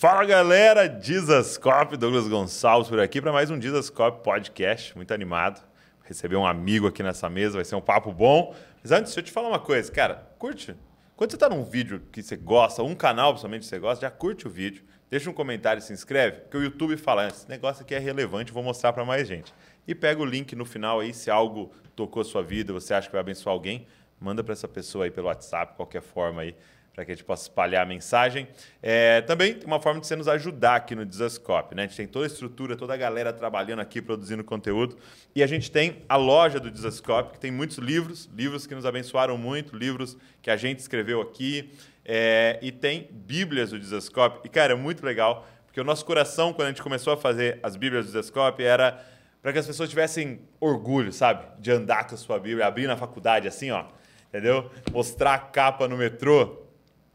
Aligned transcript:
Fala 0.00 0.24
galera, 0.24 0.88
Dizascope, 0.88 1.94
Douglas 1.94 2.26
Gonçalves 2.26 2.88
por 2.88 2.98
aqui 2.98 3.20
para 3.20 3.32
mais 3.32 3.50
um 3.50 3.58
Dizascope 3.58 4.24
Podcast, 4.24 4.96
muito 4.96 5.12
animado. 5.12 5.62
Receber 6.04 6.36
um 6.36 6.46
amigo 6.46 6.86
aqui 6.86 7.02
nessa 7.02 7.28
mesa, 7.28 7.56
vai 7.56 7.66
ser 7.66 7.74
um 7.74 7.82
papo 7.82 8.10
bom. 8.10 8.54
Mas 8.82 8.92
antes, 8.92 9.12
deixa 9.12 9.20
eu 9.20 9.24
te 9.24 9.30
falar 9.30 9.48
uma 9.48 9.58
coisa, 9.58 9.92
cara, 9.92 10.26
curte. 10.38 10.74
Quando 11.14 11.32
você 11.32 11.36
está 11.36 11.50
num 11.50 11.62
vídeo 11.62 12.00
que 12.10 12.22
você 12.22 12.34
gosta, 12.34 12.82
um 12.82 12.94
canal 12.94 13.32
principalmente 13.32 13.60
que 13.60 13.66
você 13.66 13.78
gosta, 13.78 14.00
já 14.00 14.10
curte 14.10 14.46
o 14.46 14.50
vídeo, 14.50 14.82
deixa 15.10 15.28
um 15.28 15.34
comentário 15.34 15.80
e 15.80 15.82
se 15.82 15.92
inscreve, 15.92 16.38
porque 16.38 16.56
o 16.56 16.62
YouTube 16.62 16.96
fala, 16.96 17.28
esse 17.28 17.46
negócio 17.46 17.82
aqui 17.82 17.94
é 17.94 17.98
relevante, 17.98 18.52
vou 18.52 18.62
mostrar 18.62 18.94
para 18.94 19.04
mais 19.04 19.28
gente. 19.28 19.52
E 19.86 19.94
pega 19.94 20.22
o 20.22 20.24
link 20.24 20.56
no 20.56 20.64
final 20.64 21.00
aí, 21.00 21.12
se 21.12 21.30
algo 21.30 21.72
tocou 21.94 22.24
sua 22.24 22.42
vida, 22.42 22.72
você 22.72 22.94
acha 22.94 23.06
que 23.06 23.12
vai 23.12 23.20
abençoar 23.20 23.52
alguém, 23.52 23.86
manda 24.18 24.42
para 24.42 24.54
essa 24.54 24.66
pessoa 24.66 25.04
aí 25.04 25.10
pelo 25.10 25.26
WhatsApp, 25.26 25.76
qualquer 25.76 26.00
forma 26.00 26.40
aí, 26.40 26.56
para 26.94 27.04
que 27.04 27.12
a 27.12 27.14
gente 27.14 27.24
possa 27.24 27.44
espalhar 27.44 27.82
a 27.82 27.86
mensagem. 27.86 28.48
É, 28.82 29.20
também 29.22 29.54
tem 29.54 29.66
uma 29.66 29.80
forma 29.80 30.00
de 30.00 30.06
você 30.06 30.16
nos 30.16 30.28
ajudar 30.28 30.76
aqui 30.76 30.94
no 30.94 31.06
Desascope. 31.06 31.74
Né? 31.74 31.84
A 31.84 31.86
gente 31.86 31.96
tem 31.96 32.06
toda 32.06 32.26
a 32.26 32.28
estrutura, 32.28 32.76
toda 32.76 32.94
a 32.94 32.96
galera 32.96 33.32
trabalhando 33.32 33.80
aqui, 33.80 34.02
produzindo 34.02 34.42
conteúdo. 34.44 34.98
E 35.34 35.42
a 35.42 35.46
gente 35.46 35.70
tem 35.70 36.02
a 36.08 36.16
loja 36.16 36.58
do 36.58 36.70
Desascope, 36.70 37.32
que 37.32 37.40
tem 37.40 37.50
muitos 37.50 37.78
livros, 37.78 38.28
livros 38.34 38.66
que 38.66 38.74
nos 38.74 38.84
abençoaram 38.84 39.38
muito, 39.38 39.76
livros 39.76 40.16
que 40.42 40.50
a 40.50 40.56
gente 40.56 40.80
escreveu 40.80 41.20
aqui. 41.20 41.70
É, 42.04 42.58
e 42.60 42.72
tem 42.72 43.08
Bíblias 43.10 43.70
do 43.70 43.78
Desascope. 43.78 44.40
E, 44.44 44.48
cara, 44.48 44.72
é 44.72 44.76
muito 44.76 45.04
legal, 45.04 45.46
porque 45.66 45.80
o 45.80 45.84
nosso 45.84 46.04
coração, 46.04 46.52
quando 46.52 46.66
a 46.66 46.70
gente 46.70 46.82
começou 46.82 47.12
a 47.12 47.16
fazer 47.16 47.60
as 47.62 47.76
Bíblias 47.76 48.06
do 48.06 48.12
Desascope, 48.12 48.62
era 48.62 49.00
para 49.40 49.52
que 49.52 49.58
as 49.58 49.66
pessoas 49.66 49.88
tivessem 49.88 50.40
orgulho, 50.58 51.12
sabe? 51.12 51.46
De 51.58 51.70
andar 51.70 52.06
com 52.06 52.14
a 52.14 52.18
sua 52.18 52.38
Bíblia, 52.38 52.66
abrir 52.66 52.86
na 52.86 52.96
faculdade 52.96 53.48
assim, 53.48 53.70
ó. 53.70 53.84
Entendeu? 54.28 54.70
Mostrar 54.92 55.34
a 55.34 55.38
capa 55.38 55.88
no 55.88 55.96
metrô. 55.96 56.66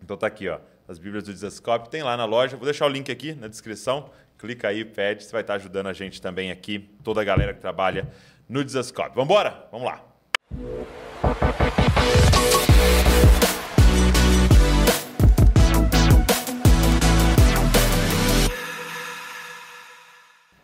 Então 0.06 0.16
tá 0.16 0.28
aqui, 0.28 0.48
ó. 0.48 0.60
As 0.88 1.00
Bíblias 1.00 1.24
do 1.24 1.34
Desascope 1.34 1.90
tem 1.90 2.04
lá 2.04 2.16
na 2.16 2.26
loja. 2.26 2.56
Vou 2.56 2.66
deixar 2.66 2.86
o 2.86 2.90
link 2.90 3.12
aqui 3.12 3.34
na 3.34 3.48
descrição. 3.48 4.12
Clica 4.38 4.68
aí, 4.68 4.86
pede, 4.86 5.24
você 5.24 5.32
vai 5.32 5.42
estar 5.42 5.56
ajudando 5.56 5.88
a 5.88 5.94
gente 5.94 6.22
também 6.22 6.52
aqui, 6.52 6.78
toda 7.04 7.22
a 7.22 7.24
galera 7.24 7.56
que 7.56 7.60
trabalha 7.60 8.08
no 8.48 8.64
Desascope. 8.64 9.16
Vamos 9.16 9.26
embora? 9.32 9.68
Vamos 9.72 9.88
lá. 9.88 10.04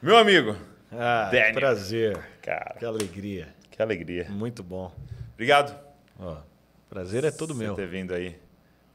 Meu 0.01 0.17
amigo. 0.17 0.55
Ah, 0.91 1.29
Daniel. 1.31 1.53
prazer. 1.53 2.19
Cara, 2.41 2.75
Que 2.77 2.85
alegria. 2.85 3.47
que 3.69 3.81
alegria. 3.81 4.27
Muito 4.29 4.63
bom. 4.63 4.91
Obrigado 5.33 5.77
Ó, 6.19 6.37
prazer 6.89 7.23
é 7.23 7.31
todo 7.31 7.53
por 7.53 7.59
meu. 7.59 7.73
ter 7.75 7.87
vindo 7.87 8.13
aí. 8.13 8.35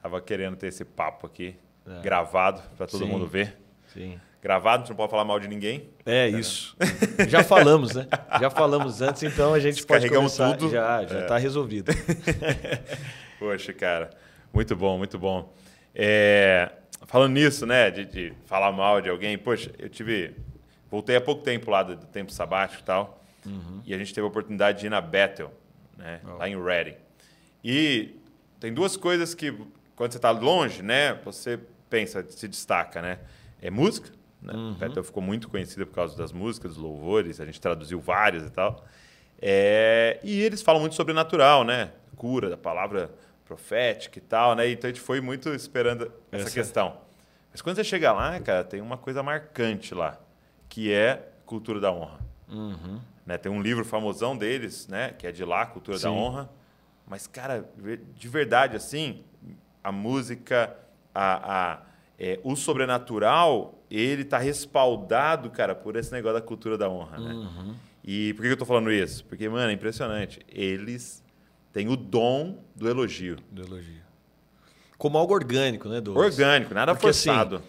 Tava 0.07 0.21
querendo 0.21 0.55
ter 0.57 0.69
esse 0.69 0.85
papo 0.85 1.27
aqui, 1.27 1.57
É. 1.85 2.01
gravado, 2.01 2.63
para 2.77 2.87
todo 2.87 3.05
Sim. 3.05 3.11
mundo 3.11 3.27
ver. 3.27 3.57
Sim. 3.93 4.21
Gravado, 4.41 4.77
a 4.77 4.79
gente 4.83 4.91
não 4.91 4.97
pode 4.97 5.11
falar 5.11 5.25
mal 5.25 5.41
de 5.41 5.49
ninguém. 5.49 5.91
É 6.07 6.29
isso. 6.29 6.77
Já 7.29 7.43
falamos, 7.43 7.93
né? 7.97 8.07
Já 8.41 8.49
falamos 8.49 9.03
antes, 9.03 9.25
então 9.25 9.53
a 9.53 9.59
gente 9.59 9.85
pode 9.85 10.09
começar. 10.09 10.57
tudo. 10.57 10.71
Já, 10.71 11.05
já 11.05 11.19
É. 11.19 11.23
está 11.23 11.37
resolvido. 11.39 11.91
Poxa, 13.41 13.73
cara, 13.73 14.11
muito 14.55 14.77
bom, 14.77 14.97
muito 14.97 15.19
bom. 15.19 15.53
É, 15.93 16.71
falando 17.07 17.33
nisso, 17.33 17.67
né, 17.67 17.91
de, 17.91 18.05
de 18.05 18.33
falar 18.45 18.71
mal 18.71 19.01
de 19.01 19.09
alguém, 19.09 19.37
poxa, 19.37 19.73
eu 19.77 19.89
tive. 19.89 20.37
Voltei 20.89 21.17
há 21.17 21.21
pouco 21.21 21.43
tempo 21.43 21.69
lá 21.69 21.83
do, 21.83 21.97
do 21.97 22.07
tempo 22.07 22.31
sabático 22.31 22.81
e 22.81 22.85
tal, 22.85 23.25
e 23.85 23.93
a 23.93 23.99
gente 23.99 24.15
teve 24.15 24.25
a 24.25 24.29
oportunidade 24.29 24.79
de 24.79 24.87
ir 24.87 24.91
na 24.91 25.01
Bethel, 25.01 25.53
né, 25.99 26.21
Ó. 26.25 26.37
lá 26.37 26.49
em 26.49 26.63
Reading. 26.63 26.95
E 27.65 28.15
tem 28.61 28.73
duas 28.73 28.97
coisas 28.97 29.35
que, 29.35 29.53
quando 29.97 30.13
você 30.13 30.19
está 30.19 30.31
longe, 30.31 30.83
né, 30.83 31.15
você 31.25 31.59
pensa, 31.91 32.25
se 32.29 32.47
destaca, 32.47 33.01
né? 33.03 33.19
É 33.61 33.71
música, 33.71 34.11
né? 34.43 34.53
Bethel 34.79 35.03
ficou 35.03 35.23
muito 35.23 35.49
conhecida 35.49 35.87
por 35.87 35.95
causa 35.95 36.17
das 36.17 36.31
músicas, 36.33 36.75
dos 36.75 36.83
louvores, 36.83 37.41
a 37.41 37.47
gente 37.47 37.61
traduziu 37.61 37.99
várias 37.99 38.45
e 38.47 38.51
tal. 38.51 38.85
É, 39.41 40.19
e 40.23 40.41
eles 40.43 40.63
falam 40.63 40.81
muito 40.81 40.95
sobrenatural, 40.95 41.65
né? 41.65 41.91
Cura, 42.17 42.49
da 42.51 42.57
palavra 42.57 43.11
profética 43.45 44.19
e 44.19 44.23
tal, 44.23 44.55
né? 44.55 44.69
Então 44.71 44.89
a 44.89 44.93
gente 44.93 45.01
foi 45.03 45.21
muito 45.21 45.49
esperando 45.51 46.11
essa, 46.33 46.45
Essa- 46.47 46.55
questão. 46.55 46.99
Mas 47.53 47.63
quando 47.63 47.77
você 47.77 47.85
chega 47.85 48.13
lá, 48.13 48.39
cara, 48.41 48.65
tem 48.65 48.81
uma 48.81 48.99
coisa 48.99 49.23
marcante 49.23 49.95
lá, 49.95 50.19
que 50.69 50.93
é 50.93 51.29
cultura 51.47 51.81
da 51.81 51.91
honra. 51.91 52.21
Uhum. 52.49 53.01
Né? 53.25 53.39
Tem 53.39 53.51
um 53.51 53.61
livro 53.63 53.85
famosão 53.85 54.37
deles, 54.37 54.87
né? 54.89 55.15
Que 55.19 55.27
é 55.27 55.33
de 55.33 55.45
lá, 55.45 55.65
Cultura 55.67 55.97
da 55.99 56.09
Sim. 56.09 56.15
Honra. 56.15 56.51
Mas, 57.07 57.27
cara, 57.27 57.69
de 58.15 58.29
verdade, 58.29 58.77
assim, 58.77 59.25
a 59.89 59.93
música, 59.93 60.77
a, 61.15 61.73
a- 61.73 61.83
é, 62.19 62.41
o 62.43 62.57
sobrenatural, 62.57 63.79
ele 63.91 64.25
tá 64.25 64.39
respaldado, 64.39 65.51
cara, 65.51 65.75
por 65.75 65.97
esse 65.97 66.11
negócio 66.13 66.41
da 66.41 66.41
cultura 66.45 66.77
da 66.79 66.89
honra, 66.89 67.19
né? 67.19 67.33
Uhum. 67.35 67.75
E 68.03 68.33
por 68.35 68.43
que 68.43 68.49
eu 68.49 68.57
tô 68.57 68.65
falando 68.65 68.91
isso? 68.91 69.25
Porque, 69.27 69.49
mano, 69.49 69.71
é 69.71 69.73
impressionante. 69.75 70.41
Eles 70.49 71.23
têm 71.73 71.89
o 71.89 71.97
dom 71.97 72.59
do 72.75 72.89
elogio. 72.89 73.37
Do 73.51 73.63
elogio. 73.63 74.03
Como 74.97 75.19
algo 75.19 75.35
orgânico, 75.35 75.89
né, 75.89 76.01
Douglas? 76.01 76.33
Orgânico, 76.35 76.73
nada 76.73 76.95
Porque, 76.95 77.09
assim, 77.09 77.29
forçado. 77.29 77.63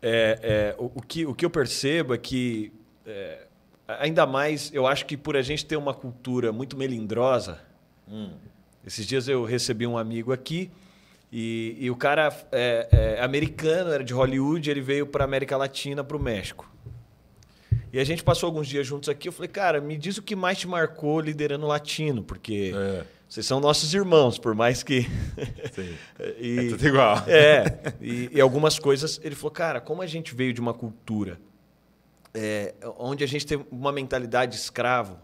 É, 0.00 0.38
é, 0.42 0.76
o, 0.78 0.92
o 0.94 1.02
que, 1.02 1.26
o 1.26 1.34
que 1.34 1.44
eu 1.44 1.50
percebo 1.50 2.14
é 2.14 2.18
que, 2.18 2.72
é, 3.04 3.46
ainda 3.88 4.24
mais, 4.26 4.72
eu 4.72 4.86
acho 4.86 5.04
que 5.06 5.16
por 5.16 5.36
a 5.36 5.42
gente 5.42 5.66
ter 5.66 5.76
uma 5.76 5.92
cultura 5.92 6.52
muito 6.52 6.76
melindrosa, 6.78 7.60
Hum. 8.10 8.30
esses 8.86 9.04
dias 9.06 9.26
eu 9.28 9.44
recebi 9.44 9.86
um 9.86 9.98
amigo 9.98 10.32
aqui 10.32 10.70
e, 11.32 11.76
e 11.78 11.90
o 11.90 11.96
cara 11.96 12.34
é, 12.52 12.88
é 13.18 13.22
americano, 13.22 13.90
era 13.90 14.02
de 14.02 14.12
Hollywood, 14.14 14.70
ele 14.70 14.80
veio 14.80 15.06
para 15.06 15.24
América 15.24 15.56
Latina, 15.56 16.02
para 16.02 16.16
o 16.16 16.20
México. 16.20 16.70
E 17.92 17.98
a 17.98 18.04
gente 18.04 18.22
passou 18.22 18.46
alguns 18.46 18.66
dias 18.68 18.86
juntos 18.86 19.08
aqui. 19.08 19.28
Eu 19.28 19.32
falei, 19.32 19.48
cara, 19.48 19.80
me 19.80 19.96
diz 19.96 20.18
o 20.18 20.22
que 20.22 20.36
mais 20.36 20.58
te 20.58 20.68
marcou 20.68 21.20
liderando 21.20 21.66
latino, 21.66 22.22
porque 22.22 22.72
É, 22.74 23.04
vocês 23.26 23.46
são 23.46 23.60
nossos 23.60 23.94
irmãos, 23.94 24.38
por 24.38 24.54
mais 24.54 24.82
que. 24.82 25.02
sim. 25.72 25.94
E- 26.38 26.66
É 26.66 26.68
tudo 26.70 26.86
igual. 26.86 27.16
é, 27.26 27.64
e, 28.00 28.28
e 28.32 28.40
algumas 28.40 28.78
coisas. 28.78 29.18
Ele 29.24 29.34
falou, 29.34 29.50
cara, 29.50 29.80
como 29.80 30.02
a 30.02 30.06
gente 30.06 30.34
veio 30.34 30.52
de 30.52 30.60
uma 30.60 30.74
cultura 30.74 31.40
é, 32.34 32.74
onde 32.98 33.24
a 33.24 33.26
gente 33.26 33.46
tem 33.46 33.64
uma 33.70 33.90
mentalidade 33.90 34.54
escravo, 34.54 35.18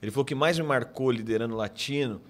ele 0.00 0.10
falou 0.12 0.24
que 0.24 0.34
mais 0.34 0.56
me 0.58 0.64
marcou 0.64 1.10
liderando 1.10 1.56
latino 1.56 2.20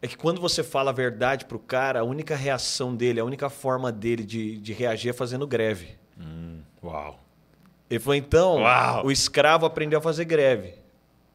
é 0.00 0.06
que 0.06 0.16
quando 0.16 0.40
você 0.40 0.62
fala 0.62 0.90
a 0.90 0.94
verdade 0.94 1.44
pro 1.44 1.58
cara, 1.58 2.00
a 2.00 2.04
única 2.04 2.36
reação 2.36 2.94
dele, 2.94 3.20
a 3.20 3.24
única 3.24 3.50
forma 3.50 3.90
dele 3.90 4.22
de, 4.22 4.58
de 4.58 4.72
reagir 4.72 5.10
é 5.10 5.12
fazendo 5.12 5.46
greve. 5.46 5.96
Hum, 6.18 6.60
uau. 6.82 7.24
Ele 7.90 7.98
falou, 7.98 8.14
então, 8.14 8.56
Uau! 8.58 9.06
o 9.06 9.10
escravo 9.10 9.64
aprendeu 9.64 9.98
a 9.98 10.02
fazer 10.02 10.24
greve. 10.24 10.74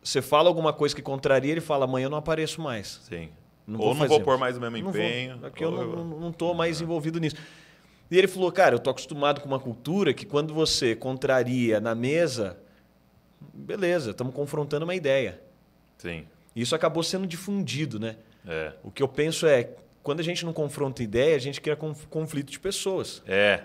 Você 0.03 0.21
fala 0.21 0.49
alguma 0.49 0.71
coisa 0.71 0.95
que 0.95 1.01
contraria, 1.01 1.51
ele 1.51 1.61
fala, 1.61 1.85
amanhã 1.85 2.05
eu 2.05 2.09
não 2.09 2.17
apareço 2.17 2.61
mais. 2.61 3.01
Sim. 3.09 3.29
Não 3.65 3.79
Ou 3.79 3.85
vou 3.85 3.93
não 3.93 3.99
fazer. 4.01 4.09
vou 4.09 4.21
pôr 4.21 4.37
mais 4.37 4.57
o 4.57 4.61
mesmo 4.61 4.77
Não 4.77 4.91
vou, 4.91 5.01
empenho. 5.01 5.39
Aqui 5.45 5.63
eu 5.63 5.71
ou 5.71 5.95
não, 5.95 6.05
não, 6.05 6.19
não 6.19 6.31
tô 6.31 6.53
mais 6.53 6.79
envolvido 6.81 7.19
nisso. 7.19 7.37
E 8.11 8.17
ele 8.17 8.27
falou, 8.27 8.51
cara, 8.51 8.75
eu 8.75 8.79
tô 8.79 8.89
acostumado 8.89 9.41
com 9.41 9.47
uma 9.47 9.59
cultura 9.59 10.13
que 10.13 10.25
quando 10.25 10.53
você 10.53 10.95
contraria 10.95 11.79
na 11.79 11.95
mesa, 11.95 12.57
beleza, 13.53 14.11
estamos 14.11 14.33
confrontando 14.35 14.85
uma 14.85 14.93
ideia. 14.93 15.41
Sim. 15.97 16.25
E 16.55 16.61
isso 16.61 16.75
acabou 16.75 17.01
sendo 17.01 17.25
difundido, 17.25 17.99
né? 17.99 18.17
É. 18.47 18.73
O 18.83 18.91
que 18.91 19.01
eu 19.01 19.07
penso 19.07 19.45
é, 19.47 19.69
quando 20.01 20.19
a 20.19 20.23
gente 20.23 20.45
não 20.45 20.53
confronta 20.53 21.01
ideia, 21.01 21.35
a 21.35 21.39
gente 21.39 21.61
cria 21.61 21.75
conf- 21.75 22.05
conflito 22.09 22.51
de 22.51 22.59
pessoas. 22.59 23.21
É. 23.27 23.61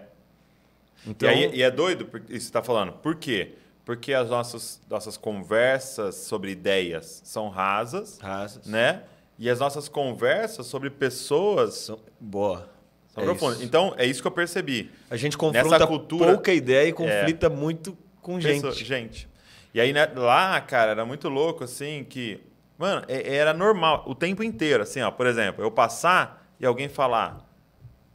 Então, 1.06 1.28
E, 1.30 1.32
aí, 1.32 1.54
e 1.56 1.62
é 1.62 1.70
doido 1.70 2.04
isso 2.04 2.20
que 2.20 2.28
você 2.30 2.36
está 2.36 2.62
falando. 2.62 2.92
Por 2.92 3.14
quê? 3.16 3.52
Porque 3.84 4.12
as 4.12 4.28
nossas, 4.28 4.80
nossas 4.90 5.16
conversas 5.16 6.14
sobre 6.16 6.50
ideias 6.50 7.22
são 7.24 7.48
rasas, 7.48 8.18
rasas. 8.18 8.66
né? 8.66 9.02
E 9.38 9.48
as 9.48 9.60
nossas 9.60 9.88
conversas 9.88 10.66
sobre 10.66 10.90
pessoas 10.90 11.74
São- 11.74 12.00
Boa. 12.20 12.68
são 13.14 13.22
É 13.22 13.26
profundas. 13.26 13.56
isso. 13.58 13.64
Então, 13.66 13.94
é 13.96 14.04
isso 14.04 14.20
que 14.20 14.26
eu 14.26 14.32
percebi. 14.32 14.90
A 15.08 15.16
gente 15.16 15.38
confronta 15.38 15.86
cultura- 15.86 16.32
pouca 16.34 16.52
ideia 16.52 16.88
e 16.88 16.92
conflita 16.92 17.48
muito 17.48 17.96
com 18.20 18.38
gente. 18.40 18.62
Pessoa- 18.62 18.74
gente. 18.74 19.28
E 19.72 19.80
aí, 19.80 19.92
né, 19.92 20.06
lá, 20.14 20.60
cara, 20.60 20.90
era 20.90 21.04
muito 21.06 21.28
louco, 21.28 21.62
assim, 21.64 22.04
que... 22.04 22.40
Mano, 22.78 23.04
é- 23.08 23.34
era 23.36 23.52
normal, 23.52 24.04
o 24.06 24.14
tempo 24.14 24.42
inteiro, 24.42 24.82
assim, 24.84 25.02
ó. 25.02 25.10
Por 25.10 25.26
exemplo, 25.26 25.62
eu 25.64 25.70
passar 25.70 26.46
e 26.60 26.64
alguém 26.64 26.88
falar... 26.88 27.44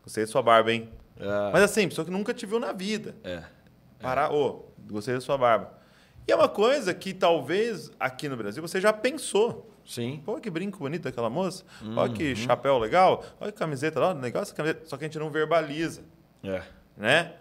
Gostei 0.04 0.26
da 0.26 0.32
sua 0.32 0.42
barba, 0.42 0.72
hein? 0.74 0.90
Ah, 1.20 1.50
Mas 1.54 1.64
assim, 1.64 1.88
pessoa 1.88 2.04
que 2.06 2.12
nunca 2.12 2.34
te 2.34 2.46
viu 2.46 2.60
na 2.60 2.72
vida. 2.72 3.16
é. 3.24 3.44
Parar, 4.02 4.34
ô, 4.34 4.66
gostei 4.90 5.14
da 5.14 5.22
sua 5.22 5.38
barba. 5.38 5.72
E 6.28 6.32
é 6.32 6.36
uma 6.36 6.50
coisa 6.50 6.94
que 6.94 7.14
talvez 7.14 7.90
aqui 7.98 8.28
no 8.28 8.36
Brasil 8.36 8.62
você 8.62 8.82
já 8.82 8.92
pensou. 8.92 9.74
Sim. 9.86 10.22
Pô, 10.26 10.40
que 10.42 10.50
brinco 10.50 10.78
bonito 10.78 11.04
daquela 11.04 11.30
moça. 11.30 11.64
Olha 11.96 12.12
que 12.14 12.36
chapéu 12.36 12.78
legal. 12.78 13.24
Olha 13.40 13.50
que 13.52 13.58
camiseta 13.58 14.00
lá, 14.02 14.12
legal 14.12 14.42
essa 14.44 14.54
camiseta. 14.54 14.86
Só 14.86 14.98
que 14.98 15.06
a 15.06 15.08
gente 15.08 15.18
não 15.20 15.30
verbaliza, 15.30 16.02
É. 16.44 16.62
né? 16.98 17.32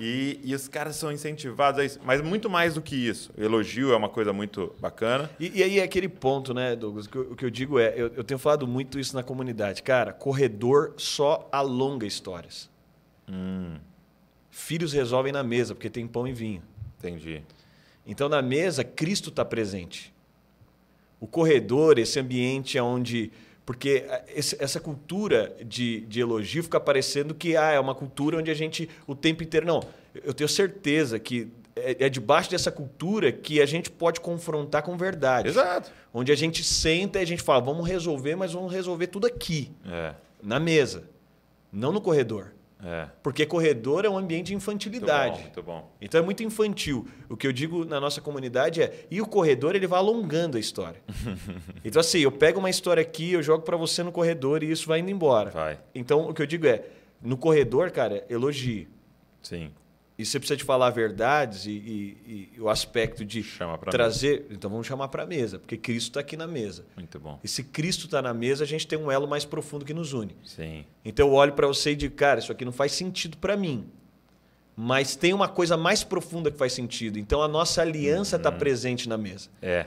E, 0.00 0.40
e 0.44 0.54
os 0.54 0.68
caras 0.68 0.96
são 0.96 1.10
incentivados 1.10 1.80
a 1.80 1.84
isso. 1.84 1.98
Mas 2.04 2.20
muito 2.22 2.48
mais 2.48 2.74
do 2.74 2.82
que 2.82 2.94
isso. 2.94 3.32
Elogio 3.36 3.92
é 3.92 3.96
uma 3.96 4.08
coisa 4.08 4.32
muito 4.32 4.74
bacana. 4.80 5.28
E, 5.40 5.58
e 5.58 5.62
aí 5.62 5.78
é 5.80 5.82
aquele 5.82 6.08
ponto, 6.08 6.54
né, 6.54 6.76
Douglas? 6.76 7.06
O 7.06 7.10
que 7.10 7.16
eu, 7.16 7.22
o 7.32 7.36
que 7.36 7.44
eu 7.44 7.50
digo 7.50 7.78
é, 7.78 7.92
eu, 7.96 8.12
eu 8.14 8.24
tenho 8.24 8.38
falado 8.38 8.66
muito 8.66 8.98
isso 8.98 9.14
na 9.16 9.22
comunidade. 9.22 9.82
Cara, 9.82 10.12
corredor 10.12 10.94
só 10.96 11.48
alonga 11.50 12.06
histórias. 12.06 12.70
Hum, 13.28 13.76
Filhos 14.58 14.92
resolvem 14.92 15.32
na 15.32 15.44
mesa, 15.44 15.72
porque 15.72 15.88
tem 15.88 16.06
pão 16.06 16.26
e 16.26 16.32
vinho. 16.32 16.62
Entendi. 16.98 17.42
Então, 18.04 18.28
na 18.28 18.42
mesa, 18.42 18.82
Cristo 18.82 19.28
está 19.28 19.44
presente. 19.44 20.12
O 21.20 21.26
corredor, 21.26 21.98
esse 21.98 22.18
ambiente 22.18 22.78
onde. 22.80 23.30
Porque 23.68 24.06
essa 24.34 24.80
cultura 24.80 25.54
de, 25.62 26.00
de 26.06 26.20
elogio 26.20 26.62
fica 26.62 26.80
parecendo 26.80 27.34
que 27.34 27.54
ah, 27.54 27.70
é 27.70 27.78
uma 27.78 27.94
cultura 27.94 28.38
onde 28.38 28.50
a 28.50 28.54
gente 28.54 28.88
o 29.06 29.14
tempo 29.14 29.42
inteiro. 29.42 29.66
Não, 29.66 29.82
eu 30.24 30.32
tenho 30.32 30.48
certeza 30.48 31.18
que 31.18 31.52
é, 31.76 32.06
é 32.06 32.08
debaixo 32.08 32.50
dessa 32.50 32.72
cultura 32.72 33.30
que 33.30 33.60
a 33.60 33.66
gente 33.66 33.90
pode 33.90 34.20
confrontar 34.20 34.82
com 34.82 34.96
verdade. 34.96 35.48
Exato. 35.48 35.90
Onde 36.14 36.32
a 36.32 36.34
gente 36.34 36.64
senta 36.64 37.18
e 37.18 37.22
a 37.22 37.26
gente 37.26 37.42
fala, 37.42 37.60
vamos 37.60 37.86
resolver, 37.86 38.36
mas 38.36 38.54
vamos 38.54 38.72
resolver 38.72 39.08
tudo 39.08 39.26
aqui, 39.26 39.70
É. 39.86 40.14
na 40.42 40.58
mesa, 40.58 41.04
não 41.70 41.92
no 41.92 42.00
corredor. 42.00 42.54
É. 42.84 43.08
Porque 43.22 43.44
corredor 43.44 44.04
é 44.04 44.08
um 44.08 44.16
ambiente 44.16 44.46
de 44.46 44.52
Muito 44.52 44.62
infantilidade. 44.62 45.36
bom, 45.36 45.42
muito 45.42 45.62
bom. 45.62 45.92
Então 46.00 46.20
é 46.20 46.24
muito 46.24 46.42
infantil. 46.42 47.08
O 47.28 47.36
que 47.36 47.46
eu 47.46 47.52
digo 47.52 47.84
na 47.84 47.98
nossa 48.00 48.20
comunidade 48.20 48.82
é, 48.82 49.06
e 49.10 49.20
o 49.20 49.26
corredor 49.26 49.74
ele 49.74 49.86
vai 49.86 49.98
alongando 49.98 50.56
a 50.56 50.60
história. 50.60 51.00
então 51.84 52.00
assim, 52.00 52.20
eu 52.20 52.30
pego 52.30 52.60
uma 52.60 52.70
história 52.70 53.00
aqui, 53.00 53.32
eu 53.32 53.42
jogo 53.42 53.64
para 53.64 53.76
você 53.76 54.02
no 54.02 54.12
corredor 54.12 54.62
e 54.62 54.70
isso 54.70 54.86
vai 54.86 55.00
indo 55.00 55.10
embora. 55.10 55.50
Vai. 55.50 55.78
Então 55.94 56.28
o 56.28 56.34
que 56.34 56.40
eu 56.40 56.46
digo 56.46 56.66
é, 56.66 56.84
no 57.20 57.36
corredor, 57.36 57.90
cara, 57.90 58.24
elogie. 58.30 58.88
Sim. 59.42 59.72
E 60.18 60.26
você 60.26 60.40
precisa 60.40 60.56
de 60.56 60.64
falar 60.64 60.90
verdades 60.90 61.64
e, 61.64 61.70
e- 61.70 62.48
e 62.56 62.60
o 62.60 62.68
aspecto 62.68 63.24
de 63.24 63.44
trazer. 63.88 64.46
Então 64.50 64.68
vamos 64.68 64.84
chamar 64.84 65.06
para 65.08 65.22
a 65.22 65.26
mesa, 65.26 65.60
porque 65.60 65.76
Cristo 65.76 66.08
está 66.08 66.20
aqui 66.20 66.36
na 66.36 66.46
mesa. 66.46 66.84
Muito 66.96 67.20
bom. 67.20 67.38
E 67.44 67.46
se 67.46 67.62
Cristo 67.62 68.06
está 68.06 68.20
na 68.20 68.34
mesa, 68.34 68.64
a 68.64 68.66
gente 68.66 68.84
tem 68.84 68.98
um 68.98 69.12
elo 69.12 69.28
mais 69.28 69.44
profundo 69.44 69.84
que 69.84 69.94
nos 69.94 70.12
une. 70.12 70.34
Sim. 70.44 70.84
Então 71.04 71.28
eu 71.28 71.32
olho 71.34 71.52
para 71.52 71.68
você 71.68 71.92
e 71.92 71.96
digo, 71.96 72.16
cara, 72.16 72.40
isso 72.40 72.50
aqui 72.50 72.64
não 72.64 72.72
faz 72.72 72.90
sentido 72.92 73.36
para 73.38 73.56
mim. 73.56 73.86
Mas 74.76 75.14
tem 75.16 75.32
uma 75.32 75.48
coisa 75.48 75.76
mais 75.76 76.02
profunda 76.02 76.50
que 76.50 76.58
faz 76.58 76.72
sentido. 76.72 77.16
Então 77.18 77.40
a 77.40 77.46
nossa 77.48 77.80
aliança 77.82 78.36
está 78.36 78.50
presente 78.50 79.08
na 79.08 79.16
mesa. 79.16 79.48
É. 79.62 79.86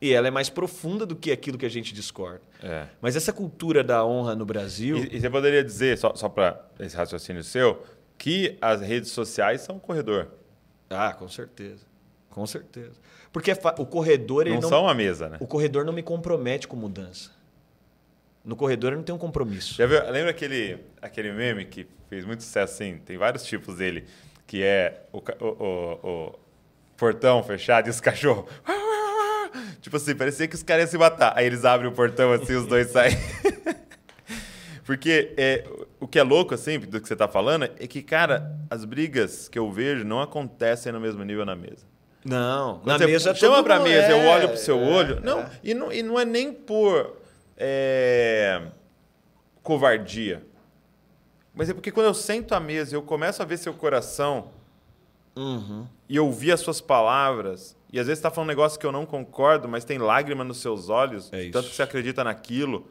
E 0.00 0.12
ela 0.12 0.26
é 0.26 0.30
mais 0.32 0.48
profunda 0.48 1.06
do 1.06 1.14
que 1.14 1.30
aquilo 1.30 1.56
que 1.58 1.66
a 1.66 1.68
gente 1.68 1.92
discorda. 1.94 2.40
É. 2.62 2.86
Mas 3.00 3.14
essa 3.14 3.32
cultura 3.32 3.84
da 3.84 4.04
honra 4.04 4.34
no 4.34 4.44
Brasil. 4.44 4.98
E, 4.98 5.16
e 5.16 5.20
você 5.20 5.30
poderia 5.30 5.62
dizer, 5.62 5.96
só, 5.98 6.12
só 6.14 6.28
para 6.28 6.68
esse 6.80 6.96
raciocínio 6.96 7.42
seu, 7.44 7.82
que 8.22 8.56
as 8.60 8.80
redes 8.80 9.10
sociais 9.10 9.62
são 9.62 9.74
um 9.74 9.78
corredor. 9.80 10.28
Ah, 10.88 11.12
com 11.12 11.28
certeza. 11.28 11.84
Com 12.30 12.46
certeza. 12.46 12.92
Porque 13.32 13.52
fa- 13.52 13.74
o 13.78 13.84
corredor, 13.84 14.42
ele 14.46 14.54
Não, 14.54 14.60
não, 14.62 14.68
são 14.68 14.88
a 14.88 14.94
mesa, 14.94 15.28
né? 15.28 15.38
o 15.40 15.46
corredor 15.46 15.84
não 15.84 15.92
me 15.92 16.04
compromete 16.04 16.68
com 16.68 16.76
mudança. 16.76 17.32
No 18.44 18.54
corredor 18.54 18.92
eu 18.92 18.98
não 18.98 19.02
tenho 19.02 19.16
um 19.16 19.18
compromisso. 19.18 19.74
Já 19.74 19.86
viu, 19.86 19.98
lembra 20.08 20.30
aquele, 20.30 20.78
aquele 21.00 21.32
meme 21.32 21.64
que 21.64 21.84
fez 22.08 22.24
muito 22.24 22.44
sucesso, 22.44 22.74
assim? 22.74 22.98
Tem 22.98 23.18
vários 23.18 23.42
tipos 23.42 23.78
dele, 23.78 24.04
que 24.46 24.62
é 24.62 25.02
o, 25.12 25.18
o, 25.18 25.46
o- 25.48 26.26
o 26.28 26.34
portão 26.96 27.42
fechado 27.42 27.88
e 27.88 27.90
os 27.90 28.00
cachorros. 28.00 28.48
Tipo 29.82 29.96
assim, 29.96 30.14
parecia 30.14 30.46
que 30.46 30.54
os 30.54 30.62
caras 30.62 30.84
iam 30.84 30.90
se 30.92 30.98
matar. 30.98 31.32
Aí 31.36 31.44
eles 31.44 31.64
abrem 31.64 31.90
o 31.90 31.92
portão 31.92 32.32
assim, 32.32 32.54
os 32.54 32.68
dois 32.68 32.86
saem. 32.92 33.16
Porque 34.86 35.32
é, 35.36 35.64
o 36.02 36.08
que 36.08 36.18
é 36.18 36.22
louco, 36.24 36.52
assim, 36.52 36.80
do 36.80 37.00
que 37.00 37.06
você 37.06 37.14
tá 37.14 37.28
falando, 37.28 37.62
é 37.64 37.86
que, 37.86 38.02
cara, 38.02 38.58
as 38.68 38.84
brigas 38.84 39.48
que 39.48 39.56
eu 39.56 39.70
vejo 39.70 40.04
não 40.04 40.20
acontecem 40.20 40.90
no 40.92 40.98
mesmo 41.00 41.22
nível 41.22 41.44
na 41.46 41.54
mesa. 41.54 41.86
Não, 42.24 42.80
Quando 42.80 42.86
na 42.86 42.98
você 42.98 43.06
mesa 43.06 43.34
chama 43.36 43.62
pra 43.62 43.78
mesa, 43.78 44.10
eu 44.10 44.16
é, 44.18 44.34
olho 44.34 44.48
pro 44.48 44.56
seu 44.58 44.78
é, 44.78 44.82
olho. 44.84 45.20
Não, 45.22 45.40
é. 45.40 45.50
E, 45.62 45.74
não, 45.74 45.92
e 45.92 46.02
não 46.02 46.18
é 46.18 46.24
nem 46.24 46.52
por 46.52 47.16
é, 47.56 48.62
covardia. 49.62 50.44
Mas 51.54 51.68
é 51.70 51.74
porque 51.74 51.92
quando 51.92 52.06
eu 52.06 52.14
sento 52.14 52.52
à 52.52 52.58
mesa 52.58 52.94
e 52.94 52.96
eu 52.96 53.02
começo 53.02 53.40
a 53.40 53.44
ver 53.44 53.56
seu 53.58 53.72
coração 53.72 54.48
Uhum. 55.36 55.86
e 56.08 56.18
ouvir 56.20 56.52
as 56.52 56.60
suas 56.60 56.80
palavras, 56.80 57.76
e 57.92 57.98
às 57.98 58.06
vezes 58.06 58.18
você 58.18 58.22
tá 58.24 58.30
falando 58.30 58.48
um 58.48 58.52
negócio 58.52 58.78
que 58.78 58.84
eu 58.84 58.92
não 58.92 59.06
concordo, 59.06 59.68
mas 59.68 59.84
tem 59.84 59.98
lágrima 59.98 60.42
nos 60.44 60.58
seus 60.60 60.88
olhos, 60.88 61.32
É 61.32 61.48
tanto 61.50 61.68
que 61.70 61.74
você 61.76 61.82
acredita 61.82 62.22
naquilo. 62.24 62.86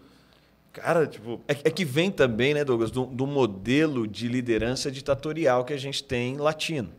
Cara, 0.74 1.06
tipo, 1.06 1.42
É, 1.48 1.54
é 1.54 1.70
que 1.70 1.84
vem 1.84 2.10
também, 2.10 2.54
né, 2.54 2.64
Douglas, 2.64 2.92
do, 2.92 3.06
do 3.06 3.28
modelo 3.28 4.08
de 4.08 4.28
liderança 4.28 4.90
ditatorial 4.90 5.66
que 5.66 5.74
a 5.74 5.78
gente 5.78 6.04
tem 6.04 6.38
latino. 6.38 6.92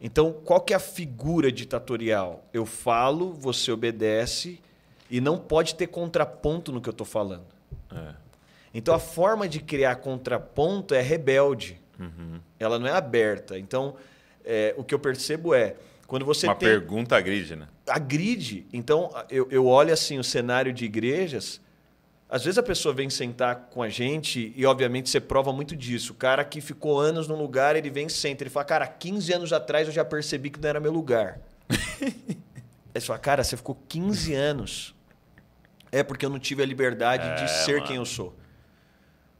Então, 0.00 0.32
qual 0.32 0.60
que 0.60 0.72
é 0.72 0.76
a 0.76 0.80
figura 0.80 1.52
ditatorial? 1.52 2.44
Eu 2.52 2.64
falo, 2.64 3.34
você 3.34 3.70
obedece 3.70 4.58
e 5.10 5.20
não 5.20 5.36
pode 5.38 5.74
ter 5.74 5.88
contraponto 5.88 6.72
no 6.72 6.80
que 6.80 6.88
eu 6.88 6.92
estou 6.92 7.06
falando. 7.06 7.44
é, 7.94 8.14
Então, 8.72 8.94
a 8.94 8.98
forma 8.98 9.46
de 9.48 9.60
criar 9.60 9.96
contraponto 9.96 10.94
é 10.94 11.02
rebelde. 11.02 11.78
uhum. 11.98 12.40
Ela 12.58 12.78
não 12.78 12.86
é 12.86 12.92
aberta. 12.92 13.58
Então, 13.58 13.94
é, 14.44 14.74
o 14.76 14.82
que 14.82 14.94
eu 14.94 14.98
percebo 14.98 15.54
é 15.54 15.76
quando 16.06 16.24
você 16.24 16.46
uma 16.46 16.54
tem 16.54 16.68
pergunta 16.68 17.16
agride, 17.16 17.54
né? 17.56 17.68
agride. 17.86 18.66
Então, 18.72 19.10
eu, 19.28 19.46
eu 19.50 19.66
olho 19.66 19.92
assim 19.92 20.18
o 20.18 20.24
cenário 20.24 20.72
de 20.72 20.84
igrejas. 20.84 21.60
Às 22.30 22.44
vezes 22.44 22.58
a 22.58 22.62
pessoa 22.62 22.94
vem 22.94 23.10
sentar 23.10 23.68
com 23.72 23.82
a 23.82 23.88
gente 23.88 24.52
e, 24.54 24.64
obviamente, 24.64 25.10
você 25.10 25.20
prova 25.20 25.52
muito 25.52 25.74
disso. 25.74 26.12
O 26.12 26.14
cara 26.16 26.44
que 26.44 26.60
ficou 26.60 27.00
anos 27.00 27.26
num 27.26 27.34
lugar, 27.34 27.74
ele 27.74 27.90
vem 27.90 28.06
e 28.06 28.10
senta. 28.10 28.44
Ele 28.44 28.50
fala, 28.50 28.64
cara, 28.64 28.86
15 28.86 29.32
anos 29.32 29.52
atrás 29.52 29.88
eu 29.88 29.92
já 29.92 30.04
percebi 30.04 30.48
que 30.48 30.60
não 30.60 30.68
era 30.68 30.78
meu 30.78 30.92
lugar. 30.92 31.40
Aí 32.94 33.00
você 33.00 33.06
fala, 33.06 33.18
cara, 33.18 33.42
você 33.42 33.56
ficou 33.56 33.76
15 33.88 34.32
anos. 34.34 34.94
É 35.90 36.04
porque 36.04 36.24
eu 36.24 36.30
não 36.30 36.38
tive 36.38 36.62
a 36.62 36.66
liberdade 36.66 37.26
É, 37.26 37.34
de 37.34 37.50
ser 37.50 37.74
mano. 37.74 37.86
quem 37.86 37.96
eu 37.96 38.04
sou. 38.06 38.36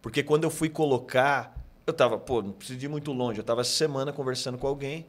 Porque 0.03 0.23
quando 0.23 0.43
eu 0.45 0.51
fui 0.51 0.69
colocar, 0.69 1.55
eu 1.87 1.93
tava, 1.93 2.19
pô, 2.19 2.43
não 2.43 2.53
preciso 2.53 2.85
ir 2.85 2.89
muito 2.89 3.13
longe. 3.13 3.39
Eu 3.39 3.45
tava 3.45 3.61
essa 3.61 3.71
semana 3.71 4.13
conversando 4.13 4.59
com 4.59 4.67
alguém 4.67 5.07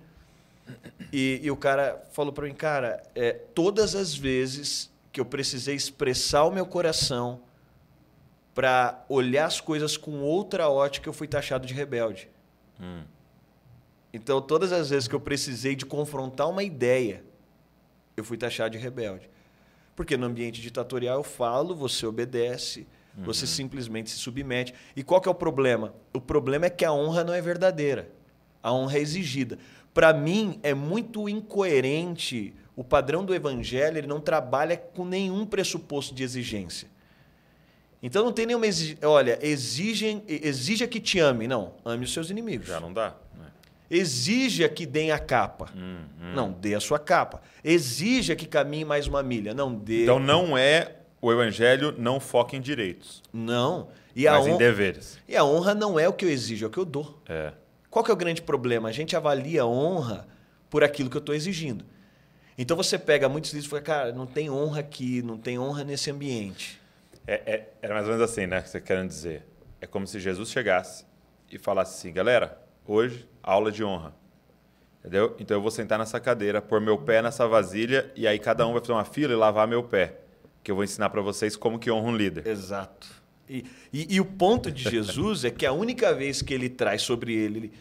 e, 1.12 1.40
e 1.42 1.50
o 1.50 1.58
cara 1.58 2.00
falou 2.12 2.32
para 2.32 2.46
mim, 2.46 2.54
cara, 2.54 3.02
é, 3.16 3.32
todas 3.32 3.96
as 3.96 4.16
vezes 4.16 4.92
que 5.12 5.20
eu 5.20 5.26
precisei 5.26 5.76
expressar 5.76 6.44
o 6.44 6.52
meu 6.52 6.66
coração 6.66 7.42
para 8.54 9.04
olhar 9.08 9.46
as 9.46 9.62
coisas 9.62 9.96
com 9.98 10.22
outra 10.22 10.70
ótica, 10.70 11.08
eu 11.08 11.14
fui 11.14 11.28
taxado 11.28 11.66
de 11.66 11.74
rebelde. 11.74 12.30
Hum. 12.80 13.04
Então, 14.14 14.42
todas 14.42 14.72
as 14.72 14.90
vezes 14.90 15.08
que 15.08 15.16
eu 15.16 15.20
precisei 15.22 15.76
de 15.76 15.86
confrontar 15.86 16.50
uma 16.50 16.64
ideia, 16.64 17.24
eu 18.18 18.24
fui 18.24 18.38
taxado 18.38 18.72
de 18.72 18.78
rebelde. 18.78 19.30
Porque 19.96 20.18
no 20.18 20.26
ambiente 20.26 20.62
ditatorial 20.62 21.18
eu 21.20 21.24
falo, 21.24 21.76
você 21.76 22.06
obedece, 22.06 22.88
você 23.18 23.46
simplesmente 23.46 24.10
se 24.10 24.18
submete. 24.18 24.74
E 24.96 25.04
qual 25.04 25.22
que 25.22 25.28
é 25.28 25.32
o 25.32 25.36
problema? 25.36 25.94
O 26.14 26.20
problema 26.20 26.66
é 26.66 26.70
que 26.70 26.86
a 26.86 26.94
honra 26.94 27.24
não 27.24 27.34
é 27.34 27.42
verdadeira. 27.42 28.10
A 28.64 28.74
honra 28.74 28.98
é 28.98 29.02
exigida. 29.02 29.58
Para 29.94 30.14
mim, 30.14 30.60
é 30.64 30.74
muito 30.74 31.28
incoerente. 31.28 32.54
O 32.76 32.84
padrão 32.84 33.26
do 33.26 33.36
evangelho 33.36 33.98
ele 33.98 34.08
não 34.08 34.20
trabalha 34.20 34.78
com 34.78 35.06
nenhum 35.06 35.46
pressuposto 35.46 36.16
de 36.16 36.24
exigência. 36.24 36.88
Então 38.02 38.24
não 38.24 38.32
tem 38.32 38.46
nenhuma 38.46 38.66
exigência. 38.66 39.08
Olha, 39.08 39.38
exigem, 39.42 40.24
exija 40.28 40.88
que 40.88 41.00
te 41.00 41.20
ame. 41.20 41.48
Não, 41.48 41.74
ame 41.86 42.06
os 42.06 42.14
seus 42.14 42.30
inimigos. 42.30 42.68
Já 42.68 42.80
não 42.80 42.92
dá. 42.92 43.16
né? 43.38 43.48
Exija 43.90 44.68
que 44.68 44.86
deem 44.86 45.12
a 45.12 45.20
capa. 45.20 45.70
Hum, 45.76 46.00
hum. 46.20 46.34
Não, 46.34 46.52
dê 46.52 46.74
a 46.74 46.80
sua 46.80 46.98
capa. 46.98 47.42
Exija 47.64 48.36
que 48.36 48.48
caminhe 48.48 48.86
mais 48.86 49.06
uma 49.08 49.22
milha. 49.22 49.54
Não, 49.54 49.74
dê. 49.74 50.04
Então 50.04 50.20
não 50.20 50.58
é 50.58 50.96
o 51.22 51.32
evangelho 51.32 51.94
não 51.98 52.20
foca 52.20 52.56
em 52.56 52.62
direitos, 52.62 53.22
não. 53.32 53.90
E 54.16 54.28
a, 54.28 54.34
mas 54.34 54.48
em 54.48 54.54
hon... 54.54 54.58
deveres. 54.58 55.20
e 55.28 55.38
a 55.38 55.46
honra 55.46 55.76
não 55.76 56.00
é 56.00 56.10
o 56.10 56.14
que 56.14 56.26
eu 56.26 56.30
exijo, 56.30 56.66
é 56.66 56.68
o 56.68 56.72
que 56.72 56.80
eu 56.80 56.86
dou. 56.86 57.22
É. 57.30 57.54
Qual 57.90 58.04
que 58.04 58.10
é 58.10 58.14
o 58.14 58.18
grande 58.18 58.42
problema? 58.42 58.90
A 58.90 58.92
gente 58.92 59.16
avalia 59.16 59.62
a 59.62 59.68
honra 59.68 60.28
por 60.70 60.84
aquilo 60.84 61.10
que 61.10 61.16
eu 61.16 61.20
estou 61.20 61.36
exigindo. 61.36 61.86
Então 62.58 62.76
você 62.76 62.98
pega 62.98 63.30
muitos 63.30 63.52
livros 63.52 63.68
e 63.68 63.70
fala, 63.70 63.82
cara, 63.82 64.12
não 64.12 64.26
tem 64.26 64.50
honra 64.50 64.80
aqui, 64.80 65.22
não 65.22 65.38
tem 65.38 65.60
honra 65.60 65.84
nesse 65.84 66.10
ambiente. 66.10 66.81
É, 67.32 67.42
é- 67.46 67.74
era 67.82 67.94
mais 67.94 68.06
ou 68.08 68.14
menos 68.14 68.30
assim, 68.30 68.46
né? 68.46 68.62
Que 68.62 68.70
você 68.70 68.82
querendo 68.82 69.08
dizer. 69.08 69.46
É 69.80 69.88
como 69.88 70.06
se 70.06 70.20
Jesus 70.20 70.50
chegasse 70.50 71.06
e 71.50 71.58
falasse 71.58 71.98
assim, 71.98 72.14
galera, 72.14 72.62
hoje, 72.86 73.28
aula 73.42 73.72
de 73.72 73.84
honra. 73.84 74.14
Entendeu? 75.00 75.36
Então 75.40 75.56
eu 75.58 75.62
vou 75.62 75.72
sentar 75.72 75.98
nessa 75.98 76.20
cadeira, 76.20 76.62
pôr 76.62 76.80
meu 76.82 76.98
pé 76.98 77.22
nessa 77.22 77.48
vasilha 77.48 78.12
e 78.16 78.28
aí 78.28 78.38
cada 78.38 78.68
um 78.68 78.74
vai 78.74 78.82
fazer 78.82 78.92
uma 78.92 79.06
fila 79.06 79.32
e 79.34 79.36
lavar 79.36 79.68
meu 79.68 79.82
pé. 79.84 80.20
Que 80.62 80.70
eu 80.70 80.76
vou 80.76 80.84
ensinar 80.84 81.10
para 81.10 81.22
vocês 81.22 81.56
como 81.56 81.80
que 81.80 81.90
honra 81.90 82.10
um 82.10 82.16
líder. 82.16 82.46
Exato. 82.46 83.08
E, 83.50 83.66
e, 83.92 84.16
e 84.16 84.22
o 84.22 84.26
ponto 84.26 84.70
de 84.70 84.84
Jesus 84.84 85.44
é 85.46 85.50
que 85.50 85.66
a 85.66 85.72
única 85.72 86.14
vez 86.14 86.42
que 86.42 86.54
ele 86.54 86.70
traz 86.70 87.02
sobre 87.02 87.34
ele, 87.34 87.60
ele 87.60 87.74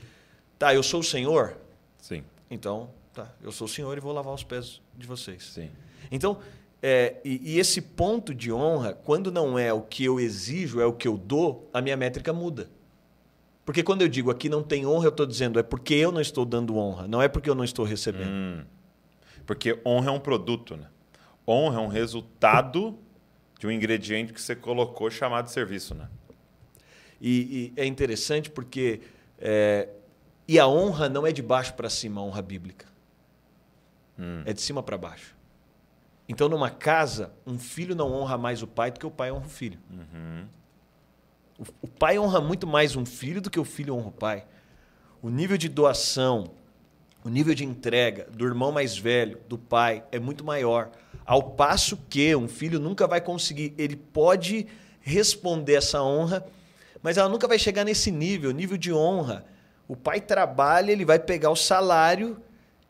tá, 0.58 0.74
eu 0.74 0.82
sou 0.82 1.00
o 1.00 1.04
Senhor, 1.04 1.56
Sim, 1.98 2.24
então, 2.50 2.90
tá, 3.12 3.30
eu 3.42 3.52
sou 3.52 3.66
o 3.66 3.68
Senhor 3.68 3.96
e 3.96 4.00
vou 4.00 4.12
lavar 4.12 4.32
os 4.32 4.42
pés 4.42 4.80
de 4.96 5.06
vocês. 5.06 5.42
sim. 5.44 5.70
Então, 6.10 6.40
é, 6.82 7.16
e, 7.24 7.54
e 7.54 7.58
esse 7.58 7.80
ponto 7.80 8.34
de 8.34 8.52
honra, 8.52 8.94
quando 8.94 9.30
não 9.30 9.58
é 9.58 9.72
o 9.72 9.82
que 9.82 10.04
eu 10.04 10.18
exijo, 10.18 10.80
é 10.80 10.86
o 10.86 10.92
que 10.92 11.06
eu 11.06 11.18
dou, 11.18 11.68
a 11.72 11.80
minha 11.80 11.96
métrica 11.96 12.32
muda. 12.32 12.70
Porque 13.64 13.82
quando 13.82 14.02
eu 14.02 14.08
digo 14.08 14.30
aqui 14.30 14.48
não 14.48 14.62
tem 14.62 14.86
honra, 14.86 15.06
eu 15.06 15.10
estou 15.10 15.26
dizendo 15.26 15.58
é 15.58 15.62
porque 15.62 15.94
eu 15.94 16.10
não 16.10 16.20
estou 16.20 16.44
dando 16.44 16.76
honra, 16.76 17.06
não 17.06 17.20
é 17.22 17.28
porque 17.28 17.48
eu 17.48 17.54
não 17.54 17.64
estou 17.64 17.84
recebendo. 17.84 18.30
Hum. 18.30 18.64
Porque 19.46 19.78
honra 19.84 20.08
é 20.08 20.12
um 20.12 20.20
produto, 20.20 20.76
né? 20.76 20.86
Honra 21.46 21.80
é 21.80 21.82
um 21.82 21.88
resultado 21.88 22.98
de 23.58 23.66
um 23.66 23.70
ingrediente 23.70 24.32
que 24.32 24.40
você 24.40 24.56
colocou 24.56 25.10
chamado 25.10 25.48
serviço, 25.48 25.94
né? 25.94 26.08
E, 27.20 27.72
e 27.76 27.80
é 27.80 27.84
interessante 27.84 28.50
porque 28.50 29.02
é, 29.38 29.88
E 30.48 30.58
a 30.58 30.66
honra 30.66 31.08
não 31.08 31.26
é 31.26 31.32
de 31.32 31.42
baixo 31.42 31.74
para 31.74 31.88
cima, 31.88 32.20
a 32.20 32.24
honra 32.24 32.42
bíblica. 32.42 32.86
É 34.46 34.52
de 34.52 34.60
cima 34.60 34.82
para 34.82 34.98
baixo. 34.98 35.36
Então, 36.30 36.48
numa 36.48 36.70
casa, 36.70 37.32
um 37.44 37.58
filho 37.58 37.92
não 37.92 38.12
honra 38.12 38.38
mais 38.38 38.62
o 38.62 38.66
pai 38.68 38.92
do 38.92 39.00
que 39.00 39.06
o 39.06 39.10
pai 39.10 39.32
honra 39.32 39.46
o 39.46 39.50
filho. 39.50 39.80
O, 41.58 41.64
o 41.82 41.88
pai 41.88 42.20
honra 42.20 42.40
muito 42.40 42.68
mais 42.68 42.94
um 42.94 43.04
filho 43.04 43.40
do 43.40 43.50
que 43.50 43.58
o 43.58 43.64
filho 43.64 43.96
honra 43.96 44.06
o 44.06 44.12
pai. 44.12 44.46
O 45.20 45.28
nível 45.28 45.58
de 45.58 45.68
doação, 45.68 46.52
o 47.24 47.28
nível 47.28 47.52
de 47.52 47.64
entrega 47.64 48.28
do 48.30 48.46
irmão 48.46 48.70
mais 48.70 48.96
velho, 48.96 49.40
do 49.48 49.58
pai, 49.58 50.04
é 50.12 50.20
muito 50.20 50.44
maior. 50.44 50.92
Ao 51.26 51.42
passo 51.42 51.96
que 52.08 52.32
um 52.36 52.46
filho 52.46 52.78
nunca 52.78 53.08
vai 53.08 53.20
conseguir, 53.20 53.74
ele 53.76 53.96
pode 53.96 54.68
responder 55.00 55.74
essa 55.74 56.00
honra, 56.00 56.46
mas 57.02 57.18
ela 57.18 57.28
nunca 57.28 57.48
vai 57.48 57.58
chegar 57.58 57.84
nesse 57.84 58.12
nível, 58.12 58.52
nível 58.52 58.76
de 58.76 58.92
honra. 58.92 59.44
O 59.88 59.96
pai 59.96 60.20
trabalha, 60.20 60.92
ele 60.92 61.04
vai 61.04 61.18
pegar 61.18 61.50
o 61.50 61.56
salário 61.56 62.40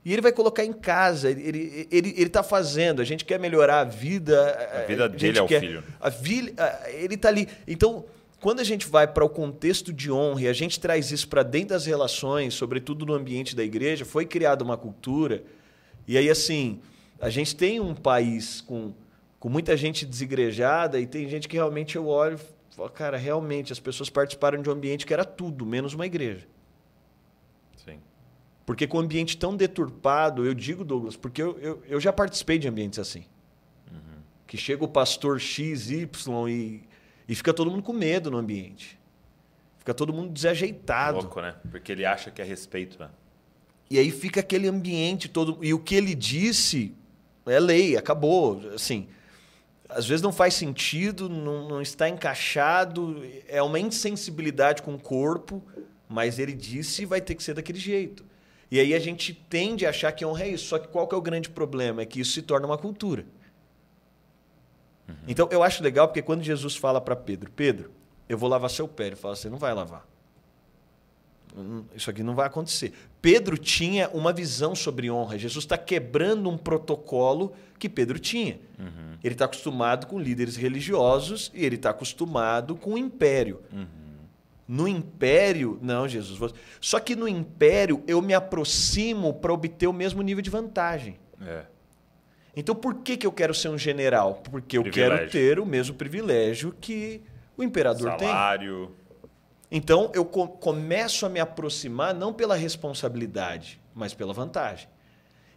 e 0.05 0.13
ele 0.13 0.23
vai 0.23 0.33
colocar 0.33 0.65
em 0.65 0.73
casa. 0.73 1.31
Ele 1.31 1.43
ele 1.43 1.89
ele, 1.91 2.15
ele 2.17 2.31
tá 2.31 2.43
fazendo. 2.43 3.01
A 3.03 3.05
gente 3.05 3.25
quer 3.25 3.39
melhorar 3.39 3.81
a 3.81 3.85
vida. 3.85 4.51
A 4.83 4.87
vida 4.87 5.09
gente 5.09 5.17
dele 5.21 5.39
é 5.39 5.43
o 5.43 5.47
quer- 5.47 5.61
filho. 5.61 5.85
A 6.01 6.09
vi- 6.09 6.55
a- 6.57 6.91
ele 6.91 7.17
tá 7.17 7.29
ali. 7.29 7.47
Então, 7.69 8.05
quando 8.41 8.61
a 8.61 8.65
gente 8.65 8.87
vai 8.87 9.07
para 9.07 9.25
o 9.25 9.29
contexto 9.29 9.93
de 9.93 10.11
honra 10.11 10.43
e 10.43 10.49
a 10.49 10.53
gente 10.53 10.81
traz 10.81 11.11
isso 11.11 11.29
para 11.29 11.43
dentro 11.43 11.69
das 11.71 11.85
relações, 11.87 12.55
sobretudo 12.55 13.05
no 13.05 13.13
ambiente 13.15 13.55
da 13.55 13.63
igreja, 13.63 14.05
foi 14.05 14.25
criada 14.25 14.65
uma 14.65 14.77
cultura. 14.79 15.43
E 16.09 16.17
aí, 16.17 16.31
assim, 16.31 16.81
a 17.21 17.29
gente 17.29 17.55
tem 17.55 17.79
um 17.81 17.95
país 17.95 18.63
com, 18.63 18.95
com 19.39 19.49
muita 19.51 19.77
gente 19.77 20.07
desigrejada 20.07 20.99
e 20.99 21.07
tem 21.07 21.29
gente 21.29 21.47
que 21.47 21.57
realmente 21.57 21.97
eu 21.97 22.07
olho 22.09 22.41
e 22.73 22.75
falo, 22.75 22.89
cara, 22.89 23.19
realmente 23.19 23.73
as 23.73 23.79
pessoas 23.79 24.09
participaram 24.09 24.63
de 24.63 24.69
um 24.71 24.73
ambiente 24.73 25.05
que 25.05 25.13
era 25.13 25.25
tudo, 25.27 25.67
menos 25.67 25.93
uma 25.93 26.07
igreja. 26.07 26.47
Porque 28.65 28.87
com 28.87 28.99
um 28.99 29.01
ambiente 29.01 29.37
tão 29.37 29.57
deturpado, 29.57 30.45
eu 30.45 30.55
digo, 30.55 30.85
Douglas, 30.85 31.17
porque 31.17 31.43
eu, 31.43 31.59
eu, 31.59 31.83
eu 31.89 32.01
já 32.01 32.13
participei 32.13 32.59
de 32.59 32.69
ambientes 32.69 32.99
assim. 32.99 33.25
Que 34.47 34.57
chega 34.57 34.85
o 34.85 34.89
pastor 34.89 35.41
X, 35.41 35.91
Y 35.91 36.49
e, 36.49 36.83
e 37.29 37.35
fica 37.35 37.55
todo 37.55 37.71
mundo 37.71 37.83
com 37.83 37.93
medo 37.93 38.31
no 38.31 38.37
ambiente. 38.37 38.99
Fica 39.79 39.95
todo 39.95 40.13
mundo 40.13 40.33
desajeitado. 40.33 41.19
Louco, 41.19 41.41
né? 41.41 41.55
Porque 41.71 41.93
ele 41.93 42.05
acha 42.05 42.31
que 42.31 42.43
é 42.43 42.45
respeito, 42.45 42.99
né? 42.99 43.09
E 43.89 43.99
aí 43.99 44.11
fica 44.11 44.41
aquele 44.41 44.69
ambiente 44.69 45.29
todo. 45.29 45.59
E 45.65 45.73
o 45.73 45.79
que 45.79 45.95
ele 45.95 46.15
disse 46.15 46.95
é 47.47 47.59
lei, 47.59 47.97
acabou. 47.97 48.61
Assim, 48.75 49.09
às 49.89 50.07
vezes 50.07 50.23
não 50.23 50.33
faz 50.33 50.55
sentido, 50.55 51.29
não, 51.29 51.69
não 51.69 51.83
está 51.83 52.09
encaixado, 52.09 53.25
é 53.49 53.61
uma 53.63 53.79
insensibilidade 53.79 54.83
com 54.83 54.95
o 54.95 54.99
corpo, 54.99 55.63
mas 56.09 56.39
ele 56.39 56.53
disse 56.53 57.03
e 57.03 57.07
vai 57.07 57.21
ter 57.21 57.35
que 57.35 57.43
ser 57.43 57.55
daquele 57.55 57.79
jeito. 57.79 58.25
E 58.71 58.79
aí 58.79 58.95
a 58.95 58.99
gente 58.99 59.35
tende 59.35 59.85
a 59.85 59.91
achar 59.91 60.13
que 60.13 60.25
honra 60.25 60.45
é 60.45 60.49
isso. 60.49 60.67
Só 60.67 60.79
que 60.79 60.89
qual 60.89 61.09
que 61.09 61.15
é 61.15 61.19
o 61.19 61.23
grande 61.23 61.51
problema? 61.51 62.03
É 62.03 62.07
que 62.07 62.21
isso 62.21 62.33
se 62.33 62.43
torna 62.43 62.67
uma 62.67 62.79
cultura. 62.79 63.25
Então 65.27 65.49
eu 65.51 65.63
acho 65.63 65.83
legal 65.83 66.07
porque 66.07 66.23
quando 66.23 66.43
Jesus 66.43 66.77
fala 66.77 67.01
para 67.01 67.17
Pedro, 67.17 67.51
Pedro, 67.51 67.91
eu 68.29 68.39
vou 68.39 68.49
lavar 68.49 68.71
seu 68.71 68.87
pé, 68.87 69.09
ele 69.09 69.17
fala, 69.17 69.35
você 69.35 69.51
não 69.51 69.59
vai 69.59 69.75
lavar. 69.75 70.07
Isso 71.97 72.09
aqui 72.09 72.23
não 72.23 72.35
vai 72.37 72.47
acontecer. 72.47 72.93
Pedro 73.21 73.59
tinha 73.59 74.09
uma 74.11 74.33
visão 74.33 74.75
sobre 74.75 75.11
honra. 75.11 75.37
Jesus 75.37 75.65
está 75.65 75.77
quebrando 75.77 76.49
um 76.49 76.57
protocolo 76.57 77.53
que 77.77 77.89
Pedro 77.89 78.21
tinha. 78.21 78.61
Ele 79.23 79.35
está 79.35 79.47
acostumado 79.47 80.07
com 80.07 80.19
líderes 80.19 80.57
religiosos 80.57 81.51
e 81.53 81.65
ele 81.65 81.75
está 81.75 81.91
acostumado 81.91 82.77
com 82.77 82.95
o 82.95 82.99
império. 82.99 83.61
No 84.73 84.87
império, 84.87 85.81
não, 85.83 86.07
Jesus. 86.07 86.39
você- 86.39 86.55
Só 86.81 87.01
que 87.01 87.17
no 87.17 87.27
império 87.27 88.05
eu 88.07 88.23
me 88.23 88.33
aproximo 88.33 89.35
para 89.35 89.53
obter 89.53 89.89
o 89.89 89.93
mesmo 89.93 90.23
nível 90.23 90.41
de 90.41 90.49
vantagem. 90.49 91.19
É. 91.45 91.65
Então 92.55 92.73
por 92.75 92.95
que, 93.03 93.17
que 93.17 93.27
eu 93.27 93.33
quero 93.33 93.53
ser 93.53 93.69
um 93.69 93.77
general? 93.77 94.35
Porque 94.49 94.79
eu 94.79 94.85
quero 94.85 95.17
Privilégio. 95.17 95.31
ter 95.33 95.59
o 95.59 95.67
mesmo 95.67 95.97
privilégio 95.97 96.73
que 96.81 97.21
o 97.57 97.65
imperador 97.65 98.15
tem. 98.17 98.29
Salário. 98.29 98.95
Então 99.73 100.13
eu 100.15 100.25
co- 100.25 100.47
começo 100.47 101.27
a 101.27 101.29
me 101.29 101.41
aproximar 101.41 102.15
não 102.15 102.33
pela 102.33 102.55
responsabilidade, 102.55 103.81
mas 103.93 104.15
pela 104.15 104.33
vantagem. 104.33 104.89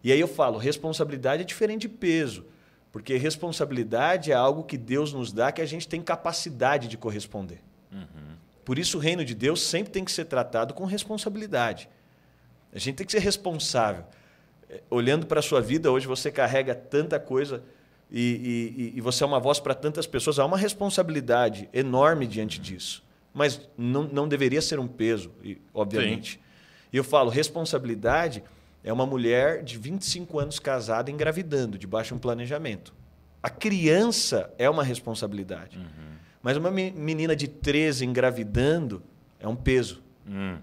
E 0.03 0.11
aí 0.11 0.19
eu 0.19 0.27
falo, 0.27 0.57
responsabilidade 0.57 1.43
é 1.43 1.45
diferente 1.45 1.81
de 1.81 1.89
peso, 1.89 2.45
porque 2.91 3.15
responsabilidade 3.17 4.31
é 4.31 4.35
algo 4.35 4.63
que 4.63 4.75
Deus 4.77 5.13
nos 5.13 5.31
dá 5.31 5.51
que 5.51 5.61
a 5.61 5.65
gente 5.67 5.87
tem 5.87 6.01
capacidade 6.01 6.87
de 6.87 6.97
corresponder. 6.97 7.59
Por 8.65 8.79
isso 8.79 8.97
o 8.97 9.01
reino 9.01 9.23
de 9.25 9.33
Deus 9.35 9.61
sempre 9.61 9.91
tem 9.91 10.03
que 10.05 10.11
ser 10.11 10.25
tratado 10.25 10.73
com 10.73 10.85
responsabilidade. 10.85 11.89
A 12.73 12.79
gente 12.79 12.95
tem 12.95 13.05
que 13.05 13.11
ser 13.11 13.19
responsável. 13.19 14.03
Eh, 14.69 14.81
Olhando 14.89 15.25
para 15.27 15.39
a 15.39 15.43
sua 15.43 15.61
vida, 15.61 15.91
hoje 15.91 16.07
você 16.07 16.31
carrega 16.31 16.73
tanta 16.73 17.19
coisa 17.19 17.63
e, 18.11 18.93
e- 18.93 18.97
e 18.97 19.01
você 19.01 19.23
é 19.23 19.27
uma 19.27 19.39
voz 19.39 19.59
para 19.59 19.73
tantas 19.75 20.07
pessoas. 20.07 20.39
Há 20.39 20.45
uma 20.45 20.57
responsabilidade 20.57 21.67
enorme 21.73 22.25
diante 22.27 22.59
disso. 22.59 23.03
Mas 23.33 23.59
não, 23.77 24.03
não 24.03 24.27
deveria 24.27 24.61
ser 24.61 24.79
um 24.79 24.87
peso, 24.87 25.31
obviamente. 25.73 26.39
E 26.91 26.97
eu 26.97 27.03
falo, 27.03 27.29
responsabilidade 27.31 28.43
é 28.83 28.93
uma 28.93 29.05
mulher 29.05 29.63
de 29.63 29.77
25 29.77 30.39
anos 30.39 30.59
casada 30.59 31.09
engravidando, 31.09 31.77
debaixo 31.77 32.09
de 32.09 32.13
um 32.15 32.19
planejamento. 32.19 32.93
A 33.41 33.49
criança 33.49 34.53
é 34.57 34.69
uma 34.69 34.83
responsabilidade. 34.83 35.79
Mas 36.43 36.57
uma 36.57 36.69
me- 36.69 36.91
menina 36.91 37.35
de 37.35 37.47
13 37.47 38.05
engravidando 38.05 39.01
é 39.39 39.47
um 39.47 39.55
peso. 39.55 40.03
Hum. 40.27 40.57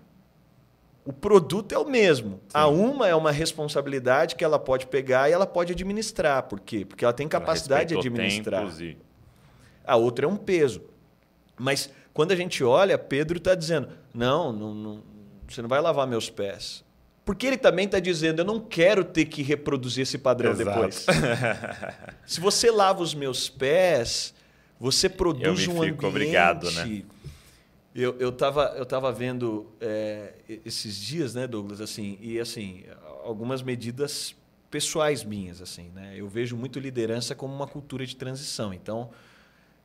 O 1.04 1.12
produto 1.12 1.72
é 1.74 1.78
o 1.78 1.88
mesmo. 1.88 2.38
A 2.52 2.68
uma 2.68 3.08
é 3.08 3.14
uma 3.14 3.32
responsabilidade 3.32 4.36
que 4.36 4.44
ela 4.44 4.58
pode 4.58 4.86
pegar 4.86 5.28
e 5.28 5.32
ela 5.32 5.46
pode 5.46 5.72
administrar. 5.72 6.42
Por 6.44 6.60
quê? 6.60 6.84
Porque 6.84 7.04
ela 7.04 7.14
tem 7.14 7.26
capacidade 7.26 7.88
de 7.88 7.94
Respeitou 7.94 8.20
administrar. 8.22 8.80
e- 8.82 8.98
A 9.84 9.96
outra 9.96 10.26
é 10.26 10.28
um 10.28 10.36
peso. 10.36 10.82
Mas 11.58 11.90
quando 12.12 12.32
a 12.32 12.36
gente 12.36 12.62
olha, 12.62 12.98
Pedro 12.98 13.38
está 13.38 13.54
dizendo: 13.54 13.88
não, 14.14 14.52
não, 14.52 14.74
não, 14.74 15.02
você 15.48 15.62
não 15.62 15.68
vai 15.68 15.80
lavar 15.80 16.06
meus 16.06 16.28
pés. 16.28 16.84
Porque 17.24 17.46
ele 17.46 17.56
também 17.56 17.86
está 17.86 17.98
dizendo: 17.98 18.40
eu 18.40 18.44
não 18.44 18.60
quero 18.60 19.02
ter 19.02 19.24
que 19.24 19.42
reproduzir 19.42 20.02
esse 20.02 20.18
padrão 20.18 20.50
Exato. 20.52 20.70
depois. 20.70 21.06
Se 22.26 22.40
você 22.40 22.70
lava 22.70 23.02
os 23.02 23.14
meus 23.14 23.48
pés, 23.48 24.34
você 24.80 25.08
produz 25.10 25.66
me 25.66 25.74
um 25.74 25.82
fico 25.82 25.82
ambiente. 25.82 26.04
obrigado, 26.06 26.70
né? 26.70 27.04
Eu, 27.94 28.16
eu, 28.18 28.32
tava, 28.32 28.74
eu 28.76 28.86
tava 28.86 29.12
vendo 29.12 29.66
é, 29.80 30.32
esses 30.64 30.96
dias, 30.96 31.34
né, 31.34 31.46
Douglas, 31.46 31.80
assim, 31.80 32.16
e 32.20 32.40
assim, 32.40 32.84
algumas 33.24 33.62
medidas 33.62 34.34
pessoais 34.70 35.22
minhas, 35.24 35.60
assim, 35.60 35.90
né? 35.94 36.14
Eu 36.16 36.28
vejo 36.28 36.56
muito 36.56 36.78
liderança 36.78 37.34
como 37.34 37.52
uma 37.52 37.66
cultura 37.66 38.06
de 38.06 38.16
transição. 38.16 38.72
Então, 38.72 39.10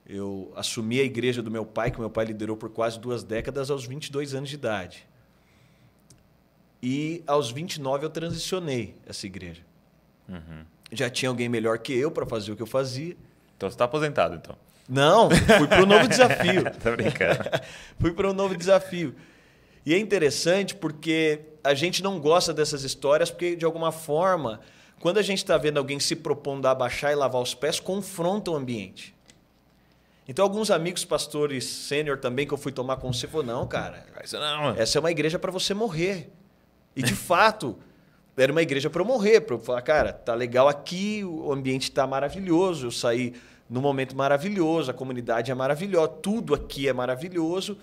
eu 0.08 0.54
assumi 0.56 1.00
a 1.00 1.04
igreja 1.04 1.42
do 1.42 1.50
meu 1.50 1.66
pai, 1.66 1.90
que 1.90 2.00
meu 2.00 2.10
pai 2.10 2.26
liderou 2.26 2.56
por 2.56 2.70
quase 2.70 3.00
duas 3.00 3.24
décadas, 3.24 3.72
aos 3.72 3.86
22 3.86 4.36
anos 4.36 4.50
de 4.50 4.56
idade. 4.56 5.08
E 6.82 7.24
aos 7.26 7.50
29 7.50 8.06
eu 8.06 8.10
transicionei 8.12 8.96
essa 9.08 9.26
igreja. 9.26 9.64
Já 10.92 11.10
tinha 11.10 11.30
alguém 11.30 11.50
melhor 11.50 11.80
que 11.80 11.92
eu 11.92 12.12
para 12.12 12.26
fazer 12.28 12.52
o 12.52 12.56
que 12.56 12.62
eu 12.62 12.68
fazia. 12.68 13.18
Então 13.58 13.70
você 13.70 13.76
tá 13.76 13.86
aposentado, 13.86 14.36
então. 14.36 14.56
Não, 14.88 15.30
fui 15.30 15.68
para 15.68 15.84
um 15.84 15.86
novo 15.86 16.08
desafio. 16.08 16.64
tá 16.82 16.92
brincando. 16.92 17.44
fui 18.00 18.12
para 18.12 18.30
um 18.30 18.34
novo 18.34 18.56
desafio. 18.56 19.16
E 19.86 19.94
é 19.94 19.98
interessante 19.98 20.76
porque 20.76 21.42
a 21.64 21.74
gente 21.74 22.04
não 22.04 22.20
gosta 22.20 22.54
dessas 22.54 22.84
histórias 22.84 23.30
porque, 23.30 23.56
de 23.56 23.66
alguma 23.66 23.92
forma, 23.92 24.60
quando 25.00 25.18
a 25.18 25.22
gente 25.22 25.40
está 25.40 25.58
vendo 25.58 25.78
alguém 25.78 26.00
se 26.00 26.16
propondo 26.16 26.66
a 26.68 26.72
abaixar 26.72 27.12
e 27.12 27.16
lavar 27.16 27.42
os 27.42 27.54
pés, 27.54 27.80
confronta 27.80 28.52
o 28.52 28.56
ambiente. 28.56 29.16
Então, 30.28 30.44
alguns 30.44 30.72
amigos 30.72 31.06
pastores 31.06 31.66
sênior 31.66 32.18
também 32.18 32.48
que 32.48 32.54
eu 32.54 32.58
fui 32.58 32.72
tomar 32.72 32.98
conselho, 32.98 33.32
falaram, 33.32 33.60
não, 33.60 33.68
cara, 33.68 34.04
Isso 34.24 34.40
não, 34.40 34.72
essa 34.72 34.98
é 34.98 35.00
uma 35.00 35.12
igreja 35.12 35.38
para 35.38 35.52
você 35.52 35.74
morrer. 35.74 36.32
E, 36.96 37.04
de 37.04 37.14
fato, 37.16 37.78
era 38.36 38.52
uma 38.52 38.62
igreja 38.62 38.90
para 38.90 39.02
eu 39.02 39.06
morrer, 39.06 39.42
para 39.42 39.56
eu 39.56 39.60
falar, 39.60 39.84
cara, 39.84 40.12
tá 40.12 40.34
legal 40.34 40.68
aqui, 40.68 41.24
o 41.24 41.52
ambiente 41.54 41.92
tá 41.92 42.08
maravilhoso, 42.08 42.88
eu 42.88 42.92
saí 42.92 43.36
num 43.70 43.82
momento 43.82 44.16
maravilhoso, 44.16 44.92
a 44.92 44.94
comunidade 44.94 45.52
é 45.52 45.56
maravilhosa, 45.56 46.08
tudo 46.08 46.54
aqui 46.54 46.88
é 46.88 46.94
maravilhoso. 46.94 47.78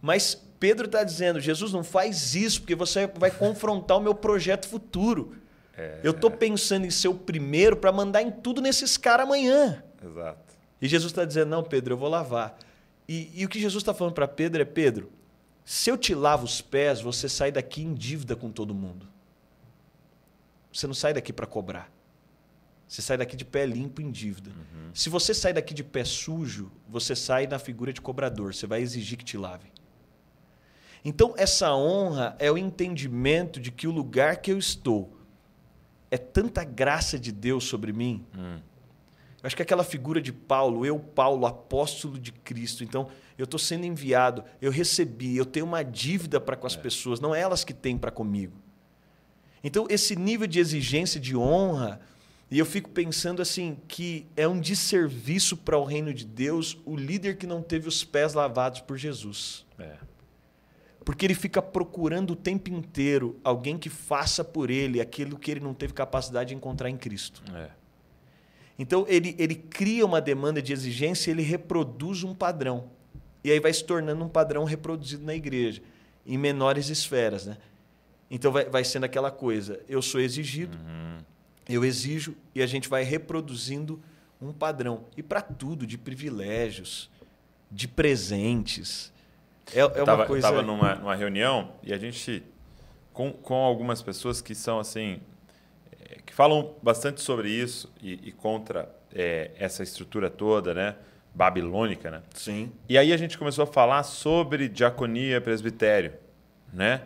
Mas 0.00 0.40
Pedro 0.58 0.86
está 0.86 1.02
dizendo, 1.02 1.40
Jesus, 1.40 1.72
não 1.72 1.82
faz 1.82 2.34
isso, 2.34 2.60
porque 2.60 2.74
você 2.74 3.06
vai 3.06 3.30
confrontar 3.36 3.98
o 3.98 4.00
meu 4.00 4.14
projeto 4.14 4.68
futuro. 4.68 5.36
Eu 6.02 6.12
estou 6.12 6.30
pensando 6.30 6.86
em 6.86 6.90
ser 6.90 7.08
o 7.08 7.14
primeiro 7.14 7.76
para 7.76 7.90
mandar 7.90 8.22
em 8.22 8.30
tudo 8.30 8.60
nesses 8.60 8.96
caras 8.96 9.26
amanhã. 9.26 9.82
Exato. 10.04 10.54
E 10.80 10.86
Jesus 10.86 11.10
está 11.10 11.24
dizendo: 11.24 11.48
Não, 11.48 11.62
Pedro, 11.62 11.94
eu 11.94 11.98
vou 11.98 12.08
lavar. 12.08 12.56
E, 13.08 13.30
e 13.34 13.44
o 13.44 13.48
que 13.48 13.60
Jesus 13.60 13.82
está 13.82 13.94
falando 13.94 14.14
para 14.14 14.28
Pedro 14.28 14.62
é: 14.62 14.64
Pedro, 14.64 15.10
se 15.64 15.90
eu 15.90 15.96
te 15.96 16.14
lavo 16.14 16.44
os 16.44 16.60
pés, 16.60 17.00
você 17.00 17.28
sai 17.28 17.50
daqui 17.50 17.82
em 17.82 17.94
dívida 17.94 18.36
com 18.36 18.50
todo 18.50 18.74
mundo. 18.74 19.08
Você 20.72 20.86
não 20.86 20.94
sai 20.94 21.12
daqui 21.12 21.32
para 21.32 21.46
cobrar. 21.46 21.90
Você 22.92 23.00
sai 23.00 23.16
daqui 23.16 23.34
de 23.34 23.44
pé 23.46 23.64
limpo 23.64 24.02
em 24.02 24.10
dívida. 24.10 24.50
Se 24.92 25.08
você 25.08 25.32
sai 25.32 25.54
daqui 25.54 25.72
de 25.72 25.82
pé 25.82 26.04
sujo, 26.04 26.70
você 26.86 27.16
sai 27.16 27.46
na 27.46 27.58
figura 27.58 27.90
de 27.90 28.02
cobrador. 28.02 28.52
Você 28.52 28.66
vai 28.66 28.82
exigir 28.82 29.16
que 29.16 29.24
te 29.24 29.38
lavem. 29.38 29.72
Então, 31.02 31.32
essa 31.38 31.74
honra 31.74 32.36
é 32.38 32.52
o 32.52 32.58
entendimento 32.58 33.58
de 33.58 33.72
que 33.72 33.88
o 33.88 33.90
lugar 33.90 34.42
que 34.42 34.52
eu 34.52 34.58
estou 34.58 35.10
é 36.10 36.18
tanta 36.18 36.64
graça 36.64 37.18
de 37.18 37.32
Deus 37.32 37.64
sobre 37.64 37.94
mim. 37.94 38.26
Hum. 38.36 38.58
Eu 39.42 39.46
acho 39.46 39.56
que 39.56 39.62
aquela 39.62 39.84
figura 39.84 40.20
de 40.20 40.30
Paulo, 40.30 40.84
eu, 40.84 40.98
Paulo, 40.98 41.46
apóstolo 41.46 42.18
de 42.18 42.30
Cristo. 42.30 42.84
Então, 42.84 43.08
eu 43.38 43.44
estou 43.44 43.58
sendo 43.58 43.86
enviado, 43.86 44.44
eu 44.60 44.70
recebi, 44.70 45.34
eu 45.34 45.46
tenho 45.46 45.64
uma 45.64 45.82
dívida 45.82 46.38
para 46.38 46.56
com 46.56 46.66
as 46.66 46.76
pessoas, 46.76 47.20
não 47.20 47.34
é 47.34 47.40
elas 47.40 47.64
que 47.64 47.72
têm 47.72 47.96
para 47.96 48.10
comigo. 48.10 48.52
Então, 49.64 49.86
esse 49.88 50.14
nível 50.14 50.46
de 50.46 50.58
exigência 50.58 51.18
de 51.18 51.34
honra, 51.34 52.00
e 52.52 52.58
eu 52.58 52.66
fico 52.66 52.90
pensando 52.90 53.40
assim, 53.40 53.78
que 53.88 54.26
é 54.36 54.46
um 54.46 54.60
desserviço 54.60 55.56
para 55.56 55.78
o 55.78 55.84
reino 55.84 56.12
de 56.12 56.26
Deus 56.26 56.76
o 56.84 56.94
líder 56.94 57.38
que 57.38 57.46
não 57.46 57.62
teve 57.62 57.88
os 57.88 58.04
pés 58.04 58.34
lavados 58.34 58.82
por 58.82 58.98
Jesus. 58.98 59.64
É. 59.78 59.96
Porque 61.02 61.24
ele 61.24 61.34
fica 61.34 61.62
procurando 61.62 62.32
o 62.32 62.36
tempo 62.36 62.68
inteiro 62.68 63.40
alguém 63.42 63.78
que 63.78 63.88
faça 63.88 64.44
por 64.44 64.68
ele 64.68 65.00
aquilo 65.00 65.38
que 65.38 65.50
ele 65.50 65.60
não 65.60 65.72
teve 65.72 65.94
capacidade 65.94 66.50
de 66.50 66.54
encontrar 66.54 66.90
em 66.90 66.96
Cristo. 66.98 67.42
É. 67.56 67.70
Então 68.78 69.06
ele, 69.08 69.34
ele 69.38 69.54
cria 69.54 70.04
uma 70.04 70.20
demanda 70.20 70.60
de 70.60 70.74
exigência 70.74 71.30
e 71.30 71.32
ele 71.32 71.42
reproduz 71.42 72.22
um 72.22 72.34
padrão. 72.34 72.90
E 73.42 73.50
aí 73.50 73.60
vai 73.60 73.72
se 73.72 73.82
tornando 73.82 74.22
um 74.22 74.28
padrão 74.28 74.64
reproduzido 74.64 75.24
na 75.24 75.34
igreja, 75.34 75.80
em 76.26 76.36
menores 76.36 76.90
esferas. 76.90 77.46
Né? 77.46 77.56
Então 78.30 78.52
vai, 78.52 78.66
vai 78.66 78.84
sendo 78.84 79.04
aquela 79.04 79.30
coisa: 79.30 79.80
eu 79.88 80.02
sou 80.02 80.20
exigido, 80.20 80.76
eu 81.74 81.84
exijo, 81.84 82.34
e 82.54 82.62
a 82.62 82.66
gente 82.66 82.88
vai 82.88 83.02
reproduzindo 83.02 84.00
um 84.40 84.52
padrão. 84.52 85.04
E 85.16 85.22
para 85.22 85.40
tudo, 85.40 85.86
de 85.86 85.96
privilégios, 85.96 87.10
de 87.70 87.88
presentes. 87.88 89.12
É, 89.72 89.80
é 89.80 89.82
eu 89.82 90.04
tava, 90.04 90.22
uma 90.22 90.26
coisa. 90.26 90.46
eu 90.46 90.50
tava 90.50 90.62
numa, 90.62 90.94
numa 90.96 91.14
reunião 91.14 91.72
e 91.82 91.92
a 91.92 91.98
gente, 91.98 92.42
com, 93.12 93.32
com 93.32 93.54
algumas 93.54 94.02
pessoas 94.02 94.40
que 94.40 94.54
são 94.54 94.78
assim, 94.78 95.20
é, 96.00 96.16
que 96.26 96.34
falam 96.34 96.74
bastante 96.82 97.20
sobre 97.20 97.50
isso 97.50 97.90
e, 98.02 98.14
e 98.28 98.32
contra 98.32 98.94
é, 99.14 99.50
essa 99.58 99.82
estrutura 99.82 100.28
toda, 100.28 100.74
né? 100.74 100.96
Babilônica, 101.34 102.10
né? 102.10 102.22
Sim. 102.34 102.70
E 102.88 102.98
aí 102.98 103.12
a 103.12 103.16
gente 103.16 103.38
começou 103.38 103.64
a 103.64 103.66
falar 103.66 104.02
sobre 104.02 104.68
diaconia, 104.68 105.40
presbitério, 105.40 106.12
né? 106.72 107.02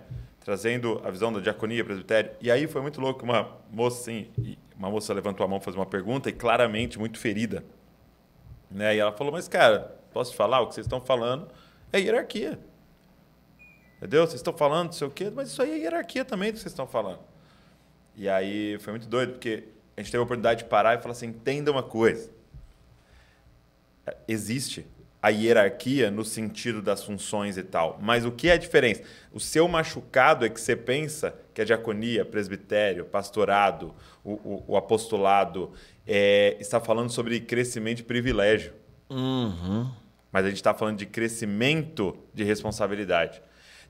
Trazendo 0.46 1.02
a 1.02 1.10
visão 1.10 1.32
da 1.32 1.40
diaconia, 1.40 1.84
presbitério. 1.84 2.30
E 2.40 2.52
aí 2.52 2.68
foi 2.68 2.80
muito 2.80 3.00
louco 3.00 3.24
uma 3.24 3.58
moça 3.68 4.00
assim, 4.00 4.30
uma 4.76 4.88
moça 4.88 5.12
levantou 5.12 5.44
a 5.44 5.48
mão 5.48 5.60
fazer 5.60 5.76
uma 5.76 5.84
pergunta 5.84 6.28
e 6.28 6.32
claramente 6.32 7.00
muito 7.00 7.18
ferida, 7.18 7.64
né? 8.70 8.94
E 8.94 9.00
ela 9.00 9.10
falou: 9.10 9.32
"Mas 9.32 9.48
cara, 9.48 9.96
posso 10.12 10.30
te 10.30 10.36
falar 10.36 10.60
o 10.60 10.68
que 10.68 10.74
vocês 10.76 10.86
estão 10.86 11.00
falando 11.00 11.48
é 11.92 11.98
hierarquia. 11.98 12.60
Entendeu? 13.96 14.24
Vocês 14.24 14.34
estão 14.34 14.56
falando 14.56 14.86
não 14.86 14.92
sei 14.92 15.08
o 15.08 15.10
quê, 15.10 15.32
mas 15.34 15.48
isso 15.48 15.60
aí 15.60 15.72
é 15.72 15.78
hierarquia 15.78 16.24
também 16.24 16.52
que 16.52 16.60
vocês 16.60 16.70
estão 16.70 16.86
falando. 16.86 17.18
E 18.14 18.28
aí 18.28 18.78
foi 18.78 18.92
muito 18.92 19.08
doido, 19.08 19.32
porque 19.32 19.64
a 19.96 20.00
gente 20.00 20.12
teve 20.12 20.20
a 20.20 20.22
oportunidade 20.22 20.62
de 20.62 20.68
parar 20.70 20.96
e 20.96 21.02
falar 21.02 21.10
assim: 21.10 21.26
entenda 21.26 21.72
uma 21.72 21.82
coisa. 21.82 22.30
Existe 24.28 24.86
a 25.26 25.30
hierarquia 25.30 26.10
no 26.10 26.24
sentido 26.24 26.80
das 26.80 27.02
funções 27.02 27.56
e 27.56 27.62
tal, 27.62 27.98
mas 28.00 28.24
o 28.24 28.30
que 28.30 28.48
é 28.48 28.52
a 28.52 28.56
diferença? 28.56 29.02
O 29.32 29.40
seu 29.40 29.66
machucado 29.66 30.44
é 30.46 30.48
que 30.48 30.60
você 30.60 30.76
pensa 30.76 31.34
que 31.52 31.60
a 31.60 31.64
diaconia, 31.64 32.24
presbitério, 32.24 33.04
pastorado, 33.04 33.92
o, 34.24 34.32
o, 34.32 34.64
o 34.68 34.76
apostolado 34.76 35.72
é, 36.06 36.56
está 36.60 36.78
falando 36.80 37.10
sobre 37.10 37.40
crescimento 37.40 37.96
de 37.98 38.02
privilégio. 38.04 38.72
Uhum. 39.10 39.90
Mas 40.30 40.44
a 40.44 40.48
gente 40.48 40.58
está 40.58 40.74
falando 40.74 40.98
de 40.98 41.06
crescimento 41.06 42.16
de 42.34 42.44
responsabilidade. 42.44 43.42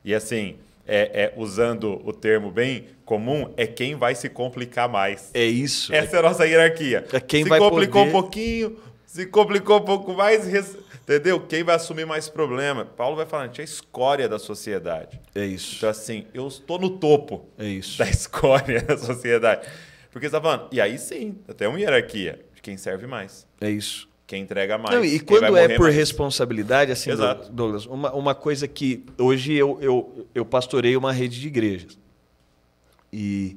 E 0.05 0.15
assim, 0.15 0.57
é, 0.87 1.25
é, 1.25 1.33
usando 1.37 2.01
o 2.05 2.13
termo 2.13 2.51
bem 2.51 2.87
comum, 3.05 3.53
é 3.57 3.67
quem 3.67 3.95
vai 3.95 4.15
se 4.15 4.29
complicar 4.29 4.89
mais. 4.89 5.31
É 5.35 5.45
isso. 5.45 5.93
Essa 5.95 6.17
é 6.17 6.19
a 6.19 6.23
nossa 6.23 6.47
hierarquia. 6.47 7.05
É 7.13 7.21
quem 7.21 7.43
se 7.43 7.49
vai 7.49 7.59
complicou 7.59 8.05
poder- 8.05 8.09
um 8.09 8.13
pouquinho, 8.23 8.77
se 9.05 9.27
complicou 9.27 9.79
um 9.79 9.85
pouco 9.85 10.15
mais, 10.15 10.47
res- 10.47 10.77
entendeu? 11.07 11.41
Quem 11.47 11.63
vai 11.63 11.77
assumir 11.77 12.05
mais 12.05 12.29
problema? 12.29 12.85
Paulo 12.85 13.17
vai 13.17 13.25
falar, 13.27 13.45
a 13.45 13.47
gente 13.47 13.61
é 13.61 13.63
a 13.63 13.65
escória 13.65 14.29
da 14.29 14.39
sociedade. 14.39 15.21
É 15.35 15.45
isso. 15.47 15.77
Então, 15.77 15.89
assim, 15.89 16.27
eu 16.35 16.47
estou 16.49 16.79
no 16.79 16.91
topo 16.99 17.47
É 17.57 17.67
isso. 17.67 17.99
da 17.99 18.09
escória 18.11 18.83
da 18.83 18.99
sociedade. 18.99 19.69
Porque 20.11 20.29
você 20.29 20.37
está 20.37 20.41
falando, 20.41 20.69
e 20.73 20.81
aí 20.81 20.99
sim, 20.99 21.37
até 21.47 21.69
uma 21.69 21.79
hierarquia 21.79 22.41
de 22.55 22.63
quem 22.63 22.77
serve 22.77 23.07
mais, 23.07 23.47
É 23.61 23.71
isso. 23.71 24.09
quem 24.27 24.43
entrega 24.43 24.77
mais. 24.79 24.97
Não, 24.97 25.05
e 25.05 25.21
quando 25.21 25.57
é 25.57 25.69
por 25.77 25.83
mais. 25.85 25.95
responsabilidade, 25.95 26.91
assim, 26.91 27.11
Exato. 27.11 27.53
Douglas, 27.53 27.85
uma, 27.87 28.13
uma 28.13 28.35
coisa 28.35 28.67
que 28.67 29.05
hoje 29.19 29.53
eu, 29.53 29.79
eu, 29.81 30.27
eu 30.35 30.45
pastorei 30.45 30.97
uma 30.97 31.13
rede 31.13 31.39
de 31.41 31.47
igrejas. 31.47 31.99
E, 33.13 33.57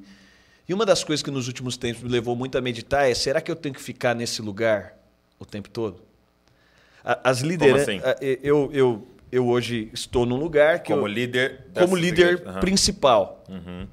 e 0.68 0.74
uma 0.74 0.86
das 0.86 1.04
coisas 1.04 1.24
que 1.24 1.32
nos 1.32 1.48
últimos 1.48 1.76
tempos 1.78 2.04
me 2.04 2.10
levou 2.10 2.36
muito 2.36 2.58
a 2.58 2.62
meditar 2.62 3.10
é: 3.10 3.14
será 3.16 3.42
que 3.42 3.50
eu 3.50 3.56
tenho 3.56 3.74
que 3.74 3.82
ficar 3.82 4.14
nesse 4.14 4.42
lugar 4.42 4.94
o 5.40 5.46
tempo 5.46 5.70
todo? 5.70 6.02
As 7.04 7.40
lideranças. 7.42 7.88
assim? 7.88 8.02
Eu, 8.44 8.70
eu, 8.74 9.08
eu 9.32 9.48
hoje 9.48 9.90
estou 9.94 10.26
num 10.26 10.38
lugar 10.38 10.82
que 10.84 10.92
Como 10.92 11.08
eu, 11.08 11.12
líder 11.12 11.66
como 11.74 11.96
líder. 11.96 12.44
Aham. 12.46 12.60
principal. 12.60 13.44
Uhum. 13.48 13.88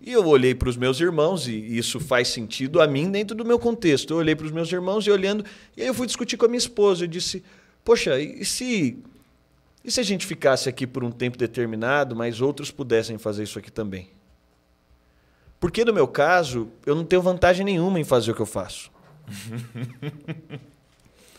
E 0.00 0.12
eu 0.12 0.26
olhei 0.26 0.54
para 0.54 0.68
os 0.68 0.76
meus 0.76 1.00
irmãos, 1.00 1.46
e 1.46 1.76
isso 1.76 2.00
faz 2.00 2.28
sentido 2.28 2.80
a 2.80 2.86
mim 2.86 3.10
dentro 3.10 3.36
do 3.36 3.44
meu 3.44 3.58
contexto. 3.58 4.12
Eu 4.12 4.18
olhei 4.18 4.34
para 4.34 4.46
os 4.46 4.52
meus 4.52 4.70
irmãos 4.72 5.06
e 5.06 5.10
olhando, 5.10 5.44
e 5.76 5.82
aí 5.82 5.88
eu 5.88 5.94
fui 5.94 6.06
discutir 6.06 6.36
com 6.36 6.44
a 6.44 6.48
minha 6.48 6.58
esposa. 6.58 7.04
Eu 7.04 7.08
disse: 7.08 7.42
Poxa, 7.84 8.18
e 8.18 8.44
se, 8.44 8.98
e 9.84 9.90
se 9.90 10.00
a 10.00 10.02
gente 10.02 10.26
ficasse 10.26 10.68
aqui 10.68 10.86
por 10.86 11.04
um 11.04 11.10
tempo 11.10 11.38
determinado, 11.38 12.16
mas 12.16 12.40
outros 12.40 12.70
pudessem 12.70 13.16
fazer 13.18 13.44
isso 13.44 13.58
aqui 13.58 13.70
também? 13.70 14.10
Porque 15.60 15.84
no 15.84 15.92
meu 15.92 16.08
caso, 16.08 16.68
eu 16.84 16.96
não 16.96 17.04
tenho 17.04 17.22
vantagem 17.22 17.64
nenhuma 17.64 18.00
em 18.00 18.04
fazer 18.04 18.32
o 18.32 18.34
que 18.34 18.42
eu 18.42 18.46
faço. 18.46 18.90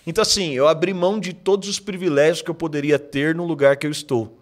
Então, 0.05 0.21
assim, 0.21 0.51
eu 0.51 0.67
abri 0.67 0.93
mão 0.93 1.19
de 1.19 1.33
todos 1.33 1.69
os 1.69 1.79
privilégios 1.79 2.41
que 2.41 2.49
eu 2.49 2.55
poderia 2.55 2.99
ter 2.99 3.33
no 3.33 3.45
lugar 3.45 3.77
que 3.77 3.87
eu 3.87 3.91
estou. 3.91 4.37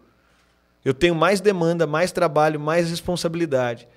Eu 0.84 0.94
tenho 0.94 1.14
mais 1.14 1.40
demanda, 1.40 1.86
mais 1.86 2.12
trabalho, 2.12 2.60
mais 2.60 2.90
responsabilidade. 2.90 3.88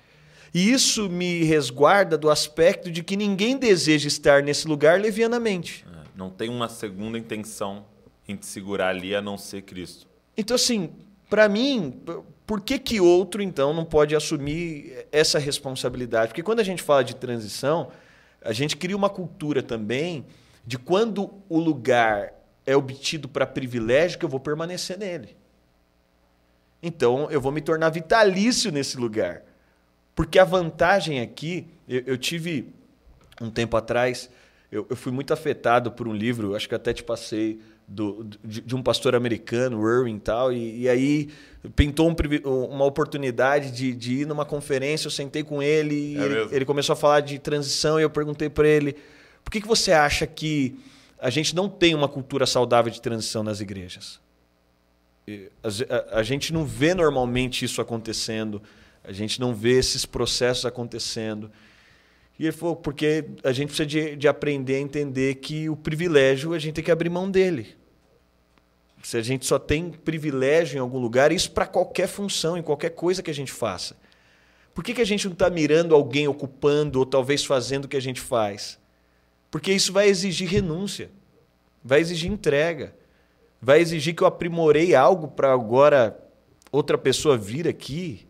E 0.53 0.71
isso 0.71 1.09
me 1.09 1.43
resguarda 1.43 2.17
do 2.17 2.29
aspecto 2.29 2.91
de 2.91 3.03
que 3.03 3.17
ninguém 3.17 3.57
deseja 3.57 4.07
estar 4.07 4.43
nesse 4.43 4.67
lugar 4.67 5.01
levianamente. 5.01 5.83
É, 5.91 6.07
Não 6.15 6.29
tem 6.29 6.49
uma 6.49 6.69
segunda 6.69 7.17
intenção 7.17 7.83
em 8.27 8.35
te 8.35 8.45
segurar 8.45 8.89
ali 8.89 9.15
a 9.15 9.21
não 9.21 9.37
ser 9.37 9.63
Cristo. 9.63 10.07
Então, 10.37 10.55
assim, 10.55 10.91
para 11.29 11.49
mim, 11.49 11.99
por 12.45 12.61
que, 12.61 12.77
que 12.77 13.01
outro, 13.01 13.41
então, 13.41 13.73
não 13.73 13.83
pode 13.83 14.15
assumir 14.15 15.07
essa 15.11 15.39
responsabilidade? 15.39 16.27
Porque 16.27 16.43
quando 16.43 16.59
a 16.59 16.63
gente 16.63 16.83
fala 16.83 17.03
de 17.03 17.15
transição, 17.15 17.91
a 18.41 18.53
gente 18.53 18.77
cria 18.77 18.95
uma 18.95 19.09
cultura 19.09 19.63
também 19.63 20.25
de 20.65 20.77
quando 20.77 21.31
o 21.47 21.59
lugar 21.59 22.33
é 22.65 22.75
obtido 22.75 23.27
para 23.27 23.45
privilégio, 23.45 24.17
que 24.17 24.25
eu 24.25 24.29
vou 24.29 24.39
permanecer 24.39 24.97
nele. 24.97 25.35
Então, 26.81 27.29
eu 27.29 27.39
vou 27.39 27.51
me 27.51 27.61
tornar 27.61 27.89
vitalício 27.89 28.71
nesse 28.71 28.97
lugar. 28.97 29.43
Porque 30.15 30.39
a 30.39 30.43
vantagem 30.43 31.19
aqui, 31.21 31.67
eu, 31.87 32.03
eu 32.05 32.17
tive 32.17 32.73
um 33.41 33.49
tempo 33.49 33.75
atrás, 33.75 34.29
eu, 34.71 34.85
eu 34.89 34.95
fui 34.95 35.11
muito 35.11 35.33
afetado 35.33 35.91
por 35.91 36.07
um 36.07 36.13
livro, 36.13 36.55
acho 36.55 36.69
que 36.69 36.75
até 36.75 36.93
te 36.93 37.03
passei, 37.03 37.59
do, 37.87 38.23
de, 38.43 38.61
de 38.61 38.75
um 38.75 38.81
pastor 38.81 39.15
americano, 39.15 39.87
Irwin 39.87 40.15
e 40.15 40.19
tal, 40.19 40.51
e, 40.51 40.81
e 40.81 40.89
aí 40.89 41.29
pintou 41.75 42.09
um 42.09 42.15
uma 42.69 42.85
oportunidade 42.85 43.71
de, 43.71 43.93
de 43.93 44.21
ir 44.21 44.27
numa 44.27 44.45
conferência, 44.45 45.07
eu 45.07 45.11
sentei 45.11 45.43
com 45.43 45.61
ele, 45.61 46.13
e 46.13 46.17
É 46.17 46.23
ele, 46.23 46.55
ele 46.55 46.65
começou 46.65 46.93
a 46.93 46.95
falar 46.95 47.19
de 47.19 47.37
transição, 47.37 47.99
e 47.99 48.03
eu 48.03 48.09
perguntei 48.09 48.49
para 48.49 48.67
ele, 48.67 48.95
por 49.45 49.51
que, 49.51 49.61
que 49.61 49.67
você 49.67 49.93
acha 49.93 50.27
que 50.27 50.77
a 51.19 51.29
gente 51.29 51.55
não 51.55 51.69
tem 51.69 51.95
uma 51.95 52.09
cultura 52.09 52.45
saudável 52.45 52.91
de 52.91 52.99
transição 52.99 53.41
nas 53.43 53.61
igrejas? 53.61 54.19
A, 55.63 56.17
a- 56.17 56.19
a 56.19 56.23
gente 56.23 56.51
não 56.51 56.65
vê 56.65 56.93
normalmente 56.93 57.63
isso 57.63 57.79
acontecendo, 57.79 58.61
a 59.03 59.11
gente 59.13 59.39
não 59.39 59.53
vê 59.55 59.77
esses 59.79 60.05
processos 60.05 60.65
acontecendo. 60.65 61.49
E 62.37 62.43
ele 62.43 62.51
falou, 62.51 62.75
porque 62.75 63.23
a 63.43 63.51
gente 63.53 63.67
precisa 63.69 63.85
de, 63.87 64.15
de 64.17 64.27
aprender 64.27 64.75
a 64.75 64.79
entender 64.79 65.35
que 65.35 65.69
o 65.69 65.75
privilégio 65.75 66.53
a 66.53 66.59
gente 66.59 66.73
tem 66.73 66.83
que 66.83 66.91
abrir 66.91 67.09
mão 67.09 67.31
dele. 67.31 67.77
Se 69.01 69.15
a 69.17 69.21
gente 69.21 69.45
só 69.45 69.57
tem 69.59 69.91
privilégio 69.91 70.77
em 70.77 70.79
algum 70.79 70.97
lugar, 70.99 71.31
isso 71.31 71.51
para 71.51 71.67
qualquer 71.67 72.07
função, 72.07 72.57
em 72.57 72.63
qualquer 72.63 72.89
coisa 72.89 73.21
que 73.21 73.29
a 73.29 73.33
gente 73.33 73.51
faça. 73.51 73.95
Por 74.73 74.83
que, 74.83 74.93
que 74.95 75.01
a 75.01 75.05
gente 75.05 75.25
não 75.25 75.33
está 75.33 75.49
mirando 75.49 75.95
alguém 75.95 76.27
ocupando 76.27 76.99
ou 76.99 77.05
talvez 77.05 77.45
fazendo 77.45 77.85
o 77.85 77.87
que 77.87 77.95
a 77.95 78.01
gente 78.01 78.19
faz? 78.19 78.77
Porque 79.55 79.71
isso 79.71 79.93
vai 79.93 80.09
exigir 80.09 80.49
renúncia, 80.49 81.09
vai 81.81 82.01
exigir 82.01 82.29
entrega, 82.29 82.93
vai 83.61 83.79
exigir 83.79 84.13
que 84.13 84.21
eu 84.21 84.27
aprimorei 84.27 84.93
algo 84.93 85.29
para 85.29 85.53
agora 85.53 86.19
outra 86.69 86.97
pessoa 86.97 87.37
vir 87.37 87.65
aqui 87.65 88.27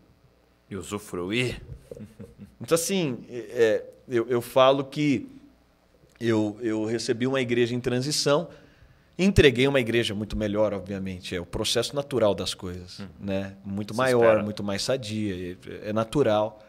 E 0.70 0.76
usufruir. 0.76 1.60
então, 2.62 2.76
assim, 2.76 3.18
é, 3.28 3.82
eu, 4.06 4.28
eu 4.28 4.40
falo 4.40 4.84
que 4.84 5.26
eu, 6.20 6.56
eu 6.62 6.84
recebi 6.84 7.26
uma 7.26 7.40
igreja 7.40 7.74
em 7.74 7.80
transição 7.80 8.48
Entreguei 9.18 9.66
uma 9.66 9.80
igreja 9.80 10.14
muito 10.14 10.36
melhor, 10.36 10.72
obviamente. 10.74 11.34
É 11.34 11.40
o 11.40 11.46
processo 11.46 11.96
natural 11.96 12.36
das 12.36 12.54
coisas, 12.54 13.00
hum. 13.00 13.08
né? 13.18 13.56
Muito 13.64 13.94
Se 13.94 13.98
maior, 13.98 14.26
espera. 14.26 14.42
muito 14.44 14.62
mais 14.62 14.82
sadia, 14.82 15.58
é 15.82 15.92
natural. 15.92 16.62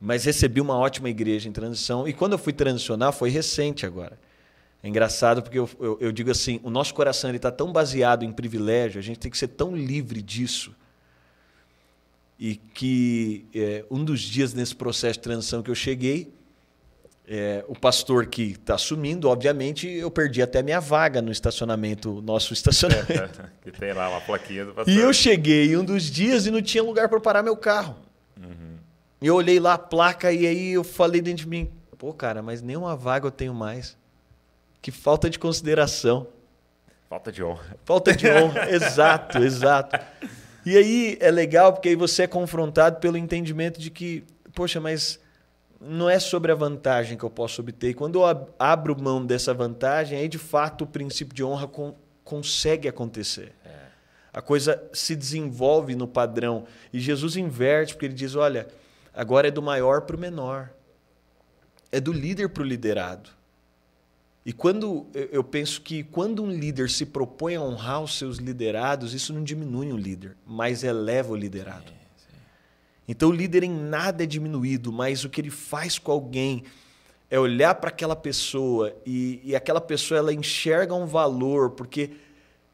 Mas 0.00 0.24
recebi 0.24 0.60
uma 0.60 0.76
ótima 0.76 1.08
igreja 1.08 1.48
em 1.48 1.52
transição. 1.52 2.06
E 2.06 2.12
quando 2.12 2.32
eu 2.32 2.38
fui 2.38 2.52
transicionar, 2.52 3.12
foi 3.12 3.30
recente 3.30 3.86
agora. 3.86 4.18
É 4.82 4.88
engraçado 4.88 5.42
porque 5.42 5.58
eu, 5.58 5.68
eu, 5.80 5.98
eu 5.98 6.12
digo 6.12 6.30
assim: 6.30 6.60
o 6.62 6.68
nosso 6.68 6.92
coração 6.92 7.34
está 7.34 7.50
tão 7.50 7.72
baseado 7.72 8.22
em 8.22 8.30
privilégio, 8.30 8.98
a 8.98 9.02
gente 9.02 9.18
tem 9.18 9.30
que 9.30 9.38
ser 9.38 9.48
tão 9.48 9.74
livre 9.74 10.20
disso. 10.20 10.74
E 12.38 12.56
que 12.56 13.46
é, 13.54 13.84
um 13.90 14.04
dos 14.04 14.20
dias 14.20 14.52
nesse 14.52 14.74
processo 14.74 15.14
de 15.14 15.22
transição 15.22 15.62
que 15.62 15.70
eu 15.70 15.74
cheguei, 15.74 16.34
é, 17.26 17.64
o 17.66 17.74
pastor 17.74 18.26
que 18.26 18.52
está 18.52 18.74
assumindo, 18.74 19.28
obviamente, 19.30 19.88
eu 19.88 20.10
perdi 20.10 20.42
até 20.42 20.62
minha 20.62 20.80
vaga 20.80 21.22
no 21.22 21.32
estacionamento, 21.32 22.20
nosso 22.20 22.52
estacionamento. 22.52 23.42
que 23.64 23.72
tem 23.72 23.94
lá 23.94 24.10
uma 24.10 24.20
plaquinha 24.20 24.66
do 24.66 24.74
pastor. 24.74 24.92
E 24.92 24.98
eu 24.98 25.12
cheguei 25.14 25.74
um 25.76 25.84
dos 25.84 26.10
dias 26.10 26.44
e 26.44 26.50
não 26.50 26.60
tinha 26.60 26.82
lugar 26.82 27.08
para 27.08 27.18
parar 27.18 27.42
meu 27.42 27.56
carro. 27.56 27.96
Uhum. 28.36 28.73
Eu 29.24 29.36
olhei 29.36 29.58
lá 29.58 29.72
a 29.72 29.78
placa 29.78 30.30
e 30.30 30.46
aí 30.46 30.72
eu 30.72 30.84
falei 30.84 31.22
dentro 31.22 31.44
de 31.44 31.48
mim, 31.48 31.70
pô, 31.96 32.12
cara, 32.12 32.42
mas 32.42 32.60
nenhuma 32.60 32.94
vaga 32.94 33.26
eu 33.26 33.30
tenho 33.30 33.54
mais. 33.54 33.96
Que 34.82 34.90
falta 34.90 35.30
de 35.30 35.38
consideração. 35.38 36.26
Falta 37.08 37.32
de 37.32 37.42
honra. 37.42 37.76
Falta 37.86 38.14
de 38.14 38.28
honra, 38.28 38.70
exato, 38.70 39.38
exato. 39.38 39.98
E 40.66 40.76
aí 40.76 41.16
é 41.20 41.30
legal 41.30 41.72
porque 41.72 41.88
aí 41.88 41.96
você 41.96 42.24
é 42.24 42.26
confrontado 42.26 43.00
pelo 43.00 43.16
entendimento 43.16 43.80
de 43.80 43.90
que, 43.90 44.24
poxa, 44.54 44.78
mas 44.78 45.18
não 45.80 46.10
é 46.10 46.18
sobre 46.18 46.52
a 46.52 46.54
vantagem 46.54 47.16
que 47.16 47.24
eu 47.24 47.30
posso 47.30 47.62
obter. 47.62 47.90
E 47.90 47.94
quando 47.94 48.20
eu 48.20 48.48
abro 48.58 49.00
mão 49.00 49.24
dessa 49.24 49.54
vantagem, 49.54 50.18
aí 50.18 50.28
de 50.28 50.38
fato 50.38 50.84
o 50.84 50.86
princípio 50.86 51.34
de 51.34 51.42
honra 51.42 51.66
con 51.66 51.94
consegue 52.22 52.88
acontecer. 52.88 53.54
É. 53.64 53.70
A 54.34 54.42
coisa 54.42 54.82
se 54.92 55.16
desenvolve 55.16 55.94
no 55.94 56.06
padrão. 56.06 56.66
E 56.92 57.00
Jesus 57.00 57.36
inverte, 57.36 57.94
porque 57.94 58.04
ele 58.04 58.14
diz: 58.14 58.34
olha, 58.34 58.66
agora 59.14 59.48
é 59.48 59.50
do 59.50 59.62
maior 59.62 60.02
para 60.02 60.16
o 60.16 60.18
menor. 60.18 60.70
É 61.90 62.00
do 62.00 62.12
líder 62.12 62.48
para 62.48 62.62
o 62.62 62.66
liderado. 62.66 63.30
E 64.44 64.52
quando 64.52 65.06
eu 65.14 65.42
penso 65.42 65.80
que 65.80 66.02
quando 66.02 66.42
um 66.42 66.50
líder 66.50 66.90
se 66.90 67.06
propõe 67.06 67.54
a 67.54 67.62
honrar 67.62 68.02
os 68.02 68.18
seus 68.18 68.36
liderados, 68.36 69.14
isso 69.14 69.32
não 69.32 69.42
diminui 69.42 69.90
o 69.90 69.96
líder, 69.96 70.36
mas 70.46 70.84
eleva 70.84 71.32
o 71.32 71.36
liderado. 71.36 71.92
Então 73.08 73.30
o 73.30 73.32
líder 73.32 73.62
em 73.62 73.70
nada 73.70 74.22
é 74.22 74.26
diminuído, 74.26 74.92
mas 74.92 75.24
o 75.24 75.30
que 75.30 75.40
ele 75.40 75.50
faz 75.50 75.98
com 75.98 76.12
alguém 76.12 76.64
é 77.30 77.38
olhar 77.38 77.74
para 77.76 77.88
aquela 77.88 78.14
pessoa 78.14 78.94
e, 79.06 79.40
e 79.44 79.56
aquela 79.56 79.80
pessoa 79.80 80.18
ela 80.18 80.32
enxerga 80.32 80.94
um 80.94 81.06
valor, 81.06 81.70
porque 81.70 82.10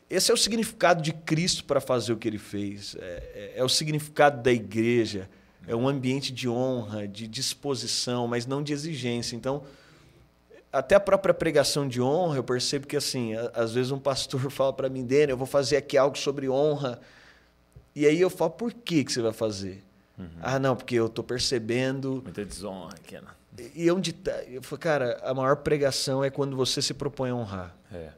esse 0.08 0.30
é 0.30 0.34
o 0.34 0.36
significado 0.36 1.00
de 1.02 1.12
Cristo 1.12 1.64
para 1.64 1.80
fazer 1.80 2.12
o 2.12 2.16
que 2.16 2.26
ele 2.26 2.38
fez, 2.38 2.96
é, 2.98 3.02
é, 3.02 3.52
é 3.56 3.64
o 3.64 3.68
significado 3.68 4.42
da 4.42 4.52
igreja, 4.52 5.30
é 5.66 5.74
um 5.74 5.88
ambiente 5.88 6.32
de 6.32 6.48
honra, 6.48 7.06
de 7.06 7.26
disposição, 7.26 8.26
mas 8.26 8.46
não 8.46 8.62
de 8.62 8.72
exigência. 8.72 9.36
Então, 9.36 9.62
até 10.72 10.94
a 10.94 11.00
própria 11.00 11.34
pregação 11.34 11.86
de 11.86 12.00
honra, 12.00 12.36
eu 12.36 12.44
percebo 12.44 12.86
que 12.86 12.96
assim, 12.96 13.34
às 13.54 13.74
vezes 13.74 13.90
um 13.90 13.98
pastor 13.98 14.40
fala 14.50 14.72
para 14.72 14.88
mim, 14.88 15.04
Daniel, 15.04 15.30
eu 15.30 15.36
vou 15.36 15.46
fazer 15.46 15.76
aqui 15.76 15.96
algo 15.96 16.16
sobre 16.16 16.48
honra. 16.48 17.00
E 17.94 18.06
aí 18.06 18.20
eu 18.20 18.30
falo, 18.30 18.50
por 18.50 18.72
que, 18.72 19.04
que 19.04 19.12
você 19.12 19.20
vai 19.20 19.32
fazer? 19.32 19.82
Uhum. 20.18 20.28
Ah, 20.40 20.58
não, 20.58 20.76
porque 20.76 20.94
eu 20.94 21.06
estou 21.06 21.24
percebendo. 21.24 22.20
Muita 22.22 22.44
desonra 22.44 22.94
aqui, 22.94 23.14
né? 23.16 23.30
E 23.74 23.90
onde 23.90 24.12
tá? 24.12 24.42
Eu 24.44 24.62
falei, 24.62 24.80
cara, 24.80 25.20
a 25.22 25.34
maior 25.34 25.56
pregação 25.56 26.22
é 26.22 26.30
quando 26.30 26.56
você 26.56 26.80
se 26.80 26.94
propõe 26.94 27.30
a 27.30 27.34
honrar. 27.34 27.76
É. 27.92 28.10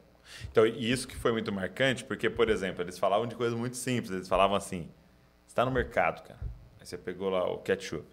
Então, 0.51 0.65
isso 0.65 1.07
que 1.07 1.15
foi 1.15 1.31
muito 1.31 1.51
marcante, 1.51 2.03
porque, 2.03 2.29
por 2.29 2.49
exemplo, 2.49 2.83
eles 2.83 2.97
falavam 2.97 3.25
de 3.25 3.35
coisas 3.35 3.57
muito 3.57 3.75
simples. 3.75 4.11
Eles 4.11 4.27
falavam 4.27 4.55
assim: 4.55 4.87
está 5.47 5.65
no 5.65 5.71
mercado, 5.71 6.23
cara. 6.23 6.39
Aí 6.83 6.87
você 6.87 6.97
pegou 6.97 7.29
lá 7.29 7.49
o 7.49 7.59
ketchup, 7.59 8.05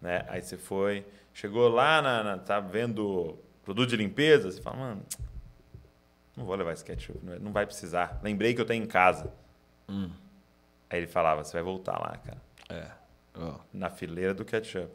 né? 0.00 0.24
Aí 0.28 0.40
você 0.40 0.56
foi, 0.56 1.04
chegou 1.34 1.68
lá, 1.68 2.00
na, 2.00 2.24
na 2.24 2.38
tá 2.38 2.58
vendo 2.58 3.38
produto 3.62 3.90
de 3.90 3.96
limpeza, 3.96 4.50
você 4.50 4.62
fala, 4.62 4.76
mano, 4.76 5.02
não 6.34 6.46
vou 6.46 6.54
levar 6.54 6.72
esse 6.72 6.84
ketchup, 6.84 7.20
não 7.22 7.52
vai 7.52 7.66
precisar. 7.66 8.18
Lembrei 8.22 8.54
que 8.54 8.60
eu 8.60 8.66
tenho 8.66 8.82
em 8.82 8.86
casa. 8.86 9.30
Hum. 9.86 10.10
Aí 10.88 11.00
ele 11.00 11.06
falava, 11.06 11.44
você 11.44 11.52
vai 11.52 11.62
voltar 11.62 11.98
lá, 11.98 12.16
cara. 12.16 12.40
É 12.70 13.06
oh. 13.36 13.54
na 13.72 13.90
fileira 13.90 14.34
do 14.34 14.44
ketchup 14.44 14.90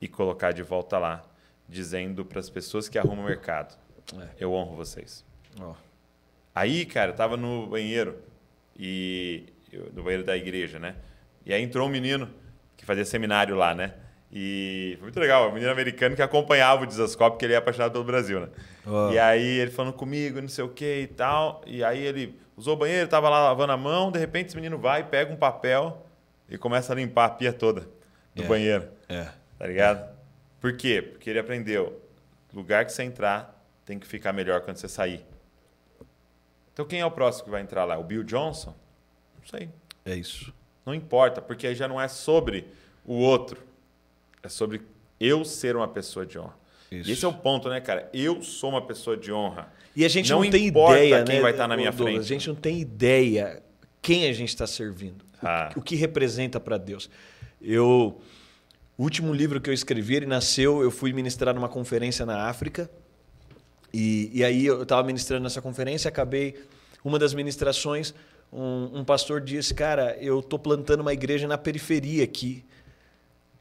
e 0.00 0.08
colocar 0.08 0.52
de 0.52 0.62
volta 0.62 0.98
lá, 0.98 1.24
dizendo 1.68 2.24
para 2.24 2.38
as 2.38 2.48
pessoas 2.48 2.88
que 2.88 2.98
arrumam 2.98 3.24
o 3.24 3.28
mercado: 3.28 3.76
é. 4.14 4.28
eu 4.38 4.52
honro 4.52 4.76
vocês. 4.76 5.24
Oh. 5.60 5.74
Aí, 6.54 6.86
cara, 6.86 7.12
eu 7.12 7.16
tava 7.16 7.36
no 7.36 7.66
banheiro 7.66 8.18
e 8.78 9.46
no 9.92 10.02
banheiro 10.02 10.24
da 10.24 10.36
igreja, 10.36 10.78
né? 10.78 10.96
E 11.46 11.54
aí 11.54 11.62
entrou 11.62 11.86
um 11.86 11.90
menino 11.90 12.28
que 12.76 12.84
fazia 12.84 13.04
seminário 13.04 13.54
lá, 13.54 13.72
né? 13.72 13.94
E 14.32 14.96
foi 14.98 15.04
muito 15.04 15.20
legal, 15.20 15.48
um 15.48 15.52
menino 15.52 15.70
americano 15.70 16.16
que 16.16 16.20
acompanhava 16.20 16.82
o 16.82 16.86
Dizascope, 16.86 17.36
porque 17.36 17.44
ele 17.44 17.54
é 17.54 17.56
apaixonado 17.56 17.92
pelo 17.92 18.04
Brasil, 18.04 18.40
né? 18.40 18.48
Oh. 18.84 19.12
E 19.12 19.18
aí 19.18 19.46
ele 19.60 19.70
falando 19.70 19.92
comigo, 19.92 20.40
não 20.40 20.48
sei 20.48 20.64
o 20.64 20.68
que 20.68 21.02
e 21.02 21.06
tal. 21.06 21.62
E 21.64 21.84
aí 21.84 22.02
ele 22.02 22.36
usou 22.56 22.74
o 22.74 22.76
banheiro, 22.76 23.08
tava 23.08 23.28
lá 23.28 23.44
lavando 23.44 23.72
a 23.72 23.76
mão, 23.76 24.10
de 24.10 24.18
repente 24.18 24.48
esse 24.48 24.56
menino 24.56 24.76
vai, 24.76 25.08
pega 25.08 25.32
um 25.32 25.36
papel 25.36 26.04
e 26.48 26.58
começa 26.58 26.92
a 26.92 26.96
limpar 26.96 27.26
a 27.26 27.30
pia 27.30 27.52
toda 27.52 27.88
do 28.34 28.42
é, 28.42 28.46
banheiro. 28.46 28.88
É. 29.08 29.28
Tá 29.56 29.66
ligado? 29.66 30.00
É. 30.00 30.08
Por 30.60 30.76
quê? 30.76 31.00
Porque 31.00 31.30
ele 31.30 31.38
aprendeu. 31.38 32.02
Lugar 32.52 32.84
que 32.84 32.92
você 32.92 33.04
entrar 33.04 33.64
tem 33.84 33.98
que 33.98 34.06
ficar 34.06 34.32
melhor 34.32 34.62
quando 34.62 34.78
você 34.78 34.88
sair. 34.88 35.24
Então 36.72 36.84
quem 36.84 37.00
é 37.00 37.06
o 37.06 37.10
próximo 37.10 37.44
que 37.44 37.50
vai 37.50 37.62
entrar 37.62 37.84
lá? 37.84 37.96
O 37.96 38.02
Bill 38.02 38.24
Johnson? 38.24 38.74
Não 39.38 39.46
sei. 39.46 39.70
É 40.04 40.16
isso. 40.16 40.52
Não 40.86 40.94
importa, 40.94 41.42
porque 41.42 41.66
aí 41.66 41.74
já 41.74 41.88
não 41.88 42.00
é 42.00 42.06
sobre 42.06 42.68
o 43.04 43.14
outro. 43.14 43.60
É 44.42 44.48
sobre 44.48 44.80
eu 45.18 45.44
ser 45.44 45.74
uma 45.74 45.88
pessoa 45.88 46.24
de 46.24 46.38
honra. 46.38 46.54
Isso. 46.90 47.10
E 47.10 47.12
esse 47.12 47.24
é 47.24 47.28
o 47.28 47.32
ponto, 47.32 47.68
né, 47.68 47.80
cara? 47.80 48.08
Eu 48.14 48.40
sou 48.42 48.70
uma 48.70 48.80
pessoa 48.86 49.16
de 49.16 49.32
honra. 49.32 49.72
E 49.96 50.04
a 50.04 50.08
gente 50.08 50.30
não, 50.30 50.42
não 50.42 50.50
tem 50.50 50.66
ideia, 50.66 51.24
quem 51.24 51.36
né, 51.36 51.40
vai 51.40 51.50
estar 51.50 51.66
na 51.66 51.76
minha 51.76 51.90
Douglas, 51.90 52.14
frente. 52.14 52.24
A 52.24 52.28
gente 52.28 52.48
não 52.48 52.54
tem 52.54 52.80
ideia 52.80 53.62
quem 54.00 54.28
a 54.28 54.32
gente 54.32 54.50
está 54.50 54.66
servindo. 54.66 55.24
Ah. 55.42 55.72
O, 55.74 55.82
que 55.82 55.96
representa 55.96 56.60
para 56.60 56.78
Deus. 56.78 57.10
Eu, 57.60 58.20
o 58.96 59.02
último 59.02 59.34
livro 59.34 59.60
que 59.60 59.68
eu 59.68 59.74
escrevi, 59.74 60.14
ele 60.14 60.26
nasceu, 60.26 60.80
eu 60.80 60.92
fui 60.92 61.12
ministrar 61.12 61.52
numa 61.52 61.68
conferência 61.68 62.24
na 62.24 62.48
África. 62.48 62.88
E, 63.92 64.30
e 64.32 64.44
aí 64.44 64.64
eu 64.64 64.82
estava 64.82 65.02
ministrando 65.02 65.42
nessa 65.42 65.60
conferência, 65.60 66.08
acabei 66.08 66.54
uma 67.04 67.18
das 67.18 67.34
ministrações, 67.34 68.14
um, 68.56 69.00
um 69.00 69.04
pastor 69.04 69.40
disse, 69.40 69.74
cara, 69.74 70.16
eu 70.20 70.40
estou 70.40 70.58
plantando 70.58 71.00
uma 71.00 71.12
igreja 71.12 71.46
na 71.46 71.58
periferia 71.58 72.24
aqui. 72.24 72.64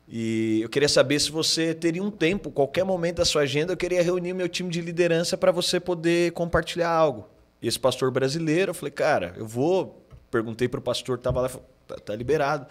E 0.07 0.61
eu 0.61 0.69
queria 0.69 0.87
saber 0.87 1.19
se 1.19 1.31
você 1.31 1.73
teria 1.73 2.01
um 2.01 2.11
tempo, 2.11 2.51
qualquer 2.51 2.83
momento 2.83 3.17
da 3.17 3.25
sua 3.25 3.41
agenda, 3.41 3.73
eu 3.73 3.77
queria 3.77 4.01
reunir 4.01 4.33
meu 4.33 4.47
time 4.47 4.69
de 4.69 4.79
liderança 4.79 5.37
para 5.37 5.51
você 5.51 5.79
poder 5.79 6.31
compartilhar 6.31 6.89
algo. 6.89 7.27
E 7.61 7.67
esse 7.67 7.79
pastor 7.79 8.11
brasileiro, 8.11 8.69
eu 8.69 8.73
falei, 8.75 8.91
cara, 8.91 9.33
eu 9.35 9.45
vou 9.47 10.05
perguntei 10.35 10.67
para 10.67 10.79
o 10.79 10.83
pastor 10.83 11.17
estava 11.17 11.41
lá, 11.41 11.49
tá, 11.87 11.95
tá 11.95 12.15
liberado. 12.15 12.67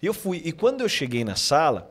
E 0.00 0.06
eu 0.06 0.14
fui. 0.14 0.40
E 0.44 0.52
quando 0.52 0.82
eu 0.82 0.88
cheguei 0.88 1.24
na 1.24 1.34
sala, 1.34 1.90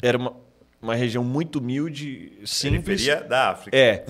era 0.00 0.16
uma, 0.16 0.36
uma 0.80 0.94
região 0.94 1.24
muito 1.24 1.58
humilde, 1.58 2.38
simples. 2.44 3.02
Periferia 3.02 3.20
da 3.22 3.50
África. 3.50 3.76
É. 3.76 4.04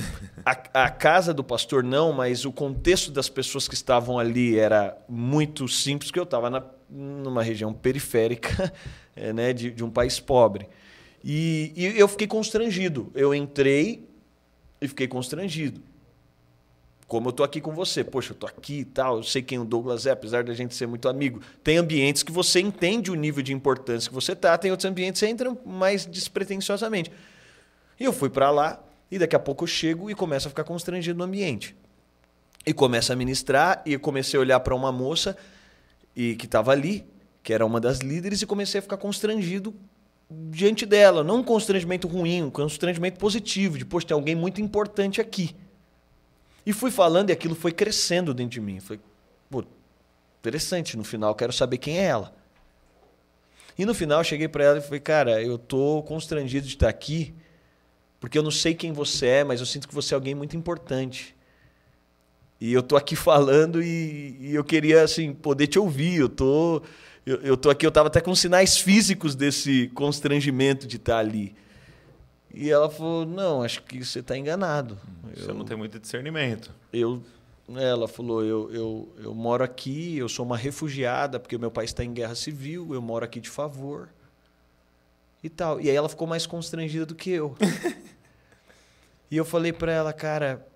A, 0.44 0.84
a, 0.84 0.90
casa 0.90 1.32
do 1.32 1.42
pastor 1.42 1.82
não, 1.82 2.12
mas 2.12 2.44
o 2.44 2.52
contexto 2.52 3.10
das 3.10 3.28
pessoas 3.28 3.66
que 3.66 3.74
estavam 3.74 4.18
ali 4.18 4.58
era 4.58 4.96
muito 5.08 5.66
simples, 5.66 6.10
porque 6.10 6.20
eu 6.20 6.24
estava 6.24 6.74
numa 6.90 7.42
região 7.42 7.72
periférica 7.72 8.72
é, 9.16 9.32
né, 9.32 9.52
de, 9.52 9.70
de 9.70 9.82
um 9.82 9.90
país 9.90 10.20
pobre. 10.20 10.68
E, 11.24 11.72
e 11.74 11.98
eu 11.98 12.06
fiquei 12.06 12.26
constrangido. 12.26 13.10
Eu 13.14 13.34
entrei 13.34 14.06
e 14.80 14.86
fiquei 14.86 15.08
constrangido 15.08 15.87
como 17.08 17.30
eu 17.30 17.32
tô 17.32 17.42
aqui 17.42 17.58
com 17.58 17.72
você, 17.72 18.04
poxa, 18.04 18.32
eu 18.32 18.36
tô 18.36 18.46
aqui 18.46 18.80
e 18.80 18.84
tal, 18.84 19.16
eu 19.16 19.22
sei 19.22 19.40
quem 19.40 19.58
o 19.58 19.64
Douglas 19.64 20.04
é, 20.04 20.10
apesar 20.10 20.44
da 20.44 20.52
gente 20.52 20.74
ser 20.74 20.86
muito 20.86 21.08
amigo. 21.08 21.40
Tem 21.64 21.78
ambientes 21.78 22.22
que 22.22 22.30
você 22.30 22.60
entende 22.60 23.10
o 23.10 23.14
nível 23.14 23.42
de 23.42 23.50
importância 23.50 24.10
que 24.10 24.14
você 24.14 24.36
tá, 24.36 24.58
tem 24.58 24.70
outros 24.70 24.84
ambientes 24.84 25.18
que 25.18 25.26
você 25.26 25.32
entra 25.32 25.56
mais 25.64 26.04
despretensiosamente. 26.04 27.10
E 27.98 28.04
eu 28.04 28.12
fui 28.12 28.28
para 28.28 28.50
lá 28.50 28.84
e 29.10 29.18
daqui 29.18 29.34
a 29.34 29.38
pouco 29.38 29.64
eu 29.64 29.66
chego 29.66 30.10
e 30.10 30.14
começo 30.14 30.48
a 30.48 30.50
ficar 30.50 30.64
constrangido 30.64 31.16
no 31.16 31.24
ambiente. 31.24 31.74
E 32.66 32.74
começo 32.74 33.10
a 33.10 33.16
ministrar 33.16 33.82
e 33.86 33.96
comecei 33.96 34.36
a 34.36 34.42
olhar 34.42 34.60
para 34.60 34.74
uma 34.74 34.92
moça 34.92 35.34
e 36.14 36.36
que 36.36 36.44
estava 36.44 36.72
ali, 36.72 37.06
que 37.42 37.54
era 37.54 37.64
uma 37.64 37.80
das 37.80 38.00
líderes 38.00 38.42
e 38.42 38.46
comecei 38.46 38.80
a 38.80 38.82
ficar 38.82 38.98
constrangido 38.98 39.74
diante 40.30 40.84
dela, 40.84 41.24
não 41.24 41.36
um 41.36 41.42
constrangimento 41.42 42.06
ruim, 42.06 42.42
um 42.42 42.50
constrangimento 42.50 43.18
positivo, 43.18 43.78
de 43.78 43.86
poxa, 43.86 44.08
tem 44.08 44.14
alguém 44.14 44.34
muito 44.34 44.60
importante 44.60 45.22
aqui. 45.22 45.56
E 46.68 46.72
fui 46.74 46.90
falando 46.90 47.30
e 47.30 47.32
aquilo 47.32 47.54
foi 47.54 47.72
crescendo 47.72 48.34
dentro 48.34 48.50
de 48.50 48.60
mim. 48.60 48.78
Foi, 48.78 49.00
pô, 49.48 49.64
interessante, 50.38 50.98
no 50.98 51.02
final 51.02 51.34
quero 51.34 51.50
saber 51.50 51.78
quem 51.78 51.98
é 51.98 52.02
ela. 52.02 52.36
E 53.78 53.86
no 53.86 53.94
final 53.94 54.22
cheguei 54.22 54.48
para 54.48 54.64
ela 54.64 54.78
e 54.78 54.82
falei, 54.82 55.00
cara, 55.00 55.42
eu 55.42 55.56
tô 55.56 56.02
constrangido 56.02 56.66
de 56.66 56.74
estar 56.74 56.90
aqui, 56.90 57.34
porque 58.20 58.36
eu 58.36 58.42
não 58.42 58.50
sei 58.50 58.74
quem 58.74 58.92
você 58.92 59.26
é, 59.26 59.44
mas 59.44 59.60
eu 59.60 59.66
sinto 59.66 59.88
que 59.88 59.94
você 59.94 60.12
é 60.12 60.16
alguém 60.16 60.34
muito 60.34 60.58
importante. 60.58 61.34
E 62.60 62.70
eu 62.70 62.82
tô 62.82 62.98
aqui 62.98 63.16
falando 63.16 63.82
e, 63.82 64.36
e 64.38 64.54
eu 64.54 64.62
queria, 64.62 65.02
assim, 65.02 65.32
poder 65.32 65.68
te 65.68 65.78
ouvir. 65.78 66.16
Eu 66.16 66.28
tô, 66.28 66.82
eu, 67.24 67.36
eu 67.36 67.56
tô 67.56 67.70
aqui, 67.70 67.86
eu 67.86 67.90
tava 67.90 68.08
até 68.08 68.20
com 68.20 68.34
sinais 68.34 68.76
físicos 68.76 69.34
desse 69.34 69.88
constrangimento 69.94 70.86
de 70.86 70.96
estar 70.96 71.16
ali. 71.16 71.56
E 72.60 72.72
ela 72.72 72.90
falou: 72.90 73.24
Não, 73.24 73.62
acho 73.62 73.84
que 73.84 74.04
você 74.04 74.18
está 74.18 74.36
enganado. 74.36 74.98
Você 75.32 75.48
eu, 75.48 75.54
não 75.54 75.64
tem 75.64 75.76
muito 75.76 75.96
discernimento. 75.96 76.74
Eu, 76.92 77.22
ela 77.76 78.08
falou: 78.08 78.42
eu, 78.44 78.68
eu, 78.74 79.14
eu 79.18 79.32
moro 79.32 79.62
aqui, 79.62 80.18
eu 80.18 80.28
sou 80.28 80.44
uma 80.44 80.56
refugiada, 80.56 81.38
porque 81.38 81.56
meu 81.56 81.70
pai 81.70 81.84
está 81.84 82.02
em 82.02 82.12
guerra 82.12 82.34
civil, 82.34 82.92
eu 82.92 83.00
moro 83.00 83.24
aqui 83.24 83.38
de 83.38 83.48
favor. 83.48 84.08
E 85.40 85.48
tal. 85.48 85.80
E 85.80 85.88
aí 85.88 85.94
ela 85.94 86.08
ficou 86.08 86.26
mais 86.26 86.46
constrangida 86.46 87.06
do 87.06 87.14
que 87.14 87.30
eu. 87.30 87.56
e 89.30 89.36
eu 89.36 89.44
falei 89.44 89.72
para 89.72 89.92
ela, 89.92 90.12
cara, 90.12 90.66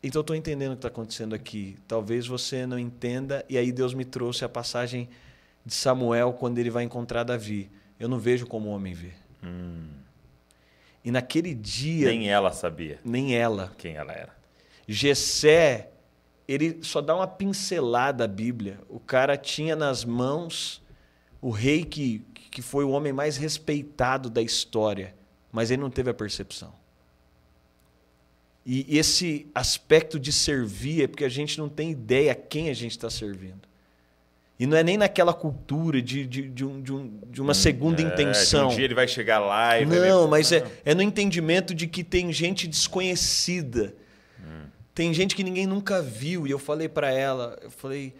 então 0.00 0.20
eu 0.20 0.22
estou 0.22 0.36
entendendo 0.36 0.70
o 0.70 0.74
que 0.76 0.78
está 0.78 0.88
acontecendo 0.88 1.34
aqui. 1.34 1.76
Talvez 1.88 2.28
você 2.28 2.64
não 2.64 2.78
entenda. 2.78 3.44
E 3.48 3.58
aí 3.58 3.72
Deus 3.72 3.92
me 3.92 4.04
trouxe 4.04 4.44
a 4.44 4.48
passagem 4.48 5.08
de 5.66 5.74
Samuel 5.74 6.32
quando 6.34 6.58
ele 6.58 6.70
vai 6.70 6.84
encontrar 6.84 7.24
Davi. 7.24 7.68
Eu 7.98 8.08
não 8.08 8.20
vejo 8.20 8.46
como 8.46 8.68
o 8.68 8.72
homem 8.72 8.94
vê. 8.94 9.10
Hum. 9.42 9.97
E 11.04 11.10
naquele 11.10 11.54
dia. 11.54 12.08
Nem 12.08 12.28
ela 12.28 12.52
sabia. 12.52 13.00
Nem 13.04 13.34
ela. 13.34 13.72
Quem 13.78 13.94
ela 13.94 14.12
era. 14.12 14.36
Gessé, 14.86 15.90
ele 16.46 16.78
só 16.82 17.00
dá 17.00 17.14
uma 17.14 17.26
pincelada 17.26 18.24
à 18.24 18.28
Bíblia. 18.28 18.80
O 18.88 18.98
cara 18.98 19.36
tinha 19.36 19.76
nas 19.76 20.04
mãos 20.04 20.82
o 21.40 21.50
rei 21.50 21.84
que, 21.84 22.24
que 22.50 22.62
foi 22.62 22.84
o 22.84 22.90
homem 22.90 23.12
mais 23.12 23.36
respeitado 23.36 24.30
da 24.30 24.42
história, 24.42 25.14
mas 25.52 25.70
ele 25.70 25.82
não 25.82 25.90
teve 25.90 26.10
a 26.10 26.14
percepção. 26.14 26.72
E 28.64 28.98
esse 28.98 29.46
aspecto 29.54 30.18
de 30.18 30.32
servir 30.32 31.04
é 31.04 31.06
porque 31.06 31.24
a 31.24 31.28
gente 31.28 31.58
não 31.58 31.68
tem 31.68 31.90
ideia 31.90 32.32
a 32.32 32.34
quem 32.34 32.68
a 32.68 32.74
gente 32.74 32.92
está 32.92 33.08
servindo. 33.08 33.67
E 34.58 34.66
não 34.66 34.76
é 34.76 34.82
nem 34.82 34.96
naquela 34.96 35.32
cultura 35.32 36.02
de, 36.02 36.26
de, 36.26 36.48
de, 36.48 36.64
um, 36.64 36.82
de, 36.82 36.92
um, 36.92 37.20
de 37.30 37.40
uma 37.40 37.52
hum, 37.52 37.54
segunda 37.54 38.02
é, 38.02 38.04
intenção. 38.04 38.68
um 38.68 38.74
dia 38.74 38.84
ele 38.84 38.94
vai 38.94 39.06
chegar 39.06 39.38
lá 39.38 39.78
e 39.80 39.86
não, 39.86 39.96
vai. 39.96 40.08
Não, 40.08 40.26
mas 40.26 40.50
é, 40.50 40.66
é 40.84 40.94
no 40.96 41.02
entendimento 41.02 41.72
de 41.72 41.86
que 41.86 42.02
tem 42.02 42.32
gente 42.32 42.66
desconhecida. 42.66 43.94
Hum. 44.40 44.64
Tem 44.92 45.14
gente 45.14 45.36
que 45.36 45.44
ninguém 45.44 45.64
nunca 45.64 46.02
viu. 46.02 46.44
E 46.44 46.50
eu 46.50 46.58
falei 46.58 46.88
para 46.88 47.08
ela, 47.08 47.56
eu 47.62 47.70
falei, 47.70 48.12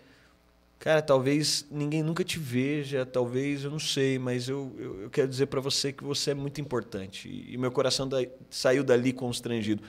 cara, 0.79 1.03
talvez 1.03 1.67
ninguém 1.73 2.05
nunca 2.05 2.23
te 2.23 2.39
veja, 2.39 3.05
talvez, 3.05 3.65
eu 3.65 3.71
não 3.73 3.81
sei, 3.81 4.17
mas 4.17 4.49
eu, 4.49 4.73
eu, 4.79 5.03
eu 5.03 5.11
quero 5.11 5.27
dizer 5.27 5.47
para 5.47 5.61
você 5.61 5.93
que 5.93 6.05
você 6.05 6.31
é 6.31 6.35
muito 6.35 6.61
importante. 6.61 7.29
E, 7.29 7.55
e 7.55 7.59
meu 7.59 7.73
coração 7.73 8.07
da, 8.07 8.19
saiu 8.49 8.85
dali 8.85 9.13
constrangido. 9.13 9.83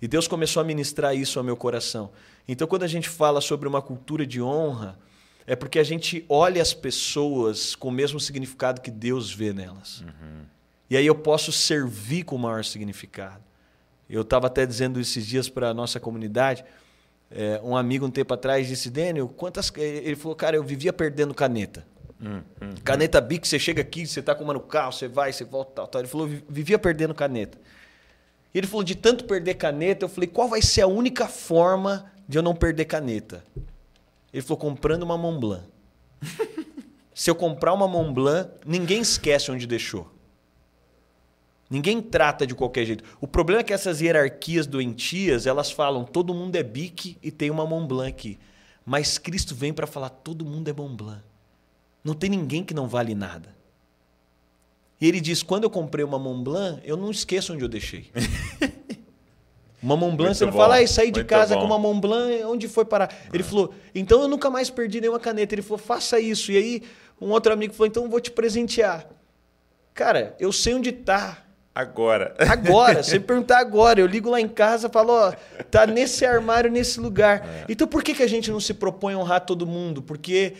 E 0.00 0.06
Deus 0.06 0.28
começou 0.28 0.60
a 0.60 0.64
ministrar 0.64 1.16
isso 1.16 1.36
ao 1.36 1.44
meu 1.44 1.56
coração. 1.56 2.12
Então, 2.46 2.68
quando 2.68 2.84
a 2.84 2.86
gente 2.86 3.08
fala 3.08 3.40
sobre 3.40 3.66
uma 3.66 3.82
cultura 3.82 4.24
de 4.24 4.40
honra 4.40 4.96
é 5.46 5.54
porque 5.54 5.78
a 5.78 5.84
gente 5.84 6.24
olha 6.28 6.60
as 6.60 6.74
pessoas 6.74 7.74
com 7.74 7.88
o 7.88 7.92
mesmo 7.92 8.18
significado 8.18 8.80
que 8.80 8.90
Deus 8.90 9.32
vê 9.32 9.52
nelas. 9.52 10.00
Uhum. 10.00 10.44
E 10.90 10.96
aí 10.96 11.06
eu 11.06 11.14
posso 11.14 11.52
servir 11.52 12.24
com 12.24 12.36
maior 12.36 12.64
significado. 12.64 13.42
Eu 14.08 14.22
estava 14.22 14.46
até 14.46 14.66
dizendo 14.66 15.00
esses 15.00 15.26
dias 15.26 15.48
para 15.48 15.70
a 15.70 15.74
nossa 15.74 16.00
comunidade. 16.00 16.64
É, 17.30 17.60
um 17.62 17.76
amigo 17.76 18.06
um 18.06 18.10
tempo 18.10 18.32
atrás 18.34 18.66
disse, 18.66 18.90
Daniel, 18.90 19.28
quantas. 19.28 19.72
Ele 19.76 20.16
falou, 20.16 20.36
cara, 20.36 20.56
eu 20.56 20.62
vivia 20.62 20.92
perdendo 20.92 21.34
caneta. 21.34 21.86
Uhum. 22.20 22.74
Caneta 22.82 23.20
Bic, 23.20 23.46
você 23.46 23.58
chega 23.58 23.82
aqui, 23.82 24.06
você 24.06 24.20
está 24.20 24.34
com 24.34 24.42
uma 24.42 24.54
no 24.54 24.60
carro, 24.60 24.92
você 24.92 25.06
vai, 25.06 25.32
você 25.32 25.44
volta, 25.44 25.72
tal, 25.74 25.86
tal. 25.86 26.00
Ele 26.00 26.08
falou, 26.08 26.28
vivia 26.48 26.78
perdendo 26.78 27.14
caneta. 27.14 27.58
Ele 28.54 28.66
falou, 28.66 28.82
de 28.82 28.94
tanto 28.94 29.24
perder 29.24 29.54
caneta, 29.54 30.04
eu 30.04 30.08
falei, 30.08 30.28
qual 30.28 30.48
vai 30.48 30.62
ser 30.62 30.80
a 30.80 30.86
única 30.86 31.28
forma 31.28 32.10
de 32.26 32.38
eu 32.38 32.42
não 32.42 32.54
perder 32.54 32.86
caneta? 32.86 33.44
Ele 34.36 34.42
falou, 34.42 34.58
comprando 34.58 35.02
uma 35.02 35.16
Mont 35.16 35.40
Blanc. 35.40 35.64
Se 37.14 37.30
eu 37.30 37.34
comprar 37.34 37.72
uma 37.72 37.88
Mont 37.88 38.12
Blanc, 38.12 38.50
ninguém 38.66 39.00
esquece 39.00 39.50
onde 39.50 39.66
deixou. 39.66 40.12
Ninguém 41.70 42.02
trata 42.02 42.46
de 42.46 42.54
qualquer 42.54 42.84
jeito. 42.84 43.02
O 43.18 43.26
problema 43.26 43.62
é 43.62 43.64
que 43.64 43.72
essas 43.72 44.02
hierarquias 44.02 44.66
doentias, 44.66 45.46
elas 45.46 45.70
falam, 45.70 46.04
todo 46.04 46.34
mundo 46.34 46.54
é 46.54 46.62
bique 46.62 47.16
e 47.22 47.30
tem 47.30 47.50
uma 47.50 47.64
Mont 47.64 47.88
Blanc 47.88 48.10
aqui. 48.10 48.38
Mas 48.84 49.16
Cristo 49.16 49.54
vem 49.54 49.72
para 49.72 49.86
falar, 49.86 50.10
todo 50.10 50.44
mundo 50.44 50.68
é 50.68 50.72
Mont 50.74 50.94
Blanc. 50.94 51.22
Não 52.04 52.12
tem 52.12 52.28
ninguém 52.28 52.62
que 52.62 52.74
não 52.74 52.86
vale 52.86 53.14
nada. 53.14 53.56
E 55.00 55.08
ele 55.08 55.18
diz, 55.18 55.42
quando 55.42 55.64
eu 55.64 55.70
comprei 55.70 56.04
uma 56.04 56.18
Mont 56.18 56.44
Blanc, 56.44 56.82
eu 56.84 56.98
não 56.98 57.10
esqueço 57.10 57.54
onde 57.54 57.64
eu 57.64 57.68
deixei. 57.70 58.10
Uma 59.86 59.96
Mont 59.96 60.16
Blanc, 60.16 60.30
Muito 60.30 60.38
você 60.38 60.44
não 60.44 60.52
bom. 60.52 60.58
fala, 60.58 60.80
ah, 60.80 60.86
saí 60.88 61.12
de 61.12 61.20
Muito 61.20 61.28
casa 61.28 61.54
bom. 61.54 61.60
com 61.60 61.66
uma 61.66 61.78
Mont 61.78 62.00
Blanc, 62.00 62.44
onde 62.44 62.66
foi 62.66 62.84
parar? 62.84 63.08
Ele 63.32 63.44
ah. 63.44 63.46
falou, 63.46 63.72
então 63.94 64.20
eu 64.20 64.26
nunca 64.26 64.50
mais 64.50 64.68
perdi 64.68 65.00
nenhuma 65.00 65.20
caneta. 65.20 65.54
Ele 65.54 65.62
falou, 65.62 65.78
faça 65.78 66.18
isso. 66.18 66.50
E 66.50 66.56
aí 66.56 66.82
um 67.20 67.30
outro 67.30 67.52
amigo 67.52 67.72
falou, 67.72 67.86
então 67.86 68.02
eu 68.02 68.10
vou 68.10 68.18
te 68.18 68.32
presentear. 68.32 69.06
Cara, 69.94 70.34
eu 70.40 70.52
sei 70.52 70.74
onde 70.74 70.90
tá. 70.90 71.38
Agora. 71.72 72.34
Agora. 72.36 73.00
Se 73.04 73.20
perguntar 73.20 73.58
agora, 73.58 74.00
eu 74.00 74.06
ligo 74.06 74.28
lá 74.28 74.40
em 74.40 74.48
casa 74.48 74.88
e 74.88 74.90
falo, 74.90 75.12
ó, 75.12 75.32
tá 75.70 75.86
nesse 75.86 76.26
armário, 76.26 76.68
nesse 76.68 76.98
lugar. 76.98 77.46
É. 77.46 77.64
Então 77.68 77.86
por 77.86 78.02
que, 78.02 78.12
que 78.12 78.24
a 78.24 78.28
gente 78.28 78.50
não 78.50 78.58
se 78.58 78.74
propõe 78.74 79.14
a 79.14 79.18
honrar 79.18 79.42
todo 79.42 79.64
mundo? 79.64 80.02
Porque 80.02 80.54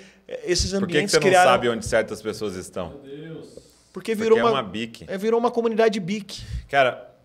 esses 0.45 0.73
ambientes 0.73 0.81
Por 0.81 0.89
que, 0.89 1.03
que 1.03 1.09
você 1.09 1.19
criaram... 1.19 1.47
não 1.47 1.53
sabe 1.53 1.69
onde 1.69 1.85
certas 1.85 2.23
pessoas 2.23 2.55
estão? 2.55 3.01
Meu 3.03 3.35
Deus. 3.35 3.59
Porque 3.93 4.15
virou 4.15 4.37
Porque 4.37 4.51
uma, 4.51 4.59
é 4.59 4.62
uma 4.62 4.69
bique. 4.69 5.05
É, 5.09 5.19
virou 5.19 5.41
uma 5.41 5.51
comunidade 5.51 5.99
bique. 5.99 6.43
Cara, 6.69 7.16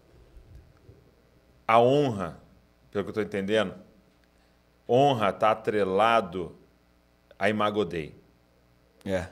a 1.72 1.80
honra, 1.80 2.38
pelo 2.92 3.06
que 3.06 3.08
eu 3.08 3.12
estou 3.12 3.24
entendendo, 3.24 3.74
honra 4.88 5.30
está 5.30 5.52
atrelado 5.52 6.54
a 7.40 7.50
imagodei. 7.50 8.14
É. 9.06 9.30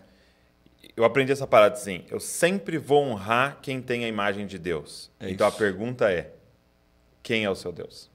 Eu 0.95 1.03
aprendi 1.03 1.33
essa 1.33 1.45
parada 1.45 1.75
assim. 1.75 2.05
Eu 2.09 2.17
sempre 2.17 2.77
vou 2.77 3.03
honrar 3.03 3.59
quem 3.61 3.81
tem 3.81 4.05
a 4.05 4.07
imagem 4.07 4.47
de 4.47 4.57
Deus. 4.57 5.11
É 5.19 5.29
então 5.29 5.49
isso. 5.49 5.57
a 5.57 5.59
pergunta 5.59 6.09
é: 6.09 6.31
quem 7.21 7.43
é 7.43 7.49
o 7.49 7.55
seu 7.55 7.73
Deus? 7.73 8.09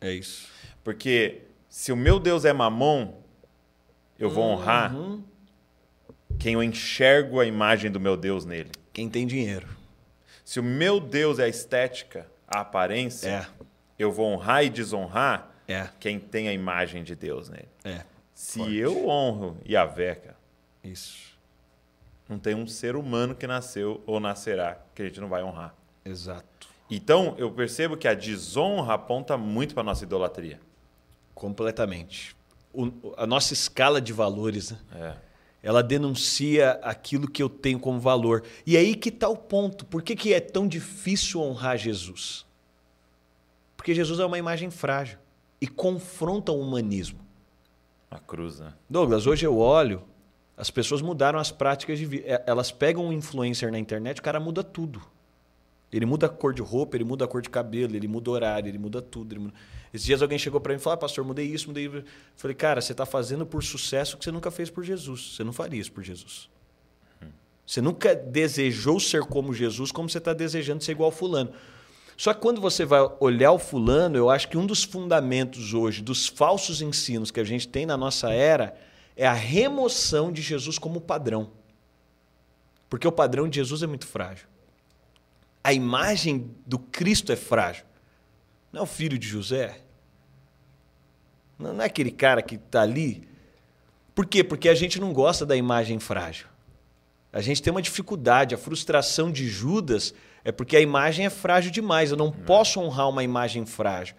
É 0.00 0.12
isso. 0.12 0.48
Porque 0.82 1.42
se 1.68 1.92
o 1.92 1.96
meu 1.96 2.18
Deus 2.18 2.44
é 2.44 2.52
mamon, 2.52 3.14
eu 4.18 4.28
vou 4.28 4.46
uhum. 4.46 4.54
honrar 4.54 4.92
quem 6.40 6.54
eu 6.54 6.62
enxergo 6.62 7.38
a 7.38 7.46
imagem 7.46 7.88
do 7.88 8.00
meu 8.00 8.16
Deus 8.16 8.44
nele. 8.44 8.72
Quem 8.92 9.08
tem 9.08 9.28
dinheiro. 9.28 9.68
Se 10.44 10.58
o 10.58 10.62
meu 10.64 10.98
Deus 10.98 11.38
é 11.38 11.44
a 11.44 11.48
estética, 11.48 12.26
a 12.50 12.60
aparência, 12.60 13.28
é. 13.28 13.46
eu 13.96 14.10
vou 14.10 14.26
honrar 14.26 14.64
e 14.64 14.68
desonrar 14.68 15.54
é. 15.68 15.88
quem 16.00 16.18
tem 16.18 16.48
a 16.48 16.52
imagem 16.52 17.04
de 17.04 17.14
Deus 17.14 17.48
nele. 17.48 17.68
É. 17.84 18.02
Se 18.34 18.58
Forte. 18.58 18.74
eu 18.74 19.08
honro 19.08 19.56
Yahvé, 19.66 20.16
cara, 20.16 20.36
isso. 20.82 21.30
Não 22.28 22.38
tem 22.38 22.54
um 22.54 22.66
ser 22.66 22.96
humano 22.96 23.34
que 23.34 23.46
nasceu 23.46 24.02
ou 24.06 24.18
nascerá 24.18 24.78
que 24.94 25.02
a 25.02 25.04
gente 25.04 25.20
não 25.20 25.28
vai 25.28 25.42
honrar. 25.42 25.74
Exato. 26.04 26.68
Então, 26.90 27.34
eu 27.38 27.52
percebo 27.52 27.96
que 27.96 28.08
a 28.08 28.14
desonra 28.14 28.94
aponta 28.94 29.36
muito 29.36 29.74
para 29.74 29.82
a 29.82 29.84
nossa 29.84 30.04
idolatria. 30.04 30.60
Completamente. 31.34 32.36
O, 32.72 33.14
a 33.16 33.26
nossa 33.26 33.52
escala 33.52 34.00
de 34.00 34.12
valores, 34.12 34.72
né? 34.72 34.78
É 34.94 35.29
ela 35.62 35.82
denuncia 35.82 36.72
aquilo 36.82 37.28
que 37.28 37.42
eu 37.42 37.48
tenho 37.48 37.78
como 37.78 38.00
valor. 38.00 38.42
E 38.66 38.76
aí 38.76 38.94
que 38.94 39.10
está 39.10 39.28
o 39.28 39.36
ponto. 39.36 39.84
Por 39.84 40.02
que, 40.02 40.16
que 40.16 40.32
é 40.32 40.40
tão 40.40 40.66
difícil 40.66 41.40
honrar 41.40 41.76
Jesus? 41.76 42.46
Porque 43.76 43.94
Jesus 43.94 44.20
é 44.20 44.24
uma 44.24 44.38
imagem 44.38 44.70
frágil 44.70 45.18
e 45.60 45.66
confronta 45.66 46.52
o 46.52 46.60
humanismo. 46.60 47.20
A 48.10 48.18
cruz, 48.18 48.58
né? 48.58 48.72
Douglas, 48.88 49.26
hoje 49.26 49.46
eu 49.46 49.56
olho, 49.58 50.02
as 50.56 50.70
pessoas 50.70 51.00
mudaram 51.00 51.38
as 51.38 51.50
práticas 51.50 51.98
de 51.98 52.06
vida. 52.06 52.24
É, 52.26 52.44
elas 52.46 52.72
pegam 52.72 53.06
um 53.06 53.12
influencer 53.12 53.70
na 53.70 53.78
internet, 53.78 54.18
o 54.18 54.22
cara 54.22 54.40
muda 54.40 54.64
tudo. 54.64 55.00
Ele 55.92 56.06
muda 56.06 56.26
a 56.26 56.28
cor 56.28 56.54
de 56.54 56.62
roupa, 56.62 56.96
ele 56.96 57.04
muda 57.04 57.24
a 57.24 57.28
cor 57.28 57.42
de 57.42 57.50
cabelo, 57.50 57.96
ele 57.96 58.06
muda 58.06 58.30
o 58.30 58.32
horário, 58.32 58.68
ele 58.68 58.78
muda 58.78 59.02
tudo. 59.02 59.32
Ele 59.32 59.40
muda... 59.40 59.54
Esses 59.92 60.06
dias 60.06 60.22
alguém 60.22 60.38
chegou 60.38 60.60
para 60.60 60.72
mim 60.72 60.78
e 60.78 60.82
falou: 60.82 60.94
ah, 60.94 60.98
pastor, 60.98 61.24
mudei 61.24 61.46
isso, 61.46 61.66
mudei 61.68 61.86
isso. 61.86 61.96
Eu 61.96 62.04
falei, 62.36 62.54
cara, 62.54 62.80
você 62.80 62.92
está 62.92 63.04
fazendo 63.04 63.44
por 63.44 63.62
sucesso 63.62 64.14
o 64.14 64.18
que 64.18 64.24
você 64.24 64.30
nunca 64.30 64.50
fez 64.50 64.70
por 64.70 64.84
Jesus. 64.84 65.34
Você 65.34 65.44
não 65.44 65.52
faria 65.52 65.80
isso 65.80 65.92
por 65.92 66.04
Jesus. 66.04 66.48
Você 67.66 67.80
nunca 67.80 68.14
desejou 68.14 68.98
ser 68.98 69.22
como 69.22 69.54
Jesus, 69.54 69.92
como 69.92 70.08
você 70.08 70.18
está 70.18 70.32
desejando 70.32 70.82
ser 70.82 70.92
igual 70.92 71.10
fulano. 71.10 71.52
Só 72.16 72.34
que 72.34 72.40
quando 72.40 72.60
você 72.60 72.84
vai 72.84 73.00
olhar 73.18 73.52
o 73.52 73.58
fulano, 73.58 74.16
eu 74.16 74.28
acho 74.28 74.48
que 74.48 74.58
um 74.58 74.66
dos 74.66 74.82
fundamentos 74.82 75.72
hoje 75.72 76.02
dos 76.02 76.26
falsos 76.26 76.82
ensinos 76.82 77.30
que 77.30 77.40
a 77.40 77.44
gente 77.44 77.66
tem 77.66 77.86
na 77.86 77.96
nossa 77.96 78.30
era 78.30 78.76
é 79.16 79.26
a 79.26 79.32
remoção 79.32 80.32
de 80.32 80.42
Jesus 80.42 80.78
como 80.78 81.00
padrão. 81.00 81.50
Porque 82.88 83.06
o 83.06 83.12
padrão 83.12 83.48
de 83.48 83.56
Jesus 83.56 83.82
é 83.82 83.86
muito 83.86 84.06
frágil. 84.06 84.46
A 85.62 85.72
imagem 85.72 86.50
do 86.66 86.78
Cristo 86.78 87.30
é 87.30 87.36
frágil. 87.36 87.84
Não 88.72 88.80
é 88.80 88.82
o 88.82 88.86
filho 88.86 89.18
de 89.18 89.26
José? 89.26 89.78
Não 91.58 91.80
é 91.80 91.86
aquele 91.86 92.10
cara 92.10 92.40
que 92.40 92.54
está 92.54 92.82
ali? 92.82 93.28
Por 94.14 94.26
quê? 94.26 94.42
Porque 94.42 94.68
a 94.68 94.74
gente 94.74 95.00
não 95.00 95.12
gosta 95.12 95.44
da 95.44 95.56
imagem 95.56 95.98
frágil. 95.98 96.46
A 97.32 97.40
gente 97.40 97.62
tem 97.62 97.70
uma 97.70 97.82
dificuldade. 97.82 98.54
A 98.54 98.58
frustração 98.58 99.30
de 99.30 99.46
Judas 99.46 100.14
é 100.44 100.50
porque 100.50 100.76
a 100.76 100.80
imagem 100.80 101.26
é 101.26 101.30
frágil 101.30 101.70
demais. 101.70 102.10
Eu 102.10 102.16
não 102.16 102.30
posso 102.30 102.80
honrar 102.80 103.08
uma 103.08 103.22
imagem 103.22 103.66
frágil. 103.66 104.16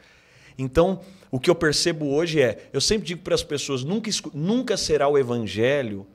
Então, 0.58 1.02
o 1.30 1.40
que 1.40 1.50
eu 1.50 1.56
percebo 1.56 2.14
hoje 2.14 2.42
é, 2.42 2.70
eu 2.72 2.82
sempre 2.82 3.08
digo 3.08 3.22
para 3.22 3.36
as 3.36 3.44
pessoas, 3.44 3.84
nunca, 3.84 4.10
nunca 4.34 4.78
será 4.78 5.08
o 5.08 5.18
evangelho 5.18 6.06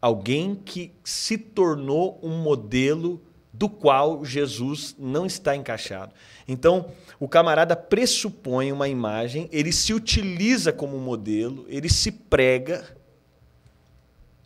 alguém 0.00 0.56
que 0.56 0.92
se 1.04 1.38
tornou 1.38 2.18
um 2.22 2.42
modelo 2.42 3.22
do 3.52 3.68
qual 3.68 4.24
Jesus 4.24 4.96
não 4.98 5.26
está 5.26 5.54
encaixado. 5.54 6.14
Então, 6.48 6.90
o 7.20 7.28
camarada 7.28 7.76
pressupõe 7.76 8.72
uma 8.72 8.88
imagem, 8.88 9.48
ele 9.52 9.72
se 9.72 9.92
utiliza 9.92 10.72
como 10.72 10.98
modelo, 10.98 11.66
ele 11.68 11.88
se 11.88 12.10
prega, 12.10 12.96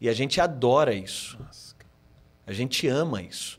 e 0.00 0.08
a 0.08 0.12
gente 0.12 0.40
adora 0.40 0.92
isso. 0.92 1.38
A 2.46 2.52
gente 2.52 2.86
ama 2.86 3.22
isso. 3.22 3.58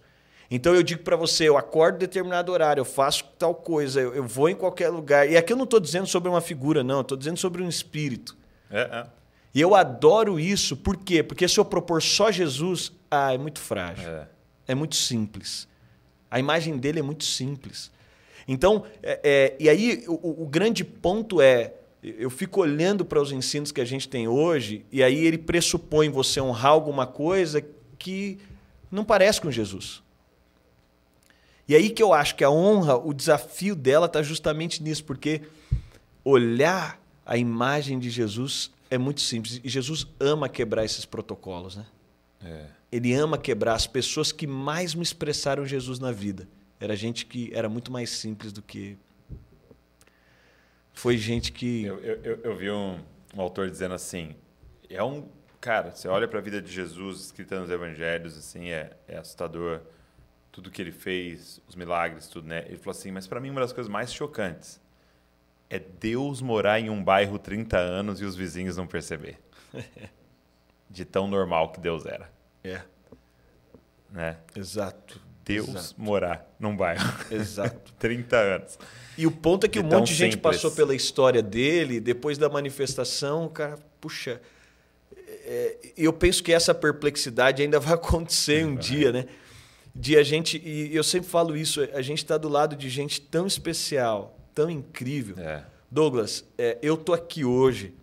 Então 0.49 0.73
eu 0.73 0.81
digo 0.81 1.03
para 1.03 1.15
você, 1.17 1.47
eu 1.47 1.57
acordo 1.57 1.95
em 1.95 1.99
determinado 1.99 2.51
horário, 2.51 2.79
eu 2.79 2.85
faço 2.85 3.25
tal 3.37 3.53
coisa, 3.53 3.99
eu, 3.99 4.15
eu 4.15 4.23
vou 4.23 4.47
em 4.47 4.55
qualquer 4.55 4.89
lugar. 4.89 5.29
E 5.29 5.35
aqui 5.35 5.51
eu 5.51 5.57
não 5.57 5.65
estou 5.65 5.79
dizendo 5.79 6.07
sobre 6.07 6.29
uma 6.29 6.39
figura, 6.39 6.83
não, 6.83 7.01
estou 7.01 7.17
dizendo 7.17 7.37
sobre 7.37 7.61
um 7.61 7.67
espírito. 7.67 8.37
É, 8.71 8.81
é. 8.81 9.07
E 9.53 9.59
eu 9.59 9.75
adoro 9.75 10.39
isso, 10.39 10.77
por 10.77 10.95
quê? 10.95 11.21
Porque 11.21 11.47
se 11.47 11.59
eu 11.59 11.65
propor 11.65 12.01
só 12.01 12.31
Jesus, 12.31 12.93
ah, 13.11 13.33
é 13.33 13.37
muito 13.37 13.59
frágil. 13.59 14.07
É, 14.07 14.27
é 14.67 14.75
muito 14.75 14.95
simples. 14.95 15.67
A 16.29 16.39
imagem 16.39 16.77
dele 16.77 16.99
é 16.99 17.01
muito 17.01 17.23
simples. 17.23 17.91
Então, 18.47 18.83
é, 19.03 19.19
é, 19.23 19.57
e 19.59 19.69
aí 19.69 20.05
o, 20.07 20.43
o 20.43 20.47
grande 20.47 20.83
ponto 20.83 21.41
é, 21.41 21.73
eu 22.01 22.29
fico 22.29 22.61
olhando 22.61 23.03
para 23.03 23.21
os 23.21 23.31
ensinos 23.31 23.71
que 23.71 23.81
a 23.81 23.85
gente 23.85 24.07
tem 24.07 24.27
hoje, 24.27 24.85
e 24.91 25.03
aí 25.03 25.25
ele 25.25 25.37
pressupõe 25.37 26.09
você 26.09 26.39
honrar 26.39 26.71
alguma 26.71 27.05
coisa 27.05 27.65
que 27.97 28.37
não 28.91 29.03
parece 29.03 29.41
com 29.41 29.51
Jesus. 29.51 30.01
E 31.67 31.75
aí 31.75 31.89
que 31.89 32.01
eu 32.01 32.13
acho 32.13 32.35
que 32.35 32.43
a 32.43 32.49
honra, 32.49 32.95
o 32.95 33.13
desafio 33.13 33.75
dela 33.75 34.05
está 34.05 34.23
justamente 34.23 34.81
nisso, 34.81 35.03
porque 35.03 35.41
olhar 36.23 37.01
a 37.25 37.37
imagem 37.37 37.99
de 37.99 38.09
Jesus 38.09 38.71
é 38.89 38.97
muito 38.97 39.19
simples. 39.19 39.59
E 39.61 39.67
Jesus 39.67 40.07
ama 40.17 40.47
quebrar 40.47 40.85
esses 40.85 41.03
protocolos, 41.03 41.75
né? 41.75 41.85
É. 42.41 42.76
Ele 42.91 43.13
ama 43.13 43.37
quebrar 43.37 43.73
as 43.73 43.87
pessoas 43.87 44.31
que 44.31 44.47
mais 44.47 44.95
me 44.95 45.03
expressaram 45.03 45.65
Jesus 45.65 45.99
na 45.99 46.11
vida. 46.11 46.47
Era 46.79 46.95
gente 46.95 47.25
que 47.25 47.51
era 47.53 47.67
muito 47.67 47.91
mais 47.91 48.09
simples 48.09 48.53
do 48.53 48.61
que. 48.61 48.97
Foi 50.93 51.17
gente 51.17 51.51
que. 51.51 51.83
Eu, 51.83 51.99
eu, 51.99 52.39
eu 52.43 52.55
vi 52.55 52.71
um, 52.71 52.99
um 53.35 53.41
autor 53.41 53.69
dizendo 53.69 53.93
assim: 53.93 54.35
é 54.89 55.03
um. 55.03 55.27
Cara, 55.59 55.91
você 55.91 56.07
olha 56.07 56.27
para 56.27 56.39
a 56.39 56.41
vida 56.41 56.61
de 56.61 56.71
Jesus 56.71 57.25
escrita 57.25 57.59
nos 57.59 57.69
evangelhos, 57.69 58.37
assim, 58.37 58.69
é, 58.69 58.95
é 59.07 59.17
assustador 59.17 59.81
tudo 60.57 60.71
que 60.71 60.81
ele 60.81 60.91
fez, 60.91 61.61
os 61.67 61.75
milagres, 61.75 62.27
tudo, 62.27 62.47
né? 62.47 62.63
Ele 62.67 62.77
falou 62.77 62.97
assim, 62.97 63.11
mas 63.11 63.27
para 63.27 63.39
mim 63.39 63.51
uma 63.51 63.61
das 63.61 63.71
coisas 63.71 63.87
mais 63.91 64.11
chocantes 64.11 64.81
é 65.69 65.77
Deus 65.77 66.41
morar 66.41 66.79
em 66.79 66.89
um 66.89 67.03
bairro 67.03 67.37
30 67.37 67.77
anos 67.77 68.21
e 68.21 68.25
os 68.25 68.35
vizinhos 68.35 68.75
não 68.75 68.87
perceber. 68.87 69.37
De 70.89 71.05
tão 71.05 71.27
normal 71.27 71.71
que 71.71 71.79
Deus 71.79 72.07
era. 72.07 72.31
É. 72.67 72.81
Né? 74.11 74.37
Exato. 74.55 75.21
Deus 75.43 75.69
Exato. 75.69 75.95
morar 75.97 76.45
num 76.59 76.75
bairro. 76.75 77.03
Exato. 77.31 77.93
30 77.99 78.37
anos. 78.37 78.79
E 79.17 79.25
o 79.25 79.31
ponto 79.31 79.65
é 79.65 79.69
que 79.69 79.81
de 79.81 79.85
um 79.85 79.89
monte 79.89 80.07
de 80.09 80.15
gente 80.15 80.33
simples. 80.33 80.55
passou 80.55 80.71
pela 80.71 80.93
história 80.93 81.41
dele, 81.41 81.99
depois 81.99 82.37
da 82.37 82.49
manifestação, 82.49 83.45
o 83.45 83.49
cara, 83.49 83.77
puxa. 83.99 84.41
É, 85.49 85.77
eu 85.97 86.11
penso 86.11 86.43
que 86.43 86.51
essa 86.51 86.73
perplexidade 86.73 87.61
ainda 87.61 87.79
vai 87.79 87.93
acontecer 87.93 88.65
um 88.65 88.73
vai. 88.73 88.83
dia, 88.83 89.11
né? 89.11 89.25
de 89.97 90.15
a 90.15 90.21
gente, 90.21 90.61
e 90.63 90.95
eu 90.95 91.03
sempre 91.03 91.27
falo 91.27 91.57
isso, 91.57 91.81
a 91.93 92.01
gente 92.01 92.19
está 92.19 92.37
do 92.37 92.47
lado 92.47 92.75
de 92.75 92.87
gente 92.87 93.19
tão 93.19 93.47
especial, 93.47 94.37
tão 94.53 94.69
incrível. 94.69 95.35
É. 95.39 95.65
Douglas, 95.89 96.45
é, 96.57 96.77
eu 96.83 96.95
tô 96.95 97.13
aqui 97.13 97.43
hoje 97.43 97.95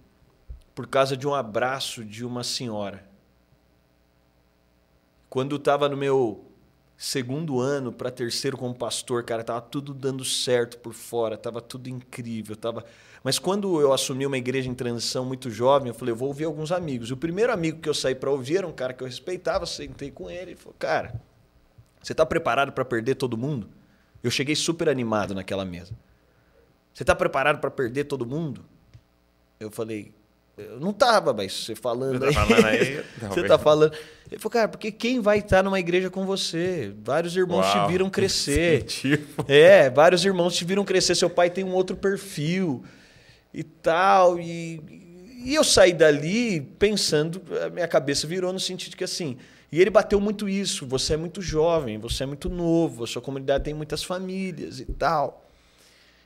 por 0.74 0.88
causa 0.88 1.16
de 1.16 1.26
um 1.26 1.34
abraço 1.34 2.04
de 2.04 2.24
uma 2.24 2.42
senhora. 2.42 3.04
Quando 5.34 5.56
estava 5.56 5.88
no 5.88 5.96
meu 5.96 6.44
segundo 6.96 7.58
ano 7.58 7.90
para 7.90 8.08
terceiro 8.08 8.56
como 8.56 8.72
pastor, 8.72 9.24
cara, 9.24 9.42
tava 9.42 9.60
tudo 9.62 9.92
dando 9.92 10.24
certo 10.24 10.78
por 10.78 10.94
fora, 10.94 11.36
tava 11.36 11.60
tudo 11.60 11.88
incrível, 11.88 12.54
tava. 12.54 12.84
Mas 13.20 13.36
quando 13.36 13.80
eu 13.80 13.92
assumi 13.92 14.24
uma 14.24 14.38
igreja 14.38 14.70
em 14.70 14.74
transição 14.74 15.24
muito 15.24 15.50
jovem, 15.50 15.88
eu 15.88 15.94
falei, 15.94 16.12
eu 16.12 16.16
vou 16.16 16.28
ouvir 16.28 16.44
alguns 16.44 16.70
amigos. 16.70 17.10
O 17.10 17.16
primeiro 17.16 17.52
amigo 17.52 17.80
que 17.80 17.88
eu 17.88 17.94
saí 17.94 18.14
para 18.14 18.30
ouvir 18.30 18.58
era 18.58 18.66
um 18.68 18.72
cara 18.72 18.92
que 18.92 19.02
eu 19.02 19.08
respeitava, 19.08 19.66
sentei 19.66 20.08
com 20.08 20.30
ele 20.30 20.52
e 20.52 20.54
falou, 20.54 20.76
cara, 20.78 21.20
você 22.00 22.12
está 22.12 22.24
preparado 22.24 22.70
para 22.70 22.84
perder 22.84 23.16
todo 23.16 23.36
mundo? 23.36 23.68
Eu 24.22 24.30
cheguei 24.30 24.54
super 24.54 24.88
animado 24.88 25.34
naquela 25.34 25.64
mesa. 25.64 25.94
Você 26.92 27.02
está 27.02 27.12
preparado 27.12 27.58
para 27.58 27.72
perder 27.72 28.04
todo 28.04 28.24
mundo? 28.24 28.64
Eu 29.58 29.72
falei, 29.72 30.14
eu 30.56 30.78
não 30.78 30.90
estava, 30.90 31.32
mas 31.32 31.52
você 31.52 31.74
falando 31.74 32.24
aí. 32.24 32.34
Tá 32.34 32.46
falando 32.46 32.66
aí 32.66 33.04
você 33.28 33.40
está 33.40 33.58
falando. 33.58 33.92
Ele 34.30 34.40
falou, 34.40 34.52
cara, 34.52 34.68
porque 34.68 34.92
quem 34.92 35.20
vai 35.20 35.38
estar 35.38 35.62
numa 35.62 35.80
igreja 35.80 36.08
com 36.08 36.24
você? 36.24 36.92
Vários 37.02 37.36
irmãos 37.36 37.66
Uau, 37.66 37.86
te 37.86 37.92
viram 37.92 38.08
crescer. 38.08 38.84
É, 39.48 39.90
vários 39.90 40.24
irmãos 40.24 40.54
te 40.54 40.64
viram 40.64 40.84
crescer. 40.84 41.14
Seu 41.16 41.28
pai 41.28 41.50
tem 41.50 41.64
um 41.64 41.72
outro 41.72 41.96
perfil 41.96 42.84
e 43.52 43.64
tal. 43.64 44.38
E, 44.38 44.80
e 45.44 45.54
eu 45.54 45.64
saí 45.64 45.92
dali 45.92 46.60
pensando, 46.60 47.42
a 47.64 47.68
minha 47.70 47.88
cabeça 47.88 48.26
virou 48.26 48.52
no 48.52 48.60
sentido 48.60 48.90
de 48.90 48.96
que 48.96 49.04
assim, 49.04 49.36
e 49.72 49.80
ele 49.80 49.90
bateu 49.90 50.20
muito 50.20 50.48
isso. 50.48 50.86
Você 50.86 51.14
é 51.14 51.16
muito 51.16 51.42
jovem, 51.42 51.98
você 51.98 52.22
é 52.22 52.26
muito 52.26 52.48
novo, 52.48 53.02
a 53.02 53.06
sua 53.08 53.20
comunidade 53.20 53.64
tem 53.64 53.74
muitas 53.74 54.04
famílias 54.04 54.78
e 54.78 54.84
tal. 54.84 55.43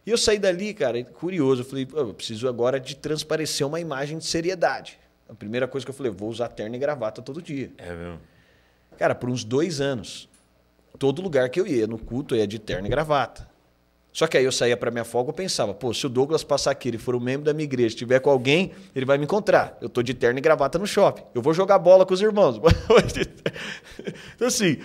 E 0.07 0.11
eu 0.11 0.19
saí 0.19 0.39
dali, 0.39 0.73
cara, 0.73 1.03
curioso. 1.05 1.63
Eu 1.63 1.67
falei, 1.67 1.87
eu 1.93 2.15
preciso 2.15 2.49
agora 2.49 2.81
de 2.81 2.97
transparecer 2.97 3.67
uma 3.67 3.81
imagem 3.81 4.19
de 4.19 4.25
seriedade. 4.25 4.99
A 5.29 5.35
primeira 5.35 5.69
coisa 5.69 5.85
que 5.85 5.91
eu 5.91 5.95
falei, 5.95 6.11
vou 6.11 6.31
usar 6.31 6.49
terno 6.49 6.75
e 6.75 6.79
gravata 6.79 7.21
todo 7.21 7.43
dia. 7.43 7.71
É 7.77 7.93
mesmo? 7.93 8.21
Cara, 8.97 9.15
por 9.15 9.29
uns 9.29 9.45
dois 9.45 9.81
anos, 9.81 10.29
todo 10.99 11.23
lugar 11.23 11.49
que 11.51 11.61
eu 11.61 11.67
ia 11.67 11.87
no 11.87 11.99
culto 11.99 12.35
eu 12.35 12.39
ia 12.39 12.47
de 12.47 12.59
terno 12.59 12.87
e 12.87 12.91
gravata. 12.91 13.49
Só 14.13 14.27
que 14.27 14.37
aí 14.37 14.45
eu 14.45 14.51
saía 14.51 14.77
para 14.77 14.91
minha 14.91 15.05
folga 15.05 15.31
e 15.31 15.35
pensava, 15.35 15.73
pô, 15.73 15.95
se 15.95 16.05
o 16.07 16.09
Douglas 16.09 16.43
passar 16.43 16.73
aqui, 16.73 16.89
ele 16.89 16.99
for 16.99 17.15
um 17.15 17.21
membro 17.21 17.45
da 17.45 17.53
minha 17.53 17.65
igreja, 17.65 17.89
estiver 17.89 18.19
com 18.19 18.31
alguém, 18.31 18.73
ele 18.97 19.07
vai 19.07 19.17
me 19.17 19.25
encontrar. 19.25 19.79
Eu 19.81 19.89
tô 19.89 20.03
de 20.03 20.13
terno 20.13 20.39
e 20.39 20.43
gravata 20.43 20.79
no 20.79 20.87
shopping. 20.87 21.23
Eu 21.35 21.43
vou 21.43 21.55
jogar 21.55 21.79
bola 21.79 22.05
com 22.05 22.15
os 22.15 22.21
irmãos. 22.21 22.57
então 24.35 24.49
assim, 24.49 24.79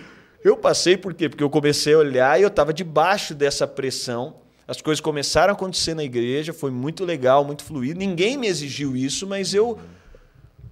eu 0.44 0.56
passei 0.58 0.98
por 0.98 1.14
quê? 1.14 1.30
Porque 1.30 1.44
eu 1.44 1.50
comecei 1.50 1.94
a 1.94 1.98
olhar 1.98 2.40
e 2.40 2.44
eu 2.44 2.50
estava 2.50 2.72
debaixo 2.72 3.34
dessa 3.34 3.66
pressão. 3.66 4.36
As 4.74 4.82
coisas 4.82 5.00
começaram 5.00 5.54
a 5.54 5.56
acontecer 5.56 5.94
na 5.94 6.04
igreja, 6.04 6.52
foi 6.52 6.72
muito 6.72 7.06
legal, 7.06 7.46
muito 7.46 7.64
fluido. 7.64 8.00
Ninguém 8.00 8.38
me 8.38 8.48
exigiu 8.48 8.98
isso, 8.98 9.28
mas 9.28 9.54
eu 9.54 9.80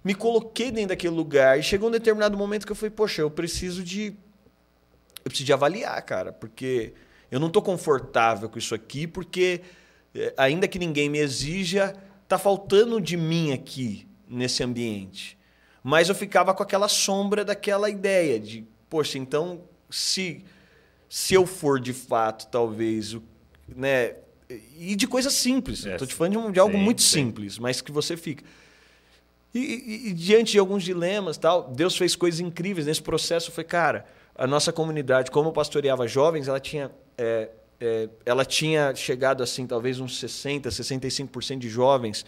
me 0.03 0.15
coloquei 0.15 0.71
dentro 0.71 0.89
daquele 0.89 1.13
lugar 1.13 1.59
e 1.59 1.61
chegou 1.61 1.87
um 1.87 1.91
determinado 1.91 2.35
momento 2.35 2.65
que 2.65 2.71
eu 2.71 2.75
falei, 2.75 2.89
poxa, 2.89 3.21
eu 3.21 3.29
preciso 3.29 3.83
de 3.83 4.15
eu 5.23 5.25
preciso 5.25 5.45
de 5.45 5.53
avaliar, 5.53 6.01
cara, 6.01 6.33
porque 6.33 6.95
eu 7.29 7.39
não 7.39 7.45
estou 7.45 7.61
confortável 7.61 8.49
com 8.49 8.57
isso 8.57 8.73
aqui 8.73 9.05
porque, 9.05 9.61
eh, 10.15 10.33
ainda 10.35 10.67
que 10.67 10.79
ninguém 10.79 11.07
me 11.07 11.19
exija, 11.19 11.95
está 12.23 12.39
faltando 12.39 12.99
de 12.99 13.15
mim 13.15 13.53
aqui 13.53 14.07
nesse 14.27 14.63
ambiente. 14.63 15.37
Mas 15.83 16.09
eu 16.09 16.15
ficava 16.15 16.55
com 16.55 16.63
aquela 16.63 16.87
sombra 16.87 17.45
daquela 17.45 17.87
ideia 17.87 18.39
de, 18.39 18.65
poxa, 18.89 19.19
então 19.19 19.61
se 19.91 20.43
se 21.07 21.33
eu 21.33 21.45
for 21.45 21.77
de 21.77 21.91
fato, 21.91 22.47
talvez, 22.47 23.13
né, 23.75 24.15
e 24.77 24.95
de 24.95 25.07
coisas 25.07 25.33
simples. 25.33 25.85
Estou 25.85 26.07
te 26.07 26.13
falando 26.13 26.33
de, 26.33 26.37
um, 26.37 26.51
de 26.51 26.59
algo 26.59 26.77
sim, 26.77 26.83
muito 26.83 27.01
sim. 27.01 27.25
simples, 27.25 27.57
mas 27.57 27.81
que 27.81 27.91
você 27.91 28.17
fica. 28.17 28.43
E, 29.53 29.59
e, 29.59 30.09
e, 30.09 30.13
diante 30.13 30.53
de 30.53 30.59
alguns 30.59 30.83
dilemas, 30.83 31.37
tal, 31.37 31.69
Deus 31.69 31.97
fez 31.97 32.15
coisas 32.15 32.39
incríveis 32.39 32.87
nesse 32.87 33.01
processo. 33.01 33.51
Foi, 33.51 33.63
cara, 33.63 34.05
a 34.35 34.47
nossa 34.47 34.71
comunidade, 34.71 35.29
como 35.29 35.49
eu 35.49 35.53
pastoreava 35.53 36.07
jovens, 36.07 36.47
ela 36.47 36.59
tinha 36.59 36.89
é, 37.17 37.49
é, 37.81 38.07
ela 38.25 38.45
tinha 38.45 38.93
chegado 38.93 39.41
assim, 39.41 39.65
talvez 39.65 39.99
uns 39.99 40.21
60%, 40.21 40.67
65% 40.67 41.57
de 41.57 41.67
jovens 41.67 42.23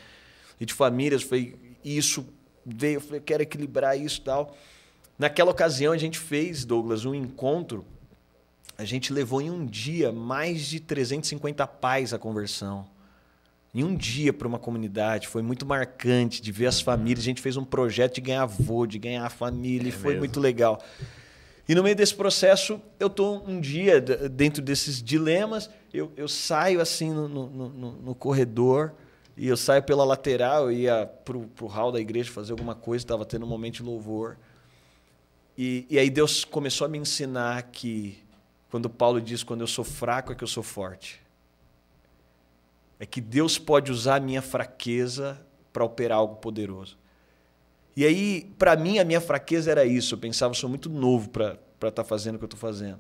e 0.60 0.66
de 0.66 0.74
famílias. 0.74 1.22
Foi, 1.22 1.56
isso 1.86 2.26
veio, 2.66 2.96
eu 2.96 3.02
falei, 3.02 3.22
quero 3.22 3.44
equilibrar 3.44 3.98
isso 3.98 4.22
tal. 4.22 4.58
Naquela 5.18 5.52
ocasião, 5.52 5.94
a 5.94 5.98
gente 5.98 6.18
fez, 6.18 6.66
Douglas, 6.66 7.06
um 7.06 7.14
encontro. 7.14 7.86
A 8.78 8.86
gente 8.86 9.14
levou 9.14 9.42
em 9.42 9.52
um 9.52 9.66
dia 9.66 10.12
mais 10.12 10.66
de 10.66 10.80
350 10.80 11.66
pais 11.68 12.14
à 12.14 12.20
conversão. 12.20 12.86
Em 13.74 13.84
um 13.84 13.96
dia 13.96 14.32
para 14.32 14.48
uma 14.48 14.60
comunidade. 14.60 15.28
Foi 15.28 15.42
muito 15.42 15.66
marcante 15.66 16.42
de 16.42 16.52
ver 16.52 16.68
as 16.68 16.82
famílias. 16.82 17.20
A 17.20 17.26
gente 17.26 17.42
fez 17.42 17.58
um 17.58 17.64
projeto 17.64 18.16
de 18.16 18.22
ganhar 18.22 18.44
avô, 18.44 18.86
de 18.86 19.00
ganhar 19.00 19.30
família. 19.30 19.88
É 19.88 19.90
e 19.90 19.92
foi 19.92 20.14
mesmo. 20.14 20.20
muito 20.20 20.40
legal. 20.40 20.80
E 21.68 21.74
no 21.74 21.82
meio 21.82 21.96
desse 21.96 22.14
processo, 22.14 22.82
eu 23.00 23.08
estou 23.08 23.44
um 23.48 23.60
dia 23.60 24.02
dentro 24.02 24.62
desses 24.62 25.02
dilemas, 25.02 25.70
eu, 25.94 26.12
eu 26.18 26.28
saio 26.28 26.82
assim 26.82 27.12
no, 27.12 27.30
no, 27.30 27.48
no, 27.50 27.92
no, 27.94 28.16
corredor 28.16 28.92
e 29.38 29.48
eu 29.48 29.56
saio 29.56 29.82
pela 29.82 30.04
lateral, 30.04 30.66
eu 30.66 30.78
ia 30.78 31.06
para 31.06 31.38
o 31.38 31.68
hall 31.68 31.90
da 31.90 32.02
igreja 32.02 32.30
fazer 32.30 32.52
alguma 32.52 32.76
coisa, 32.76 33.06
estava 33.06 33.24
tendo 33.24 33.46
um 33.46 33.50
momento 33.50 33.76
de 33.76 33.84
louvor. 33.84 34.38
E, 35.58 35.86
e 35.90 35.98
aí 35.98 36.10
Deus 36.10 36.44
começou 36.44 36.84
a 36.84 36.90
me 36.90 36.98
ensinar 36.98 37.62
que 37.64 38.23
quando 38.74 38.90
Paulo 38.90 39.22
diz 39.22 39.44
quando 39.44 39.62
eu 39.62 39.68
sou 39.68 39.86
fraco 39.86 40.32
é 40.32 40.36
que 40.36 40.44
eu 40.44 40.48
sou 40.48 40.64
forte. 40.64 41.22
É 43.00 43.06
que 43.06 43.22
Deus 43.22 43.60
pode 43.60 43.92
usar 43.92 44.16
a 44.16 44.20
minha 44.20 44.42
fraqueza 44.42 45.40
para 45.72 45.84
operar 45.84 46.18
algo 46.18 46.38
poderoso. 46.38 46.98
E 47.96 48.04
aí, 48.04 48.52
para 48.58 48.76
mim, 48.76 48.98
a 48.98 49.06
minha 49.06 49.22
fraqueza 49.22 49.70
era 49.70 49.86
isso. 49.86 50.16
Eu 50.16 50.18
pensava, 50.18 50.54
eu 50.54 50.56
sou 50.56 50.68
muito 50.68 50.90
novo 50.90 51.30
para 51.30 51.52
estar 51.76 51.92
tá 51.92 52.04
fazendo 52.04 52.34
o 52.34 52.38
que 52.40 52.46
eu 52.46 52.48
estou 52.48 52.60
fazendo. 52.60 53.00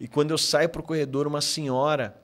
E 0.00 0.08
quando 0.08 0.30
eu 0.30 0.38
saio 0.38 0.70
para 0.70 0.80
o 0.80 0.82
corredor, 0.82 1.26
uma 1.26 1.42
senhora 1.42 2.16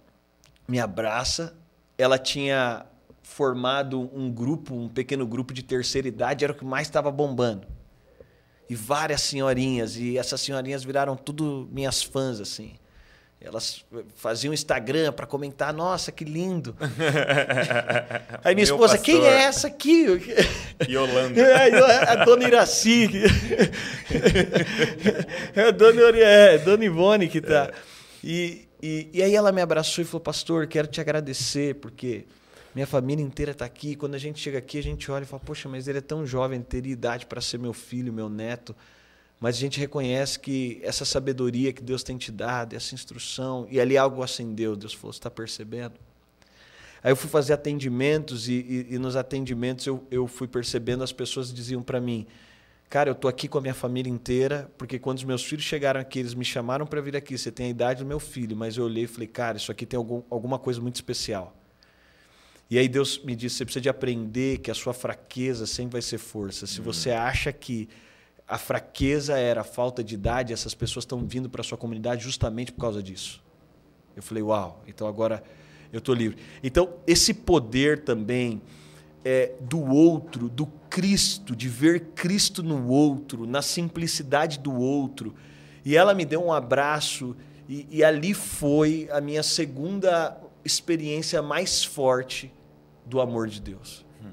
me 0.67 0.81
abraça. 0.81 1.55
Ela 1.99 2.19
tinha 2.19 2.87
formado 3.23 4.01
um 4.15 4.33
grupo, 4.33 4.75
um 4.75 4.89
pequeno 4.89 5.27
grupo 5.27 5.53
de 5.53 5.63
terceira 5.63 6.09
idade, 6.09 6.43
era 6.43 6.55
o 6.55 6.57
que 6.57 6.65
mais 6.65 6.89
estava 6.89 7.11
bombando. 7.11 7.69
E 8.69 8.75
várias 8.75 9.23
senhorinhas, 9.23 9.97
e 9.97 10.19
essas 10.19 10.41
senhorinhas 10.41 10.83
viraram 10.83 11.17
tudo 11.17 11.69
minhas 11.71 12.03
fãs, 12.03 12.41
assim. 12.41 12.75
Elas 13.41 13.85
faziam 14.17 14.53
Instagram 14.53 15.12
para 15.12 15.27
comentar, 15.27 15.73
nossa, 15.73 16.11
que 16.11 16.25
lindo. 16.25 16.75
Aí 18.43 18.55
minha 18.55 18.67
Meu 18.67 18.75
esposa, 18.75 18.97
pastor. 18.97 19.05
quem 19.05 19.25
é 19.25 19.43
essa 19.43 19.69
aqui? 19.69 20.07
Yolanda. 20.89 21.41
É, 21.47 22.11
a 22.11 22.25
dona 22.25 22.45
Iraci. 22.45 23.09
é 25.55 25.62
a 25.62 25.71
dona, 25.71 26.01
é, 26.19 26.59
dona 26.59 26.85
Ivone 26.85 27.29
que 27.29 27.41
tá. 27.41 27.71
É. 27.73 27.75
E, 28.25 28.67
e, 28.83 29.11
e 29.12 29.23
aí 29.23 29.35
ela 29.35 29.53
me 29.53 29.61
abraçou 29.61 30.03
e 30.03 30.05
falou, 30.05 30.23
pastor, 30.23 30.67
quero 30.67 30.89
te 30.89 31.01
agradecer, 31.01 31.77
porque 31.77 32.25
minha 32.77 32.87
família 32.87 33.24
inteira 33.24 33.51
está 33.51 33.64
aqui. 33.64 33.97
Quando 33.97 34.14
a 34.14 34.18
gente 34.18 34.39
chega 34.39 34.59
aqui, 34.59 34.79
a 34.79 34.83
gente 34.83 35.11
olha 35.11 35.24
e 35.24 35.27
fala, 35.27 35.43
poxa, 35.45 35.68
mas 35.68 35.89
ele 35.89 35.99
é 35.99 36.03
tão 36.03 36.24
jovem, 36.24 36.62
teria 36.62 36.93
idade 36.93 37.27
para 37.27 37.41
ser 37.41 37.59
meu 37.59 37.72
filho, 37.72 38.12
meu 38.12 38.29
neto 38.29 38.77
mas 39.39 39.57
a 39.57 39.59
gente 39.59 39.79
reconhece 39.79 40.39
que 40.39 40.81
essa 40.83 41.05
sabedoria 41.05 41.72
que 41.72 41.83
Deus 41.83 42.03
tem 42.03 42.16
te 42.16 42.33
dado, 42.33 42.74
essa 42.74 42.95
instrução, 42.95 43.66
e 43.70 43.79
ali 43.79 43.97
algo 43.99 44.22
acendeu. 44.22 44.74
Deus 44.74 44.95
falou: 44.95 45.12
Você 45.12 45.18
está 45.18 45.31
percebendo? 45.31 45.95
Aí 47.03 47.12
eu 47.12 47.16
fui 47.16 47.29
fazer 47.29 47.53
atendimentos, 47.53 48.49
e, 48.49 48.55
e, 48.55 48.95
e 48.95 48.99
nos 48.99 49.14
atendimentos 49.14 49.87
eu, 49.87 50.03
eu 50.11 50.27
fui 50.27 50.49
percebendo, 50.49 51.05
as 51.05 51.12
pessoas 51.12 51.53
diziam 51.53 51.83
para 51.83 52.01
mim: 52.01 52.27
Cara, 52.89 53.11
eu 53.11 53.12
estou 53.12 53.29
aqui 53.29 53.47
com 53.47 53.59
a 53.59 53.61
minha 53.61 53.74
família 53.74 54.11
inteira, 54.11 54.70
porque 54.79 54.99
quando 54.99 55.18
os 55.18 55.24
meus 55.24 55.45
filhos 55.45 55.64
chegaram 55.64 56.01
aqui, 56.01 56.18
eles 56.18 56.33
me 56.33 56.45
chamaram 56.45 56.87
para 56.87 57.01
vir 57.03 57.14
aqui. 57.14 57.37
Você 57.37 57.53
tem 57.53 57.66
a 57.66 57.70
idade 57.70 58.03
do 58.03 58.07
meu 58.07 58.18
filho, 58.18 58.57
mas 58.57 58.79
eu 58.79 58.85
olhei 58.85 59.05
e 59.05 59.07
falei: 59.07 59.29
Cara, 59.29 59.59
isso 59.59 59.70
aqui 59.70 59.85
tem 59.85 59.99
algum, 59.99 60.22
alguma 60.31 60.59
coisa 60.59 60.81
muito 60.81 60.95
especial. 60.95 61.55
E 62.69 62.79
aí 62.79 62.89
Deus 62.89 63.21
me 63.23 63.37
disse: 63.37 63.57
Você 63.57 63.64
precisa 63.64 63.83
de 63.83 63.89
aprender 63.89 64.59
que 64.59 64.71
a 64.71 64.75
sua 64.75 64.93
fraqueza 64.93 65.67
sempre 65.67 65.93
vai 65.93 66.03
ser 66.03 66.19
força. 66.19 66.67
Se 66.67 66.79
uhum. 66.79 66.85
você 66.85 67.11
acha 67.11 67.53
que 67.53 67.89
a 68.49 68.59
fraqueza 68.59 69.37
era 69.37 69.62
a 69.62 69.64
falta 69.64 70.05
de 70.05 70.14
idade, 70.14 70.53
essas 70.53 70.75
pessoas 70.75 71.05
estão 71.05 71.25
vindo 71.27 71.51
para 71.51 71.61
a 71.61 71.64
sua 71.64 71.77
comunidade 71.77 72.23
justamente 72.23 72.71
por 72.71 72.81
causa 72.81 73.03
disso. 73.03 73.43
Eu 74.14 74.23
falei, 74.23 74.43
uau, 74.43 74.83
então 74.87 75.07
agora 75.07 75.43
eu 75.93 75.99
estou 75.99 76.14
livre. 76.14 76.39
Então, 76.62 76.95
esse 77.07 77.35
poder 77.35 78.05
também 78.05 78.62
é, 79.25 79.53
do 79.61 79.81
outro, 79.81 80.49
do 80.49 80.67
Cristo, 80.89 81.57
de 81.57 81.69
ver 81.69 82.12
Cristo 82.14 82.62
no 82.62 82.89
outro, 82.89 83.47
na 83.47 83.61
simplicidade 83.62 84.61
do 84.61 84.73
outro. 84.73 85.35
E 85.85 85.97
ela 85.97 86.14
me 86.14 86.25
deu 86.25 86.45
um 86.45 86.53
abraço, 86.53 87.37
e, 87.69 87.87
e 87.91 88.05
ali 88.05 88.33
foi 88.33 89.09
a 89.11 89.21
minha 89.21 89.43
segunda 89.43 90.41
experiência 90.64 91.43
mais 91.43 91.85
forte 91.85 92.53
do 93.07 93.21
amor 93.21 93.49
de 93.49 93.61
Deus. 93.61 94.05
Hum. 94.23 94.33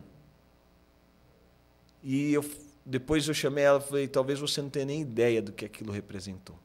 E 2.03 2.33
eu 2.33 2.43
depois 2.85 3.27
eu 3.27 3.33
chamei 3.33 3.63
ela 3.63 3.79
e 3.79 3.87
falei, 3.87 4.07
talvez 4.07 4.39
você 4.39 4.61
não 4.61 4.69
tenha 4.69 4.85
nem 4.85 5.01
ideia 5.01 5.41
do 5.41 5.51
que 5.51 5.63
aquilo 5.63 5.91
representou. 5.91 6.57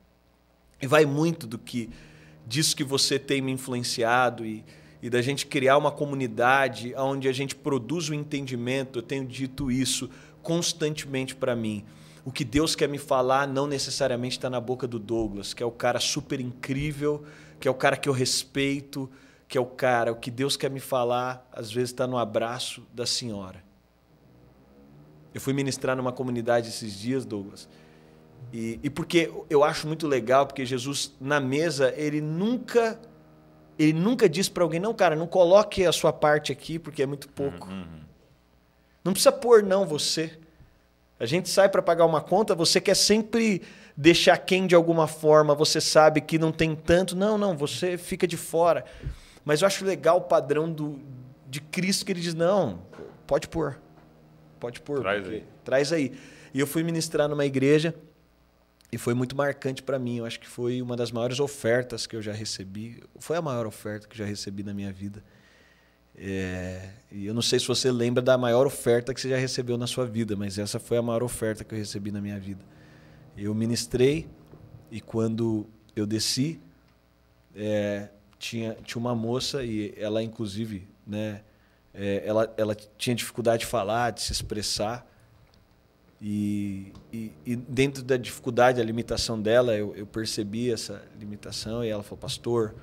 E 0.81 0.87
vai 0.87 1.07
muito 1.07 1.47
do 1.47 1.59
que 1.59 1.91
disso 2.47 2.75
que 2.75 2.85
você 2.85 3.19
tem 3.19 3.41
me 3.41 3.53
influenciado 3.53 4.45
e, 4.45 4.65
e 5.03 5.09
da 5.09 5.23
gente 5.23 5.47
criar 5.47 5.77
uma 5.77 5.93
comunidade 5.93 6.95
onde 6.97 7.29
a 7.29 7.33
gente 7.33 7.55
produz 7.55 8.09
o 8.09 8.15
entendimento. 8.15 8.99
Eu 8.99 9.03
tenho 9.03 9.25
dito 9.25 9.71
isso 9.71 10.11
constantemente 10.43 11.37
para 11.37 11.55
mim. 11.55 11.85
O 12.25 12.33
que 12.33 12.45
Deus 12.45 12.75
quer 12.75 12.89
me 12.89 12.99
falar 12.99 13.47
não 13.47 13.67
necessariamente 13.67 14.37
está 14.37 14.51
na 14.51 14.61
boca 14.61 14.87
do 14.87 14.99
Douglas, 14.99 15.55
que 15.55 15.63
é 15.63 15.67
o 15.67 15.71
cara 15.71 16.01
super 16.01 16.41
incrível, 16.41 17.25
que 17.61 17.69
é 17.69 17.71
o 17.71 17.75
cara 17.75 17.97
que 17.97 18.09
eu 18.09 18.13
respeito, 18.13 19.09
que 19.49 19.57
é 19.57 19.61
o 19.61 19.67
cara. 19.67 20.13
O 20.13 20.17
que 20.17 20.31
Deus 20.31 20.57
quer 20.57 20.71
me 20.71 20.79
falar, 20.79 21.49
às 21.53 21.73
vezes, 21.73 21.91
está 21.91 22.07
no 22.07 22.19
abraço 22.19 22.87
da 22.93 23.07
senhora. 23.07 23.65
Eu 25.33 25.41
fui 25.41 25.53
ministrar 25.53 25.97
numa 25.97 26.13
comunidade 26.13 26.69
esses 26.69 26.99
dias, 26.99 27.25
Douglas. 27.25 27.69
E, 28.53 28.79
e 28.83 28.91
porque 28.91 29.33
eu 29.49 29.65
acho 29.65 29.87
muito 29.87 30.07
legal, 30.07 30.47
porque 30.47 30.65
Jesus, 30.65 31.15
na 31.21 31.41
mesa, 31.41 31.93
ele 31.97 32.21
nunca 32.21 33.01
ele 33.79 33.93
nunca 33.93 34.29
diz 34.29 34.49
para 34.49 34.65
alguém, 34.65 34.81
não, 34.81 34.93
cara, 34.93 35.15
não 35.15 35.27
coloque 35.27 35.87
a 35.87 35.93
sua 35.93 36.13
parte 36.13 36.51
aqui, 36.51 36.81
porque 36.81 37.01
é 37.01 37.07
muito 37.07 37.29
pouco. 37.29 37.69
Uhum. 37.69 38.01
Não 39.05 39.13
precisa 39.13 39.31
pôr, 39.31 39.63
não, 39.63 39.87
você. 39.87 40.37
A 41.21 41.25
gente 41.25 41.49
sai 41.49 41.69
para 41.69 41.81
pagar 41.81 42.05
uma 42.05 42.21
conta, 42.21 42.57
você 42.57 42.81
quer 42.81 42.97
sempre 42.97 43.63
deixar 43.97 44.37
quem 44.39 44.67
de 44.67 44.75
alguma 44.75 45.07
forma, 45.07 45.55
você 45.55 45.81
sabe 45.81 46.21
que 46.21 46.39
não 46.39 46.51
tem 46.51 46.75
tanto. 46.75 47.15
Não, 47.15 47.39
não, 47.39 47.57
você 47.57 47.97
fica 47.97 48.27
de 48.27 48.37
fora. 48.37 48.85
Mas 49.49 49.63
eu 49.63 49.67
acho 49.67 49.83
legal 49.83 50.19
o 50.19 50.21
padrão 50.21 50.71
do, 50.71 51.01
de 51.49 51.59
Cristo 51.59 52.05
que 52.05 52.13
ele 52.13 52.21
diz: 52.21 52.35
não, 52.35 52.83
pode 53.27 53.49
pôr. 53.49 53.81
Pode 54.61 54.79
pôr. 54.83 55.01
Traz 55.01 55.27
aí. 55.27 55.45
Traz 55.65 55.91
aí. 55.91 56.13
E 56.53 56.61
eu 56.61 56.67
fui 56.67 56.83
ministrar 56.83 57.31
numa 57.31 57.47
igreja 57.47 57.95
e 58.93 58.99
foi 58.99 59.15
muito 59.15 59.35
marcante 59.35 59.83
para 59.83 59.99
mim. 59.99 60.19
Eu 60.19 60.27
acho 60.27 60.39
que 60.39 60.47
foi 60.47 60.83
uma 60.83 60.95
das 60.95 61.11
maiores 61.11 61.41
ofertas 61.41 62.07
que 62.07 62.15
eu 62.15 62.21
já 62.21 62.31
recebi. 62.31 63.03
Foi 63.19 63.39
a 63.39 63.41
maior 63.41 63.67
oferta 63.67 64.07
que 64.07 64.13
eu 64.13 64.19
já 64.19 64.27
recebi 64.27 64.63
na 64.63 64.75
minha 64.75 64.93
vida. 64.93 65.25
É, 66.15 66.91
e 67.11 67.25
eu 67.25 67.33
não 67.33 67.41
sei 67.41 67.59
se 67.59 67.67
você 67.67 67.91
lembra 67.91 68.23
da 68.23 68.37
maior 68.37 68.67
oferta 68.67 69.15
que 69.15 69.21
você 69.21 69.31
já 69.31 69.39
recebeu 69.39 69.79
na 69.79 69.87
sua 69.87 70.05
vida, 70.05 70.37
mas 70.37 70.59
essa 70.59 70.79
foi 70.79 70.99
a 70.99 71.03
maior 71.03 71.23
oferta 71.23 71.65
que 71.65 71.75
eu 71.75 71.79
recebi 71.79 72.13
na 72.13 72.21
minha 72.21 72.39
vida. 72.39 72.63
Eu 73.35 73.55
ministrei 73.55 74.29
e 74.91 75.01
quando 75.01 75.67
eu 75.97 76.05
desci, 76.05 76.61
é, 77.57 78.11
tinha, 78.39 78.77
tinha 78.85 79.01
uma 79.01 79.15
moça 79.15 79.63
e 79.65 79.95
ela, 79.97 80.23
inclusive, 80.23 80.87
né, 81.07 81.43
é, 81.93 82.23
ela, 82.25 82.53
ela 82.57 82.77
tinha 82.97 83.15
dificuldade 83.15 83.61
de 83.61 83.67
falar, 83.67 84.11
de 84.11 84.23
se 84.23 84.33
expressar. 84.33 85.07
E, 86.21 86.93
e, 87.13 87.33
e, 87.47 87.57
dentro 87.57 88.03
da 88.03 88.17
dificuldade, 88.17 88.81
a 88.81 88.85
limitação 88.85 89.41
dela, 89.41 89.77
eu, 89.77 89.95
eu, 89.95 90.07
percebi 90.07 90.71
essa 90.71 91.03
limitação 91.19 91.85
e 91.85 91.89
ela 91.89 92.03
falou, 92.03 92.19
pastor, 92.19 92.75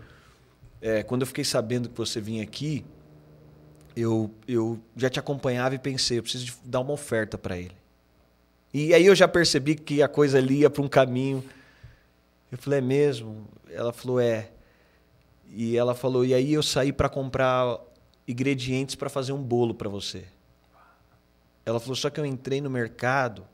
é, 0.82 1.03
quando 1.03 1.22
eu 1.22 1.28
fiquei 1.28 1.43
sabendo 1.43 1.89
que 1.89 1.97
você 1.97 2.22
vinha 2.22 2.43
aqui, 2.43 2.86
eu, 3.95 4.32
eu 4.47 4.80
já 4.95 5.10
te 5.10 5.20
acompanhava 5.20 5.76
e 5.76 5.80
pensei, 5.80 6.20
eu 6.20 6.24
preciso 6.24 6.53
dar 6.64 6.82
uma 6.82 6.93
oferta 6.93 7.38
para 7.38 7.58
ele. 7.58 7.76
E 8.74 8.93
aí 8.93 9.06
eu 9.06 9.16
já 9.16 9.28
percebi 9.28 9.76
que 9.76 10.01
a 10.01 10.08
coisa 10.08 10.38
ali 10.38 10.60
ia 10.60 10.70
para 10.70 10.82
um 10.82 10.88
caminho. 10.88 11.41
Eu 12.51 12.58
falei, 12.58 12.80
é 12.80 12.82
mesmo? 12.82 13.47
Ela 13.72 13.93
falou, 13.93 14.20
é. 14.20 14.49
E 15.50 15.78
ela 15.78 15.96
falou, 15.96 16.26
e 16.26 16.34
aí 16.34 16.54
eu 16.54 16.64
saí 16.64 16.91
para 16.91 17.08
comprar 17.08 17.80
ingredientes 18.28 18.96
para 18.96 19.10
fazer 19.10 19.32
um 19.32 19.41
bolo 19.41 19.74
para 19.74 19.89
você. 19.89 20.26
Ela 21.66 21.80
falou: 21.80 21.96
só 21.96 22.10
que 22.10 22.20
eu 22.20 22.26
entrei 22.26 22.62
no 22.62 22.70
mercado 22.70 23.46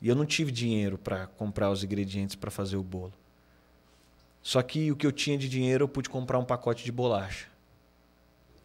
e 0.00 0.08
eu 0.08 0.14
não 0.14 0.24
tive 0.24 0.50
dinheiro 0.50 0.96
para 0.96 1.26
comprar 1.26 1.70
os 1.70 1.84
ingredientes 1.84 2.34
para 2.34 2.50
fazer 2.50 2.76
o 2.76 2.82
bolo. 2.82 3.12
Só 4.42 4.62
que 4.62 4.90
o 4.90 4.96
que 4.96 5.06
eu 5.06 5.12
tinha 5.12 5.36
de 5.36 5.48
dinheiro 5.48 5.84
eu 5.84 5.88
pude 5.88 6.08
comprar 6.08 6.38
um 6.38 6.44
pacote 6.44 6.82
de 6.82 6.90
bolacha. 6.90 7.46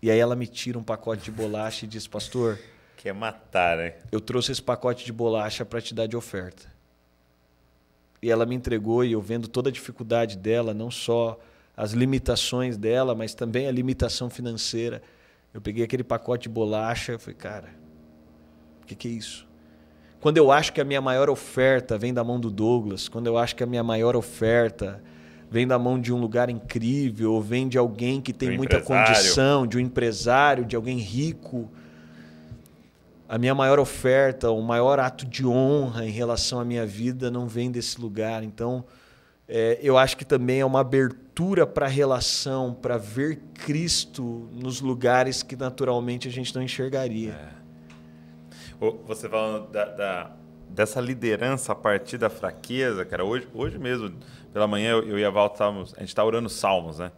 E 0.01 0.09
aí 0.09 0.19
ela 0.19 0.35
me 0.35 0.47
tira 0.47 0.79
um 0.79 0.83
pacote 0.83 1.23
de 1.23 1.31
bolacha 1.31 1.85
e 1.85 1.87
diz: 1.87 2.07
Pastor. 2.07 2.57
Quer 2.95 3.13
matar, 3.13 3.77
né? 3.77 3.95
Eu 4.11 4.21
trouxe 4.21 4.51
esse 4.51 4.61
pacote 4.61 5.05
de 5.05 5.11
bolacha 5.11 5.65
para 5.65 5.81
te 5.81 5.93
dar 5.93 6.07
de 6.07 6.15
oferta. 6.15 6.73
E 8.21 8.31
ela 8.31 8.45
me 8.45 8.55
entregou 8.55 9.03
e 9.03 9.11
eu 9.11 9.21
vendo 9.21 9.47
toda 9.47 9.69
a 9.69 9.71
dificuldade 9.71 10.37
dela, 10.37 10.73
não 10.73 10.89
só 10.89 11.39
as 11.75 11.91
limitações 11.91 12.77
dela, 12.77 13.13
mas 13.13 13.33
também 13.33 13.67
a 13.67 13.71
limitação 13.71 14.29
financeira. 14.29 15.01
Eu 15.53 15.61
peguei 15.61 15.83
aquele 15.83 16.03
pacote 16.03 16.43
de 16.43 16.49
bolacha 16.49 17.13
e 17.13 17.17
falei, 17.17 17.35
cara, 17.35 17.69
o 18.81 18.85
que, 18.85 18.95
que 18.95 19.07
é 19.07 19.11
isso? 19.11 19.47
Quando 20.21 20.37
eu 20.37 20.51
acho 20.51 20.73
que 20.73 20.81
a 20.81 20.83
minha 20.85 21.01
maior 21.01 21.29
oferta 21.29 21.97
vem 21.97 22.13
da 22.13 22.23
mão 22.23 22.39
do 22.39 22.49
Douglas, 22.49 23.07
quando 23.07 23.27
eu 23.27 23.37
acho 23.37 23.55
que 23.55 23.63
a 23.63 23.67
minha 23.67 23.83
maior 23.83 24.15
oferta 24.15 25.01
vem 25.51 25.67
da 25.67 25.77
mão 25.77 25.99
de 25.99 26.11
um 26.11 26.19
lugar 26.19 26.49
incrível, 26.49 27.33
ou 27.33 27.41
vem 27.41 27.67
de 27.67 27.77
alguém 27.77 28.19
que 28.19 28.33
tem 28.33 28.57
muita 28.57 28.81
condição, 28.81 29.67
de 29.67 29.77
um 29.77 29.79
empresário, 29.79 30.65
de 30.65 30.75
alguém 30.75 30.97
rico, 30.97 31.69
a 33.27 33.37
minha 33.37 33.55
maior 33.55 33.79
oferta, 33.79 34.49
o 34.51 34.61
maior 34.61 34.99
ato 34.99 35.25
de 35.25 35.45
honra 35.45 36.05
em 36.05 36.11
relação 36.11 36.59
à 36.59 36.65
minha 36.65 36.85
vida 36.85 37.31
não 37.31 37.47
vem 37.47 37.71
desse 37.71 37.99
lugar. 37.99 38.43
Então, 38.43 38.85
é, 39.47 39.79
eu 39.81 39.97
acho 39.97 40.17
que 40.17 40.25
também 40.25 40.59
é 40.59 40.65
uma 40.65 40.79
abertura 40.79 41.67
para 41.67 41.85
a 41.85 41.89
relação, 41.89 42.73
para 42.73 42.97
ver 42.97 43.41
Cristo 43.53 44.49
nos 44.51 44.81
lugares 44.81 45.43
que 45.43 45.55
naturalmente 45.55 46.27
a 46.27 46.31
gente 46.31 46.53
não 46.55 46.63
enxergaria. 46.63 47.31
É. 47.31 47.55
Você 49.05 49.29
falando 49.29 49.69
da, 49.71 49.85
da, 49.85 50.31
dessa 50.69 50.99
liderança 50.99 51.71
a 51.71 51.75
partir 51.75 52.17
da 52.17 52.29
fraqueza, 52.29 53.05
cara. 53.05 53.23
Hoje, 53.23 53.47
hoje 53.53 53.77
mesmo, 53.77 54.13
pela 54.51 54.67
manhã, 54.67 54.91
eu, 54.91 55.07
eu 55.09 55.19
e 55.19 55.23
a 55.23 55.29
Val, 55.29 55.55
a 55.59 55.99
gente 55.99 56.09
está 56.09 56.23
orando 56.23 56.49
salmos, 56.49 56.99
né? 56.99 57.11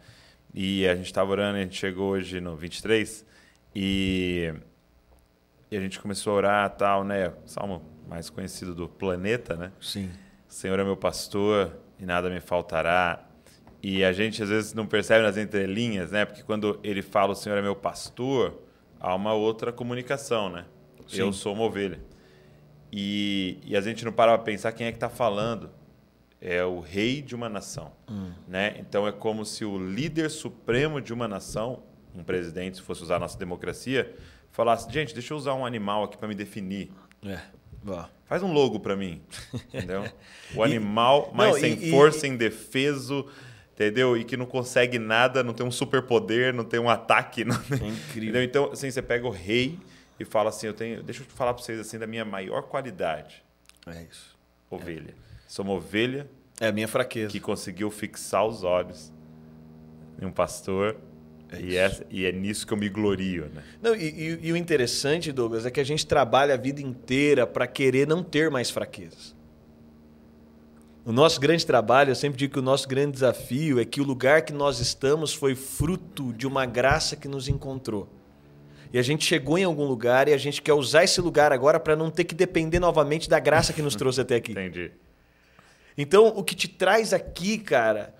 E 0.53 0.87
a 0.87 0.95
gente 0.95 1.05
estava 1.05 1.31
orando, 1.31 1.57
a 1.57 1.61
gente 1.61 1.77
chegou 1.77 2.11
hoje 2.11 2.41
no 2.41 2.55
23 2.55 3.25
e, 3.75 4.53
e 5.71 5.77
a 5.77 5.79
gente 5.79 5.99
começou 5.99 6.33
a 6.33 6.35
orar 6.35 6.69
tal, 6.75 7.03
né? 7.03 7.33
Salmo 7.45 7.83
mais 8.07 8.29
conhecido 8.29 8.75
do 8.75 8.87
planeta, 8.87 9.55
né? 9.55 9.71
Sim. 9.81 10.09
Senhor 10.47 10.79
é 10.79 10.83
meu 10.83 10.97
pastor 10.97 11.71
e 11.99 12.05
nada 12.05 12.29
me 12.29 12.39
faltará. 12.39 13.23
E 13.81 14.03
a 14.03 14.11
gente 14.11 14.41
às 14.41 14.49
vezes 14.49 14.73
não 14.73 14.85
percebe 14.85 15.23
nas 15.23 15.37
entrelinhas, 15.37 16.11
né? 16.11 16.25
Porque 16.25 16.43
quando 16.43 16.79
ele 16.83 17.01
fala 17.01 17.33
o 17.33 17.35
Senhor 17.35 17.57
é 17.57 17.61
meu 17.61 17.75
pastor, 17.75 18.61
há 18.99 19.13
uma 19.13 19.33
outra 19.33 19.71
comunicação, 19.71 20.49
né? 20.49 20.65
Sim. 21.07 21.19
Eu 21.19 21.33
sou 21.33 21.53
uma 21.53 21.63
ovelha. 21.63 21.99
E, 22.91 23.59
e 23.65 23.75
a 23.75 23.81
gente 23.81 24.03
não 24.03 24.11
para 24.11 24.33
para 24.33 24.43
pensar 24.43 24.71
quem 24.71 24.87
é 24.87 24.91
que 24.91 24.97
está 24.97 25.09
falando. 25.09 25.69
É 26.39 26.63
o 26.63 26.79
rei 26.79 27.21
de 27.21 27.33
uma 27.33 27.49
nação. 27.49 27.91
Né? 28.47 28.75
Então 28.79 29.07
é 29.07 29.11
como 29.11 29.43
se 29.43 29.65
o 29.65 29.77
líder 29.77 30.29
supremo 30.29 31.01
de 31.01 31.11
uma 31.11 31.27
nação, 31.27 31.83
um 32.13 32.23
presidente, 32.23 32.77
se 32.77 32.83
fosse 32.83 33.01
usar 33.01 33.15
a 33.15 33.19
nossa 33.19 33.37
democracia, 33.37 34.15
falasse: 34.51 34.91
gente, 34.91 35.13
deixa 35.13 35.33
eu 35.33 35.37
usar 35.37 35.55
um 35.55 35.65
animal 35.65 36.03
aqui 36.03 36.17
para 36.17 36.27
me 36.27 36.35
definir. 36.35 36.91
É. 37.25 37.39
Ó. 37.87 38.05
Faz 38.25 38.43
um 38.43 38.51
logo 38.51 38.79
para 38.79 38.95
mim. 38.95 39.21
Entendeu? 39.73 40.03
O 40.55 40.61
E- 40.61 40.63
animal 40.63 41.31
mais 41.33 41.53
não, 41.55 41.59
sem 41.59 41.73
e- 41.73 41.87
e- 41.87 41.91
força, 41.91 42.25
indefeso, 42.25 43.27
entendeu? 43.73 44.15
E 44.15 44.23
que 44.23 44.37
não 44.37 44.45
consegue 44.45 44.97
nada, 44.97 45.43
não 45.43 45.53
tem 45.53 45.65
um 45.65 45.71
superpoder, 45.71 46.53
não 46.53 46.63
tem 46.63 46.79
um 46.79 46.89
ataque. 46.89 47.43
Não 47.45 47.55
É 47.55 47.75
incrível. 47.75 48.29
Entendeu? 48.29 48.43
Então, 48.43 48.71
assim, 48.71 48.89
você 48.89 49.01
pega 49.01 49.27
o 49.27 49.29
rei 49.29 49.77
e 50.19 50.23
fala 50.23 50.49
assim: 50.49 50.67
eu 50.67 50.73
tenho, 50.73 51.03
deixa 51.03 51.21
eu 51.21 51.25
falar 51.27 51.53
para 51.53 51.61
vocês 51.63 51.79
assim 51.79 51.97
da 51.99 52.07
minha 52.07 52.23
maior 52.23 52.63
qualidade, 52.63 53.43
É 53.85 54.03
isso. 54.09 54.37
ovelha. 54.69 55.13
Sou 55.47 55.65
uma 55.65 55.73
ovelha 55.73 56.29
É 56.61 56.67
a 56.67 56.71
minha 56.71 56.87
fraqueza. 56.87 57.29
que 57.31 57.39
conseguiu 57.41 57.91
fixar 57.91 58.45
os 58.45 58.63
olhos 58.63 59.11
em 60.21 60.25
um 60.25 60.31
pastor. 60.31 60.95
É 61.51 61.61
e, 61.61 61.77
é, 61.77 61.99
e 62.09 62.25
é 62.25 62.31
nisso 62.31 62.67
que 62.67 62.73
eu 62.73 62.77
me 62.77 62.89
glorio, 62.89 63.49
né? 63.53 63.63
Não, 63.81 63.95
e, 63.95 64.03
e- 64.09 64.39
e 64.47 64.51
o 64.51 64.57
interessante, 64.57 65.31
Douglas, 65.31 65.65
é 65.65 65.71
que 65.71 65.79
a 65.79 65.83
gente 65.83 66.05
trabalha 66.05 66.53
a 66.53 66.57
vida 66.57 66.81
inteira 66.81 67.47
para 67.47 67.65
querer 67.65 68.05
não 68.07 68.21
ter 68.23 68.51
mais 68.51 68.69
fraquezas. 68.69 69.35
O 71.05 71.11
nosso 71.13 71.39
grande 71.39 71.65
trabalho, 71.65 72.11
eu 72.11 72.15
sempre 72.15 72.37
digo 72.37 72.51
que 72.53 72.59
o 72.59 72.61
nosso 72.61 72.85
grande 72.85 73.13
desafio 73.13 73.79
é 73.79 73.85
que 73.85 74.01
o 74.01 74.03
lugar 74.03 74.41
que 74.41 74.51
nós 74.51 74.79
estamos 74.81 75.33
foi 75.33 75.55
fruto 75.55 76.33
de 76.33 76.45
uma 76.45 76.65
graça 76.65 77.15
que 77.15 77.29
nos 77.29 77.47
encontrou. 77.47 78.09
E 78.91 78.99
a 78.99 79.01
gente 79.01 79.23
chegou 79.25 79.57
em 79.57 79.63
algum 79.63 79.85
lugar 79.85 80.27
e 80.27 80.33
a 80.33 80.37
gente 80.37 80.61
quer 80.61 80.73
usar 80.73 81.05
esse 81.05 81.21
lugar 81.21 81.53
agora 81.53 81.79
para 81.79 81.95
não 81.95 82.09
ter 82.11 82.25
que 82.25 82.35
depender 82.35 82.79
novamente 82.79 83.29
da 83.29 83.39
graça 83.39 83.71
que 83.71 83.81
nos 83.81 83.95
trouxe 83.95 84.19
até 84.19 84.35
aqui. 84.35 84.51
Entendi. 84.53 84.91
Então, 85.97 86.27
o 86.27 86.43
que 86.43 86.55
te 86.55 86.67
traz 86.67 87.13
aqui, 87.13 87.57
cara, 87.57 88.13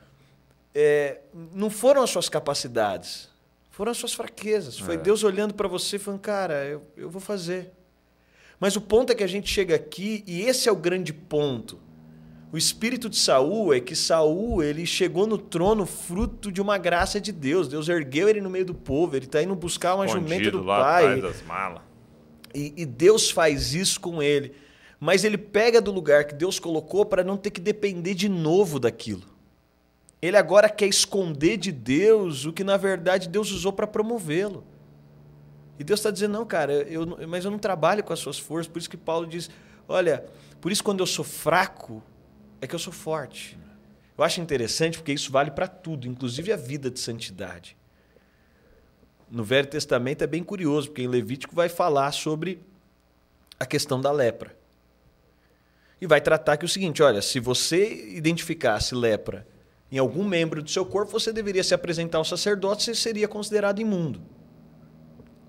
é, 0.80 1.22
não 1.56 1.72
foram 1.72 2.04
as 2.04 2.12
suas 2.12 2.30
capacidades, 2.30 3.30
foram 3.72 3.92
as 3.92 3.98
suas 3.98 4.14
fraquezas. 4.14 4.78
Foi 4.78 4.94
É. 4.94 4.98
Deus 4.98 5.24
olhando 5.24 5.56
para 5.56 5.68
você 5.68 5.96
e 5.96 6.00
falando, 6.00 6.20
cara, 6.20 6.66
eu, 6.66 6.84
eu 6.96 7.10
vou 7.10 7.20
fazer. 7.20 7.72
Mas 8.60 8.76
o 8.76 8.82
ponto 8.82 9.12
é 9.12 9.16
que 9.16 9.24
a 9.24 9.28
gente 9.28 9.50
chega 9.52 9.74
aqui 9.76 10.24
e 10.28 10.42
esse 10.42 10.70
é 10.70 10.72
o 10.72 10.76
grande 10.76 11.12
ponto. 11.12 11.80
O 12.52 12.58
espírito 12.58 13.10
de 13.10 13.18
Saul 13.18 13.74
é 13.74 13.80
que 13.80 13.96
Saul 13.96 14.62
ele 14.64 14.86
chegou 14.86 15.26
no 15.26 15.38
trono 15.40 15.86
fruto 15.86 16.52
de 16.52 16.62
uma 16.62 16.78
graça 16.78 17.20
de 17.20 17.32
Deus. 17.32 17.68
Deus 17.68 17.90
ergueu 17.90 18.30
ele 18.30 18.40
no 18.40 18.50
meio 18.50 18.66
do 18.66 18.76
povo. 18.76 19.16
Ele 19.16 19.26
está 19.26 19.42
indo 19.42 19.56
buscar 19.56 19.96
uma 19.96 20.08
jumenta 20.08 20.44
Escondido 20.44 20.60
do 20.60 20.64
lá 20.64 20.80
pai. 20.80 21.22
das 21.22 21.42
malas. 21.42 21.82
E, 22.54 22.74
e 22.78 22.86
Deus 22.86 23.32
faz 23.32 23.74
isso 23.74 24.00
com 24.00 24.22
ele. 24.22 24.54
Mas 25.00 25.24
ele 25.24 25.38
pega 25.38 25.82
do 25.82 25.92
lugar 25.92 26.26
que 26.26 26.36
Deus 26.36 26.60
colocou 26.60 27.04
para 27.06 27.24
não 27.24 27.36
ter 27.36 27.50
que 27.50 27.60
depender 27.60 28.14
de 28.14 28.30
novo 28.30 28.80
daquilo. 28.80 29.37
Ele 30.22 30.36
agora 30.36 30.70
quer 30.70 30.88
esconder 30.88 31.57
de 31.57 31.72
Deus 31.72 32.45
o 32.45 32.53
que 32.53 32.63
na 32.63 32.78
verdade 32.78 33.30
Deus 33.30 33.51
usou 33.51 33.72
para 33.72 33.86
promovê-lo. 33.86 34.63
E 35.80 35.84
Deus 35.84 35.99
está 35.99 36.09
dizendo: 36.09 36.34
não, 36.34 36.45
cara, 36.45 36.74
eu, 36.74 37.05
mas 37.28 37.45
eu 37.45 37.51
não 37.51 37.59
trabalho 37.59 38.03
com 38.03 38.11
as 38.11 38.20
suas 38.20 38.39
forças. 38.39 38.72
Por 38.72 38.80
isso 38.80 38.89
que 38.89 38.97
Paulo 38.97 39.28
diz: 39.28 39.49
olha, 39.88 40.26
por 40.59 40.72
isso 40.72 40.84
quando 40.84 41.01
eu 41.01 41.05
sou 41.05 41.24
fraco, 41.24 42.03
é 42.59 42.65
que 42.65 42.74
eu 42.74 42.80
sou 42.80 42.93
forte. 42.93 43.57
Eu 44.18 44.24
acho 44.24 44.41
interessante 44.41 44.97
porque 44.97 45.13
isso 45.13 45.32
vale 45.32 45.51
para 45.51 45.68
tudo, 45.68 46.07
inclusive 46.07 46.51
a 46.51 46.57
vida 46.57 46.89
de 46.89 46.99
santidade. 46.99 47.78
No 49.30 49.43
Velho 49.43 49.68
Testamento 49.68 50.24
é 50.24 50.28
bem 50.28 50.43
curioso, 50.43 50.88
porque 50.88 51.03
em 51.03 51.07
Levítico 51.07 51.53
vai 51.53 51.70
falar 51.70 52.11
sobre 52.11 52.59
a 53.59 53.65
questão 53.65 54.01
da 54.01 54.11
lepra. 54.11 54.57
E 56.01 56.07
vai 56.07 56.22
tratar 56.22 56.57
que 56.57 56.65
é 56.65 56.68
o 56.68 56.70
seguinte: 56.70 57.03
olha, 57.03 57.22
se 57.22 57.39
você 57.39 58.15
identificasse 58.15 58.95
lepra 58.95 59.45
em 59.92 59.98
algum 59.98 60.24
membro 60.24 60.62
do 60.62 60.70
seu 60.70 60.86
corpo, 60.86 61.12
você 61.12 61.32
deveria 61.32 61.64
se 61.64 61.74
apresentar 61.74 62.18
ao 62.18 62.26
sacerdote, 62.26 62.84
você 62.84 62.96
seria 62.96 63.28
considerado 63.28 63.80
imundo. 63.80 64.22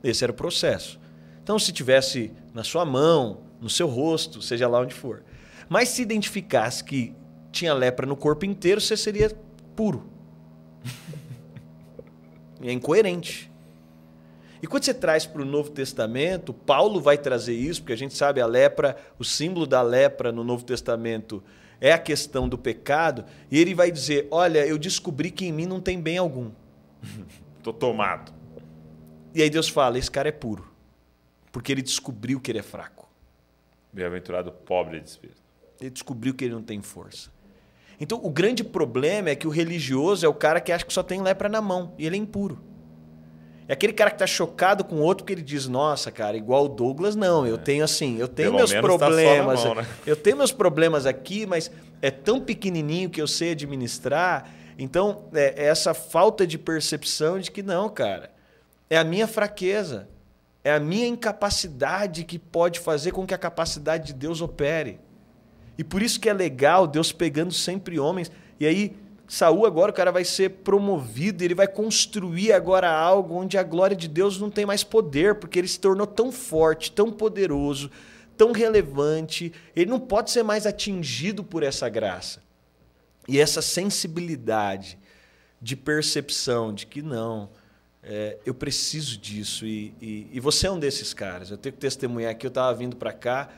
Esse 0.02 0.22
era 0.22 0.32
o 0.32 0.34
processo. 0.34 1.00
Então, 1.42 1.58
se 1.58 1.72
tivesse 1.72 2.30
na 2.54 2.62
sua 2.62 2.84
mão, 2.84 3.40
no 3.60 3.68
seu 3.68 3.88
rosto, 3.88 4.40
seja 4.40 4.68
lá 4.68 4.80
onde 4.80 4.94
for. 4.94 5.24
Mas 5.68 5.88
se 5.88 6.02
identificasse 6.02 6.84
que 6.84 7.14
tinha 7.50 7.74
lepra 7.74 8.06
no 8.06 8.16
corpo 8.16 8.44
inteiro, 8.44 8.80
você 8.80 8.96
seria 8.96 9.36
puro. 9.74 10.08
é 12.62 12.72
incoerente. 12.72 13.50
E 14.62 14.66
quando 14.66 14.84
você 14.84 14.94
traz 14.94 15.24
para 15.24 15.42
o 15.42 15.44
Novo 15.44 15.70
Testamento, 15.70 16.52
Paulo 16.52 17.00
vai 17.00 17.16
trazer 17.16 17.54
isso, 17.54 17.80
porque 17.80 17.92
a 17.92 17.96
gente 17.96 18.16
sabe 18.16 18.40
a 18.40 18.46
lepra, 18.46 18.96
o 19.18 19.24
símbolo 19.24 19.66
da 19.66 19.82
lepra 19.82 20.32
no 20.32 20.42
Novo 20.42 20.64
Testamento 20.64 21.42
é 21.80 21.92
a 21.92 21.98
questão 21.98 22.48
do 22.48 22.58
pecado, 22.58 23.24
e 23.50 23.58
ele 23.58 23.74
vai 23.74 23.90
dizer: 23.90 24.26
Olha, 24.30 24.66
eu 24.66 24.78
descobri 24.78 25.30
que 25.30 25.46
em 25.46 25.52
mim 25.52 25.66
não 25.66 25.80
tem 25.80 26.00
bem 26.00 26.18
algum. 26.18 26.50
Tô 27.62 27.72
tomado. 27.72 28.32
E 29.34 29.42
aí 29.42 29.50
Deus 29.50 29.68
fala: 29.68 29.98
Esse 29.98 30.10
cara 30.10 30.28
é 30.28 30.32
puro, 30.32 30.68
porque 31.52 31.70
ele 31.72 31.82
descobriu 31.82 32.40
que 32.40 32.50
ele 32.50 32.58
é 32.58 32.62
fraco. 32.62 33.08
Bem-aventurado 33.92 34.52
pobre 34.52 35.00
de 35.00 35.08
espírito. 35.08 35.42
Ele 35.80 35.90
descobriu 35.90 36.34
que 36.34 36.44
ele 36.44 36.54
não 36.54 36.62
tem 36.62 36.82
força. 36.82 37.30
Então, 38.00 38.20
o 38.22 38.30
grande 38.30 38.62
problema 38.62 39.30
é 39.30 39.34
que 39.34 39.46
o 39.46 39.50
religioso 39.50 40.24
é 40.24 40.28
o 40.28 40.34
cara 40.34 40.60
que 40.60 40.70
acha 40.70 40.84
que 40.84 40.92
só 40.92 41.02
tem 41.02 41.20
lepra 41.20 41.48
na 41.48 41.60
mão 41.60 41.94
e 41.98 42.06
ele 42.06 42.16
é 42.16 42.18
impuro. 42.18 42.60
É 43.68 43.74
aquele 43.74 43.92
cara 43.92 44.10
que 44.10 44.14
está 44.14 44.26
chocado 44.26 44.82
com 44.82 44.96
o 44.96 45.02
outro 45.02 45.26
que 45.26 45.32
ele 45.32 45.42
diz: 45.42 45.68
Nossa, 45.68 46.10
cara, 46.10 46.38
igual 46.38 46.64
o 46.64 46.68
Douglas, 46.68 47.14
não. 47.14 47.46
Eu 47.46 47.58
tenho 47.58 47.84
assim, 47.84 48.16
eu 48.18 48.26
tenho 48.26 48.48
Pelo 48.48 48.56
meus 48.56 48.72
tá 48.72 48.80
problemas. 48.80 49.62
mão, 49.62 49.74
né? 49.74 49.86
Eu 50.06 50.16
tenho 50.16 50.38
meus 50.38 50.50
problemas 50.50 51.04
aqui, 51.04 51.44
mas 51.44 51.70
é 52.00 52.10
tão 52.10 52.40
pequenininho 52.40 53.10
que 53.10 53.20
eu 53.20 53.26
sei 53.26 53.50
administrar. 53.52 54.50
Então, 54.78 55.24
é, 55.34 55.64
é 55.64 55.66
essa 55.66 55.92
falta 55.92 56.46
de 56.46 56.56
percepção 56.56 57.38
de 57.38 57.50
que 57.50 57.62
não, 57.62 57.90
cara, 57.90 58.30
é 58.88 58.96
a 58.96 59.04
minha 59.04 59.26
fraqueza, 59.26 60.08
é 60.64 60.72
a 60.72 60.80
minha 60.80 61.06
incapacidade 61.06 62.24
que 62.24 62.38
pode 62.38 62.80
fazer 62.80 63.10
com 63.10 63.26
que 63.26 63.34
a 63.34 63.38
capacidade 63.38 64.06
de 64.06 64.12
Deus 64.14 64.40
opere. 64.40 64.98
E 65.76 65.84
por 65.84 66.00
isso 66.00 66.18
que 66.18 66.28
é 66.28 66.32
legal 66.32 66.86
Deus 66.86 67.12
pegando 67.12 67.52
sempre 67.52 68.00
homens. 68.00 68.32
E 68.58 68.66
aí, 68.66 68.96
Saul 69.28 69.66
agora 69.66 69.90
o 69.90 69.94
cara 69.94 70.10
vai 70.10 70.24
ser 70.24 70.48
promovido, 70.48 71.44
ele 71.44 71.54
vai 71.54 71.68
construir 71.68 72.50
agora 72.50 72.90
algo 72.90 73.34
onde 73.34 73.58
a 73.58 73.62
glória 73.62 73.94
de 73.94 74.08
Deus 74.08 74.40
não 74.40 74.50
tem 74.50 74.64
mais 74.64 74.82
poder, 74.82 75.34
porque 75.34 75.58
ele 75.58 75.68
se 75.68 75.78
tornou 75.78 76.06
tão 76.06 76.32
forte, 76.32 76.90
tão 76.90 77.12
poderoso, 77.12 77.90
tão 78.38 78.52
relevante, 78.52 79.52
ele 79.76 79.90
não 79.90 80.00
pode 80.00 80.30
ser 80.30 80.42
mais 80.42 80.66
atingido 80.66 81.44
por 81.44 81.62
essa 81.62 81.88
graça. 81.90 82.42
E 83.28 83.38
essa 83.38 83.60
sensibilidade 83.60 84.98
de 85.60 85.76
percepção 85.76 86.72
de 86.72 86.86
que 86.86 87.02
não, 87.02 87.50
é, 88.02 88.38
eu 88.46 88.54
preciso 88.54 89.18
disso. 89.18 89.66
E, 89.66 89.92
e, 90.00 90.28
e 90.32 90.40
você 90.40 90.66
é 90.66 90.70
um 90.70 90.78
desses 90.78 91.12
caras. 91.12 91.50
Eu 91.50 91.58
tenho 91.58 91.74
que 91.74 91.80
testemunhar 91.80 92.30
aqui. 92.30 92.46
Eu 92.46 92.48
estava 92.48 92.74
vindo 92.74 92.96
para 92.96 93.12
cá 93.12 93.50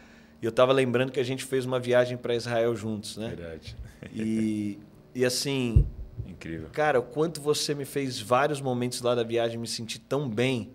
e 0.43 0.45
eu 0.45 0.51
estava 0.51 0.73
lembrando 0.73 1.12
que 1.12 1.21
a 1.21 1.25
gente 1.25 1.45
fez 1.45 1.64
uma 1.64 1.79
viagem 1.79 2.16
para 2.16 2.35
Israel 2.35 2.75
juntos, 2.75 3.16
né? 3.16 3.29
Verdade. 3.29 3.77
E, 4.12 4.79
e 5.14 5.24
assim, 5.24 5.86
Incrível. 6.26 6.68
cara, 6.72 6.98
o 7.00 7.02
quanto 7.02 7.40
você 7.40 7.74
me 7.74 7.84
fez 7.84 8.20
vários 8.20 8.61
momentos 8.61 9.00
lá 9.02 9.14
da 9.14 9.22
viagem 9.22 9.58
me 9.58 9.66
sentir 9.66 9.98
tão 10.00 10.28
bem, 10.28 10.70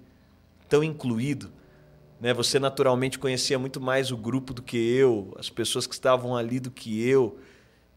tão 0.69 0.83
incluído. 0.83 1.51
Né? 2.19 2.33
Você 2.33 2.59
naturalmente 2.59 3.19
conhecia 3.19 3.59
muito 3.59 3.79
mais 3.81 4.11
o 4.11 4.17
grupo 4.17 4.53
do 4.53 4.61
que 4.61 4.77
eu, 4.77 5.33
as 5.38 5.49
pessoas 5.49 5.86
que 5.86 5.93
estavam 5.93 6.36
ali 6.36 6.59
do 6.59 6.71
que 6.71 7.07
eu. 7.07 7.38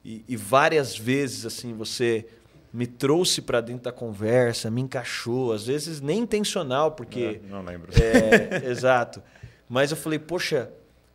E, 0.04 0.24
e 0.28 0.36
várias 0.36 0.96
vezes 0.96 1.44
assim 1.46 1.72
você 1.74 2.26
me 2.72 2.86
trouxe 2.86 3.40
para 3.40 3.60
dentro 3.60 3.84
da 3.84 3.92
conversa, 3.92 4.70
me 4.70 4.82
encaixou, 4.82 5.52
às 5.52 5.66
vezes 5.66 6.00
nem 6.00 6.20
intencional, 6.20 6.92
porque 6.92 7.40
É, 7.42 7.48
não 7.48 7.62
lembro. 7.64 7.90
é, 8.00 8.66
exato. 8.70 9.22
Mas 9.68 9.90
eu 9.90 9.96
falei, 9.96 10.18
poxa, 10.18 10.70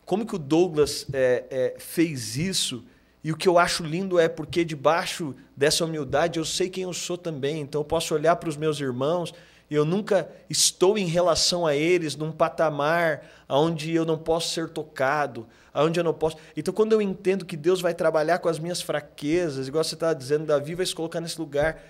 como 0.05 0.25
que 0.25 0.35
o 0.35 0.39
Douglas 0.39 1.05
é, 1.13 1.45
é, 1.49 1.75
fez 1.79 2.35
isso? 2.37 2.83
E 3.23 3.31
o 3.31 3.37
que 3.37 3.47
eu 3.47 3.57
acho 3.57 3.83
lindo 3.83 4.19
é 4.19 4.27
porque 4.27 4.65
debaixo 4.65 5.33
dessa 5.55 5.85
humildade 5.85 6.39
eu 6.39 6.45
sei 6.45 6.69
quem 6.69 6.83
eu 6.83 6.93
sou 6.93 7.17
também. 7.17 7.61
Então 7.61 7.81
eu 7.81 7.85
posso 7.85 8.13
olhar 8.13 8.35
para 8.35 8.49
os 8.49 8.57
meus 8.57 8.79
irmãos 8.79 9.33
eu 9.75 9.85
nunca 9.85 10.29
estou 10.49 10.97
em 10.97 11.05
relação 11.05 11.65
a 11.65 11.75
eles 11.75 12.15
num 12.15 12.31
patamar 12.31 13.25
onde 13.49 13.93
eu 13.93 14.05
não 14.05 14.17
posso 14.17 14.53
ser 14.53 14.69
tocado, 14.69 15.47
onde 15.73 15.99
eu 15.99 16.03
não 16.03 16.13
posso. 16.13 16.37
Então 16.55 16.73
quando 16.73 16.93
eu 16.93 17.01
entendo 17.01 17.45
que 17.45 17.57
Deus 17.57 17.81
vai 17.81 17.93
trabalhar 17.93 18.39
com 18.39 18.49
as 18.49 18.59
minhas 18.59 18.81
fraquezas, 18.81 19.67
igual 19.67 19.83
você 19.83 19.95
estava 19.95 20.13
dizendo, 20.13 20.45
Davi 20.45 20.75
vai 20.75 20.85
se 20.85 20.93
colocar 20.93 21.19
nesse 21.19 21.39
lugar. 21.39 21.81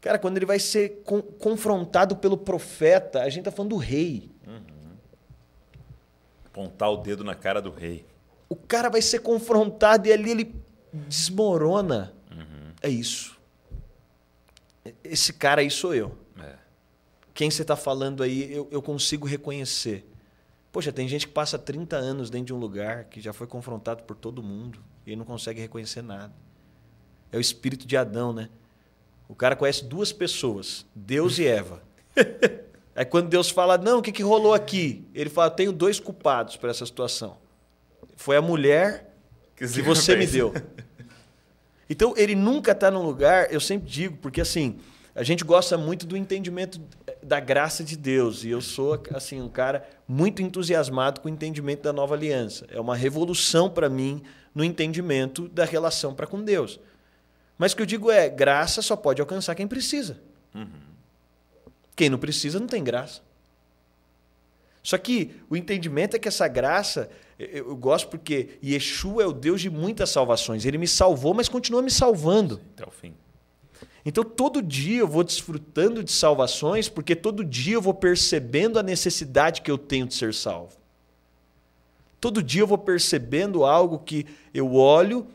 Cara, 0.00 0.18
quando 0.18 0.38
ele 0.38 0.46
vai 0.46 0.58
ser 0.58 1.02
con 1.04 1.20
confrontado 1.20 2.16
pelo 2.16 2.38
profeta, 2.38 3.22
a 3.22 3.28
gente 3.28 3.44
tá 3.44 3.50
falando 3.50 3.70
do 3.70 3.76
rei. 3.76 4.30
Apontar 6.46 6.90
o 6.90 6.96
dedo 6.96 7.22
na 7.22 7.34
cara 7.34 7.60
do 7.60 7.70
rei. 7.70 8.04
O 8.50 8.56
cara 8.56 8.90
vai 8.90 9.00
ser 9.00 9.20
confrontado 9.20 10.08
e 10.08 10.12
ali 10.12 10.30
ele 10.30 10.54
desmorona. 10.92 12.12
É 12.82 12.88
isso. 12.88 13.38
Esse 15.04 15.32
cara 15.32 15.60
aí 15.60 15.70
sou 15.70 15.94
eu. 15.94 16.18
É. 16.38 16.54
Quem 17.32 17.50
você 17.50 17.62
está 17.62 17.76
falando 17.76 18.22
aí, 18.22 18.52
eu, 18.52 18.68
eu 18.70 18.82
consigo 18.82 19.26
reconhecer. 19.26 20.06
Poxa, 20.72 20.92
tem 20.92 21.06
gente 21.06 21.26
que 21.26 21.32
passa 21.32 21.58
30 21.58 21.96
anos 21.96 22.30
dentro 22.30 22.46
de 22.46 22.54
um 22.54 22.58
lugar 22.58 23.04
que 23.04 23.20
já 23.20 23.32
foi 23.32 23.46
confrontado 23.46 24.02
por 24.04 24.16
todo 24.16 24.42
mundo 24.42 24.80
e 25.06 25.14
não 25.14 25.24
consegue 25.24 25.60
reconhecer 25.60 26.02
nada. 26.02 26.32
É 27.30 27.36
o 27.36 27.40
espírito 27.40 27.86
de 27.86 27.96
Adão, 27.96 28.32
né? 28.32 28.48
O 29.28 29.34
cara 29.34 29.54
conhece 29.54 29.84
duas 29.84 30.12
pessoas, 30.12 30.86
Deus 30.94 31.38
e 31.38 31.46
Eva. 31.46 31.82
Aí 32.96 33.04
quando 33.04 33.28
Deus 33.28 33.50
fala, 33.50 33.78
não, 33.78 33.98
o 33.98 34.02
que, 34.02 34.10
que 34.10 34.22
rolou 34.22 34.52
aqui? 34.52 35.06
Ele 35.14 35.30
fala, 35.30 35.50
tenho 35.50 35.72
dois 35.72 36.00
culpados 36.00 36.56
para 36.56 36.70
essa 36.70 36.84
situação. 36.84 37.38
Foi 38.20 38.36
a 38.36 38.42
mulher 38.42 39.16
que, 39.56 39.66
que 39.66 39.80
você 39.80 40.14
me 40.14 40.26
deu. 40.26 40.52
Então 41.88 42.12
ele 42.18 42.34
nunca 42.34 42.72
está 42.72 42.90
num 42.90 43.02
lugar, 43.02 43.50
eu 43.50 43.58
sempre 43.58 43.88
digo, 43.88 44.18
porque 44.18 44.42
assim, 44.42 44.78
a 45.14 45.22
gente 45.22 45.42
gosta 45.42 45.78
muito 45.78 46.06
do 46.06 46.16
entendimento 46.16 46.80
da 47.22 47.40
graça 47.40 47.82
de 47.82 47.96
Deus. 47.96 48.44
E 48.44 48.50
eu 48.50 48.60
sou 48.60 49.02
assim 49.14 49.40
um 49.40 49.48
cara 49.48 49.88
muito 50.06 50.42
entusiasmado 50.42 51.22
com 51.22 51.28
o 51.28 51.32
entendimento 51.32 51.82
da 51.82 51.94
nova 51.94 52.14
aliança. 52.14 52.66
É 52.68 52.78
uma 52.78 52.94
revolução 52.94 53.70
para 53.70 53.88
mim 53.88 54.22
no 54.54 54.62
entendimento 54.62 55.48
da 55.48 55.64
relação 55.64 56.14
para 56.14 56.26
com 56.26 56.42
Deus. 56.42 56.78
Mas 57.56 57.72
o 57.72 57.76
que 57.76 57.82
eu 57.82 57.86
digo 57.86 58.10
é, 58.10 58.28
graça 58.28 58.82
só 58.82 58.96
pode 58.96 59.22
alcançar 59.22 59.54
quem 59.54 59.66
precisa. 59.66 60.20
Uhum. 60.54 60.68
Quem 61.96 62.10
não 62.10 62.18
precisa 62.18 62.60
não 62.60 62.66
tem 62.66 62.84
graça. 62.84 63.22
Só 64.82 64.96
que 64.96 65.30
o 65.48 65.56
entendimento 65.56 66.16
é 66.16 66.18
que 66.18 66.28
essa 66.28 66.48
graça, 66.48 67.10
eu, 67.38 67.76
gosto 67.76 68.08
porque 68.08 68.58
Yeshua 68.64 69.22
é 69.22 69.26
o 69.26 69.32
Deus 69.32 69.60
de 69.60 69.68
muitas 69.68 70.10
salvações. 70.10 70.64
Ele 70.64 70.78
me 70.78 70.88
salvou, 70.88 71.34
mas 71.34 71.48
continua 71.48 71.82
me 71.82 71.90
salvando. 71.90 72.60
Até 72.74 72.86
o 72.86 72.90
fim. 72.90 73.14
Então 74.04 74.24
todo 74.24 74.62
dia 74.62 75.00
eu 75.00 75.08
vou 75.08 75.22
desfrutando 75.22 76.02
de 76.02 76.10
salvações, 76.10 76.88
porque 76.88 77.14
todo 77.14 77.44
dia 77.44 77.74
eu 77.74 77.82
vou 77.82 77.92
percebendo 77.92 78.78
a 78.78 78.82
necessidade 78.82 79.60
que 79.60 79.70
eu 79.70 79.76
tenho 79.76 80.06
de 80.06 80.14
ser 80.14 80.32
salvo. 80.32 80.72
Todo 82.18 82.42
dia 82.42 82.62
eu 82.62 82.66
vou 82.66 82.78
percebendo 82.78 83.64
algo 83.64 83.98
que 83.98 84.26
eu 84.52 84.74
olho 84.74 85.26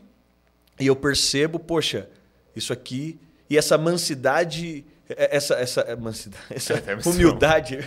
e 0.80 0.88
eu 0.88 0.96
percebo, 0.96 1.60
poxa, 1.60 2.10
isso 2.56 2.74
aqui 2.74 3.20
e 3.50 3.58
essa 3.58 3.78
mansidade 3.78 4.84
essa, 5.10 5.56
essa, 5.56 5.82
é, 5.82 5.96
mansidade, 5.96 6.46
essa 6.50 6.74
é, 6.74 7.10
humildade. 7.10 7.80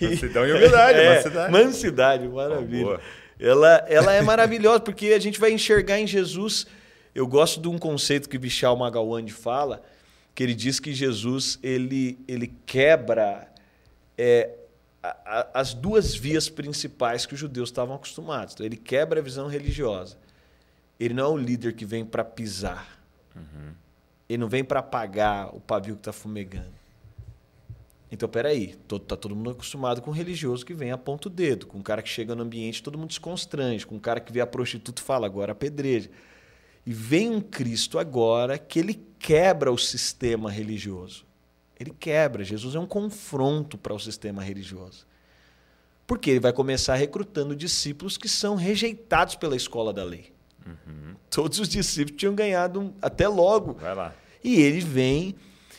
Mansidão 0.00 0.46
e 0.46 0.52
humildade, 0.52 0.98
é, 1.00 1.14
mansidade. 1.16 1.52
Mansidade, 1.52 2.28
maravilha. 2.28 3.00
ela, 3.38 3.84
ela 3.88 4.12
é 4.12 4.22
maravilhosa, 4.22 4.80
porque 4.80 5.08
a 5.08 5.18
gente 5.18 5.38
vai 5.38 5.52
enxergar 5.52 5.98
em 5.98 6.06
Jesus. 6.06 6.66
Eu 7.14 7.26
gosto 7.26 7.60
de 7.60 7.68
um 7.68 7.78
conceito 7.78 8.28
que 8.28 8.38
Vishal 8.38 8.76
Magawande 8.76 9.32
fala, 9.32 9.82
que 10.34 10.42
ele 10.42 10.54
diz 10.54 10.80
que 10.80 10.92
Jesus 10.92 11.58
ele, 11.62 12.18
ele 12.26 12.52
quebra 12.66 13.46
é, 14.16 14.50
a, 15.02 15.08
a, 15.24 15.60
as 15.60 15.74
duas 15.74 16.14
vias 16.14 16.48
principais 16.48 17.26
que 17.26 17.34
os 17.34 17.40
judeus 17.40 17.68
estavam 17.68 17.94
acostumados. 17.94 18.54
Então, 18.54 18.64
ele 18.64 18.76
quebra 18.76 19.20
a 19.20 19.22
visão 19.22 19.46
religiosa. 19.46 20.16
Ele 20.98 21.12
não 21.12 21.24
é 21.24 21.28
o 21.28 21.36
líder 21.36 21.74
que 21.74 21.84
vem 21.84 22.04
para 22.04 22.24
pisar. 22.24 22.98
Uhum. 23.36 23.72
Ele 24.28 24.38
não 24.38 24.48
vem 24.48 24.64
para 24.64 24.80
apagar 24.80 25.54
o 25.54 25.60
pavio 25.60 25.94
que 25.94 26.00
está 26.00 26.12
fumegando. 26.12 26.72
Então, 28.10 28.28
peraí, 28.28 28.76
todo, 28.86 29.04
tá 29.04 29.16
todo 29.16 29.34
mundo 29.34 29.50
acostumado 29.50 30.00
com 30.00 30.10
um 30.10 30.14
religioso 30.14 30.64
que 30.64 30.72
vem 30.72 30.92
aponta 30.92 31.28
o 31.28 31.30
dedo, 31.30 31.66
com 31.66 31.78
um 31.78 31.82
cara 31.82 32.00
que 32.00 32.08
chega 32.08 32.34
no 32.34 32.42
ambiente 32.42 32.82
todo 32.82 32.96
mundo 32.96 33.12
se 33.12 33.18
constrange, 33.18 33.84
com 33.84 33.96
um 33.96 34.00
cara 34.00 34.20
que 34.20 34.32
vê 34.32 34.40
a 34.40 34.46
prostituta 34.46 35.02
e 35.02 35.04
fala, 35.04 35.26
agora 35.26 35.52
apedreja. 35.52 36.10
E 36.86 36.92
vem 36.92 37.30
um 37.30 37.40
Cristo 37.40 37.98
agora 37.98 38.58
que 38.58 38.78
ele 38.78 39.02
quebra 39.18 39.72
o 39.72 39.78
sistema 39.78 40.50
religioso. 40.50 41.24
Ele 41.80 41.90
quebra. 41.98 42.44
Jesus 42.44 42.74
é 42.74 42.78
um 42.78 42.86
confronto 42.86 43.78
para 43.78 43.94
o 43.94 43.98
sistema 43.98 44.42
religioso. 44.42 45.06
Porque 46.06 46.30
ele 46.30 46.40
vai 46.40 46.52
começar 46.52 46.94
recrutando 46.94 47.56
discípulos 47.56 48.16
que 48.18 48.28
são 48.28 48.54
rejeitados 48.54 49.34
pela 49.34 49.56
escola 49.56 49.92
da 49.92 50.04
lei. 50.04 50.33
Uhum. 50.66 51.14
Todos 51.30 51.58
os 51.58 51.68
discípulos 51.68 52.18
tinham 52.18 52.34
ganhado 52.34 52.94
até 53.00 53.28
logo. 53.28 53.74
Vai 53.74 53.94
lá. 53.94 54.14
E 54.42 54.60
ele 54.60 54.80
vem 54.80 55.34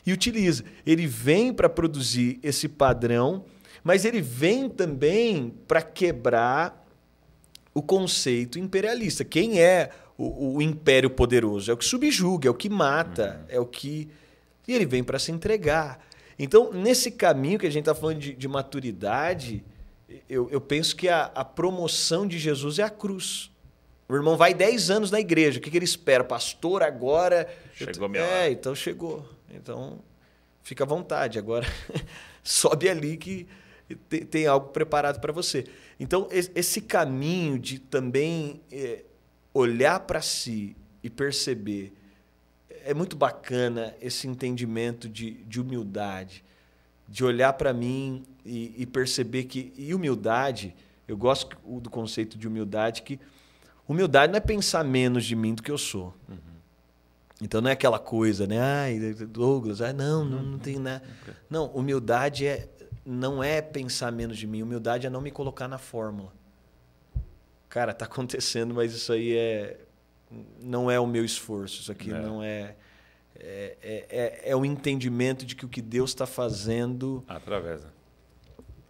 e 0.05 0.13
utiliza. 0.13 0.63
Ele 0.85 1.07
vem 1.07 1.53
para 1.53 1.69
produzir 1.69 2.39
esse 2.43 2.67
padrão, 2.67 3.45
mas 3.83 4.05
ele 4.05 4.21
vem 4.21 4.69
também 4.69 5.53
para 5.67 5.81
quebrar 5.81 6.85
o 7.73 7.81
conceito 7.81 8.57
imperialista. 8.59 9.25
Quem 9.25 9.59
é 9.59 9.91
o, 10.17 10.55
o, 10.55 10.61
império 10.61 11.09
poderoso? 11.09 11.69
É 11.69 11.73
o 11.73 11.77
que 11.77 11.85
subjuga, 11.85 12.47
é 12.47 12.51
o 12.51 12.55
que 12.55 12.69
mata, 12.69 13.41
uhum. 13.41 13.55
é 13.55 13.59
o 13.59 13.65
que. 13.65 14.09
E 14.67 14.73
ele 14.73 14.85
vem 14.85 15.03
para 15.03 15.19
se 15.19 15.31
entregar. 15.31 15.99
Então, 16.37 16.71
nesse 16.71 17.11
caminho 17.11 17.59
que 17.59 17.65
a 17.65 17.69
gente 17.69 17.83
está 17.83 17.95
falando 17.95 18.19
de, 18.19 18.33
de 18.33 18.47
maturidade, 18.47 19.63
eu, 20.29 20.49
eu, 20.49 20.61
penso 20.61 20.95
que 20.95 21.07
a, 21.07 21.25
a 21.33 21.45
promoção 21.45 22.27
de 22.27 22.37
Jesus 22.37 22.79
é 22.79 22.83
a 22.83 22.89
cruz. 22.89 23.51
O 24.07 24.15
irmão 24.15 24.37
vai 24.37 24.53
10 24.53 24.91
anos 24.91 25.11
na 25.11 25.19
igreja. 25.19 25.59
O 25.59 25.61
que, 25.61 25.71
que 25.71 25.77
ele 25.77 25.85
espera? 25.85 26.23
Pastor, 26.23 26.83
agora. 26.83 27.47
Chegou 27.73 28.07
minha 28.07 28.23
É, 28.23 28.51
então 28.51 28.75
chegou. 28.75 29.27
Então, 29.49 29.99
fica 30.61 30.83
à 30.83 30.87
vontade. 30.87 31.39
Agora, 31.39 31.65
sobe 32.43 32.87
ali 32.87 33.17
que 33.17 33.47
tem, 34.07 34.25
tem 34.25 34.47
algo 34.47 34.69
preparado 34.69 35.19
para 35.19 35.33
você. 35.33 35.65
Então, 35.99 36.27
esse 36.31 36.81
caminho 36.81 37.57
de 37.57 37.79
também 37.79 38.61
é, 38.71 39.03
olhar 39.53 39.99
para 40.01 40.21
si 40.21 40.75
e 41.01 41.09
perceber. 41.09 41.93
É 42.83 42.93
muito 42.93 43.15
bacana 43.15 43.95
esse 43.99 44.27
entendimento 44.27 45.09
de, 45.09 45.31
de 45.45 45.59
humildade, 45.59 46.43
de 47.07 47.23
olhar 47.23 47.53
para 47.53 47.73
mim 47.73 48.23
e, 48.45 48.75
e 48.77 48.85
perceber 48.85 49.45
que. 49.45 49.73
E 49.75 49.95
humildade, 49.95 50.75
eu 51.07 51.17
gosto 51.17 51.57
do 51.79 51.89
conceito 51.89 52.37
de 52.37 52.47
humildade 52.47 53.01
que 53.01 53.19
Humildade 53.87 54.31
não 54.31 54.37
é 54.37 54.41
pensar 54.41 54.83
menos 54.83 55.25
de 55.25 55.35
mim 55.35 55.53
do 55.53 55.61
que 55.61 55.71
eu 55.71 55.77
sou. 55.77 56.13
Uhum. 56.27 56.37
Então 57.41 57.61
não 57.61 57.69
é 57.69 57.73
aquela 57.73 57.99
coisa, 57.99 58.47
né? 58.47 58.59
Ai, 58.59 58.99
Douglas, 59.13 59.81
ai, 59.81 59.93
não, 59.93 60.23
não, 60.25 60.41
não 60.41 60.59
tem 60.59 60.79
nada. 60.79 61.03
Não, 61.49 61.67
humildade 61.67 62.47
é, 62.47 62.67
não 63.05 63.43
é 63.43 63.61
pensar 63.61 64.11
menos 64.11 64.37
de 64.37 64.47
mim. 64.47 64.61
Humildade 64.61 65.05
é 65.05 65.09
não 65.09 65.21
me 65.21 65.31
colocar 65.31 65.67
na 65.67 65.77
fórmula. 65.77 66.33
Cara, 67.69 67.93
tá 67.93 68.05
acontecendo, 68.05 68.73
mas 68.73 68.93
isso 68.93 69.11
aí 69.11 69.35
é 69.35 69.79
não 70.61 70.89
é 70.89 70.99
o 70.99 71.05
meu 71.05 71.23
esforço. 71.23 71.81
Isso 71.81 71.91
aqui 71.91 72.11
é. 72.11 72.19
não 72.19 72.41
é 72.41 72.75
é, 73.37 73.77
é, 73.81 74.05
é, 74.09 74.41
é, 74.51 74.55
o 74.55 74.65
entendimento 74.65 75.45
de 75.45 75.55
que 75.55 75.65
o 75.65 75.69
que 75.69 75.81
Deus 75.81 76.11
está 76.11 76.25
fazendo. 76.25 77.23
Através. 77.27 77.81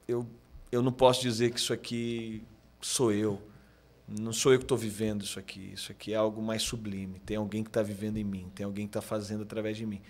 Eu, 0.08 0.26
eu 0.72 0.82
não 0.82 0.92
posso 0.92 1.22
dizer 1.22 1.52
que 1.52 1.60
isso 1.60 1.74
aqui 1.74 2.44
sou 2.80 3.12
eu. 3.12 3.42
Não 4.08 4.32
sou 4.32 4.54
eu 4.54 4.60
que 4.60 4.66
estou 4.66 4.78
vivendo 4.78 5.24
isso 5.24 5.40
aqui. 5.40 5.72
Isso 5.74 5.92
aqui 5.92 6.14
é 6.14 6.16
algo 6.16 6.42
mais 6.42 6.62
sublime. 6.62 7.20
Tem 7.26 7.38
alguém 7.38 7.64
que 7.64 7.70
está 7.70 7.82
vivendo 7.82 8.18
em 8.18 8.24
mim. 8.24 8.52
Tem 8.54 8.66
alguém 8.66 8.86
que 8.86 8.90
está 8.90 9.02
fazendo 9.02 9.44
através 9.44 9.78
de 9.78 9.86
mim. 9.86 10.02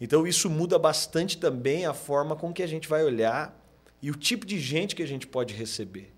Então 0.00 0.26
isso 0.26 0.48
muda 0.48 0.78
bastante 0.78 1.38
também 1.38 1.86
a 1.86 1.94
forma 1.94 2.36
com 2.36 2.52
que 2.52 2.62
a 2.62 2.66
gente 2.66 2.88
vai 2.88 3.04
olhar 3.04 3.56
e 4.00 4.10
o 4.10 4.14
tipo 4.14 4.46
de 4.46 4.58
gente 4.58 4.94
que 4.94 5.02
a 5.02 5.06
gente 5.06 5.26
pode 5.26 5.54
receber. 5.54 6.12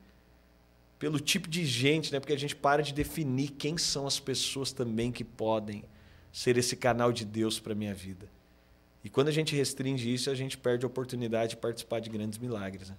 Pelo 0.99 1.18
tipo 1.18 1.49
de 1.49 1.64
gente, 1.64 2.12
né? 2.12 2.21
porque 2.21 2.33
a 2.33 2.39
gente 2.39 2.55
para 2.55 2.83
de 2.83 2.93
definir 2.93 3.51
quem 3.53 3.79
são 3.79 4.07
as 4.07 4.21
pessoas 4.21 4.71
também 4.71 5.11
que 5.11 5.25
podem 5.25 5.83
ser 6.31 6.59
esse 6.59 6.77
canal 6.77 7.11
de 7.11 7.25
Deus 7.25 7.59
para 7.59 7.75
minha 7.75 7.95
vida. 7.95 8.29
E 9.03 9.09
quando 9.09 9.29
a 9.29 9.33
gente 9.33 9.57
restringe 9.57 10.12
isso, 10.12 10.31
a 10.31 10.35
gente 10.35 10.59
perde 10.59 10.85
a 10.85 10.89
oportunidade 10.89 11.51
de 11.51 11.57
participar 11.57 12.01
de 12.01 12.11
grandes 12.11 12.39
milagres. 12.39 12.91
Né? 12.91 12.97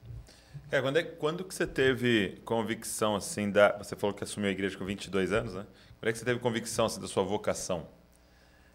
É, 0.72 0.82
quando, 0.82 0.98
é, 0.98 1.04
quando 1.04 1.44
que 1.44 1.54
você 1.54 1.68
teve 1.68 2.40
convicção, 2.46 3.16
assim, 3.16 3.52
da... 3.52 3.78
Você 3.78 3.96
falou 3.96 4.16
que 4.16 4.24
assumiu 4.24 4.50
a 4.50 4.52
igreja 4.52 4.78
com 4.78 4.86
22 4.86 5.32
anos, 5.34 5.54
né? 5.54 5.66
Quando 6.00 6.10
é 6.10 6.12
que 6.14 6.18
você 6.18 6.26
teve 6.26 6.40
convicção, 6.40 6.86
assim, 6.86 7.02
da 7.02 7.08
sua 7.08 7.24
vocação? 7.24 7.88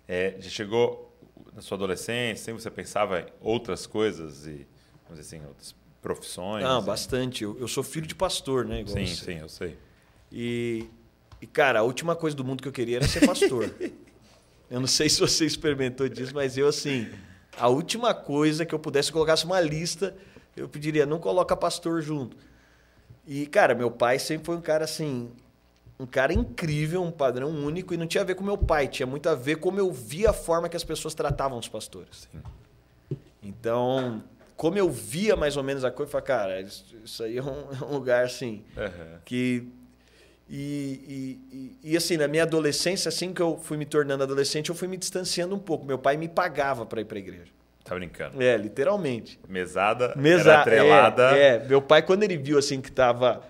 É, 0.07 0.37
já 0.39 0.51
chegou 0.51 1.19
na 1.55 1.63
sua 1.63 1.77
adolescência, 1.77 2.53
você 2.53 2.71
pensava 2.71 3.21
em 3.21 3.27
outras 3.41 3.87
coisas 3.87 4.47
e, 4.47 4.67
vamos 5.05 5.19
dizer 5.19 5.37
assim, 5.37 5.47
outras 5.47 5.75
profissões? 6.03 6.63
Não, 6.63 6.83
bastante. 6.83 7.43
Eu, 7.43 7.59
eu 7.59 7.67
sou 7.67 7.83
filho 7.83 8.07
de 8.07 8.15
pastor, 8.15 8.65
né? 8.67 8.81
Igual 8.81 8.99
sim, 8.99 9.07
você. 9.07 9.25
sim, 9.25 9.39
eu 9.41 9.49
sei. 9.49 9.79
E, 10.31 10.87
e, 11.41 11.47
cara, 11.47 11.81
a 11.81 11.83
última 11.83 12.15
coisa 12.15 12.37
do 12.37 12.45
mundo 12.45 12.63
que 12.63 12.69
eu 12.69 12.73
queria 12.73 12.99
era 12.99 13.09
ser 13.09 13.27
pastor. 13.27 13.75
eu 14.71 14.81
não 14.81 14.87
sei 14.87 15.09
se 15.09 15.19
você 15.19 15.47
experimentou 15.47 16.09
disso, 16.09 16.33
mas 16.35 16.59
eu, 16.59 16.69
assim, 16.69 17.09
a 17.57 17.69
última 17.69 18.15
coisa 18.15 18.67
que 18.67 18.75
eu 18.75 18.79
pudesse 18.79 19.11
colocasse 19.11 19.45
uma 19.45 19.61
lista 19.61 20.15
eu 20.57 20.69
pediria, 20.69 21.05
não 21.07 21.19
coloca 21.19 21.57
pastor 21.57 22.01
junto. 22.03 22.37
E, 23.27 23.47
cara, 23.47 23.75
meu 23.75 23.91
pai 23.91 24.19
sempre 24.19 24.47
foi 24.47 24.57
um 24.57 24.61
cara 24.61 24.85
assim, 24.85 25.31
um 25.99 26.07
cara 26.07 26.33
incrível, 26.33 27.03
um 27.03 27.11
padrão 27.11 27.51
único, 27.51 27.93
e 27.93 27.97
não 27.97 28.07
tinha 28.07 28.23
a 28.23 28.25
ver 28.25 28.35
com 28.37 28.45
meu 28.45 28.57
pai, 28.59 28.89
tinha 28.89 29.07
muito 29.07 29.29
a 29.29 29.35
ver 29.35 29.57
como 29.57 29.79
eu 29.79 29.93
via 29.93 30.31
a 30.31 30.33
forma 30.33 30.69
que 30.69 30.77
as 30.77 30.85
pessoas 30.85 31.15
tratavam 31.15 31.59
os 31.59 31.69
pastores. 31.69 32.29
Sim. 32.33 32.41
Então, 33.43 34.23
como 34.57 34.79
eu 34.79 34.89
via 34.91 35.37
mais 35.37 35.57
ou 35.57 35.63
menos 35.63 35.85
a 35.85 35.91
coisa, 35.91 36.09
eu 36.09 36.13
falei, 36.13 36.27
cara, 36.27 36.61
isso 36.61 37.23
aí 37.23 37.37
é 37.39 37.43
um, 37.43 37.67
é 37.81 37.85
um 37.85 37.93
lugar 37.95 38.25
assim 38.25 38.65
Uhum. 38.77 39.19
que 39.25 39.69
e, 40.49 41.41
e, 41.51 41.57
e, 41.83 41.91
e, 41.93 41.97
assim 41.97 42.17
na 42.17 42.29
minha 42.29 42.45
adolescência 42.45 43.09
assim 43.09 43.35
que 43.35 43.43
eu 43.43 43.59
fui 43.59 43.77
me 43.77 43.85
tornando 43.85 44.23
adolescente 44.23 44.69
eu 44.69 44.77
fui 44.77 44.87
me 44.87 44.97
distanciando 44.97 45.57
um 45.57 45.59
pouco 45.59 45.85
meu 45.85 45.99
pai 45.99 46.17
me 46.17 46.29
pagava 46.29 46.87
para 46.87 47.01
ir 47.01 47.05
para 47.05 47.17
a 47.17 47.19
igreja 47.19 47.51
Tá 47.87 47.95
brincando. 47.95 48.43
é 48.43 48.57
literalmente 48.57 49.39
Mesada, 49.49 50.13
Mesa, 50.17 50.51
era 50.51 50.61
atrelada. 50.61 51.37
É, 51.37 51.57
é, 51.57 51.65
meu 51.67 51.81
pai 51.81 52.03
quando 52.03 52.25
ele 52.25 52.37
viu 52.37 52.59
assim 52.59 52.81
que 52.81 52.91
tava 52.91 53.43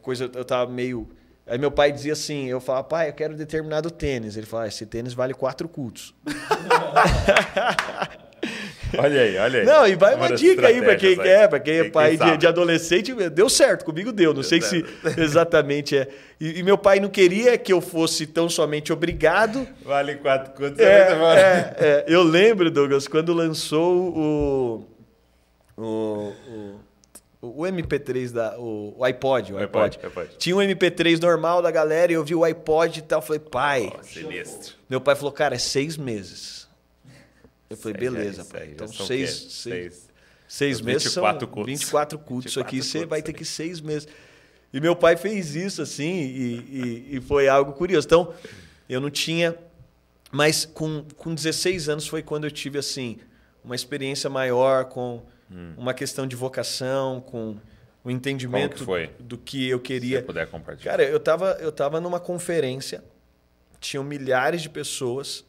coisa 0.00 0.30
eu 0.32 0.44
tava 0.44 0.70
meio 0.70 1.08
aí 1.46 1.58
meu 1.58 1.70
pai 1.70 1.90
dizia 1.90 2.12
assim 2.12 2.48
eu 2.48 2.60
falava 2.60 2.84
pai 2.84 3.08
eu 3.08 3.12
quero 3.12 3.36
determinado 3.36 3.90
tênis 3.90 4.36
ele 4.36 4.46
falava 4.46 4.68
esse 4.68 4.86
tênis 4.86 5.12
vale 5.12 5.34
quatro 5.34 5.68
cultos 5.68 6.14
Olha 8.98 9.20
aí, 9.20 9.36
olha 9.38 9.60
aí. 9.60 9.66
Não, 9.66 9.86
e 9.86 9.94
vai 9.94 10.14
Uma 10.14 10.26
uma 10.26 10.34
dica 10.36 10.66
aí 10.66 10.80
para 10.82 10.96
quem 10.96 11.16
quer, 11.16 11.48
para 11.48 11.60
quem 11.60 11.74
é 11.78 11.82
Quem- 11.82 11.90
pai 11.92 12.16
quem 12.16 12.30
de, 12.32 12.36
de 12.38 12.46
adolescente. 12.46 13.14
Deu 13.30 13.48
certo, 13.48 13.84
comigo 13.84 14.10
deu. 14.12 14.32
Não 14.34 14.42
sei 14.42 14.60
se 14.60 14.84
exatamente 15.16 15.96
é. 15.96 16.08
E, 16.40 16.58
e 16.58 16.62
meu 16.62 16.78
pai 16.78 16.98
não 17.00 17.08
queria 17.08 17.56
que 17.58 17.72
eu 17.72 17.80
fosse 17.80 18.26
tão 18.26 18.48
somente 18.48 18.92
obrigado. 18.92 19.66
Vale 19.84 20.16
quatro 20.16 20.52
contos. 20.54 20.78
É, 20.78 21.14
mano. 21.14 21.38
é, 21.40 21.76
é. 21.78 22.04
Eu 22.08 22.22
lembro, 22.22 22.70
Douglas, 22.70 23.06
quando 23.08 23.32
lançou 23.32 23.94
o. 24.16 24.86
O, 25.76 26.32
o, 27.42 27.60
o 27.62 27.62
MP3 27.62 28.32
da. 28.32 28.58
O, 28.58 28.94
o 28.98 29.04
iPod, 29.04 29.52
o 29.54 29.58
iPod. 29.58 29.96
iPod, 29.96 30.06
iPod. 30.06 30.36
Tinha 30.38 30.54
um 30.56 30.58
MP3 30.60 31.20
normal 31.22 31.62
da 31.62 31.70
galera 31.70 32.12
e 32.12 32.14
eu 32.14 32.24
vi 32.24 32.34
o 32.34 32.44
iPod 32.44 32.98
e 32.98 33.02
tal. 33.02 33.22
Falei, 33.22 33.40
pai. 33.40 33.90
Ó, 33.98 34.02
sinistro. 34.02 34.74
Meu 34.88 35.00
pai 35.00 35.14
falou, 35.14 35.32
cara, 35.32 35.54
é 35.54 35.58
seis 35.58 35.96
meses. 35.96 36.59
Eu 37.70 37.76
falei, 37.76 37.96
Isso 37.96 38.04
já- 38.04 38.10
beleza, 38.18 38.42
isso 38.42 38.50
pai. 38.50 38.68
Então, 38.72 38.86
o 38.88 38.92
seis, 38.92 39.30
seis, 39.30 39.52
Seis. 39.52 40.10
Seis 40.48 40.80
meses 40.80 41.04
24 41.04 41.40
são 41.46 41.54
cultos. 41.54 41.72
24 41.72 42.18
cultos 42.18 42.52
24 42.54 42.60
aqui, 42.68 42.82
você 42.82 42.98
cultos 42.98 43.08
vai 43.10 43.22
ter 43.22 43.32
que 43.32 43.44
seis 43.44 43.80
meses. 43.80 44.08
E 44.72 44.80
meu 44.80 44.96
pai 44.96 45.16
fez 45.16 45.54
isso, 45.54 45.80
assim, 45.80 46.12
e, 46.20 46.56
e- 47.12 47.16
e 47.16 47.20
foi 47.20 47.46
algo 47.48 47.72
curioso. 47.72 48.04
Então, 48.08 48.34
eu 48.88 49.00
não 49.00 49.08
tinha. 49.08 49.56
Mas 50.32 50.64
com, 50.64 51.04
com 51.16 51.32
16 51.32 51.88
anos 51.88 52.08
foi 52.08 52.22
quando 52.22 52.44
eu 52.44 52.50
tive, 52.50 52.76
assim, 52.78 53.18
uma 53.64 53.76
experiência 53.76 54.28
maior 54.28 54.86
com 54.86 55.22
Hum. 55.48 55.74
uma 55.76 55.94
questão 55.94 56.26
de 56.26 56.34
vocação, 56.34 57.20
com 57.20 57.56
o 58.04 58.10
entendimento 58.10 58.76
que 58.78 58.84
foi? 58.84 59.10
do 59.20 59.36
que 59.38 59.68
eu 59.68 59.78
Se 59.78 59.84
queria. 59.84 60.18
você 60.20 60.26
puder 60.26 60.46
compartilhar. 60.48 60.90
Cara, 60.92 61.04
eu 61.04 61.18
tava, 61.20 61.56
eu 61.60 61.70
tava 61.72 62.00
numa 62.00 62.18
conferência, 62.20 63.02
tinham 63.80 64.02
milhares 64.04 64.62
de 64.62 64.68
pessoas, 64.70 65.44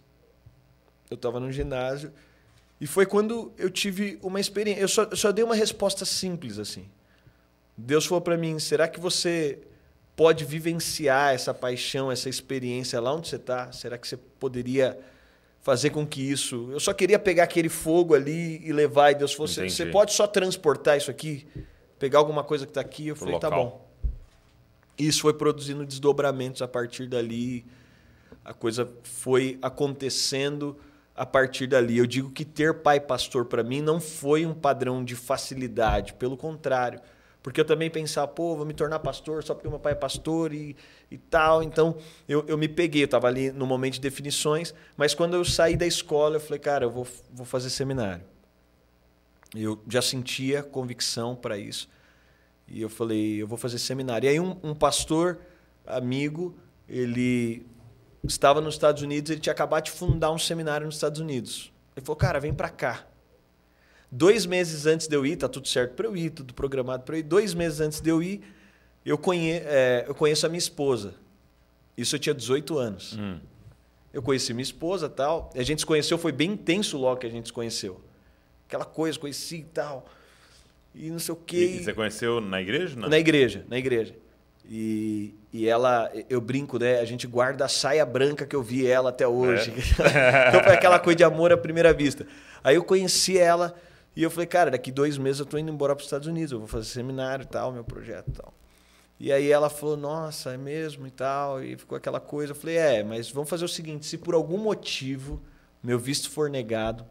eu 1.12 1.18
tava 1.18 1.40
num 1.40 1.52
ginásio, 1.52 2.12
e 2.80 2.88
foi 2.88 3.06
quando 3.06 3.52
eu 3.58 3.70
tive 3.70 4.18
uma 4.24 4.40
experiência. 4.40 4.82
Eu 4.82 4.88
só, 4.88 5.04
eu 5.04 5.16
só 5.16 5.32
dei 5.32 5.46
uma 5.46 5.54
resposta 5.54 6.04
simples 6.06 6.58
assim. 6.58 6.90
Deus 7.78 8.08
falou 8.08 8.22
para 8.22 8.36
mim: 8.38 8.58
será 8.58 8.88
que 8.88 9.00
você 9.00 9.60
pode 10.16 10.44
vivenciar 10.46 11.36
essa 11.36 11.54
paixão, 11.54 12.12
essa 12.12 12.28
experiência 12.28 13.00
lá 13.00 13.14
onde 13.14 13.28
você 13.28 13.36
está? 13.36 13.72
Será 13.72 13.98
que 14.00 14.08
você 14.08 14.18
poderia 14.18 14.98
fazer 15.62 15.92
com 15.92 16.06
que 16.06 16.22
isso. 16.22 16.70
Eu 16.72 16.80
só 16.80 16.92
queria 16.94 17.20
pegar 17.20 17.44
aquele 17.44 17.70
fogo 17.70 18.16
ali 18.16 18.62
e 18.68 18.74
levar, 18.74 19.12
e 19.12 19.16
Deus 19.16 19.34
falou: 19.34 19.48
você 19.48 19.62
Entendi. 19.62 19.76
você 19.76 19.86
pode 19.86 20.14
só 20.14 20.28
transportar 20.28 20.98
isso 20.98 21.10
aqui? 21.12 21.48
Pegar 22.00 22.20
alguma 22.20 22.44
coisa 22.44 22.66
que 22.66 22.72
está 22.72 22.82
aqui? 22.82 23.08
Eu 23.08 23.16
Pro 23.16 23.26
falei: 23.26 23.40
tá 23.40 23.50
local. 23.50 23.66
bom. 23.66 23.92
Isso 24.98 25.22
foi 25.22 25.34
produzindo 25.34 25.86
desdobramentos 25.86 26.62
a 26.62 26.68
partir 26.68 27.08
dali. 27.08 27.66
A 28.44 28.54
coisa 28.54 28.92
foi 29.04 29.58
acontecendo 29.62 30.78
a 31.16 31.26
partir 31.26 31.68
dali. 31.68 31.98
Eu 31.98 32.06
digo 32.06 32.32
que 32.32 32.46
ter 32.46 32.82
pai 32.82 33.00
pastor 33.00 33.46
para 33.46 33.64
mim 33.64 33.82
não 33.82 34.00
foi 34.00 34.46
um 34.46 34.54
padrão 34.54 35.04
de 35.04 35.16
facilidade, 35.16 36.14
pelo 36.14 36.38
contrário. 36.38 37.02
Porque 37.44 37.60
eu 37.60 37.66
também 37.66 37.90
pensava, 37.90 38.28
pô, 38.28 38.56
vou 38.56 38.66
me 38.66 38.74
tornar 38.74 39.00
pastor 39.00 39.44
só 39.44 39.56
porque 39.56 39.68
meu 39.68 39.80
pai 39.80 39.94
é 39.94 39.96
pastor 39.96 40.54
e, 40.54 40.76
e 41.10 41.18
tal. 41.18 41.64
Então 41.64 41.98
eu, 42.28 42.46
eu 42.48 42.58
me 42.58 42.68
peguei, 42.68 43.02
eu 43.02 43.06
estava 43.06 43.28
ali 43.28 43.52
no 43.52 43.66
momento 43.66 43.96
de 43.96 44.02
definições, 44.02 44.74
mas 44.96 45.16
quando 45.16 45.36
eu 45.36 45.44
saí 45.44 45.76
da 45.76 45.86
escola, 45.86 46.36
eu 46.36 46.40
falei, 46.40 46.60
cara, 46.60 46.86
eu 46.86 46.92
vou, 46.92 47.08
vou 47.32 47.46
fazer 47.46 47.70
seminário. 47.70 48.24
Eu 49.56 49.82
já 49.88 50.02
sentia 50.02 50.64
convicção 50.64 51.36
para 51.36 51.58
isso. 51.58 51.90
E 52.68 52.82
eu 52.82 52.90
falei, 52.90 53.42
eu 53.42 53.48
vou 53.48 53.58
fazer 53.58 53.80
seminário. 53.80 54.28
E 54.28 54.30
aí 54.30 54.40
um, 54.40 54.56
um 54.64 54.76
pastor 54.76 55.40
amigo, 55.86 56.56
ele 56.88 57.66
estava 58.24 58.62
nos 58.62 58.76
Estados 58.76 59.02
Unidos, 59.02 59.32
ele 59.32 59.42
tinha 59.42 59.54
acabado 59.54 59.86
de 59.86 59.92
fundar 59.92 60.32
um 60.32 60.38
seminário 60.38 60.86
nos 60.86 60.96
Estados 60.96 61.20
Unidos. 61.20 61.72
Ele 61.96 62.06
falou, 62.06 62.16
cara, 62.16 62.40
vem 62.40 62.54
para 62.54 62.70
cá. 62.70 63.06
Dois 64.12 64.46
meses 64.46 64.86
antes 64.86 65.08
de 65.08 65.16
eu 65.16 65.26
ir, 65.26 65.38
tá 65.38 65.48
tudo 65.48 65.68
certo 65.68 65.94
para 65.94 66.06
eu 66.06 66.16
ir, 66.16 66.32
tudo 66.32 66.54
programado 66.54 67.04
para 67.04 67.16
eu 67.16 67.20
ir. 67.20 67.24
Dois 67.24 67.54
meses 67.54 67.80
antes 67.80 68.02
de 68.02 68.10
eu 68.10 68.22
ir, 68.22 68.42
eu, 69.06 69.18
conhe 69.18 69.52
é, 69.52 70.06
eu 70.08 70.14
conheço 70.14 70.46
a 70.46 70.50
minha 70.50 70.60
esposa. 70.60 71.16
Isso 71.98 72.16
eu 72.16 72.20
tinha 72.20 72.36
18 72.36 72.78
anos. 72.78 73.18
Hum. 73.18 73.40
Eu 74.14 74.22
conheci 74.22 74.54
minha 74.54 74.64
esposa 74.64 75.08
tal. 75.08 75.50
A 75.56 75.64
gente 75.64 75.80
se 75.80 75.86
conheceu, 75.86 76.18
foi 76.18 76.32
bem 76.32 76.52
intenso 76.52 76.98
logo 76.98 77.22
que 77.22 77.28
a 77.28 77.30
gente 77.30 77.48
se 77.48 77.54
conheceu. 77.54 78.02
Aquela 78.68 78.86
coisa, 78.86 79.18
conheci 79.18 79.58
e 79.58 79.64
tal. 79.64 80.06
E 80.94 81.10
não 81.10 81.20
sei 81.20 81.34
o 81.34 81.38
quê. 81.38 81.78
E 81.80 81.84
você 81.84 81.94
conheceu 81.94 82.42
na 82.42 82.62
igreja? 82.62 83.00
Não? 83.00 83.08
Na 83.08 83.18
igreja, 83.18 83.66
na 83.70 83.78
igreja. 83.78 84.14
E, 84.66 85.36
e 85.52 85.68
ela, 85.68 86.12
eu 86.30 86.40
brinco, 86.40 86.80
né? 86.80 87.00
A 87.00 87.06
gente 87.06 87.28
guarda 87.28 87.66
a 87.66 87.68
saia 87.68 88.06
branca 88.06 88.46
que 88.46 88.56
eu 88.56 88.64
vi 88.64 88.88
ela 88.88 89.10
até 89.10 89.28
hoje. 89.28 89.72
então 90.48 90.64
foi 90.64 90.74
aquela 90.74 91.00
coisa 91.00 91.18
de 91.18 91.24
amor 91.24 91.52
à 91.52 91.58
primeira 91.58 91.94
vista. 91.94 92.26
Aí 92.64 92.76
eu 92.76 92.84
conheci 92.84 93.38
ela 93.38 93.76
e 94.16 94.24
eu 94.24 94.30
falei, 94.30 94.48
cara, 94.48 94.72
daqui 94.72 94.92
dois 94.92 95.18
meses 95.18 95.40
eu 95.40 95.46
tô 95.46 95.58
indo 95.58 95.72
embora 95.72 95.96
para 95.96 96.02
os 96.02 96.08
Estados 96.08 96.28
Unidos, 96.28 96.52
eu 96.52 96.60
vou 96.60 96.68
fazer 96.68 96.86
seminário 96.86 97.44
e 97.44 97.48
tal, 97.48 97.72
meu 97.72 97.84
projeto 97.84 98.28
e 98.30 98.32
tal. 98.32 98.54
E 99.20 99.32
aí 99.32 99.52
ela 99.52 99.70
falou, 99.70 99.96
nossa, 99.96 100.54
é 100.54 100.58
mesmo 100.58 101.06
e 101.06 101.12
tal. 101.12 101.64
E 101.64 101.78
ficou 101.78 101.96
aquela 101.98 102.20
coisa. 102.20 102.54
Eu 102.54 102.56
falei, 102.56 102.78
é, 102.78 103.04
mas 103.04 103.30
vamos 103.30 103.50
fazer 103.50 103.66
o 103.66 103.70
seguinte: 103.70 104.06
se 104.06 104.18
por 104.18 104.34
algum 104.34 104.58
motivo 104.58 105.40
meu 105.84 106.00
visto 106.00 106.30
for 106.30 106.50
negado, 106.50 107.06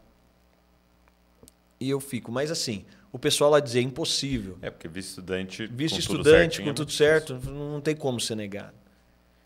e 1.79 1.89
eu 1.89 1.99
fico. 1.99 2.31
Mas 2.31 2.51
assim, 2.51 2.85
o 3.11 3.19
pessoal 3.19 3.51
lá 3.51 3.59
dizia 3.59 3.81
é 3.81 3.83
impossível. 3.83 4.57
É, 4.61 4.69
porque 4.69 4.87
visto 4.87 5.09
estudante. 5.09 5.67
Visto 5.67 5.95
com 6.07 6.63
com 6.63 6.69
é 6.69 6.73
tudo 6.73 6.91
certo, 6.91 7.33
não 7.49 7.81
tem 7.81 7.95
como 7.95 8.19
ser 8.19 8.35
negado. 8.35 8.73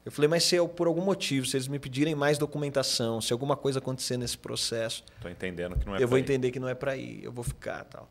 Eu 0.06 0.12
falei, 0.12 0.28
mas 0.28 0.44
se 0.44 0.56
eu, 0.56 0.68
por 0.68 0.86
algum 0.86 1.02
motivo, 1.02 1.48
se 1.48 1.58
eles 1.58 1.68
me 1.68 1.80
pedirem 1.80 2.14
mais 2.14 2.38
documentação, 2.38 3.20
se 3.20 3.34
alguma 3.34 3.58
coisa 3.58 3.80
acontecer 3.80 4.18
nesse 4.18 4.38
processo. 4.38 5.04
Tô 5.20 5.28
entendendo 5.28 5.76
que 5.76 5.86
não 5.86 5.96
é 5.96 6.04
eu 6.04 6.08
vou 6.08 6.20
ir. 6.20 6.22
entender 6.22 6.52
que 6.52 6.60
não 6.60 6.70
é 6.70 6.76
para 6.76 6.96
ir, 6.96 7.24
eu 7.24 7.32
vou 7.32 7.44
ficar 7.44 7.84
tal. 7.86 8.08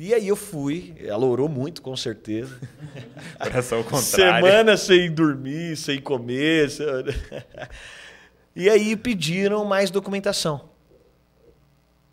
E 0.00 0.12
aí 0.12 0.26
eu 0.26 0.34
fui, 0.34 0.94
ela 0.98 1.24
orou 1.24 1.48
muito, 1.48 1.80
com 1.80 1.96
certeza. 1.96 2.58
Coração 3.38 3.84
contrário. 3.84 4.44
Semana 4.44 4.76
sem 4.76 5.12
dormir, 5.12 5.76
sem 5.76 6.00
comer. 6.00 6.68
sem- 6.70 6.86
E 8.56 8.68
aí 8.68 8.96
pediram 8.96 9.64
mais 9.64 9.92
documentação. 9.92 10.68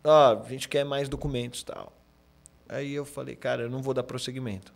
Ó, 0.04 0.42
a 0.44 0.48
gente 0.48 0.68
quer 0.68 0.84
mais 0.84 1.08
documentos 1.08 1.64
tal. 1.64 1.92
Aí 2.70 2.94
eu 2.94 3.04
falei, 3.04 3.34
cara, 3.34 3.62
eu 3.62 3.68
não 3.68 3.82
vou 3.82 3.92
dar 3.92 4.04
prosseguimento. 4.04 4.72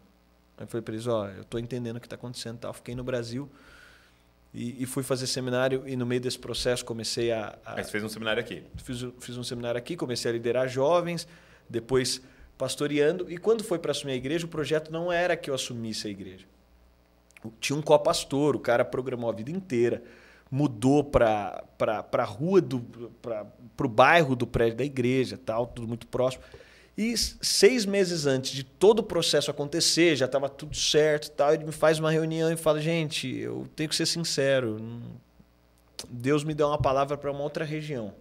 Aí 0.59 0.66
falei 0.66 0.82
para 0.82 0.95
eles, 0.95 1.07
ó, 1.07 1.28
eu 1.28 1.45
tô 1.45 1.61
entendendo 1.61 1.97
o 1.97 2.01
que 2.01 2.07
está 2.07 2.16
acontecendo 2.16 2.59
tal. 2.59 2.72
Fiquei 2.72 2.92
no 2.92 3.05
Brasil 3.05 3.49
e, 4.53 4.82
e 4.82 4.86
fui 4.86 5.05
fazer 5.05 5.28
seminário 5.28 5.84
e 5.86 5.95
no 5.95 6.05
meio 6.05 6.20
desse 6.20 6.38
processo 6.38 6.84
comecei 6.84 7.30
a, 7.30 7.57
a 7.64 7.76
Mas 7.76 7.90
fez 7.90 8.03
um 8.03 8.09
seminário 8.09 8.40
aqui. 8.40 8.64
fiz, 8.82 9.07
fiz 9.20 9.36
um 9.36 9.45
seminário 9.45 9.78
aqui, 9.78 9.97
comecei 9.97 10.28
a 10.28 10.34
liderar 10.34 10.68
jovens, 10.68 11.28
depois 11.70 12.20
pastoreando. 12.59 13.30
E 13.30 13.38
quando 13.38 13.62
foi 13.62 13.78
para 13.78 13.92
assumir 13.92 14.14
a 14.14 14.16
igreja, 14.16 14.45
o 14.45 14.49
projeto 14.49 14.90
não 14.90 15.12
era 15.12 15.36
que 15.36 15.49
eu 15.49 15.55
assumisse 15.55 16.09
a 16.09 16.11
igreja. 16.11 16.47
Tinha 17.61 17.78
um 17.78 17.82
copastor, 17.82 18.57
o 18.57 18.61
cara 18.61 18.84
programou 18.84 19.30
a 19.30 19.32
vida 19.32 19.53
inteira, 19.53 20.03
mudou 20.51 21.05
para 21.05 21.64
a 21.78 22.24
rua, 22.24 22.61
para 23.76 23.86
o 23.86 23.88
bairro 23.88 24.34
do 24.34 24.49
prédio 24.49 24.78
da 24.78 24.84
igreja, 24.84 25.38
tal, 25.38 25.68
tudo 25.68 25.86
muito 25.86 26.09
próximo. 26.09 26.42
E 26.97 27.16
seis 27.16 27.84
meses 27.84 28.24
antes 28.24 28.53
de 28.53 28.62
todo 28.62 29.01
o 29.01 29.03
processo 29.03 29.51
acontecer, 29.51 30.14
já 30.14 30.26
estava 30.26 30.49
tudo 30.49 30.76
certo 30.76 31.30
tal, 31.32 31.53
ele 31.53 31.64
me 31.64 31.72
faz 31.72 31.99
uma 31.99 32.11
reunião 32.11 32.53
e 32.53 32.57
fala, 32.57 32.80
gente, 32.80 33.28
eu 33.36 33.66
tenho 33.74 33.88
que 33.88 33.97
ser 33.97 34.07
sincero, 34.07 34.78
Deus 36.09 36.45
me 36.45 36.55
deu 36.55 36.68
uma 36.68 36.78
palavra 36.78 37.16
para 37.16 37.30
uma 37.30 37.42
outra 37.42 37.64
região. 37.64 38.14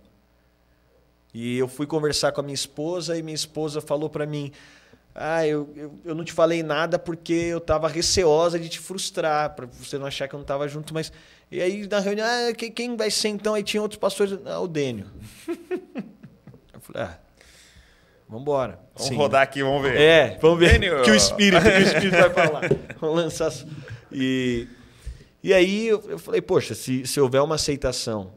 E 1.33 1.57
eu 1.57 1.67
fui 1.67 1.87
conversar 1.87 2.31
com 2.31 2.41
a 2.41 2.43
minha 2.43 2.53
esposa 2.53 3.17
e 3.17 3.23
minha 3.23 3.33
esposa 3.33 3.81
falou 3.81 4.09
para 4.09 4.25
mim: 4.25 4.51
Ah, 5.15 5.45
eu, 5.47 5.67
eu, 5.75 5.99
eu 6.05 6.15
não 6.15 6.23
te 6.23 6.31
falei 6.31 6.61
nada 6.61 6.99
porque 6.99 7.33
eu 7.33 7.57
estava 7.57 7.87
receosa 7.87 8.59
de 8.59 8.69
te 8.69 8.79
frustrar, 8.79 9.55
para 9.55 9.65
você 9.65 9.97
não 9.97 10.05
achar 10.05 10.27
que 10.27 10.35
eu 10.35 10.37
não 10.37 10.43
estava 10.43 10.67
junto, 10.67 10.93
mas. 10.93 11.11
E 11.51 11.61
aí 11.61 11.87
na 11.87 11.99
reunião, 11.99 12.27
ah, 12.27 12.53
quem 12.53 12.95
vai 12.95 13.09
ser 13.09 13.29
então? 13.29 13.55
Aí 13.55 13.63
tinha 13.63 13.81
outros 13.81 13.99
pastores, 13.99 14.37
ah, 14.45 14.59
o 14.59 14.67
Dênio. 14.67 15.07
eu 16.71 16.79
falei: 16.81 17.01
Ah, 17.01 17.19
vamos 18.33 18.41
embora. 18.41 18.79
Vamos 18.95 19.15
rodar 19.15 19.41
aqui, 19.43 19.63
vamos 19.63 19.81
ver. 19.83 19.99
É, 19.99 20.37
vamos 20.41 20.59
ver 20.59 20.79
que 21.03 21.11
o 21.11 21.15
Espírito, 21.15 21.61
que 21.61 21.69
o 21.69 21.81
Espírito 21.81 22.17
vai 22.17 22.29
falar. 22.29 22.61
Vamos 22.99 23.15
lançar. 23.15 23.51
E, 24.11 24.67
e 25.43 25.53
aí 25.53 25.87
eu, 25.87 26.03
eu 26.09 26.19
falei, 26.19 26.41
poxa, 26.41 26.73
se, 26.73 27.05
se 27.05 27.19
houver 27.19 27.41
uma 27.41 27.55
aceitação 27.55 28.31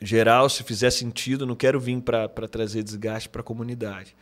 geral, 0.00 0.48
se 0.48 0.62
fizer 0.62 0.90
sentido, 0.90 1.46
não 1.46 1.54
quero 1.54 1.78
vir 1.78 2.00
para 2.00 2.28
trazer 2.48 2.82
desgaste 2.82 3.28
para 3.28 3.40
a 3.40 3.44
comunidade. 3.44 4.16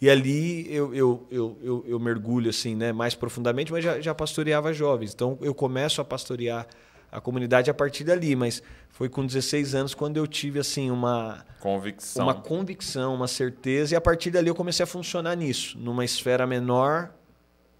E 0.00 0.08
ali 0.08 0.66
eu, 0.74 0.94
eu, 0.94 1.26
eu, 1.30 1.58
eu, 1.62 1.84
eu 1.86 2.00
mergulho 2.00 2.48
assim, 2.48 2.74
né, 2.74 2.90
mais 2.90 3.14
profundamente, 3.14 3.70
mas 3.70 3.84
já, 3.84 4.00
já 4.00 4.14
pastoreava 4.14 4.72
jovens. 4.72 5.12
Então 5.12 5.38
eu 5.42 5.54
começo 5.54 6.00
a 6.00 6.04
pastorear 6.04 6.66
a 7.10 7.20
comunidade 7.20 7.70
a 7.70 7.74
partir 7.74 8.04
dali, 8.04 8.36
mas 8.36 8.62
foi 8.88 9.08
com 9.08 9.24
16 9.24 9.74
anos 9.74 9.94
quando 9.94 10.16
eu 10.16 10.26
tive 10.26 10.58
assim 10.58 10.90
uma 10.90 11.44
convicção, 11.58 12.24
uma 12.24 12.34
convicção, 12.34 13.14
uma 13.14 13.26
certeza 13.26 13.94
e 13.94 13.96
a 13.96 14.00
partir 14.00 14.30
dali 14.30 14.48
eu 14.48 14.54
comecei 14.54 14.84
a 14.84 14.86
funcionar 14.86 15.34
nisso, 15.34 15.78
numa 15.78 16.04
esfera 16.04 16.46
menor, 16.46 17.12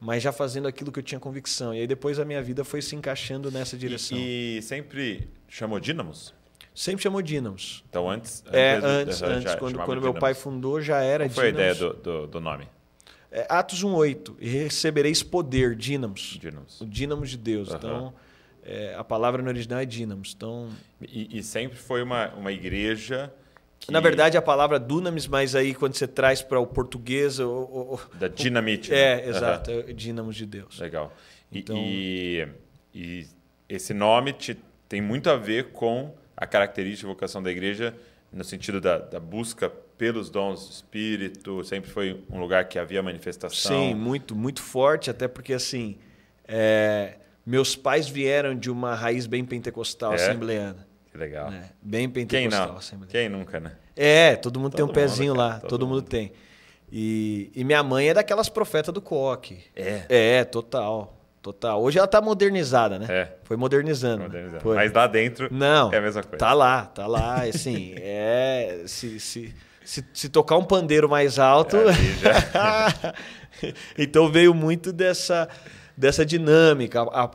mas 0.00 0.22
já 0.22 0.32
fazendo 0.32 0.66
aquilo 0.66 0.90
que 0.90 0.98
eu 0.98 1.02
tinha 1.02 1.20
convicção. 1.20 1.74
E 1.74 1.80
aí 1.80 1.86
depois 1.86 2.18
a 2.18 2.24
minha 2.24 2.42
vida 2.42 2.64
foi 2.64 2.82
se 2.82 2.96
encaixando 2.96 3.50
nessa 3.50 3.76
direção. 3.76 4.16
E, 4.16 4.58
e 4.58 4.62
sempre 4.62 5.28
chamou 5.48 5.78
Dínamos? 5.78 6.34
Sempre 6.74 7.02
chamou 7.02 7.20
Dínamos. 7.20 7.84
Então 7.88 8.10
antes? 8.10 8.42
É, 8.50 8.80
antes, 8.82 9.22
antes 9.22 9.54
quando, 9.56 9.78
quando 9.80 10.00
meu 10.00 10.14
pai 10.14 10.34
fundou 10.34 10.80
já 10.80 11.00
era 11.02 11.28
Qual 11.28 11.34
foi 11.34 11.46
a 11.46 11.50
ideia 11.50 11.74
do, 11.74 11.92
do, 11.92 12.26
do 12.26 12.40
nome? 12.40 12.66
É, 13.30 13.46
Atos 13.48 13.84
1,8. 13.84 14.36
E 14.40 14.48
recebereis 14.48 15.22
poder, 15.22 15.76
Dínamos. 15.76 16.38
Dínamos. 16.40 16.80
O 16.80 16.86
Dínamos 16.86 17.30
de 17.30 17.36
Deus. 17.36 17.68
Uhum. 17.68 17.76
Então, 17.76 18.14
é, 18.70 18.94
a 18.96 19.02
palavra 19.02 19.42
no 19.42 19.48
original 19.48 19.80
é 19.80 19.84
Dínamos. 19.84 20.32
Então... 20.36 20.68
E, 21.02 21.38
e 21.38 21.42
sempre 21.42 21.76
foi 21.76 22.02
uma, 22.02 22.28
uma 22.34 22.52
igreja 22.52 23.32
que... 23.80 23.90
Na 23.90 23.98
verdade, 23.98 24.36
a 24.36 24.42
palavra 24.42 24.78
dunamis, 24.78 25.26
mas 25.26 25.54
aí 25.56 25.74
quando 25.74 25.94
você 25.94 26.06
traz 26.06 26.40
para 26.40 26.60
o 26.60 26.66
português. 26.66 27.40
O, 27.40 27.50
o, 27.50 28.00
da 28.16 28.28
dinamite. 28.28 28.92
É, 28.94 29.16
né? 29.16 29.28
exato. 29.28 29.70
Uhum. 29.70 29.84
É 29.88 29.92
dínamos 29.92 30.36
de 30.36 30.46
Deus. 30.46 30.78
Legal. 30.78 31.12
Então... 31.50 31.76
E, 31.76 32.46
e, 32.94 33.26
esse 33.68 33.92
nome 33.92 34.32
te, 34.32 34.56
tem 34.88 35.00
muito 35.00 35.30
a 35.30 35.36
ver 35.36 35.72
com 35.72 36.14
a 36.36 36.46
característica 36.46 37.08
e 37.08 37.12
vocação 37.12 37.42
da 37.42 37.50
igreja, 37.50 37.94
no 38.32 38.44
sentido 38.44 38.80
da, 38.80 38.98
da, 38.98 39.18
busca 39.18 39.68
pelos 39.68 40.30
dons 40.30 40.66
do 40.66 40.72
Espírito. 40.72 41.64
Sempre 41.64 41.90
foi 41.90 42.22
um 42.30 42.38
lugar 42.38 42.68
que 42.68 42.78
havia 42.78 43.02
manifestação. 43.02 43.76
Sim, 43.76 43.94
muito, 43.94 44.36
muito 44.36 44.62
forte, 44.62 45.10
até 45.10 45.26
porque 45.26 45.52
assim. 45.52 45.98
É, 46.46 47.14
meus 47.50 47.74
pais 47.74 48.08
vieram 48.08 48.54
de 48.54 48.70
uma 48.70 48.94
raiz 48.94 49.26
bem 49.26 49.44
pentecostal, 49.44 50.12
é? 50.12 50.14
assembleana. 50.14 50.86
Que 51.10 51.18
legal. 51.18 51.52
É, 51.52 51.64
bem 51.82 52.08
pentecostal. 52.08 52.78
Quem 52.80 52.98
não? 52.98 53.06
Quem 53.08 53.28
nunca, 53.28 53.58
né? 53.58 53.72
É, 53.96 54.36
todo 54.36 54.60
mundo 54.60 54.70
todo 54.70 54.76
tem 54.76 54.84
um 54.84 54.88
pezinho 54.88 55.34
lá, 55.34 55.58
todo, 55.58 55.68
todo 55.68 55.86
mundo, 55.86 55.96
mundo, 55.96 56.08
tem. 56.08 56.32
E, 56.92 57.50
e, 57.54 57.64
minha 57.64 57.82
mãe 57.82 58.08
é 58.08 58.14
daquelas 58.14 58.48
profetas 58.48 58.94
do 58.94 59.02
coque. 59.02 59.64
É. 59.74 60.02
É, 60.08 60.44
total. 60.44 61.16
Total. 61.42 61.82
Hoje 61.82 61.98
ela 61.98 62.06
tá 62.06 62.20
modernizada, 62.20 62.98
né? 62.98 63.06
É. 63.08 63.32
Foi 63.42 63.56
modernizando. 63.56 64.22
modernizando. 64.22 64.62
Foi. 64.62 64.76
Mas 64.76 64.92
lá 64.92 65.06
dentro 65.06 65.48
Não, 65.50 65.92
é 65.92 65.96
a 65.96 66.00
mesma 66.00 66.22
coisa. 66.22 66.38
Tá 66.38 66.52
lá, 66.52 66.86
tá 66.86 67.06
lá. 67.06 67.42
Assim, 67.42 67.94
é. 67.98 68.82
Se, 68.86 69.18
se, 69.18 69.54
se, 69.84 70.04
se 70.12 70.28
tocar 70.28 70.56
um 70.56 70.64
pandeiro 70.64 71.08
mais 71.08 71.38
alto. 71.38 71.76
É, 71.76 73.14
então 73.98 74.30
veio 74.30 74.54
muito 74.54 74.92
dessa 74.92 75.48
dessa 76.00 76.24
dinâmica. 76.24 77.02
A, 77.02 77.24
a, 77.24 77.30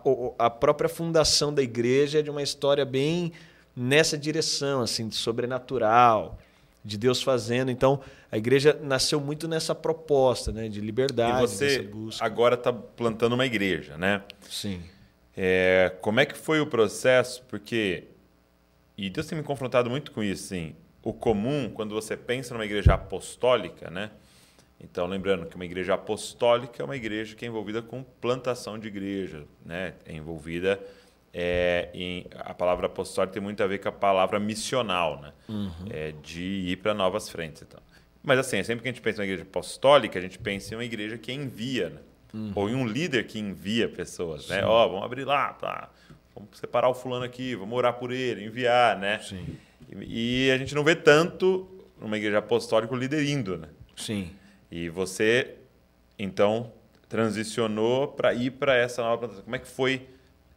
a, 0.48 0.50
própria 0.50 0.90
fundação 0.90 1.54
da 1.54 1.62
igreja 1.62 2.20
é 2.20 2.22
de 2.24 2.32
uma 2.32 2.42
história 2.42 2.84
bem 2.84 3.32
nessa 3.76 4.18
direção, 4.18 4.82
assim, 4.82 5.08
de 5.08 5.16
sobrenatural, 5.16 6.40
de 6.84 6.98
Deus 6.98 7.22
fazendo. 7.22 7.70
Então, 7.70 8.02
a 8.32 8.38
igreja 8.38 8.78
nasceu 8.82 9.22
muito 9.22 9.48
nessa 9.48 9.76
proposta, 9.76 10.52
né, 10.52 10.68
de 10.68 10.82
liberdade. 10.82 11.38
E 11.38 11.42
você 11.42 11.90
agora 12.20 12.56
está 12.56 12.74
plantando 12.74 13.34
uma 13.34 13.46
igreja, 13.46 13.98
né? 14.00 14.24
Sim. 14.50 14.82
É, 15.38 15.94
como 16.02 16.20
é 16.20 16.26
que 16.26 16.36
foi 16.36 16.60
o 16.60 16.66
processo? 16.66 17.44
Porque 17.48 18.06
e 18.98 19.10
Deus 19.12 19.28
tem 19.28 19.38
me 19.38 19.44
confrontado 19.44 19.90
muito 19.92 20.12
com 20.12 20.24
isso, 20.24 20.48
sim. 20.48 20.76
O 21.04 21.14
comum 21.14 21.70
quando 21.70 21.94
você 21.94 22.18
pensa 22.18 22.54
numa 22.56 22.66
igreja 22.66 22.96
apostólica, 22.96 23.92
né? 23.92 24.10
Então, 24.80 25.08
lembrando 25.08 25.46
que 25.46 25.56
uma 25.56 25.66
igreja 25.66 25.94
apostólica 25.94 26.82
é 26.82 26.86
uma 26.86 26.96
igreja 26.96 27.36
que 27.36 27.46
é 27.46 27.48
envolvida 27.48 27.82
com 27.82 28.04
plantação 28.04 28.78
de 28.78 28.88
igreja, 28.88 29.46
né? 29.66 29.94
é 30.06 30.14
envolvida 30.14 30.80
é, 31.34 31.90
em. 31.94 32.26
A 32.36 32.54
palavra 32.54 32.88
apostólica 32.88 33.34
tem 33.34 33.42
muito 33.42 33.62
a 33.64 33.68
ver 33.68 33.80
com 33.80 33.90
a 33.90 33.92
palavra 33.92 34.40
missional, 34.40 35.22
né? 35.22 35.34
Uhum. 35.50 35.72
É, 35.90 36.14
de 36.24 36.44
ir 36.44 36.78
para 36.78 36.94
novas 36.94 37.30
frentes. 37.30 37.62
Então. 37.62 37.82
Mas, 38.24 38.40
assim, 38.40 38.64
sempre 38.64 38.84
que 38.84 38.90
a 38.90 38.92
gente 38.92 39.02
pensa 39.02 39.18
em 39.18 39.22
uma 39.22 39.26
igreja 39.26 39.44
apostólica, 39.44 40.18
a 40.20 40.22
gente 40.22 40.40
pensa 40.40 40.74
em 40.74 40.78
uma 40.78 40.86
igreja 40.86 41.18
que 41.18 41.32
envia, 41.32 41.90
né? 41.90 42.00
uhum. 42.36 42.52
ou 42.56 42.70
em 42.70 42.76
um 42.76 42.86
líder 42.86 43.26
que 43.26 43.40
envia 43.40 43.88
pessoas. 43.88 44.48
Né? 44.48 44.64
Ó, 44.66 44.86
oh, 44.86 44.90
vamos 44.90 45.06
abrir 45.06 45.24
lá, 45.24 45.54
tá? 45.54 45.90
vamos 46.36 46.50
separar 46.60 46.90
o 46.90 46.94
fulano 46.94 47.24
aqui, 47.24 47.56
vamos 47.56 47.76
orar 47.78 47.94
por 47.94 48.12
ele, 48.12 48.46
enviar. 48.46 49.00
Né? 49.00 49.20
Sim. 49.20 49.58
E, 50.02 50.48
e 50.48 50.52
a 50.52 50.58
gente 50.58 50.76
não 50.76 50.84
vê 50.84 50.96
tanto 50.96 51.68
numa 52.00 52.18
igreja 52.18 52.40
apostólica 52.40 52.94
o 52.94 52.98
líder 52.98 53.26
indo. 53.28 53.58
Né? 53.58 53.70
Sim. 53.96 54.32
E 54.76 54.90
você, 54.90 55.56
então, 56.20 56.70
transicionou 57.08 58.10
para 58.10 58.34
ir 58.34 58.52
para 58.52 58.76
essa 58.76 59.02
nova 59.02 59.20
plantação. 59.20 59.46
Como 59.46 59.56
é 59.56 59.60
que 59.60 59.70
foi 59.70 60.10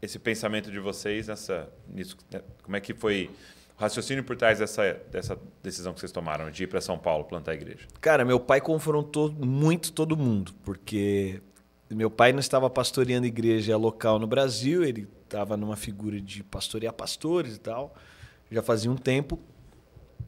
esse 0.03 0.19
pensamento 0.19 0.73
de 0.73 0.81
vocês 0.81 1.29
nessa, 1.29 1.73
nisso? 1.87 2.17
Né? 2.29 2.41
Como 2.65 2.77
é 2.77 2.81
que 2.81 2.93
foi 2.93 3.31
o 3.77 3.81
raciocínio 3.81 4.25
por 4.25 4.35
trás 4.35 4.59
dessa, 4.59 4.95
dessa 5.09 5.39
decisão 5.63 5.95
que 5.95 6.01
vocês 6.01 6.11
tomaram 6.11 6.51
de 6.51 6.65
ir 6.65 6.67
para 6.67 6.81
São 6.81 6.99
Paulo 6.99 7.27
plantar 7.27 7.53
a 7.53 7.55
igreja? 7.55 7.87
Cara, 8.01 8.25
meu 8.25 8.41
pai 8.41 8.61
confrontou 8.61 9.31
muito 9.31 9.93
todo 9.93 10.17
mundo, 10.17 10.53
porque 10.65 11.41
meu 11.89 12.11
pai 12.11 12.33
não 12.33 12.41
estava 12.41 12.69
pastoreando 12.69 13.25
igreja 13.25 13.77
local 13.77 14.19
no 14.19 14.27
Brasil, 14.27 14.83
ele 14.83 15.07
estava 15.23 15.57
numa 15.57 15.77
figura 15.77 16.21
de 16.21 16.43
pastorear 16.43 16.93
pastores 16.93 17.55
e 17.55 17.61
tal, 17.61 17.95
já 18.51 18.65
fazia 18.65 18.91
um 18.91 18.97
tempo. 18.97 19.39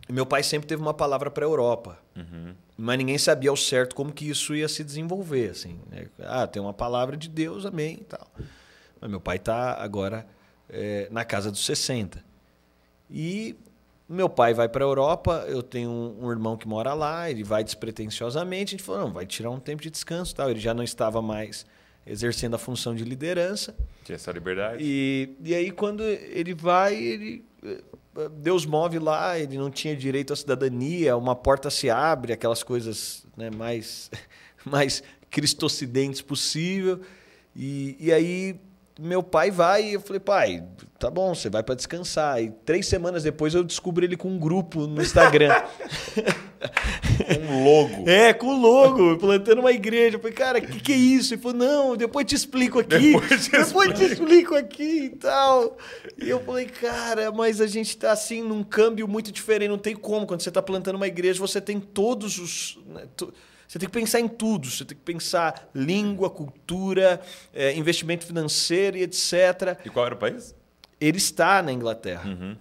E 0.08 0.12
meu 0.12 0.24
pai 0.24 0.44
sempre 0.44 0.68
teve 0.68 0.80
uma 0.80 0.94
palavra 0.94 1.28
para 1.28 1.44
a 1.44 1.48
Europa. 1.48 1.98
Uhum. 2.16 2.54
Mas 2.82 2.96
ninguém 2.96 3.18
sabia 3.18 3.50
ao 3.50 3.56
certo 3.56 3.94
como 3.94 4.10
que 4.10 4.26
isso 4.28 4.54
ia 4.54 4.66
se 4.66 4.82
desenvolver. 4.82 5.50
Assim, 5.50 5.78
né? 5.90 6.06
Ah, 6.20 6.46
tem 6.46 6.62
uma 6.62 6.72
palavra 6.72 7.14
de 7.14 7.28
Deus, 7.28 7.66
amém 7.66 7.98
e 8.00 8.04
tal. 8.04 8.26
Mas 8.98 9.10
meu 9.10 9.20
pai 9.20 9.36
está 9.36 9.74
agora 9.74 10.26
é, 10.66 11.06
na 11.10 11.22
casa 11.22 11.50
dos 11.50 11.62
60. 11.66 12.24
E 13.10 13.54
meu 14.08 14.30
pai 14.30 14.54
vai 14.54 14.66
para 14.66 14.82
a 14.82 14.88
Europa, 14.88 15.44
eu 15.46 15.62
tenho 15.62 15.90
um, 15.90 16.24
um, 16.24 16.30
irmão 16.30 16.56
que 16.56 16.66
mora 16.66 16.94
lá, 16.94 17.30
ele 17.30 17.44
vai 17.44 17.62
despretensiosamente. 17.62 18.74
A 18.74 18.78
gente 18.78 18.82
falou, 18.82 19.02
não, 19.02 19.12
vai 19.12 19.26
tirar 19.26 19.50
um 19.50 19.60
tempo 19.60 19.82
de 19.82 19.90
descanso 19.90 20.34
tal. 20.34 20.50
Ele 20.50 20.60
já 20.60 20.72
não 20.72 20.82
estava 20.82 21.20
mais 21.20 21.66
exercendo 22.06 22.54
a 22.54 22.58
função 22.58 22.94
de 22.94 23.04
liderança. 23.04 23.76
Tinha 24.04 24.16
essa 24.16 24.32
liberdade. 24.32 24.82
E, 24.82 25.36
e 25.44 25.54
aí, 25.54 25.70
quando 25.70 26.02
ele 26.02 26.54
vai, 26.54 26.94
ele 26.94 27.44
Deus 28.38 28.66
move 28.66 28.98
lá, 28.98 29.38
ele 29.38 29.56
não 29.56 29.70
tinha 29.70 29.94
direito 29.94 30.32
à 30.32 30.36
cidadania, 30.36 31.16
uma 31.16 31.34
porta 31.36 31.70
se 31.70 31.88
abre, 31.88 32.32
aquelas 32.32 32.62
coisas 32.62 33.24
né, 33.36 33.50
mais, 33.50 34.10
mais 34.64 35.02
cristocidentes 35.30 36.20
possível. 36.20 37.00
E, 37.54 37.96
e 38.00 38.12
aí 38.12 38.60
meu 38.98 39.22
pai 39.22 39.50
vai 39.50 39.84
e 39.84 39.92
eu 39.94 40.00
falei, 40.00 40.20
pai, 40.20 40.64
tá 40.98 41.10
bom, 41.10 41.34
você 41.34 41.48
vai 41.48 41.62
para 41.62 41.74
descansar. 41.74 42.42
E 42.42 42.50
três 42.50 42.86
semanas 42.86 43.22
depois 43.22 43.54
eu 43.54 43.64
descubro 43.64 44.04
ele 44.04 44.16
com 44.16 44.28
um 44.28 44.38
grupo 44.38 44.86
no 44.86 45.00
Instagram. 45.00 45.54
um 47.50 47.64
logo. 47.64 48.08
É, 48.08 48.32
com 48.32 48.60
logo, 48.60 49.16
plantando 49.16 49.60
uma 49.60 49.72
igreja. 49.72 50.16
Eu 50.16 50.20
falei, 50.20 50.34
cara, 50.34 50.58
o 50.58 50.62
que, 50.62 50.80
que 50.80 50.92
é 50.92 50.96
isso? 50.96 51.34
Ele 51.34 51.42
falou, 51.42 51.56
não, 51.56 51.96
depois 51.96 52.26
te 52.26 52.34
explico 52.34 52.78
aqui. 52.78 53.12
Depois 53.12 53.44
te, 53.44 53.50
depois 53.50 53.98
te 53.98 54.04
explico 54.04 54.54
aqui 54.54 55.04
e 55.04 55.08
tal. 55.10 55.78
E 56.20 56.28
eu 56.28 56.40
falei, 56.40 56.66
cara, 56.66 57.32
mas 57.32 57.60
a 57.60 57.66
gente 57.66 57.96
tá 57.96 58.12
assim 58.12 58.42
num 58.42 58.62
câmbio 58.62 59.08
muito 59.08 59.32
diferente. 59.32 59.70
Não 59.70 59.78
tem 59.78 59.96
como. 59.96 60.26
Quando 60.26 60.42
você 60.42 60.50
tá 60.50 60.60
plantando 60.60 60.96
uma 60.96 61.06
igreja, 61.06 61.38
você 61.38 61.60
tem 61.60 61.80
todos 61.80 62.38
os. 62.38 62.78
Né, 62.86 63.04
você 63.66 63.78
tem 63.78 63.88
que 63.88 63.94
pensar 63.94 64.20
em 64.20 64.28
tudo. 64.28 64.68
Você 64.68 64.84
tem 64.84 64.96
que 64.96 65.04
pensar 65.04 65.70
língua, 65.74 66.28
cultura, 66.28 67.20
é, 67.54 67.74
investimento 67.74 68.26
financeiro 68.26 68.96
e 68.96 69.02
etc. 69.02 69.78
E 69.84 69.88
qual 69.88 70.06
era 70.06 70.14
o 70.14 70.18
país? 70.18 70.54
Ele 71.00 71.18
está 71.18 71.62
na 71.62 71.72
Inglaterra. 71.72 72.28
Uhum. 72.28 72.56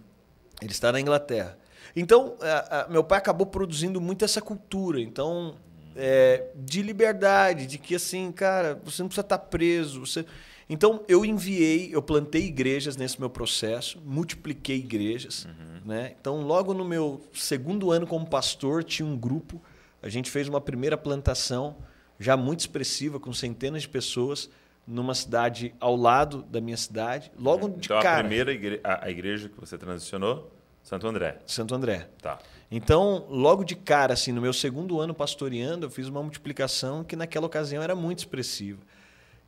Ele 0.61 0.71
está 0.71 0.91
na 0.91 1.01
Inglaterra. 1.01 1.58
Então, 1.95 2.35
a, 2.41 2.81
a, 2.81 2.87
meu 2.87 3.03
pai 3.03 3.17
acabou 3.17 3.47
produzindo 3.47 3.99
muito 3.99 4.23
essa 4.25 4.41
cultura. 4.41 4.99
Então, 4.99 5.55
é, 5.95 6.47
de 6.55 6.81
liberdade, 6.81 7.65
de 7.65 7.77
que 7.77 7.95
assim, 7.95 8.31
cara, 8.31 8.79
você 8.83 9.01
não 9.01 9.09
precisa 9.09 9.25
estar 9.25 9.37
preso. 9.37 10.05
Você... 10.05 10.25
Então, 10.69 11.03
eu 11.07 11.25
enviei, 11.25 11.89
eu 11.93 12.01
plantei 12.01 12.45
igrejas 12.45 12.95
nesse 12.95 13.19
meu 13.19 13.29
processo, 13.29 13.99
multipliquei 14.05 14.77
igrejas. 14.77 15.45
Uhum. 15.45 15.81
Né? 15.85 16.15
Então, 16.19 16.41
logo 16.41 16.73
no 16.73 16.85
meu 16.85 17.21
segundo 17.33 17.91
ano 17.91 18.05
como 18.05 18.25
pastor, 18.25 18.83
tinha 18.83 19.07
um 19.07 19.17
grupo 19.17 19.61
a 20.01 20.09
gente 20.09 20.31
fez 20.31 20.47
uma 20.47 20.61
primeira 20.61 20.97
plantação 20.97 21.77
já 22.19 22.35
muito 22.35 22.61
expressiva, 22.61 23.19
com 23.19 23.31
centenas 23.31 23.83
de 23.83 23.89
pessoas, 23.89 24.49
numa 24.85 25.13
cidade 25.13 25.73
ao 25.79 25.95
lado 25.95 26.41
da 26.43 26.59
minha 26.59 26.75
cidade, 26.75 27.31
logo 27.37 27.67
então, 27.67 27.79
de 27.79 27.87
cara. 27.87 28.17
a 28.17 28.19
primeira 28.19 28.51
igreja, 28.51 28.81
a 28.83 29.09
igreja 29.09 29.49
que 29.49 29.59
você 29.59 29.77
transicionou, 29.77 30.51
Santo 30.89 31.07
André. 31.07 31.37
Santo 31.45 31.75
André. 31.75 32.09
Tá. 32.19 32.39
Então, 32.71 33.27
logo 33.29 33.63
de 33.63 33.75
cara, 33.75 34.15
assim, 34.15 34.31
no 34.31 34.41
meu 34.41 34.51
segundo 34.51 34.99
ano 34.99 35.13
pastoreando, 35.13 35.85
eu 35.85 35.89
fiz 35.91 36.07
uma 36.07 36.23
multiplicação 36.23 37.03
que 37.03 37.15
naquela 37.15 37.45
ocasião 37.45 37.83
era 37.83 37.93
muito 37.95 38.17
expressiva. 38.17 38.79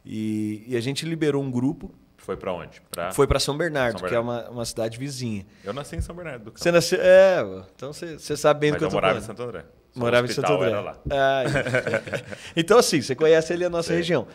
E, 0.06 0.64
e 0.68 0.78
a 0.78 0.80
gente 0.80 1.04
liberou 1.04 1.42
um 1.42 1.50
grupo 1.50 1.96
Foi 2.16 2.38
para 2.38 2.54
onde? 2.54 2.80
Pra... 2.92 3.12
Foi 3.12 3.26
para 3.26 3.40
São 3.40 3.58
Bernardo, 3.58 3.98
São 3.98 4.08
que 4.08 4.14
é 4.14 4.20
uma, 4.20 4.52
uma 4.52 4.66
cidade 4.66 5.00
vizinha. 5.00 5.44
Eu 5.64 5.74
nasci 5.74 5.96
em 5.96 6.02
São 6.02 6.16
Bernardo. 6.16 6.54
Você 6.56 6.72
nasceu. 6.72 7.00
É, 7.02 7.42
então 7.76 7.92
você, 7.92 8.20
você 8.20 8.38
sabe 8.38 8.60
bem 8.60 8.72
Mas 8.72 8.80
do 8.80 8.80
que 8.82 8.86
eu 8.86 8.90
eu 8.90 8.94
morava 8.94 9.18
em 9.18 9.22
falando. 9.22 9.38
Santo 9.38 9.50
André. 9.50 9.66
Só 9.94 10.00
Morava 10.00 10.28
em 10.28 10.30
Santo 10.30 10.54
André. 10.54 10.68
Era 10.70 10.82
lá. 10.82 10.98
Ah, 11.10 11.44
isso. 11.44 12.26
então, 12.56 12.78
assim, 12.78 13.02
você 13.02 13.16
conhece 13.16 13.52
ali 13.52 13.66
a 13.66 13.70
nossa 13.70 13.88
Sei. 13.88 13.98
região. 13.98 14.28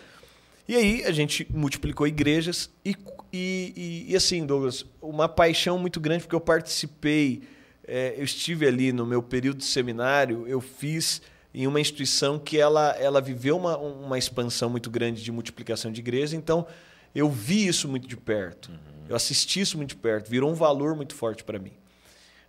E 0.69 0.75
aí 0.75 1.05
a 1.05 1.13
gente 1.13 1.47
multiplicou 1.51 2.05
igrejas 2.09 2.69
e, 2.85 2.97
e, 3.33 3.73
e- 4.07 4.13
e, 4.13 4.17
assim, 4.17 4.45
Douglas, 4.47 4.85
uma 5.01 5.29
paixão 5.29 5.79
muito 5.79 6.01
grande, 6.01 6.23
porque 6.25 6.35
eu 6.35 6.41
participei, 6.41 7.43
é, 7.87 8.15
eu 8.17 8.25
estive 8.25 8.67
ali 8.67 8.93
no 8.93 9.05
meu 9.07 9.23
período 9.23 9.59
de 9.59 9.65
seminário, 9.65 10.47
eu 10.47 10.61
fiz 10.61 11.21
em 11.55 11.67
uma 11.67 11.81
instituição 11.81 12.39
que 12.39 12.59
ela, 12.59 12.91
ela 12.99 13.21
viveu 13.21 13.57
uma, 13.57 13.77
uma 13.79 14.19
expansão 14.19 14.69
muito 14.69 14.91
grande 14.91 15.23
de 15.23 15.33
multiplicação 15.33 15.91
de 15.91 16.01
igrejas, 16.01 16.33
então 16.35 16.67
eu 17.15 17.31
vi 17.31 17.67
isso 17.67 17.89
muito 17.89 18.07
de 18.07 18.17
perto. 18.17 18.71
Eu 19.09 19.17
assisti 19.17 19.61
isso 19.61 19.77
muito 19.77 19.91
de 19.91 19.97
perto, 19.97 20.29
virou 20.29 20.51
um 20.51 20.55
valor 20.55 20.95
muito 20.95 21.15
forte 21.15 21.45
para 21.45 21.59
mim. 21.59 21.73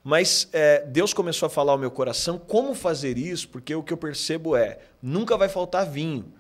Mas 0.04 0.48
é, 0.54 0.86
Deus 0.86 1.14
começou 1.14 1.48
a 1.48 1.50
falar 1.50 1.74
ao 1.74 1.78
meu 1.78 1.92
coração 1.92 2.38
como 2.38 2.74
fazer 2.74 3.18
isso, 3.18 3.48
porque 3.50 3.76
o 3.76 3.84
que 3.84 3.92
eu 3.94 3.98
percebo 3.98 4.56
é: 4.56 4.80
nunca 5.02 5.36
vai 5.38 5.50
faltar 5.50 5.86
vinho. 5.90 6.34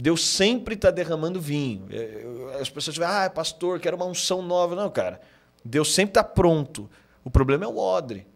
Deus 0.00 0.26
sempre 0.26 0.74
está 0.74 0.90
derramando 0.90 1.40
vinho. 1.40 1.86
É, 1.90 2.58
As 2.60 2.70
pessoas 2.70 2.94
dizem, 2.94 3.08
ah, 3.08 3.28
pastor, 3.28 3.78
quero 3.78 3.96
uma 3.96 4.06
unção 4.06 4.42
nova. 4.42 4.74
Não, 4.74 4.90
cara. 4.90 5.20
Deus 5.64 5.92
sempre 5.92 6.12
está 6.12 6.24
pronto. 6.24 6.90
O 7.22 7.30
problema 7.30 7.64
é 7.64 7.68
o 7.68 7.76
odre. 7.76 8.26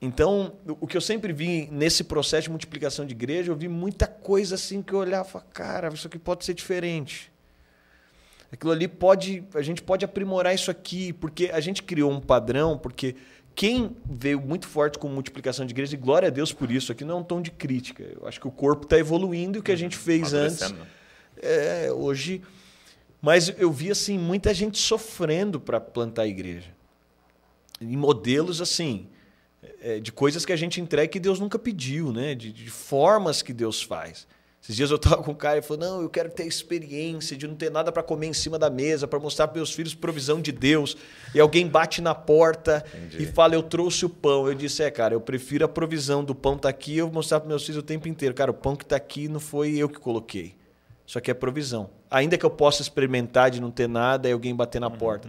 Então, 0.00 0.54
o 0.80 0.86
que 0.86 0.96
eu 0.96 1.00
sempre 1.00 1.32
vi 1.32 1.68
nesse 1.70 2.02
processo 2.02 2.44
de 2.44 2.50
multiplicação 2.50 3.06
de 3.06 3.12
igreja, 3.12 3.52
eu 3.52 3.56
vi 3.56 3.68
muita 3.68 4.06
coisa 4.06 4.56
assim 4.56 4.82
que 4.82 4.92
eu 4.92 4.98
olhava 4.98 5.40
cara, 5.40 5.88
isso 5.94 6.08
aqui 6.08 6.18
pode 6.18 6.44
ser 6.44 6.54
diferente. 6.54 7.30
Aquilo 8.50 8.72
ali 8.72 8.88
pode, 8.88 9.44
a 9.54 9.62
gente 9.62 9.80
pode 9.80 10.04
aprimorar 10.04 10.54
isso 10.54 10.70
aqui, 10.70 11.12
porque 11.12 11.50
a 11.52 11.60
gente 11.60 11.84
criou 11.84 12.10
um 12.10 12.20
padrão, 12.20 12.76
porque 12.76 13.14
quem 13.54 13.96
veio 14.04 14.40
muito 14.40 14.66
forte 14.66 14.98
com 14.98 15.08
multiplicação 15.08 15.66
de 15.66 15.72
igreja, 15.72 15.94
e 15.94 15.98
glória 15.98 16.28
a 16.28 16.30
Deus 16.30 16.52
por 16.52 16.70
isso, 16.70 16.92
aqui 16.92 17.04
não 17.04 17.16
é 17.16 17.20
um 17.20 17.24
tom 17.24 17.40
de 17.40 17.50
crítica. 17.50 18.02
Eu 18.02 18.26
acho 18.26 18.40
que 18.40 18.48
o 18.48 18.50
corpo 18.50 18.84
está 18.84 18.98
evoluindo 18.98 19.58
e 19.58 19.60
o 19.60 19.62
que 19.62 19.72
a 19.72 19.76
gente 19.76 19.96
fez 19.96 20.32
antes 20.32 20.74
é, 21.40 21.92
hoje. 21.92 22.42
Mas 23.20 23.54
eu 23.58 23.70
vi 23.70 23.90
assim 23.90 24.18
muita 24.18 24.52
gente 24.52 24.78
sofrendo 24.78 25.60
para 25.60 25.80
plantar 25.80 26.22
a 26.22 26.26
igreja. 26.26 26.74
Em 27.80 27.96
modelos 27.96 28.60
assim, 28.60 29.08
é, 29.80 30.00
de 30.00 30.10
coisas 30.10 30.44
que 30.44 30.52
a 30.52 30.56
gente 30.56 30.80
entrega 30.80 31.08
que 31.08 31.20
Deus 31.20 31.38
nunca 31.38 31.58
pediu, 31.58 32.12
né? 32.12 32.34
De, 32.34 32.52
de 32.52 32.70
formas 32.70 33.42
que 33.42 33.52
Deus 33.52 33.82
faz. 33.82 34.26
Esses 34.62 34.76
dias 34.76 34.90
eu 34.90 34.96
estava 34.96 35.20
com 35.24 35.32
um 35.32 35.34
cara 35.34 35.58
e 35.58 35.62
falou: 35.62 35.82
Não, 35.84 36.02
eu 36.02 36.08
quero 36.08 36.30
ter 36.30 36.46
experiência 36.46 37.36
de 37.36 37.48
não 37.48 37.56
ter 37.56 37.68
nada 37.68 37.90
para 37.90 38.00
comer 38.02 38.28
em 38.28 38.32
cima 38.32 38.58
da 38.58 38.70
mesa, 38.70 39.08
para 39.08 39.18
mostrar 39.18 39.48
para 39.48 39.56
meus 39.56 39.72
filhos 39.72 39.92
provisão 39.92 40.40
de 40.40 40.52
Deus. 40.52 40.96
E 41.34 41.40
alguém 41.40 41.66
bate 41.66 42.00
na 42.00 42.14
porta 42.14 42.84
Entendi. 42.94 43.24
e 43.24 43.26
fala: 43.26 43.54
Eu 43.56 43.62
trouxe 43.64 44.04
o 44.06 44.08
pão. 44.08 44.46
Eu 44.46 44.54
disse: 44.54 44.80
É, 44.84 44.90
cara, 44.90 45.14
eu 45.14 45.20
prefiro 45.20 45.64
a 45.64 45.68
provisão 45.68 46.22
do 46.24 46.32
pão 46.32 46.56
tá 46.56 46.68
aqui, 46.68 46.96
eu 46.98 47.06
vou 47.06 47.14
mostrar 47.14 47.40
para 47.40 47.48
meus 47.48 47.64
filhos 47.66 47.78
o 47.80 47.82
tempo 47.82 48.06
inteiro. 48.06 48.34
Cara, 48.36 48.52
o 48.52 48.54
pão 48.54 48.76
que 48.76 48.84
está 48.84 48.94
aqui 48.94 49.26
não 49.26 49.40
foi 49.40 49.74
eu 49.76 49.88
que 49.88 49.98
coloquei. 49.98 50.54
Isso 51.04 51.18
aqui 51.18 51.30
é 51.30 51.34
provisão. 51.34 51.90
Ainda 52.08 52.38
que 52.38 52.46
eu 52.46 52.50
possa 52.50 52.82
experimentar 52.82 53.50
de 53.50 53.60
não 53.60 53.70
ter 53.70 53.88
nada 53.88 54.28
e 54.28 54.32
alguém 54.32 54.54
bater 54.54 54.80
na 54.80 54.86
Uhum, 54.86 54.96
porta. 54.96 55.28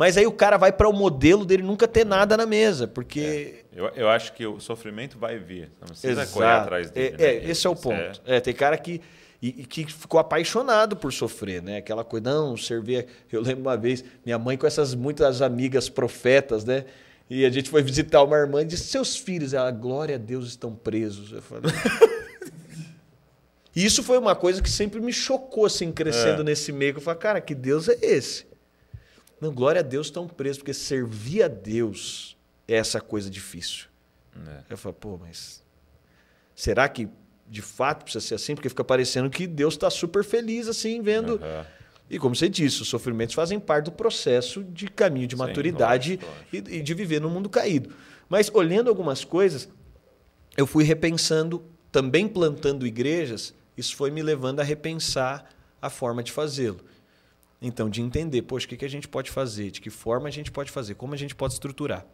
Mas 0.00 0.16
aí 0.16 0.26
o 0.26 0.32
cara 0.32 0.56
vai 0.56 0.72
para 0.72 0.88
o 0.88 0.94
modelo 0.94 1.44
dele 1.44 1.62
nunca 1.62 1.86
ter 1.86 2.06
nada 2.06 2.34
na 2.34 2.46
mesa, 2.46 2.88
porque. 2.88 3.66
Eu, 3.70 3.84
eu 3.88 4.08
acho 4.08 4.32
que 4.32 4.46
o 4.46 4.58
sofrimento 4.58 5.18
vai 5.18 5.38
vir. 5.38 5.70
Não 5.78 5.88
precisa 5.88 6.22
Exato. 6.22 6.32
correr 6.32 6.46
atrás 6.46 6.90
dele. 6.90 7.16
É, 7.18 7.18
né? 7.18 7.24
é, 7.24 7.50
esse 7.50 7.66
é 7.66 7.70
o 7.70 7.74
Isso 7.74 7.82
ponto. 7.82 8.22
É, 8.24 8.40
tem 8.40 8.54
cara 8.54 8.78
que, 8.78 9.02
e, 9.42 9.48
e 9.48 9.66
que 9.66 9.84
ficou 9.84 10.18
apaixonado 10.18 10.96
por 10.96 11.12
sofrer, 11.12 11.60
né? 11.62 11.76
Aquela 11.76 12.02
coisa, 12.02 12.24
não, 12.30 12.56
servir. 12.56 13.08
Eu 13.30 13.42
lembro 13.42 13.60
uma 13.60 13.76
vez, 13.76 14.02
minha 14.24 14.38
mãe 14.38 14.56
com 14.56 14.66
essas 14.66 14.94
muitas 14.94 15.42
amigas 15.42 15.90
profetas, 15.90 16.64
né? 16.64 16.86
E 17.28 17.44
a 17.44 17.50
gente 17.50 17.68
foi 17.68 17.82
visitar 17.82 18.22
uma 18.22 18.38
irmã 18.38 18.62
e 18.62 18.64
disse: 18.64 18.84
Seus 18.84 19.18
filhos, 19.18 19.52
ela, 19.52 19.70
glória 19.70 20.14
a 20.14 20.18
Deus, 20.18 20.48
estão 20.48 20.74
presos. 20.74 21.30
Eu 21.30 21.42
falei. 21.42 21.70
E 23.76 23.84
isso 23.84 24.02
foi 24.02 24.18
uma 24.18 24.34
coisa 24.34 24.60
que 24.60 24.68
sempre 24.68 25.00
me 25.00 25.12
chocou, 25.12 25.64
assim, 25.64 25.92
crescendo 25.92 26.40
É. 26.40 26.44
nesse 26.44 26.72
meio. 26.72 26.96
Eu 26.96 27.00
falei, 27.00 27.20
cara, 27.20 27.40
que 27.40 27.54
Deus 27.54 27.88
é 27.88 27.96
esse? 28.02 28.49
Não, 29.40 29.52
glória 29.52 29.80
a 29.80 29.82
Deus 29.82 30.08
estão 30.08 30.28
presos, 30.28 30.58
porque 30.58 30.74
servir 30.74 31.42
a 31.42 31.48
Deus 31.48 32.36
é 32.68 32.74
essa 32.76 33.00
coisa 33.00 33.30
difícil. 33.30 33.86
É. 34.46 34.64
Eu 34.70 34.76
falo, 34.76 34.94
pô, 34.94 35.18
mas 35.18 35.62
será 36.54 36.88
que 36.88 37.08
de 37.48 37.62
fato 37.62 38.04
precisa 38.04 38.24
ser 38.24 38.34
assim? 38.34 38.54
Porque 38.54 38.68
fica 38.68 38.84
parecendo 38.84 39.30
que 39.30 39.46
Deus 39.46 39.74
está 39.74 39.90
super 39.90 40.22
feliz 40.22 40.68
assim, 40.68 41.02
vendo. 41.02 41.36
Aham. 41.42 41.66
E 42.10 42.18
como 42.18 42.34
você 42.34 42.48
disse, 42.48 42.82
os 42.82 42.88
sofrimentos 42.88 43.36
fazem 43.36 43.60
parte 43.60 43.84
do 43.84 43.92
processo 43.92 44.64
de 44.64 44.88
caminho 44.88 45.28
de 45.28 45.36
Sim, 45.36 45.42
maturidade 45.42 46.16
lógico, 46.16 46.26
lógico. 46.26 46.70
E, 46.70 46.78
e 46.78 46.82
de 46.82 46.92
viver 46.92 47.20
no 47.20 47.30
mundo 47.30 47.48
caído. 47.48 47.94
Mas 48.28 48.50
olhando 48.52 48.88
algumas 48.90 49.24
coisas, 49.24 49.68
eu 50.56 50.66
fui 50.66 50.82
repensando, 50.82 51.64
também 51.92 52.26
plantando 52.26 52.84
igrejas, 52.84 53.54
isso 53.76 53.94
foi 53.94 54.10
me 54.10 54.22
levando 54.22 54.58
a 54.58 54.64
repensar 54.64 55.48
a 55.80 55.88
forma 55.88 56.20
de 56.20 56.32
fazê-lo. 56.32 56.80
Então, 57.62 57.90
de 57.90 58.00
entender, 58.00 58.42
poxa, 58.42 58.66
o 58.66 58.68
que, 58.68 58.76
que 58.76 58.84
a 58.84 58.88
gente 58.88 59.06
pode 59.06 59.30
fazer, 59.30 59.70
de 59.70 59.80
que 59.80 59.90
forma 59.90 60.28
a 60.28 60.30
gente 60.30 60.50
pode 60.50 60.70
fazer, 60.70 60.94
como 60.94 61.12
a 61.14 61.16
gente 61.16 61.34
pode 61.34 61.52
estruturar. 61.52 62.06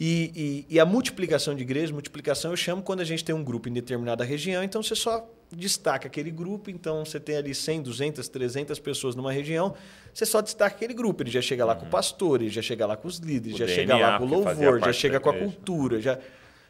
E, 0.00 0.64
e- 0.68 0.74
e 0.76 0.78
a 0.80 0.86
multiplicação 0.86 1.54
de 1.56 1.62
igrejas, 1.62 1.90
multiplicação 1.90 2.52
eu 2.52 2.56
chamo 2.56 2.82
quando 2.82 3.00
a 3.00 3.04
gente 3.04 3.24
tem 3.24 3.34
um 3.34 3.42
grupo 3.42 3.68
em 3.68 3.72
determinada 3.72 4.22
região, 4.24 4.62
então 4.62 4.80
você 4.82 4.94
só 4.94 5.28
destaca 5.50 6.06
aquele 6.06 6.30
grupo, 6.30 6.70
então 6.70 7.04
você 7.04 7.18
tem 7.18 7.36
ali 7.36 7.52
100, 7.54 7.82
200, 7.82 8.28
300 8.28 8.78
pessoas 8.78 9.16
numa 9.16 9.32
região, 9.32 9.74
você 10.14 10.24
só 10.26 10.40
destaca 10.40 10.76
aquele 10.76 10.94
grupo, 10.94 11.22
ele 11.22 11.30
já 11.30 11.40
chega 11.42 11.64
lá 11.64 11.74
com 11.74 11.86
o 11.86 11.88
pastor, 11.88 12.40
ele 12.42 12.50
já 12.50 12.62
chega 12.62 12.86
lá 12.86 12.96
com 12.96 13.08
os 13.08 13.16
líderes, 13.18 13.54
O 13.56 13.58
já 13.58 13.64
DNA, 13.66 13.74
chega 13.74 13.96
lá 13.96 14.18
com 14.18 14.24
o 14.24 14.28
louvor, 14.28 14.78
já 14.80 14.92
chega 14.92 15.18
com 15.18 15.30
a 15.30 15.32
cultura, 15.44 16.00
já 16.00 16.18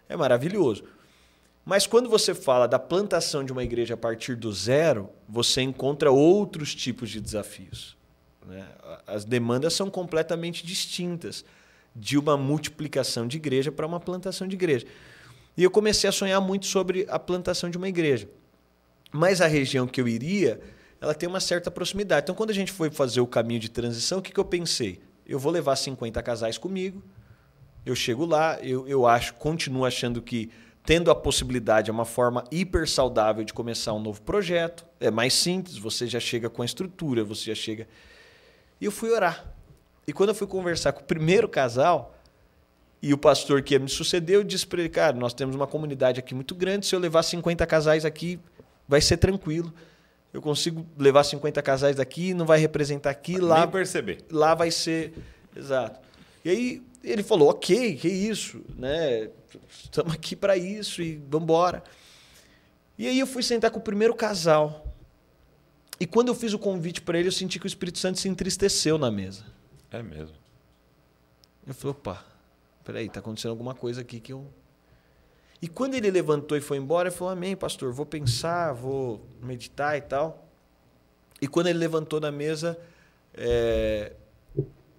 é 0.08 0.16
maravilhoso. 0.16 0.84
Mas 1.68 1.86
quando 1.86 2.08
você 2.08 2.34
fala 2.34 2.66
da 2.66 2.78
plantação 2.78 3.44
de 3.44 3.52
uma 3.52 3.62
igreja 3.62 3.92
a 3.92 3.96
partir 3.96 4.34
do 4.34 4.50
zero, 4.50 5.10
você 5.28 5.60
encontra 5.60 6.10
outros 6.10 6.74
tipos 6.74 7.10
de 7.10 7.20
desafios. 7.20 7.94
né? 8.46 8.66
As 9.06 9.22
demandas 9.22 9.74
são 9.74 9.90
completamente 9.90 10.64
distintas 10.64 11.44
de 11.94 12.16
uma 12.16 12.38
multiplicação 12.38 13.28
de 13.28 13.36
igreja 13.36 13.70
para 13.70 13.86
uma 13.86 14.00
plantação 14.00 14.48
de 14.48 14.56
igreja. 14.56 14.86
E 15.58 15.62
eu 15.62 15.70
comecei 15.70 16.08
a 16.08 16.12
sonhar 16.12 16.40
muito 16.40 16.64
sobre 16.64 17.06
a 17.10 17.18
plantação 17.18 17.68
de 17.68 17.76
uma 17.76 17.86
igreja. 17.86 18.30
Mas 19.12 19.42
a 19.42 19.46
região 19.46 19.86
que 19.86 20.00
eu 20.00 20.08
iria, 20.08 20.58
ela 20.98 21.12
tem 21.12 21.28
uma 21.28 21.38
certa 21.38 21.70
proximidade. 21.70 22.24
Então, 22.24 22.34
quando 22.34 22.48
a 22.48 22.54
gente 22.54 22.72
foi 22.72 22.88
fazer 22.88 23.20
o 23.20 23.26
caminho 23.26 23.60
de 23.60 23.68
transição, 23.68 24.20
o 24.20 24.22
que, 24.22 24.32
que 24.32 24.40
eu 24.40 24.44
pensei? 24.46 25.02
Eu 25.26 25.38
vou 25.38 25.52
levar 25.52 25.76
50 25.76 26.22
casais 26.22 26.56
comigo, 26.56 27.04
eu 27.84 27.94
chego 27.94 28.24
lá, 28.24 28.58
eu, 28.62 28.88
eu 28.88 29.06
acho, 29.06 29.34
continuo 29.34 29.84
achando 29.84 30.22
que 30.22 30.50
tendo 30.88 31.10
a 31.10 31.14
possibilidade 31.14 31.90
é 31.90 31.92
uma 31.92 32.06
forma 32.06 32.44
hiper 32.50 32.88
saudável 32.88 33.44
de 33.44 33.52
começar 33.52 33.92
um 33.92 34.00
novo 34.00 34.22
projeto. 34.22 34.86
É 34.98 35.10
mais 35.10 35.34
simples, 35.34 35.76
você 35.76 36.06
já 36.06 36.18
chega 36.18 36.48
com 36.48 36.62
a 36.62 36.64
estrutura, 36.64 37.22
você 37.22 37.44
já 37.44 37.54
chega. 37.54 37.86
E 38.80 38.86
eu 38.86 38.90
fui 38.90 39.10
orar. 39.10 39.44
E 40.06 40.14
quando 40.14 40.30
eu 40.30 40.34
fui 40.34 40.46
conversar 40.46 40.92
com 40.92 41.02
o 41.02 41.04
primeiro 41.04 41.46
casal, 41.46 42.16
e 43.02 43.12
o 43.12 43.18
pastor 43.18 43.60
que 43.60 43.78
me 43.78 43.90
suceder, 43.90 44.36
eu 44.36 44.42
disse 44.42 44.66
para 44.66 44.80
ele, 44.80 44.88
cara, 44.88 45.14
nós 45.14 45.34
temos 45.34 45.54
uma 45.54 45.66
comunidade 45.66 46.20
aqui 46.20 46.34
muito 46.34 46.54
grande, 46.54 46.86
se 46.86 46.96
eu 46.96 46.98
levar 46.98 47.22
50 47.22 47.66
casais 47.66 48.06
aqui, 48.06 48.40
vai 48.88 49.02
ser 49.02 49.18
tranquilo. 49.18 49.70
Eu 50.32 50.40
consigo 50.40 50.86
levar 50.96 51.22
50 51.22 51.60
casais 51.60 51.96
daqui, 51.96 52.32
não 52.32 52.46
vai 52.46 52.58
representar 52.58 53.10
aqui, 53.10 53.36
lá 53.36 53.60
Nem 53.60 53.68
perceber. 53.68 54.24
lá 54.30 54.54
vai 54.54 54.70
ser. 54.70 55.12
Exato. 55.54 56.00
E 56.42 56.48
aí 56.48 56.82
ele 57.04 57.22
falou: 57.22 57.50
ok, 57.50 57.94
que 57.96 58.08
isso, 58.08 58.64
né? 58.74 59.28
Estamos 59.68 60.14
aqui 60.14 60.36
para 60.36 60.56
isso 60.56 61.02
e 61.02 61.16
vamos 61.16 61.44
embora. 61.44 61.82
E 62.96 63.06
aí 63.06 63.18
eu 63.18 63.26
fui 63.26 63.42
sentar 63.42 63.70
com 63.70 63.78
o 63.78 63.82
primeiro 63.82 64.14
casal. 64.14 64.86
E 66.00 66.06
quando 66.06 66.28
eu 66.28 66.34
fiz 66.34 66.52
o 66.52 66.58
convite 66.58 67.00
para 67.00 67.18
ele, 67.18 67.28
eu 67.28 67.32
senti 67.32 67.58
que 67.58 67.66
o 67.66 67.68
Espírito 67.68 67.98
Santo 67.98 68.18
se 68.18 68.28
entristeceu 68.28 68.98
na 68.98 69.10
mesa. 69.10 69.44
É 69.90 70.02
mesmo. 70.02 70.36
Eu 71.66 71.74
falei: 71.74 71.92
opa, 71.92 72.24
peraí, 72.84 73.08
tá 73.08 73.20
acontecendo 73.20 73.50
alguma 73.50 73.74
coisa 73.74 74.00
aqui 74.00 74.20
que 74.20 74.32
eu. 74.32 74.46
E 75.60 75.66
quando 75.66 75.94
ele 75.94 76.10
levantou 76.10 76.56
e 76.56 76.60
foi 76.60 76.76
embora, 76.76 77.08
ele 77.08 77.16
falou: 77.16 77.32
Amém, 77.32 77.56
pastor, 77.56 77.92
vou 77.92 78.06
pensar, 78.06 78.72
vou 78.72 79.24
meditar 79.42 79.96
e 79.96 80.00
tal. 80.00 80.46
E 81.40 81.46
quando 81.46 81.68
ele 81.68 81.78
levantou 81.78 82.20
da 82.20 82.30
mesa, 82.30 82.78
é, 83.34 84.12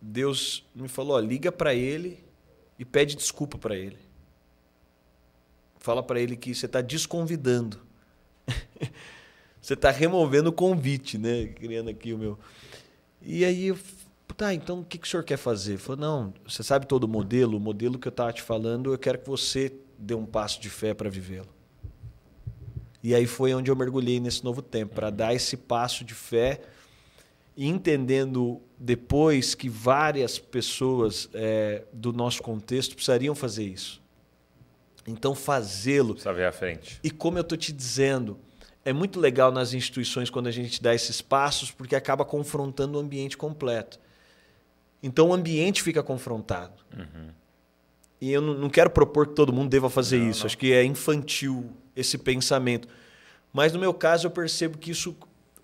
Deus 0.02 0.66
me 0.74 0.88
falou: 0.88 1.16
ó, 1.16 1.20
liga 1.20 1.52
para 1.52 1.74
ele 1.74 2.24
e 2.78 2.86
pede 2.86 3.16
desculpa 3.16 3.58
para 3.58 3.76
ele. 3.76 3.98
Fala 5.80 6.04
para 6.04 6.20
ele 6.20 6.36
que 6.36 6.54
você 6.54 6.66
está 6.66 6.82
desconvidando. 6.82 7.80
você 9.60 9.74
está 9.74 9.90
removendo 9.92 10.50
o 10.50 10.54
convite, 10.54 11.18
né? 11.18 11.48
Criando 11.48 11.90
aqui 11.90 12.14
o 12.14 12.18
meu. 12.18 12.40
E 13.22 13.44
aí 13.44 13.68
eu 13.68 13.78
tá, 14.40 14.54
então 14.54 14.80
o 14.80 14.86
que, 14.86 14.98
que 14.98 15.06
o 15.06 15.10
senhor 15.10 15.24
quer 15.24 15.38
fazer? 15.38 15.74
Ele 15.74 15.80
falou, 15.80 16.00
não, 16.00 16.34
você 16.48 16.64
sabe 16.64 16.88
todo 16.88 17.04
o 17.04 17.08
modelo, 17.10 17.58
o 17.58 17.60
modelo 17.60 18.00
que 18.00 18.08
eu 18.08 18.12
estava 18.12 18.32
te 18.32 18.42
falando, 18.42 18.94
eu 18.94 18.98
quero 18.98 19.20
que 19.20 19.28
você 19.28 19.74
dê 19.98 20.16
um 20.16 20.26
passo 20.26 20.62
de 20.62 20.70
fé 20.70 20.94
para 20.94 21.10
vivê-lo. 21.10 21.50
E 23.04 23.14
aí 23.14 23.28
foi 23.28 23.54
onde 23.54 23.70
eu 23.70 23.76
mergulhei 23.76 24.18
nesse 24.18 24.44
novo 24.44 24.62
tempo, 24.62 24.96
para 24.96 25.10
dar 25.10 25.34
esse 25.34 25.58
passo 25.58 26.06
de 26.06 26.14
fé. 26.14 26.62
entendendo 27.58 28.62
depois 28.78 29.54
que 29.54 29.68
várias 29.68 30.40
pessoas 30.40 31.30
é, 31.34 31.84
do 31.92 32.14
nosso 32.14 32.42
contexto 32.42 32.96
precisariam 32.96 33.36
fazer 33.36 33.66
isso. 33.66 34.02
Então, 35.08 35.34
fazê-lo. 35.34 36.14
Precisa 36.14 36.34
ver 36.34 36.46
à 36.46 36.52
frente. 36.52 37.00
E 37.04 37.10
como 37.10 37.38
eu 37.38 37.42
estou 37.42 37.58
te 37.58 37.72
dizendo, 37.72 38.40
é 38.86 38.94
muito 38.94 39.20
legal 39.20 39.52
nas 39.52 39.74
instituições 39.74 40.30
quando 40.30 40.48
a 40.48 40.52
gente 40.52 40.82
dá 40.82 40.94
esses 40.94 41.22
passos, 41.22 41.72
porque 41.72 41.96
acaba 41.96 42.24
confrontando 42.26 42.98
o 42.98 43.02
ambiente 43.02 43.38
completo. 43.38 44.00
Então, 45.02 45.30
o 45.30 45.34
ambiente 45.34 45.82
fica 45.82 46.04
confrontado. 46.04 46.74
Uhum. 46.96 47.30
E 48.22 48.32
eu 48.32 48.42
não 48.42 48.70
quero 48.70 48.90
propor 48.90 49.28
que 49.28 49.34
todo 49.34 49.54
mundo 49.54 49.70
deva 49.70 49.90
fazer 49.90 50.18
Não, 50.20 50.30
isso. 50.30 50.42
não. 50.42 50.46
Acho 50.48 50.58
que 50.58 50.74
é 50.74 50.84
infantil 50.84 51.72
esse 51.96 52.18
pensamento. 52.18 52.88
Mas 53.54 53.72
no 53.72 53.80
meu 53.80 53.94
caso, 53.94 54.28
eu 54.28 54.32
percebo 54.32 54.78
que 54.78 54.92
isso 54.92 55.16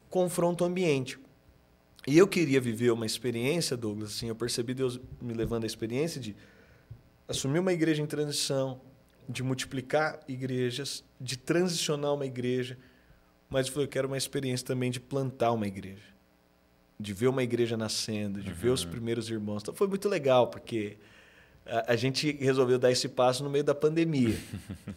confronta 0.10 0.64
o 0.64 0.68
ambiente. 0.68 1.20
E 2.08 2.18
eu 2.18 2.28
queria 2.28 2.62
viver 2.62 2.92
uma 2.92 3.06
experiência, 3.06 3.76
Douglas, 3.76 4.12
assim, 4.12 4.28
eu 4.28 4.36
percebi 4.36 4.74
Deus 4.74 5.00
me 5.22 5.34
levando 5.34 5.64
a 5.64 5.68
experiência 5.68 6.22
de 6.22 6.36
assumir 7.28 7.60
uma 7.60 7.74
igreja 7.74 8.02
em 8.02 8.06
transição, 8.06 8.80
de 9.28 9.44
multiplicar 9.44 10.20
igrejas, 10.28 11.04
de 11.20 11.38
transicionar 11.38 12.14
uma 12.14 12.26
igreja, 12.26 12.78
mas 13.50 13.74
eu 13.76 13.88
quero 13.88 14.08
uma 14.08 14.18
experiência 14.18 14.66
também 14.66 14.92
de 14.92 15.00
plantar 15.00 15.52
uma 15.52 15.68
igreja, 15.68 16.04
de 17.00 17.14
ver 17.14 17.28
uma 17.28 17.44
igreja 17.44 17.78
nascendo, 17.78 18.42
de 18.42 18.52
ver 18.52 18.70
os 18.70 18.84
primeiros 18.86 19.30
irmãos. 19.30 19.62
Então 19.62 19.74
foi 19.74 19.88
muito 19.88 20.10
legal, 20.10 20.48
porque 20.48 20.98
a, 21.66 21.94
a 21.94 21.96
gente 21.96 22.32
resolveu 22.34 22.78
dar 22.78 22.92
esse 22.92 23.08
passo 23.08 23.44
no 23.44 23.50
meio 23.50 23.64
da 23.64 23.76
pandemia. 23.76 24.38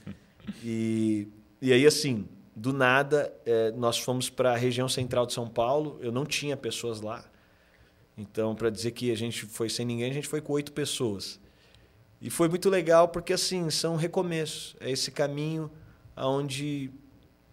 e, 0.62 1.28
e 1.60 1.72
aí, 1.72 1.86
assim, 1.86 2.26
do 2.54 2.72
nada, 2.72 3.32
eh, 3.46 3.72
nós 3.76 3.98
fomos 3.98 4.28
para 4.28 4.52
a 4.52 4.56
região 4.56 4.88
central 4.88 5.26
de 5.26 5.32
São 5.32 5.48
Paulo. 5.48 5.98
Eu 6.02 6.10
não 6.10 6.26
tinha 6.26 6.56
pessoas 6.56 7.00
lá. 7.00 7.24
Então, 8.16 8.54
para 8.54 8.68
dizer 8.68 8.90
que 8.90 9.12
a 9.12 9.16
gente 9.16 9.46
foi 9.46 9.68
sem 9.68 9.86
ninguém, 9.86 10.10
a 10.10 10.14
gente 10.14 10.26
foi 10.26 10.40
com 10.40 10.52
oito 10.54 10.72
pessoas. 10.72 11.40
E 12.20 12.30
foi 12.30 12.48
muito 12.48 12.68
legal 12.68 13.08
porque, 13.08 13.32
assim, 13.32 13.70
são 13.70 13.96
recomeços. 13.96 14.76
É 14.80 14.90
esse 14.90 15.10
caminho 15.10 15.70
aonde, 16.16 16.90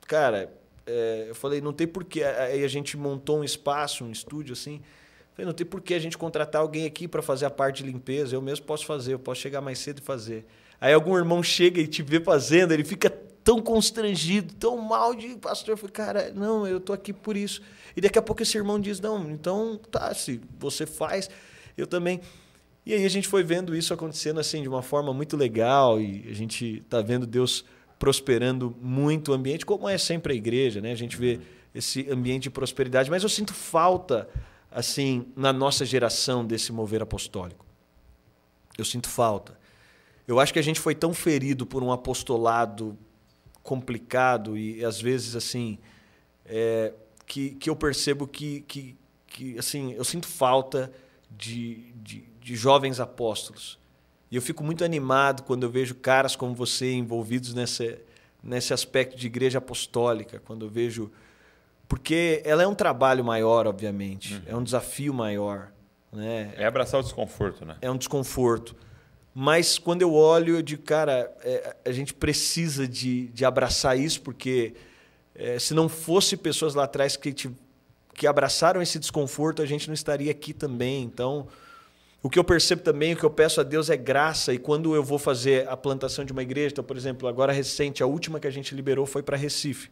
cara, 0.07 0.51
eh, 0.87 1.25
eu 1.29 1.35
falei, 1.35 1.61
não 1.61 1.71
tem 1.71 1.87
porquê. 1.87 2.23
Aí 2.23 2.63
a 2.63 2.67
gente 2.67 2.97
montou 2.97 3.39
um 3.39 3.43
espaço, 3.43 4.03
um 4.03 4.11
estúdio, 4.11 4.53
assim. 4.53 4.81
Falei, 5.33 5.45
não 5.45 5.53
tem 5.53 5.65
porquê 5.65 5.93
a 5.93 5.99
gente 5.99 6.17
contratar 6.17 6.61
alguém 6.61 6.85
aqui 6.85 7.07
para 7.07 7.21
fazer 7.21 7.45
a 7.45 7.49
parte 7.49 7.83
de 7.83 7.91
limpeza. 7.91 8.35
Eu 8.35 8.41
mesmo 8.41 8.65
posso 8.65 8.85
fazer, 8.85 9.13
eu 9.13 9.19
posso 9.19 9.41
chegar 9.41 9.61
mais 9.61 9.79
cedo 9.79 9.99
e 9.99 10.01
fazer. 10.01 10.45
Aí 10.79 10.93
algum 10.93 11.17
irmão 11.17 11.43
chega 11.43 11.79
e 11.79 11.87
te 11.87 12.01
vê 12.01 12.19
fazendo, 12.19 12.73
ele 12.73 12.83
fica 12.83 13.09
tão 13.43 13.61
constrangido, 13.61 14.53
tão 14.55 14.77
mal 14.77 15.13
de 15.13 15.35
pastor. 15.35 15.77
Falei, 15.77 15.91
cara, 15.91 16.31
não, 16.33 16.67
eu 16.67 16.79
tô 16.79 16.91
aqui 16.93 17.13
por 17.13 17.37
isso. 17.37 17.61
E 17.95 18.01
daqui 18.01 18.17
a 18.17 18.21
pouco 18.21 18.41
esse 18.41 18.57
irmão 18.57 18.79
diz, 18.79 18.99
não, 18.99 19.29
então 19.29 19.79
tá, 19.91 20.13
se 20.13 20.41
você 20.59 20.85
faz, 20.85 21.29
eu 21.77 21.85
também. 21.85 22.21
E 22.85 22.93
aí 22.93 23.03
a 23.03 23.09
gente 23.09 23.27
foi 23.27 23.43
vendo 23.43 23.75
isso 23.75 23.93
acontecendo 23.93 24.39
assim 24.39 24.61
de 24.61 24.69
uma 24.69 24.81
forma 24.81 25.13
muito 25.13 25.35
legal 25.35 25.99
e 25.99 26.27
a 26.29 26.33
gente 26.33 26.83
tá 26.87 27.01
vendo 27.01 27.25
Deus 27.25 27.65
prosperando 27.97 28.75
muito 28.79 29.31
o 29.31 29.33
ambiente, 29.33 29.65
como 29.65 29.89
é 29.89 29.97
sempre 29.97 30.33
a 30.33 30.35
igreja, 30.35 30.81
né? 30.81 30.91
A 30.91 30.95
gente 30.95 31.17
vê 31.17 31.39
esse 31.73 32.09
ambiente 32.11 32.43
de 32.43 32.49
prosperidade, 32.51 33.09
mas 33.09 33.23
eu 33.23 33.29
sinto 33.29 33.53
falta 33.53 34.29
assim 34.69 35.25
na 35.35 35.51
nossa 35.51 35.85
geração 35.85 36.45
desse 36.45 36.71
mover 36.71 37.01
apostólico. 37.01 37.65
Eu 38.77 38.85
sinto 38.85 39.09
falta. 39.09 39.57
Eu 40.27 40.39
acho 40.39 40.53
que 40.53 40.59
a 40.59 40.61
gente 40.61 40.79
foi 40.79 40.93
tão 40.93 41.13
ferido 41.13 41.65
por 41.65 41.81
um 41.81 41.91
apostolado 41.91 42.97
complicado 43.63 44.57
e 44.57 44.85
às 44.85 45.01
vezes 45.01 45.35
assim 45.35 45.79
é, 46.45 46.93
que, 47.25 47.51
que 47.51 47.69
eu 47.69 47.75
percebo 47.75 48.27
que, 48.27 48.61
que, 48.61 48.95
que 49.25 49.57
assim 49.57 49.93
eu 49.93 50.03
sinto 50.03 50.27
falta 50.27 50.91
de, 51.31 51.93
de, 52.45 52.55
jovens 52.55 52.99
apóstolos 52.99 53.79
e 54.29 54.35
eu 54.35 54.41
fico 54.41 54.63
muito 54.63 54.83
animado 54.83 55.43
quando 55.43 55.63
eu 55.63 55.69
vejo 55.69 55.95
caras 55.95 56.35
como 56.35 56.53
você 56.53 56.91
envolvidos 56.91 57.53
nessa, 57.53 57.97
nesse 58.43 58.73
aspecto 58.73 59.17
de 59.17 59.27
igreja 59.27 59.57
apostólica 59.57 60.41
quando 60.45 60.65
eu 60.65 60.69
vejo 60.69 61.11
porque 61.87 62.41
ela 62.45 62.63
é 62.63 62.67
um 62.67 62.75
trabalho 62.75 63.23
maior 63.23 63.67
obviamente 63.67 64.41
é 64.45 64.55
um 64.55 64.63
desafio 64.63 65.13
maior 65.13 65.71
né 66.11 66.53
É 66.57 66.65
abraçar 66.65 66.99
o 66.99 67.03
desconforto, 67.03 67.65
né? 67.65 67.77
é 67.81 67.91
um 67.91 67.97
desconforto. 67.97 68.75
Mas 69.37 69.77
quando 69.77 70.01
eu 70.01 70.13
olho, 70.13 70.55
eu 70.55 70.61
digo, 70.61 70.81
cara, 70.83 71.29
é, 71.43 71.75
a 71.83 71.91
gente 71.91 72.13
precisa 72.13 72.87
de, 72.87 73.27
de 73.27 73.43
abraçar 73.43 73.99
isso, 73.99 74.21
porque 74.21 74.73
é, 75.35 75.59
se 75.59 75.73
não 75.73 75.89
fosse 75.89 76.37
pessoas 76.37 76.73
lá 76.73 76.85
atrás 76.85 77.17
que, 77.17 77.33
te, 77.33 77.51
que 78.13 78.25
abraçaram 78.25 78.81
esse 78.81 78.97
desconforto, 78.97 79.61
a 79.61 79.65
gente 79.65 79.87
não 79.87 79.93
estaria 79.93 80.31
aqui 80.31 80.53
também. 80.53 81.03
Então, 81.03 81.49
o 82.25 82.29
que 82.29 82.39
eu 82.39 82.43
percebo 82.43 82.81
também, 82.81 83.13
o 83.13 83.15
que 83.15 83.23
eu 83.23 83.29
peço 83.29 83.61
a 83.61 83.63
Deus 83.63 83.87
é 83.87 83.95
graça. 83.95 84.51
E 84.51 84.57
quando 84.57 84.95
eu 84.95 85.03
vou 85.03 85.19
fazer 85.19 85.69
a 85.69 85.77
plantação 85.77 86.25
de 86.25 86.31
uma 86.31 86.41
igreja, 86.41 86.69
então, 86.71 86.83
por 86.83 86.97
exemplo, 86.97 87.27
agora 87.27 87.53
recente, 87.53 88.01
a 88.01 88.07
última 88.07 88.39
que 88.39 88.47
a 88.47 88.49
gente 88.49 88.73
liberou 88.73 89.05
foi 89.05 89.21
para 89.21 89.37
Recife. 89.37 89.91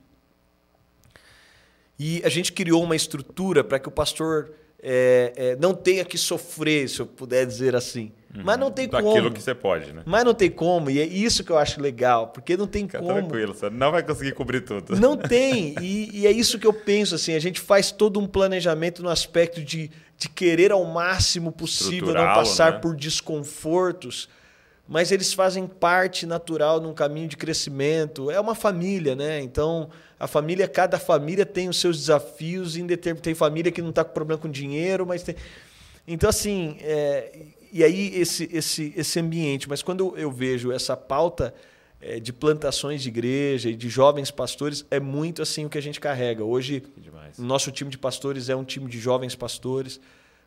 E 1.99 2.23
a 2.25 2.29
gente 2.29 2.51
criou 2.51 2.81
uma 2.81 2.95
estrutura 2.95 3.63
para 3.63 3.77
que 3.77 3.87
o 3.87 3.91
pastor 3.91 4.51
é, 4.81 5.31
é, 5.35 5.55
não 5.57 5.75
tenha 5.75 6.03
que 6.03 6.17
sofrer, 6.17 6.89
se 6.89 7.01
eu 7.01 7.05
puder 7.05 7.45
dizer 7.45 7.75
assim. 7.75 8.11
Mas 8.43 8.57
não 8.57 8.71
tem 8.71 8.87
Daquilo 8.87 9.13
como. 9.13 9.31
que 9.31 9.41
você 9.41 9.53
pode, 9.53 9.93
né? 9.93 10.01
Mas 10.03 10.25
não 10.25 10.33
tem 10.33 10.49
como, 10.49 10.89
e 10.89 10.99
é 10.99 11.05
isso 11.05 11.43
que 11.43 11.51
eu 11.51 11.57
acho 11.59 11.79
legal, 11.79 12.29
porque 12.29 12.57
não 12.57 12.65
tem 12.65 12.85
Fica 12.85 12.97
como. 12.97 13.13
tranquilo, 13.13 13.53
você 13.53 13.69
não 13.69 13.91
vai 13.91 14.01
conseguir 14.01 14.31
cobrir 14.31 14.61
tudo. 14.61 14.99
Não 14.99 15.15
tem, 15.15 15.75
e, 15.79 16.21
e 16.21 16.25
é 16.25 16.31
isso 16.31 16.57
que 16.57 16.65
eu 16.65 16.73
penso, 16.73 17.13
assim, 17.13 17.35
a 17.35 17.39
gente 17.39 17.59
faz 17.59 17.91
todo 17.91 18.19
um 18.19 18.25
planejamento 18.25 19.03
no 19.03 19.09
aspecto 19.09 19.61
de, 19.61 19.91
de 20.23 20.29
querer 20.29 20.71
ao 20.71 20.85
máximo 20.85 21.51
possível 21.51 21.89
não 21.89 22.13
Estruturá-lo, 22.13 22.39
passar 22.39 22.71
né? 22.73 22.79
por 22.79 22.95
desconfortos, 22.95 24.29
mas 24.87 25.11
eles 25.11 25.33
fazem 25.33 25.67
parte 25.67 26.25
natural 26.25 26.79
num 26.79 26.93
caminho 26.93 27.27
de 27.27 27.35
crescimento. 27.35 28.31
É 28.31 28.39
uma 28.39 28.55
família, 28.55 29.15
né? 29.15 29.41
Então, 29.41 29.89
a 30.17 30.25
família, 30.25 30.65
cada 30.65 30.97
família 30.97 31.45
tem 31.45 31.67
os 31.67 31.77
seus 31.77 31.97
desafios, 31.97 32.77
em 32.77 32.87
tem 32.87 33.35
família 33.35 33.69
que 33.69 33.81
não 33.81 33.89
está 33.89 34.03
com 34.03 34.13
problema 34.13 34.41
com 34.41 34.49
dinheiro, 34.49 35.05
mas 35.05 35.23
tem... 35.23 35.35
Então, 36.07 36.29
assim, 36.29 36.77
é, 36.79 37.31
e 37.71 37.83
aí 37.83 38.15
esse, 38.15 38.49
esse, 38.51 38.93
esse 38.95 39.19
ambiente. 39.19 39.67
Mas 39.67 39.81
quando 39.81 40.17
eu 40.17 40.31
vejo 40.31 40.71
essa 40.71 40.95
pauta 40.95 41.53
é, 42.05 42.19
de 42.19 42.33
plantações 42.33 43.01
de 43.01 43.09
igreja 43.09 43.69
e 43.69 43.75
de 43.75 43.89
jovens 43.89 44.29
pastores, 44.29 44.85
é 44.91 44.99
muito 44.99 45.41
assim 45.41 45.65
o 45.65 45.69
que 45.69 45.77
a 45.77 45.81
gente 45.81 45.99
carrega. 45.99 46.43
Hoje, 46.43 46.83
o 47.37 47.41
nosso 47.43 47.71
time 47.71 47.89
de 47.89 47.97
pastores 47.97 48.49
é 48.49 48.55
um 48.55 48.63
time 48.63 48.89
de 48.89 48.99
jovens 48.99 49.35
pastores, 49.35 49.99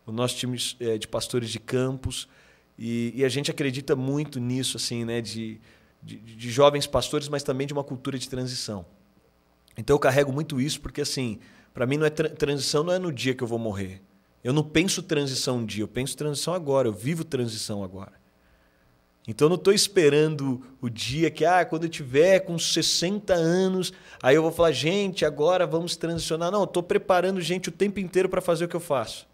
o 0.04 0.12
nosso 0.12 0.36
time 0.36 0.59
é, 0.80 0.98
de 0.98 1.09
pastores 1.09 1.50
de 1.50 1.59
campos, 1.59 2.28
e, 2.78 3.12
e 3.16 3.24
a 3.24 3.28
gente 3.28 3.50
acredita 3.50 3.96
muito 3.96 4.38
nisso, 4.38 4.76
assim, 4.76 5.04
né, 5.04 5.20
de, 5.22 5.59
de, 6.02 6.16
de 6.16 6.50
jovens 6.50 6.87
pastores, 6.87 7.28
mas 7.28 7.42
também 7.42 7.66
de 7.66 7.72
uma 7.72 7.83
cultura 7.83 8.18
de 8.18 8.28
transição. 8.28 8.84
Então 9.76 9.95
eu 9.95 9.99
carrego 9.99 10.33
muito 10.33 10.61
isso 10.61 10.80
porque 10.80 11.00
assim, 11.00 11.38
para 11.74 11.87
mim 11.87 11.96
não 11.96 12.07
é 12.07 12.11
tra- 12.11 12.28
transição 12.28 12.84
não 12.84 12.92
é 12.92 12.99
no 12.99 13.12
dia 13.12 13.34
que 13.34 13.42
eu 13.42 13.49
vou 13.49 13.58
morrer. 13.58 14.03
Eu 14.45 14.53
não 14.53 14.62
penso 14.62 15.03
transição 15.03 15.58
um 15.58 15.66
dia, 15.66 15.83
eu 15.83 15.88
penso 15.88 16.16
transição 16.16 16.54
agora, 16.54 16.87
eu 16.87 16.92
vivo 16.92 17.24
transição 17.24 17.83
agora. 17.83 18.12
Então 19.28 19.46
eu 19.46 19.50
não 19.50 19.57
estou 19.57 19.72
esperando 19.72 20.62
o 20.80 20.88
dia 20.88 21.30
que, 21.30 21.44
ah, 21.44 21.64
quando 21.64 21.84
eu 21.84 21.88
tiver 21.90 22.40
com 22.40 22.57
60 22.58 23.34
anos, 23.34 23.92
aí 24.22 24.36
eu 24.36 24.42
vou 24.42 24.53
falar, 24.53 24.70
gente, 24.72 25.24
agora 25.24 25.66
vamos 25.66 25.96
transicionar. 25.96 26.50
Não, 26.53 26.61
eu 26.61 26.64
estou 26.64 26.82
preparando 26.82 27.40
gente 27.40 27.68
o 27.68 27.72
tempo 27.72 27.98
inteiro 27.98 28.28
para 28.28 28.40
fazer 28.40 28.64
o 28.66 28.68
que 28.68 28.76
eu 28.76 28.80
faço. 28.80 29.26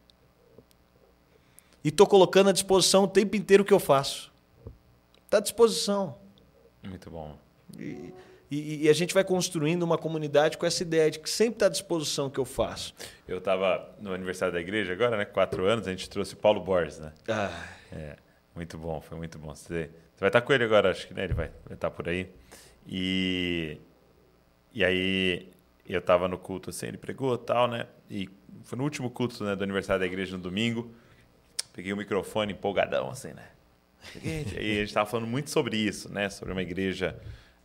E 1.85 1.89
estou 1.89 2.07
colocando 2.07 2.49
à 2.49 2.53
disposição 2.53 3.05
o 3.05 3.09
tempo 3.09 3.37
inteiro 3.37 3.63
o 3.63 3.67
que 3.67 3.73
eu 3.75 3.81
faço. 3.81 4.33
Está 5.27 5.39
à 5.39 5.41
disposição. 5.41 6.17
Muito 6.83 7.11
bom. 7.11 7.37
E, 7.79 8.13
e- 8.51 8.85
e 8.85 8.89
a 8.89 8.93
gente 8.93 9.13
vai 9.13 9.25
construindo 9.25 9.83
uma 9.83 9.99
comunidade 9.99 10.57
com 10.59 10.65
essa 10.65 10.83
ideia 10.83 11.11
de 11.11 11.19
que 11.19 11.29
sempre 11.29 11.55
está 11.55 11.67
à 11.67 11.69
disposição 11.69 12.27
o 12.27 12.31
que 12.31 12.39
eu 12.39 12.45
faço. 12.45 12.95
Eu 13.27 13.39
estava 13.39 13.91
no 14.01 14.13
aniversário 14.13 14.55
da 14.55 14.61
igreja 14.61 14.93
agora, 14.93 15.17
né? 15.17 15.25
Quatro 15.25 15.67
anos, 15.67 15.87
a 15.87 15.91
gente 15.91 16.09
trouxe 16.09 16.35
o 16.35 16.37
Paulo 16.37 16.61
Borges, 16.61 16.99
né? 16.99 17.13
Ah, 17.29 17.51
É, 17.91 18.17
muito 18.55 18.77
bom, 18.79 19.01
foi 19.01 19.17
muito 19.17 19.39
bom. 19.39 19.55
Você, 19.55 19.91
você 20.15 20.21
vai 20.21 20.29
estar 20.29 20.41
com 20.43 20.53
ele 20.53 20.65
agora, 20.65 20.91
acho 20.91 21.07
que 21.09 21.15
né? 21.15 21.25
ele 21.25 21.35
vai, 21.35 21.51
vai 21.65 21.75
estar 21.75 21.91
por 21.91 22.09
aí. 22.09 22.29
E, 22.87 23.79
e 24.73 24.85
aí 24.85 25.53
eu 25.87 26.01
estava 26.01 26.29
no 26.29 26.39
culto 26.39 26.71
assim, 26.71 26.87
ele 26.87 26.99
pregou 26.99 27.35
e 27.35 27.39
tal, 27.39 27.69
né? 27.69 27.87
E 28.11 28.29
foi 28.65 28.77
no 28.77 28.85
último 28.85 29.11
culto 29.11 29.43
né, 29.45 29.57
do 29.57 29.65
aniversário 29.65 30.01
da 30.01 30.07
igreja 30.07 30.37
no 30.37 30.43
domingo. 30.43 30.93
Peguei 31.73 31.93
o 31.93 31.97
microfone 31.97 32.53
empolgadão, 32.53 33.11
assim, 33.11 33.33
né? 33.33 33.49
Aí 34.23 34.73
a 34.73 34.81
gente 34.81 34.89
estava 34.89 35.09
falando 35.09 35.27
muito 35.27 35.51
sobre 35.51 35.77
isso, 35.77 36.13
né? 36.13 36.29
Sobre 36.29 36.53
uma 36.53 36.63
igreja 36.63 37.19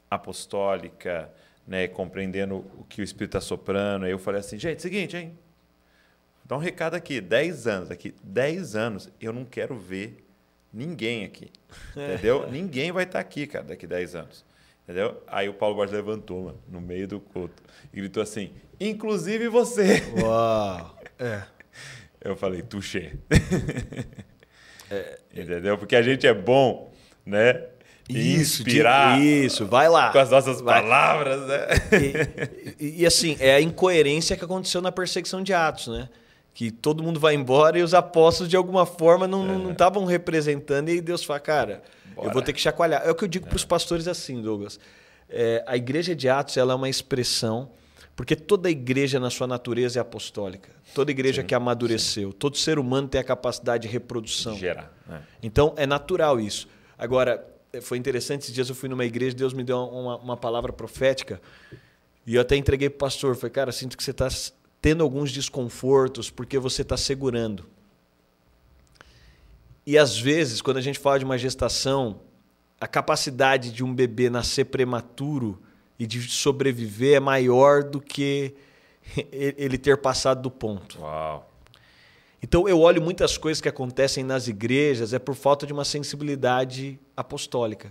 apostólica, 0.09 1.30
né? 1.68 1.88
Compreendendo 1.88 2.57
o 2.77 2.85
que 2.88 3.01
o 3.01 3.03
Espírito 3.03 3.38
está 3.38 3.41
soprando. 3.41 4.05
Aí 4.05 4.11
eu 4.11 4.19
falei 4.19 4.39
assim, 4.39 4.57
gente, 4.57 4.81
seguinte, 4.81 5.18
hein? 5.18 5.38
Dá 6.45 6.55
um 6.55 6.59
recado 6.59 6.95
aqui, 6.95 7.19
10 7.19 7.68
anos 7.68 7.91
aqui, 7.91 8.15
10 8.23 8.76
anos, 8.76 9.09
eu 9.19 9.34
não 9.34 9.43
quero 9.43 9.77
ver 9.77 10.26
ninguém 10.77 11.25
aqui. 11.25 11.49
Entendeu? 11.91 12.49
ninguém 12.49 12.91
vai 12.91 13.03
estar 13.03 13.19
aqui, 13.19 13.47
cara, 13.47 13.65
daqui 13.65 13.87
10 13.87 14.15
anos. 14.15 14.45
Entendeu? 14.83 15.21
Aí 15.27 15.49
o 15.49 15.53
Paulo 15.53 15.75
Borges 15.75 15.93
levantou, 15.93 16.45
mano, 16.45 16.59
no 16.69 16.79
meio 16.79 17.07
do 17.07 17.19
culto, 17.19 17.61
e 17.91 17.97
gritou 17.97 18.23
assim: 18.23 18.51
inclusive 18.79 19.49
você. 19.49 20.01
uau! 20.21 20.97
É. 21.19 21.41
Eu 22.21 22.35
falei, 22.35 22.61
touché. 22.61 23.13
É, 24.89 25.19
Entendeu? 25.35 25.77
Porque 25.77 25.97
a 25.97 26.01
gente 26.01 26.25
é 26.25 26.33
bom, 26.33 26.93
né? 27.25 27.61
Isso, 28.07 28.61
inspirar. 28.61 29.19
Isso, 29.19 29.65
vai 29.65 29.89
lá. 29.89 30.13
Com 30.13 30.19
as 30.19 30.29
nossas 30.29 30.61
vai. 30.61 30.81
palavras, 30.81 31.45
né? 31.45 31.67
E, 32.79 32.85
e, 32.85 33.01
e, 33.01 33.05
assim, 33.05 33.35
é 33.37 33.55
a 33.55 33.59
incoerência 33.61 34.37
que 34.37 34.45
aconteceu 34.45 34.81
na 34.81 34.89
perseguição 34.89 35.43
de 35.43 35.53
Atos, 35.53 35.87
né? 35.87 36.07
Que 36.57 36.71
todo 36.71 37.03
mundo 37.03 37.19
vai 37.19 37.35
embora 37.35 37.77
e 37.77 37.84
os 37.84 37.93
apóstolos, 37.93 38.49
de 38.49 38.57
alguma 38.57 38.84
forma, 38.84 39.27
não 39.27 39.71
estavam 39.71 40.09
é. 40.09 40.11
representando, 40.13 40.89
e 40.89 40.99
Deus 40.99 41.23
fala, 41.23 41.39
cara, 41.39 41.84
Bora. 42.15 42.29
eu 42.29 42.34
vou 42.34 42.41
ter 42.41 42.51
que 42.51 42.59
chacoalhar. 42.59 43.03
É 43.05 43.11
o 43.11 43.13
que 43.13 43.23
eu 43.23 43.27
digo 43.27 43.45
é. 43.45 43.49
para 43.49 43.57
os 43.57 43.63
pastores 43.63 44.07
assim, 44.07 44.41
Douglas. 44.41 44.79
É, 45.29 45.63
a 45.67 45.77
igreja 45.77 46.15
de 46.15 46.27
Atos 46.27 46.57
ela 46.57 46.73
é 46.73 46.75
uma 46.75 46.89
expressão, 46.89 47.69
porque 48.15 48.35
toda 48.35 48.71
igreja 48.71 49.19
na 49.19 49.29
sua 49.29 49.45
natureza 49.45 49.99
é 49.99 50.01
apostólica. 50.01 50.71
Toda 50.95 51.11
igreja 51.11 51.43
sim, 51.43 51.47
que 51.47 51.53
amadureceu, 51.53 52.31
sim. 52.31 52.35
todo 52.39 52.57
ser 52.57 52.79
humano 52.79 53.07
tem 53.07 53.21
a 53.21 53.23
capacidade 53.23 53.88
de 53.88 53.93
reprodução. 53.93 54.55
De 54.55 54.61
gerar. 54.61 54.91
É. 55.11 55.19
Então 55.43 55.75
é 55.77 55.85
natural 55.85 56.39
isso. 56.39 56.67
Agora, 56.97 57.47
foi 57.84 57.99
interessante, 57.99 58.41
esses 58.41 58.55
dias 58.55 58.67
eu 58.67 58.73
fui 58.73 58.89
numa 58.89 59.05
igreja, 59.05 59.35
Deus 59.35 59.53
me 59.53 59.63
deu 59.63 59.77
uma, 59.77 60.17
uma 60.17 60.35
palavra 60.35 60.73
profética, 60.73 61.39
e 62.25 62.34
eu 62.34 62.41
até 62.41 62.55
entreguei 62.55 62.89
para 62.89 62.95
o 62.95 62.99
pastor. 62.99 63.35
Falei, 63.35 63.51
cara, 63.51 63.71
sinto 63.71 63.95
que 63.95 64.03
você 64.03 64.09
está 64.09 64.27
tendo 64.81 65.03
alguns 65.03 65.31
desconfortos 65.31 66.29
porque 66.29 66.57
você 66.57 66.81
está 66.81 66.97
segurando. 66.97 67.65
E 69.85 69.97
às 69.97 70.17
vezes, 70.17 70.61
quando 70.61 70.77
a 70.77 70.81
gente 70.81 70.99
fala 70.99 71.17
de 71.17 71.25
uma 71.25 71.37
gestação, 71.37 72.19
a 72.79 72.87
capacidade 72.87 73.71
de 73.71 73.83
um 73.83 73.93
bebê 73.93 74.29
nascer 74.29 74.65
prematuro 74.65 75.61
e 75.97 76.05
de 76.05 76.21
sobreviver 76.23 77.15
é 77.15 77.19
maior 77.19 77.83
do 77.83 77.99
que 78.01 78.53
ele 79.31 79.77
ter 79.77 79.97
passado 79.97 80.41
do 80.41 80.51
ponto. 80.51 80.99
Uau. 81.01 81.49
Então 82.41 82.67
eu 82.67 82.79
olho 82.79 83.01
muitas 83.01 83.37
coisas 83.37 83.59
que 83.59 83.67
acontecem 83.67 84.23
nas 84.23 84.47
igrejas 84.47 85.11
é 85.11 85.19
por 85.19 85.35
falta 85.35 85.65
de 85.65 85.73
uma 85.73 85.83
sensibilidade 85.83 86.99
apostólica. 87.15 87.89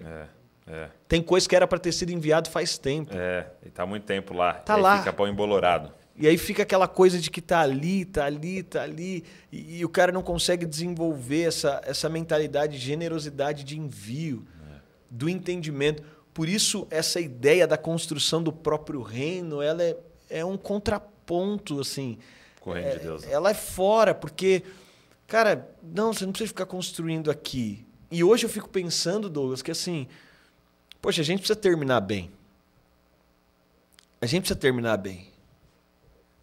É, 0.68 0.72
é. 0.72 0.88
Tem 1.08 1.20
coisa 1.20 1.48
que 1.48 1.56
era 1.56 1.66
para 1.66 1.78
ter 1.78 1.92
sido 1.92 2.10
enviado 2.10 2.48
faz 2.48 2.78
tempo. 2.78 3.12
É, 3.12 3.48
e 3.64 3.68
está 3.68 3.84
muito 3.84 4.04
tempo 4.04 4.32
lá. 4.34 4.54
Tá 4.54 4.76
lá. 4.76 4.98
Fica 4.98 5.12
pão 5.12 5.26
embolorado. 5.26 5.92
E 6.18 6.26
aí 6.26 6.38
fica 6.38 6.62
aquela 6.62 6.88
coisa 6.88 7.18
de 7.18 7.30
que 7.30 7.42
tá 7.42 7.60
ali, 7.60 8.04
tá 8.04 8.24
ali, 8.24 8.62
tá 8.62 8.82
ali, 8.82 9.22
e, 9.52 9.78
e 9.78 9.84
o 9.84 9.88
cara 9.88 10.10
não 10.10 10.22
consegue 10.22 10.64
desenvolver 10.64 11.42
essa, 11.42 11.80
essa 11.84 12.08
mentalidade 12.08 12.78
de 12.78 12.84
generosidade 12.84 13.64
de 13.64 13.78
envio 13.78 14.46
do 15.10 15.28
entendimento. 15.28 16.02
Por 16.32 16.48
isso, 16.48 16.86
essa 16.90 17.20
ideia 17.20 17.66
da 17.66 17.76
construção 17.76 18.42
do 18.42 18.52
próprio 18.52 19.02
reino, 19.02 19.62
ela 19.62 19.82
é, 19.82 19.96
é 20.28 20.44
um 20.44 20.56
contraponto, 20.56 21.80
assim. 21.80 22.18
Com 22.60 22.70
o 22.70 22.72
reino 22.74 22.88
é, 22.88 22.96
de 22.96 22.98
Deus. 23.00 23.22
Né? 23.22 23.32
Ela 23.32 23.50
é 23.50 23.54
fora, 23.54 24.14
porque, 24.14 24.62
cara, 25.26 25.68
não, 25.82 26.12
você 26.12 26.24
não 26.24 26.32
precisa 26.32 26.48
ficar 26.48 26.66
construindo 26.66 27.30
aqui. 27.30 27.86
E 28.10 28.22
hoje 28.22 28.44
eu 28.44 28.50
fico 28.50 28.68
pensando, 28.68 29.28
Douglas, 29.28 29.62
que 29.62 29.70
assim, 29.70 30.06
poxa, 31.00 31.20
a 31.20 31.24
gente 31.24 31.40
precisa 31.40 31.58
terminar 31.58 32.00
bem. 32.00 32.30
A 34.20 34.26
gente 34.26 34.42
precisa 34.42 34.58
terminar 34.58 34.96
bem. 34.96 35.28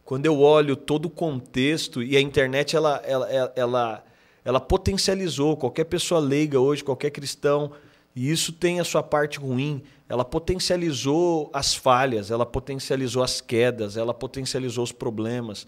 Quando 0.05 0.25
eu 0.25 0.39
olho 0.39 0.75
todo 0.75 1.05
o 1.05 1.09
contexto 1.09 2.03
e 2.03 2.17
a 2.17 2.21
internet 2.21 2.75
ela, 2.75 3.01
ela, 3.05 3.29
ela, 3.31 3.53
ela, 3.55 4.03
ela 4.43 4.59
potencializou 4.59 5.55
qualquer 5.55 5.85
pessoa 5.85 6.19
leiga 6.19 6.59
hoje, 6.59 6.83
qualquer 6.83 7.09
cristão 7.09 7.71
e 8.15 8.29
isso 8.29 8.51
tem 8.51 8.79
a 8.79 8.83
sua 8.83 9.01
parte 9.01 9.39
ruim. 9.39 9.81
Ela 10.07 10.23
potencializou 10.23 11.49
as 11.53 11.73
falhas, 11.73 12.29
ela 12.29 12.45
potencializou 12.45 13.23
as 13.23 13.41
quedas, 13.41 13.97
ela 13.97 14.13
potencializou 14.13 14.83
os 14.83 14.91
problemas. 14.91 15.65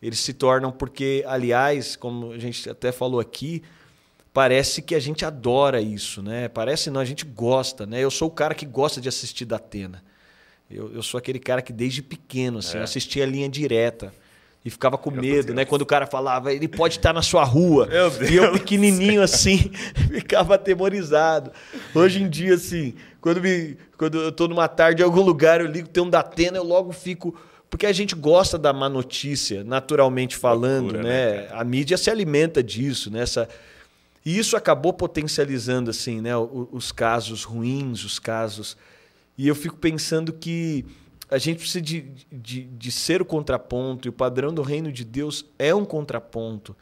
Eles 0.00 0.20
se 0.20 0.32
tornam 0.32 0.70
porque, 0.70 1.24
aliás, 1.26 1.96
como 1.96 2.32
a 2.32 2.38
gente 2.38 2.70
até 2.70 2.92
falou 2.92 3.18
aqui, 3.18 3.62
parece 4.32 4.80
que 4.80 4.94
a 4.94 5.00
gente 5.00 5.24
adora 5.24 5.80
isso, 5.80 6.22
né? 6.22 6.48
Parece 6.48 6.90
não, 6.90 7.00
a 7.00 7.04
gente 7.04 7.24
gosta, 7.24 7.84
né? 7.84 8.00
Eu 8.00 8.10
sou 8.10 8.28
o 8.28 8.30
cara 8.30 8.54
que 8.54 8.64
gosta 8.64 9.00
de 9.00 9.08
assistir 9.08 9.44
da 9.44 9.56
Atena. 9.56 10.04
Eu, 10.70 10.92
eu 10.94 11.02
sou 11.02 11.18
aquele 11.18 11.38
cara 11.38 11.62
que 11.62 11.72
desde 11.72 12.02
pequeno 12.02 12.58
assim, 12.58 12.78
é. 12.78 12.82
assistia 12.82 13.24
a 13.24 13.26
linha 13.26 13.48
direta 13.48 14.12
e 14.64 14.70
ficava 14.70 14.98
com 14.98 15.10
Meu 15.10 15.22
medo, 15.22 15.46
Deus. 15.46 15.56
né? 15.56 15.64
Quando 15.64 15.82
o 15.82 15.86
cara 15.86 16.06
falava, 16.06 16.52
ele 16.52 16.68
pode 16.68 16.96
estar 16.96 17.12
na 17.12 17.22
sua 17.22 17.42
rua. 17.42 17.88
E 18.30 18.36
eu 18.36 18.52
pequenininho 18.52 19.22
assim, 19.22 19.70
ficava 20.12 20.56
atemorizado. 20.56 21.52
Hoje 21.94 22.22
em 22.22 22.28
dia, 22.28 22.54
assim, 22.54 22.94
quando, 23.20 23.40
me, 23.40 23.78
quando 23.96 24.20
eu 24.20 24.28
estou 24.28 24.46
numa 24.46 24.68
tarde 24.68 25.00
em 25.00 25.04
algum 25.04 25.22
lugar, 25.22 25.60
eu 25.60 25.66
ligo, 25.66 25.88
tem 25.88 26.02
um 26.02 26.10
da 26.10 26.20
Atena, 26.20 26.58
eu 26.58 26.64
logo 26.64 26.92
fico... 26.92 27.34
Porque 27.70 27.84
a 27.84 27.92
gente 27.92 28.14
gosta 28.14 28.56
da 28.56 28.72
má 28.72 28.88
notícia, 28.88 29.62
naturalmente 29.62 30.34
falando, 30.36 30.92
Loucura, 30.92 31.02
né? 31.02 31.32
né 31.32 31.48
a 31.52 31.62
mídia 31.62 31.98
se 31.98 32.10
alimenta 32.10 32.62
disso, 32.62 33.10
né? 33.10 33.20
Essa... 33.20 33.48
E 34.24 34.38
isso 34.38 34.56
acabou 34.56 34.92
potencializando, 34.92 35.90
assim, 35.90 36.20
né? 36.20 36.36
Os 36.36 36.92
casos 36.92 37.44
ruins, 37.44 38.04
os 38.04 38.18
casos... 38.18 38.76
E 39.38 39.46
eu 39.46 39.54
fico 39.54 39.76
pensando 39.76 40.32
que 40.32 40.84
a 41.30 41.38
gente 41.38 41.58
precisa 41.58 41.80
de, 41.80 42.00
de, 42.32 42.64
de, 42.64 42.90
ser 42.90 43.22
o 43.22 43.24
contraponto, 43.24 44.08
e 44.08 44.10
o 44.10 44.12
padrão 44.12 44.52
do 44.52 44.62
reino 44.62 44.90
de 44.90 45.04
Deus 45.04 45.44
é 45.56 45.72
um 45.72 45.84
contraponto. 45.84 46.74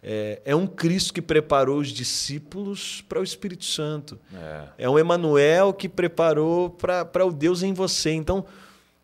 É, 0.00 0.40
é 0.44 0.54
um 0.54 0.66
Cristo 0.66 1.12
que 1.12 1.20
preparou 1.20 1.78
os 1.78 1.88
discípulos 1.88 3.02
para 3.08 3.18
o 3.18 3.24
Espírito 3.24 3.64
Santo. 3.64 4.20
É, 4.32 4.84
é 4.84 4.88
um 4.90 4.96
Emanuel 4.96 5.72
que 5.72 5.88
preparou 5.88 6.70
para 6.70 7.26
o 7.26 7.32
Deus 7.32 7.64
em 7.64 7.72
você. 7.72 8.12
Então, 8.12 8.44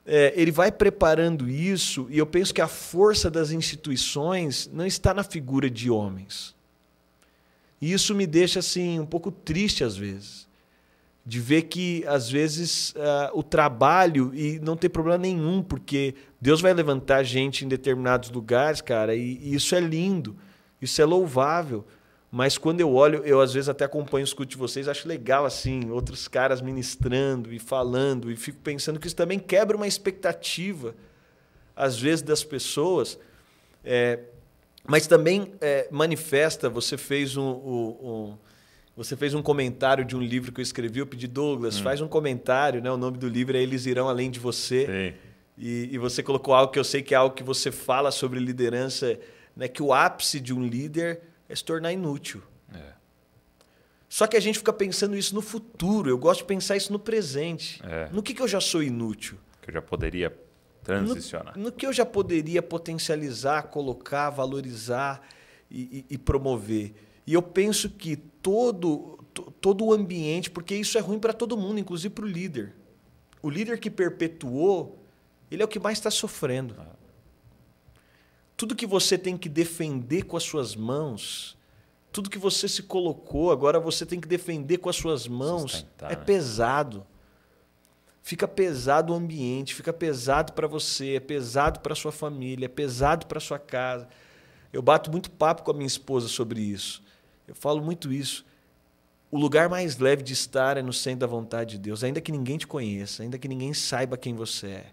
é, 0.06 0.32
ele 0.36 0.52
vai 0.52 0.70
preparando 0.70 1.48
isso, 1.48 2.06
e 2.10 2.18
eu 2.18 2.26
penso 2.26 2.54
que 2.54 2.60
a 2.60 2.68
força 2.68 3.28
das 3.28 3.50
instituições 3.50 4.70
não 4.72 4.86
está 4.86 5.12
na 5.12 5.24
figura 5.24 5.68
de 5.68 5.90
homens. 5.90 6.54
E 7.80 7.92
isso 7.92 8.14
me 8.14 8.26
deixa 8.26 8.60
assim 8.60 9.00
um 9.00 9.06
pouco 9.06 9.32
triste 9.32 9.82
às 9.82 9.96
vezes 9.96 10.49
de 11.24 11.38
ver 11.38 11.62
que 11.62 12.04
às 12.06 12.30
vezes 12.30 12.90
uh, 12.90 13.30
o 13.34 13.42
trabalho 13.42 14.34
e 14.34 14.58
não 14.60 14.76
tem 14.76 14.88
problema 14.88 15.18
nenhum 15.18 15.62
porque 15.62 16.14
Deus 16.40 16.60
vai 16.60 16.72
levantar 16.72 17.22
gente 17.22 17.64
em 17.64 17.68
determinados 17.68 18.30
lugares, 18.30 18.80
cara, 18.80 19.14
e, 19.14 19.38
e, 19.40 19.54
isso 19.54 19.74
é 19.74 19.80
lindo, 19.80 20.36
isso 20.80 21.00
é 21.00 21.04
louvável. 21.04 21.86
Mas 22.32 22.56
quando 22.56 22.80
eu 22.80 22.94
olho, 22.94 23.22
eu 23.24 23.40
às 23.40 23.52
vezes 23.52 23.68
até 23.68 23.84
acompanho 23.84 24.24
os 24.24 24.32
cultos 24.32 24.54
de 24.54 24.58
vocês, 24.58 24.86
acho 24.86 25.06
legal 25.06 25.44
assim, 25.44 25.90
outros 25.90 26.28
caras 26.28 26.60
ministrando 26.60 27.52
e 27.52 27.58
falando 27.58 28.30
e 28.30 28.36
fico 28.36 28.60
pensando 28.60 29.00
que 29.00 29.06
isso 29.06 29.16
também 29.16 29.38
quebra 29.38 29.76
uma 29.76 29.86
expectativa 29.86 30.94
às 31.74 31.98
vezes 31.98 32.22
das 32.22 32.44
pessoas, 32.44 33.18
é, 33.84 34.20
mas 34.86 35.06
também 35.06 35.54
é, 35.60 35.88
manifesta. 35.90 36.68
Você 36.68 36.96
fez 36.96 37.36
um, 37.36 37.42
um, 37.42 37.88
um 38.02 38.38
você 39.00 39.16
fez 39.16 39.32
um 39.32 39.40
comentário 39.40 40.04
de 40.04 40.14
um 40.14 40.20
livro 40.20 40.52
que 40.52 40.60
eu 40.60 40.62
escrevi, 40.62 40.98
eu 40.98 41.06
pedi, 41.06 41.26
Douglas, 41.26 41.80
hum. 41.80 41.82
faz 41.82 42.02
um 42.02 42.06
comentário, 42.06 42.82
né? 42.82 42.90
O 42.90 42.98
nome 42.98 43.16
do 43.16 43.26
livro 43.26 43.56
é 43.56 43.62
Eles 43.62 43.86
Irão 43.86 44.10
Além 44.10 44.30
de 44.30 44.38
Você. 44.38 45.14
E, 45.56 45.88
e, 45.90 45.96
você 45.96 46.22
colocou 46.22 46.52
algo 46.52 46.70
que 46.70 46.78
eu 46.78 46.84
sei 46.84 47.00
que 47.00 47.14
é 47.14 47.16
algo 47.16 47.34
que 47.34 47.42
você 47.42 47.72
fala 47.72 48.10
sobre 48.10 48.38
liderança, 48.38 49.18
né? 49.56 49.68
que 49.68 49.82
o 49.82 49.94
ápice 49.94 50.38
de 50.38 50.52
um 50.52 50.66
líder 50.66 51.20
é 51.48 51.56
se 51.56 51.64
tornar 51.64 51.94
inútil. 51.94 52.42
É. 52.74 52.92
Só 54.06 54.26
que 54.26 54.36
a 54.36 54.40
gente 54.40 54.58
fica 54.58 54.72
pensando 54.72 55.16
isso 55.16 55.34
no 55.34 55.40
futuro. 55.40 56.10
Eu 56.10 56.18
gosto 56.18 56.40
de 56.40 56.46
pensar 56.46 56.76
isso 56.76 56.92
no 56.92 56.98
presente. 56.98 57.80
É. 57.82 58.10
No 58.12 58.22
que, 58.22 58.34
que 58.34 58.42
eu 58.42 58.48
já 58.48 58.60
sou 58.60 58.82
inútil? 58.82 59.38
Que 59.62 59.70
eu 59.70 59.74
já 59.74 59.82
poderia 59.82 60.38
transicionar. 60.82 61.56
No, 61.56 61.64
no 61.64 61.72
que 61.72 61.86
eu 61.86 61.92
já 61.92 62.04
poderia 62.04 62.62
potencializar, 62.62 63.62
colocar, 63.62 64.28
valorizar 64.28 65.26
e, 65.70 66.04
e, 66.10 66.14
e 66.14 66.18
promover. 66.18 66.94
E 67.26 67.34
eu 67.34 67.42
penso 67.42 67.90
que 67.90 68.16
todo, 68.16 69.18
todo 69.60 69.84
o 69.84 69.92
ambiente, 69.92 70.50
porque 70.50 70.74
isso 70.74 70.98
é 70.98 71.00
ruim 71.00 71.18
para 71.18 71.32
todo 71.32 71.56
mundo, 71.56 71.78
inclusive 71.78 72.12
para 72.12 72.24
o 72.24 72.28
líder. 72.28 72.74
O 73.42 73.48
líder 73.48 73.78
que 73.78 73.90
perpetuou, 73.90 74.98
ele 75.50 75.62
é 75.62 75.64
o 75.64 75.68
que 75.68 75.78
mais 75.78 75.98
está 75.98 76.10
sofrendo. 76.10 76.76
Tudo 78.56 78.76
que 78.76 78.86
você 78.86 79.16
tem 79.16 79.36
que 79.36 79.48
defender 79.48 80.24
com 80.24 80.36
as 80.36 80.42
suas 80.42 80.76
mãos, 80.76 81.56
tudo 82.12 82.28
que 82.28 82.38
você 82.38 82.68
se 82.68 82.82
colocou, 82.82 83.50
agora 83.50 83.80
você 83.80 84.04
tem 84.04 84.20
que 84.20 84.28
defender 84.28 84.78
com 84.78 84.88
as 84.88 84.96
suas 84.96 85.26
mãos, 85.26 85.86
é 86.02 86.08
né? 86.08 86.16
pesado. 86.16 87.06
Fica 88.22 88.46
pesado 88.46 89.12
o 89.12 89.16
ambiente, 89.16 89.74
fica 89.74 89.92
pesado 89.92 90.52
para 90.52 90.66
você, 90.66 91.14
é 91.14 91.20
pesado 91.20 91.80
para 91.80 91.94
sua 91.94 92.12
família, 92.12 92.66
é 92.66 92.68
pesado 92.68 93.26
para 93.26 93.40
sua 93.40 93.58
casa. 93.58 94.08
Eu 94.72 94.82
bato 94.82 95.10
muito 95.10 95.30
papo 95.30 95.62
com 95.62 95.70
a 95.70 95.74
minha 95.74 95.86
esposa 95.86 96.28
sobre 96.28 96.60
isso. 96.60 97.02
Eu 97.50 97.56
falo 97.56 97.82
muito 97.82 98.12
isso. 98.12 98.46
O 99.28 99.36
lugar 99.36 99.68
mais 99.68 99.98
leve 99.98 100.22
de 100.22 100.32
estar 100.32 100.76
é 100.76 100.82
no 100.82 100.92
centro 100.92 101.18
da 101.18 101.26
vontade 101.26 101.72
de 101.72 101.78
Deus, 101.78 102.04
ainda 102.04 102.20
que 102.20 102.30
ninguém 102.30 102.56
te 102.56 102.64
conheça, 102.64 103.24
ainda 103.24 103.36
que 103.40 103.48
ninguém 103.48 103.74
saiba 103.74 104.16
quem 104.16 104.36
você 104.36 104.66
é, 104.68 104.86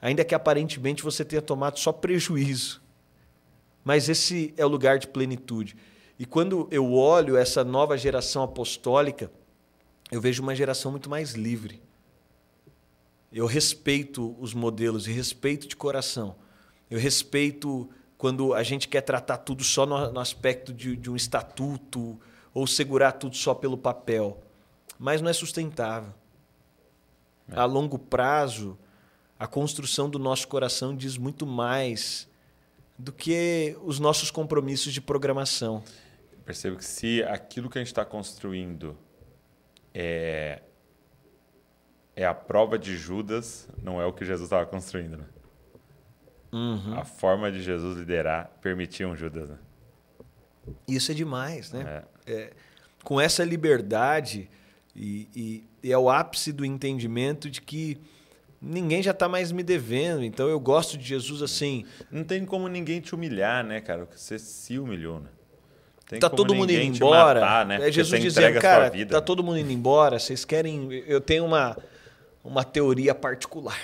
ainda 0.00 0.24
que 0.24 0.36
aparentemente 0.36 1.02
você 1.02 1.24
tenha 1.24 1.42
tomado 1.42 1.80
só 1.80 1.92
prejuízo. 1.92 2.80
Mas 3.82 4.08
esse 4.08 4.54
é 4.56 4.64
o 4.64 4.68
lugar 4.68 5.00
de 5.00 5.08
plenitude. 5.08 5.76
E 6.16 6.24
quando 6.24 6.68
eu 6.70 6.92
olho 6.92 7.36
essa 7.36 7.64
nova 7.64 7.98
geração 7.98 8.44
apostólica, 8.44 9.28
eu 10.12 10.20
vejo 10.20 10.44
uma 10.44 10.54
geração 10.54 10.92
muito 10.92 11.10
mais 11.10 11.32
livre. 11.32 11.82
Eu 13.32 13.46
respeito 13.46 14.36
os 14.38 14.54
modelos 14.54 15.08
e 15.08 15.12
respeito 15.12 15.66
de 15.66 15.74
coração. 15.74 16.36
Eu 16.88 17.00
respeito 17.00 17.90
quando 18.16 18.54
a 18.54 18.62
gente 18.62 18.88
quer 18.88 19.00
tratar 19.00 19.38
tudo 19.38 19.64
só 19.64 19.84
no, 19.84 20.12
no 20.12 20.20
aspecto 20.20 20.72
de, 20.72 20.96
de 20.96 21.10
um 21.10 21.16
estatuto 21.16 22.18
ou 22.52 22.66
segurar 22.66 23.12
tudo 23.12 23.36
só 23.36 23.54
pelo 23.54 23.76
papel. 23.76 24.40
Mas 24.98 25.20
não 25.20 25.28
é 25.28 25.32
sustentável. 25.32 26.14
É. 27.50 27.58
A 27.58 27.64
longo 27.64 27.98
prazo, 27.98 28.78
a 29.38 29.46
construção 29.46 30.08
do 30.08 30.18
nosso 30.18 30.48
coração 30.48 30.96
diz 30.96 31.16
muito 31.18 31.46
mais 31.46 32.28
do 32.98 33.12
que 33.12 33.76
os 33.82 33.98
nossos 33.98 34.30
compromissos 34.30 34.92
de 34.92 35.00
programação. 35.00 35.82
percebo 36.44 36.76
que 36.76 36.84
se 36.84 37.22
aquilo 37.24 37.68
que 37.68 37.76
a 37.78 37.80
gente 37.80 37.88
está 37.88 38.04
construindo 38.04 38.96
é, 39.92 40.62
é 42.14 42.24
a 42.24 42.34
prova 42.34 42.78
de 42.78 42.96
Judas, 42.96 43.68
não 43.82 44.00
é 44.00 44.06
o 44.06 44.12
que 44.12 44.24
Jesus 44.24 44.46
estava 44.46 44.64
construindo. 44.64 45.16
Né? 45.18 45.24
Uhum. 46.54 46.96
A 46.96 47.04
forma 47.04 47.50
de 47.50 47.60
Jesus 47.60 47.98
liderar 47.98 48.48
permitia 48.62 49.08
um 49.08 49.16
Judas. 49.16 49.48
Né? 49.48 49.56
Isso 50.86 51.10
é 51.10 51.14
demais, 51.14 51.72
né? 51.72 52.04
É. 52.24 52.32
É, 52.32 52.50
com 53.02 53.20
essa 53.20 53.44
liberdade 53.44 54.48
e, 54.94 55.64
e, 55.82 55.90
é 55.90 55.98
o 55.98 56.08
ápice 56.08 56.52
do 56.52 56.64
entendimento 56.64 57.50
de 57.50 57.60
que 57.60 57.98
ninguém 58.62 59.02
já 59.02 59.10
está 59.10 59.28
mais 59.28 59.50
me 59.50 59.64
devendo. 59.64 60.22
Então 60.22 60.48
eu 60.48 60.60
gosto 60.60 60.96
de 60.96 61.04
Jesus 61.04 61.42
assim. 61.42 61.84
Não 62.08 62.22
tem 62.22 62.46
como 62.46 62.68
ninguém 62.68 63.00
te 63.00 63.16
humilhar, 63.16 63.64
né, 63.64 63.80
cara? 63.80 64.06
Você 64.14 64.38
se 64.38 64.78
humilhou, 64.78 65.18
né? 65.18 65.28
Tem 66.06 66.20
tá 66.20 66.30
todo 66.30 66.54
mundo 66.54 66.70
indo 66.70 66.96
embora. 66.96 67.40
Matar, 67.40 67.66
né? 67.66 67.88
É 67.88 67.90
Jesus 67.90 68.22
dizendo, 68.22 68.60
cara, 68.60 68.92
tá 69.06 69.20
todo 69.20 69.42
mundo 69.42 69.58
indo 69.58 69.72
embora. 69.72 70.20
Vocês 70.20 70.44
querem? 70.44 70.92
Eu 71.08 71.20
tenho 71.20 71.44
uma 71.44 71.76
uma 72.44 72.62
teoria 72.62 73.14
particular 73.14 73.78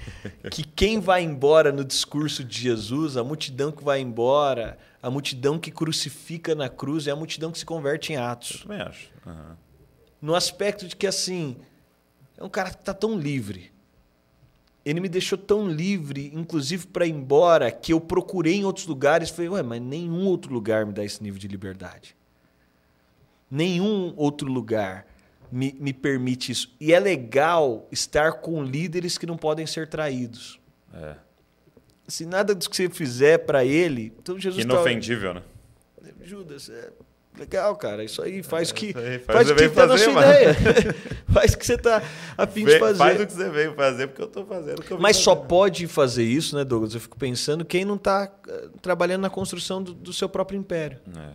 que 0.50 0.62
quem 0.62 1.00
vai 1.00 1.22
embora 1.22 1.72
no 1.72 1.84
discurso 1.84 2.44
de 2.44 2.60
Jesus, 2.60 3.16
a 3.16 3.24
multidão 3.24 3.72
que 3.72 3.82
vai 3.82 4.00
embora, 4.00 4.78
a 5.02 5.10
multidão 5.10 5.58
que 5.58 5.70
crucifica 5.70 6.54
na 6.54 6.68
cruz 6.68 7.06
é 7.06 7.10
a 7.10 7.16
multidão 7.16 7.50
que 7.50 7.58
se 7.58 7.66
converte 7.66 8.12
em 8.12 8.16
atos. 8.16 8.52
Eu 8.52 8.68
também 8.68 8.80
acho. 8.80 9.10
Uhum. 9.26 9.56
No 10.22 10.34
aspecto 10.34 10.86
de 10.86 10.94
que 10.94 11.06
assim 11.06 11.56
é 12.38 12.44
um 12.44 12.48
cara 12.48 12.70
que 12.70 12.76
está 12.76 12.94
tão 12.94 13.18
livre 13.18 13.74
ele 14.84 15.00
me 15.00 15.08
deixou 15.08 15.38
tão 15.38 15.66
livre, 15.66 16.30
inclusive 16.34 16.86
para 16.86 17.06
ir 17.06 17.10
embora, 17.10 17.72
que 17.72 17.92
eu 17.92 18.00
procurei 18.00 18.56
em 18.56 18.64
outros 18.64 18.86
lugares. 18.86 19.30
Falei, 19.30 19.48
ué, 19.48 19.62
mas 19.62 19.80
nenhum 19.80 20.26
outro 20.26 20.52
lugar 20.52 20.84
me 20.84 20.92
dá 20.92 21.02
esse 21.02 21.22
nível 21.22 21.38
de 21.38 21.48
liberdade. 21.48 22.14
Nenhum 23.50 24.12
outro 24.16 24.46
lugar 24.46 25.06
me, 25.50 25.74
me 25.78 25.92
permite 25.92 26.52
isso. 26.52 26.74
E 26.80 26.92
é 26.92 26.98
legal 26.98 27.88
estar 27.90 28.34
com 28.34 28.62
líderes 28.62 29.18
que 29.18 29.26
não 29.26 29.36
podem 29.36 29.66
ser 29.66 29.88
traídos. 29.88 30.60
É. 30.92 31.14
Se 32.06 32.26
nada 32.26 32.54
do 32.54 32.68
que 32.68 32.76
você 32.76 32.88
fizer 32.88 33.38
para 33.38 33.64
ele, 33.64 34.12
então 34.18 34.38
Jesus 34.38 34.62
inofendível, 34.64 35.34
tá... 35.34 35.40
né? 35.40 36.12
Judas, 36.22 36.68
é, 36.70 36.90
Legal, 37.38 37.74
cara. 37.74 38.04
Isso 38.04 38.22
aí 38.22 38.42
faz 38.42 38.70
o 38.70 38.74
que, 38.74 38.96
aí, 38.96 39.18
faz, 39.18 39.48
faz 39.48 39.50
o 39.50 39.56
que 39.56 39.68
tá 39.68 39.86
na 39.86 39.98
sua 39.98 40.12
mano. 40.12 40.26
ideia. 40.26 40.54
faz 41.26 41.52
o 41.52 41.58
que 41.58 41.66
você 41.66 41.76
tá 41.76 42.02
a 42.38 42.46
fim 42.46 42.64
de 42.64 42.78
fazer. 42.78 42.98
Faz 42.98 43.20
o 43.20 43.26
que 43.26 43.32
você 43.32 43.50
veio 43.50 43.74
fazer, 43.74 44.06
porque 44.06 44.22
eu 44.22 44.28
tô 44.28 44.44
fazendo 44.44 44.78
o 44.78 44.82
que 44.82 44.92
eu 44.92 44.98
Mas 45.00 45.16
fazer. 45.16 45.24
só 45.24 45.34
pode 45.34 45.86
fazer 45.88 46.22
isso, 46.22 46.56
né, 46.56 46.64
Douglas? 46.64 46.94
Eu 46.94 47.00
fico 47.00 47.18
pensando 47.18 47.64
quem 47.64 47.84
não 47.84 47.96
está 47.96 48.30
uh, 48.48 48.78
trabalhando 48.78 49.22
na 49.22 49.30
construção 49.30 49.82
do, 49.82 49.92
do 49.92 50.12
seu 50.12 50.28
próprio 50.28 50.58
império. 50.58 51.00
É. 51.16 51.30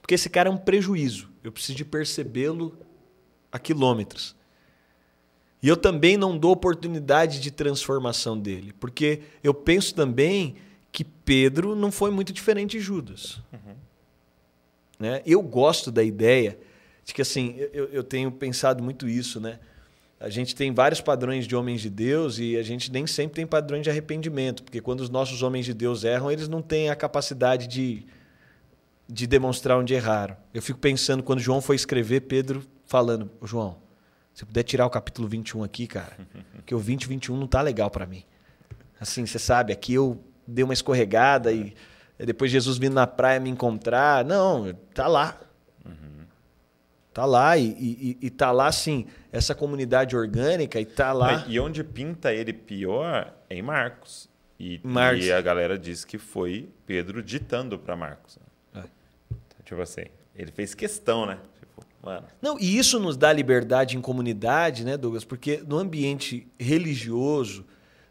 Porque 0.00 0.14
esse 0.14 0.28
cara 0.28 0.48
é 0.48 0.52
um 0.52 0.56
prejuízo. 0.56 1.30
Eu 1.44 1.52
preciso 1.52 1.76
de 1.76 1.84
percebê-lo 1.84 2.76
a 3.52 3.58
quilômetros. 3.58 4.34
E 5.62 5.68
eu 5.68 5.76
também 5.76 6.16
não 6.16 6.36
dou 6.36 6.50
oportunidade 6.50 7.38
de 7.38 7.50
transformação 7.50 8.36
dele. 8.36 8.74
Porque 8.80 9.20
eu 9.44 9.54
penso 9.54 9.94
também 9.94 10.56
que 10.90 11.04
Pedro 11.04 11.76
não 11.76 11.92
foi 11.92 12.10
muito 12.10 12.32
diferente 12.32 12.72
de 12.72 12.80
Judas. 12.80 13.40
Uhum. 13.52 13.74
Né? 14.98 15.22
Eu 15.24 15.40
gosto 15.40 15.92
da 15.92 16.02
ideia 16.02 16.58
de 17.04 17.14
que, 17.14 17.22
assim, 17.22 17.56
eu, 17.72 17.86
eu 17.86 18.02
tenho 18.02 18.30
pensado 18.32 18.82
muito 18.82 19.08
isso, 19.08 19.40
né? 19.40 19.58
A 20.18 20.28
gente 20.28 20.54
tem 20.54 20.72
vários 20.72 21.00
padrões 21.00 21.48
de 21.48 21.56
homens 21.56 21.80
de 21.80 21.90
Deus 21.90 22.38
e 22.38 22.56
a 22.56 22.62
gente 22.62 22.92
nem 22.92 23.08
sempre 23.08 23.34
tem 23.34 23.46
padrões 23.46 23.82
de 23.82 23.90
arrependimento, 23.90 24.62
porque 24.62 24.80
quando 24.80 25.00
os 25.00 25.10
nossos 25.10 25.42
homens 25.42 25.66
de 25.66 25.74
Deus 25.74 26.04
erram, 26.04 26.30
eles 26.30 26.46
não 26.46 26.62
têm 26.62 26.90
a 26.90 26.94
capacidade 26.94 27.66
de, 27.66 28.06
de 29.08 29.26
demonstrar 29.26 29.76
onde 29.76 29.94
erraram. 29.94 30.36
Eu 30.54 30.62
fico 30.62 30.78
pensando 30.78 31.24
quando 31.24 31.40
João 31.40 31.60
foi 31.60 31.74
escrever, 31.74 32.20
Pedro 32.20 32.62
falando: 32.92 33.30
João, 33.42 33.78
se 34.34 34.44
puder 34.44 34.62
tirar 34.64 34.84
o 34.84 34.90
capítulo 34.90 35.26
21 35.26 35.64
aqui, 35.64 35.86
cara, 35.86 36.14
que 36.66 36.74
o 36.74 36.78
20 36.78 37.08
21 37.08 37.38
não 37.38 37.46
tá 37.46 37.62
legal 37.62 37.90
para 37.90 38.04
mim. 38.04 38.22
Assim, 39.00 39.24
você 39.24 39.38
sabe, 39.38 39.72
aqui 39.72 39.94
eu 39.94 40.22
dei 40.46 40.62
uma 40.62 40.74
escorregada 40.74 41.50
e 41.50 41.74
depois 42.18 42.50
Jesus 42.50 42.76
vindo 42.76 42.92
na 42.92 43.06
praia 43.06 43.40
me 43.40 43.48
encontrar. 43.48 44.24
Não, 44.24 44.74
tá 44.94 45.08
lá. 45.08 45.40
Uhum. 45.84 46.26
Tá 47.14 47.24
lá 47.24 47.56
e, 47.56 47.66
e, 47.66 48.18
e 48.20 48.30
tá 48.30 48.52
lá, 48.52 48.70
sim, 48.70 49.06
essa 49.32 49.54
comunidade 49.54 50.14
orgânica 50.14 50.78
e 50.78 50.84
tá 50.84 51.12
lá. 51.12 51.44
E 51.48 51.58
onde 51.58 51.82
pinta 51.82 52.32
ele 52.32 52.52
pior 52.52 53.34
é 53.48 53.56
em 53.56 53.62
Marcos. 53.62 54.28
E, 54.60 54.80
Marcos. 54.84 55.24
e 55.24 55.32
a 55.32 55.40
galera 55.40 55.78
diz 55.78 56.04
que 56.04 56.18
foi 56.18 56.68
Pedro 56.86 57.22
ditando 57.22 57.78
para 57.78 57.96
Marcos. 57.96 58.38
É. 58.74 58.78
Então, 58.78 59.58
tipo 59.64 59.80
assim, 59.80 60.04
ele 60.36 60.52
fez 60.52 60.74
questão, 60.74 61.26
né? 61.26 61.38
Mano. 62.02 62.26
Não, 62.40 62.58
e 62.58 62.76
isso 62.76 62.98
nos 62.98 63.16
dá 63.16 63.32
liberdade 63.32 63.96
em 63.96 64.00
comunidade, 64.00 64.84
né, 64.84 64.96
Douglas? 64.96 65.24
Porque 65.24 65.62
no 65.66 65.78
ambiente 65.78 66.48
religioso, 66.58 67.64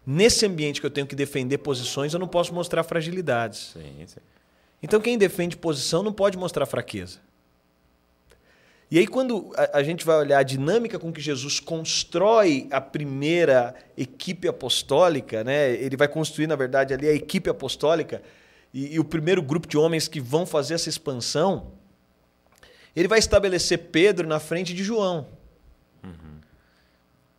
Nesse 0.05 0.45
ambiente 0.47 0.79
que 0.79 0.85
eu 0.85 0.91
tenho 0.91 1.05
que 1.05 1.15
defender 1.15 1.59
posições, 1.59 2.13
eu 2.13 2.19
não 2.19 2.27
posso 2.27 2.53
mostrar 2.53 2.83
fragilidades. 2.83 3.73
Sim, 3.73 4.07
sim. 4.07 4.19
Então, 4.81 4.99
quem 4.99 5.17
defende 5.17 5.55
posição 5.55 6.01
não 6.01 6.11
pode 6.11 6.37
mostrar 6.37 6.65
fraqueza. 6.65 7.19
E 8.89 8.97
aí, 8.97 9.05
quando 9.05 9.53
a, 9.55 9.77
a, 9.77 9.83
gente 9.83 10.03
vai 10.03 10.17
olhar 10.17 10.39
a 10.39 10.43
dinâmica 10.43 10.97
com 10.97 11.13
que 11.13 11.21
Jesus 11.21 11.59
constrói 11.59 12.67
a 12.71 12.81
primeira 12.81 13.75
equipe 13.95 14.47
apostólica, 14.47 15.43
né? 15.43 15.71
ele 15.71 15.95
vai 15.95 16.07
construir, 16.07 16.47
na 16.47 16.55
verdade, 16.55 16.93
ali 16.93 17.07
a 17.07 17.13
equipe 17.13 17.49
apostólica 17.49 18.23
e, 18.73 18.95
e 18.95 18.99
o 18.99 19.05
primeiro 19.05 19.41
grupo 19.41 19.67
de 19.67 19.77
homens 19.77 20.07
que 20.07 20.19
vão 20.19 20.47
fazer 20.47 20.73
essa 20.73 20.89
expansão, 20.89 21.71
ele 22.95 23.07
vai 23.07 23.19
estabelecer 23.19 23.77
Pedro 23.77 24.27
na 24.27 24.39
frente 24.39 24.73
de 24.73 24.83
João. 24.83 25.27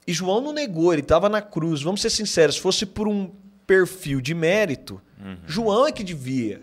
E 0.07 0.12
João 0.12 0.41
não 0.41 0.53
negou, 0.53 0.93
ele 0.93 1.03
estava 1.03 1.29
na 1.29 1.41
cruz. 1.41 1.83
Vamos 1.83 2.01
ser 2.01 2.11
sinceros, 2.11 2.57
se 2.57 2.61
fosse 2.61 2.85
por 2.85 3.07
um 3.07 3.31
perfil 3.66 4.20
de 4.20 4.35
mérito, 4.35 5.01
uhum. 5.20 5.37
João 5.47 5.87
é 5.87 5.93
que 5.93 6.03
devia. 6.03 6.61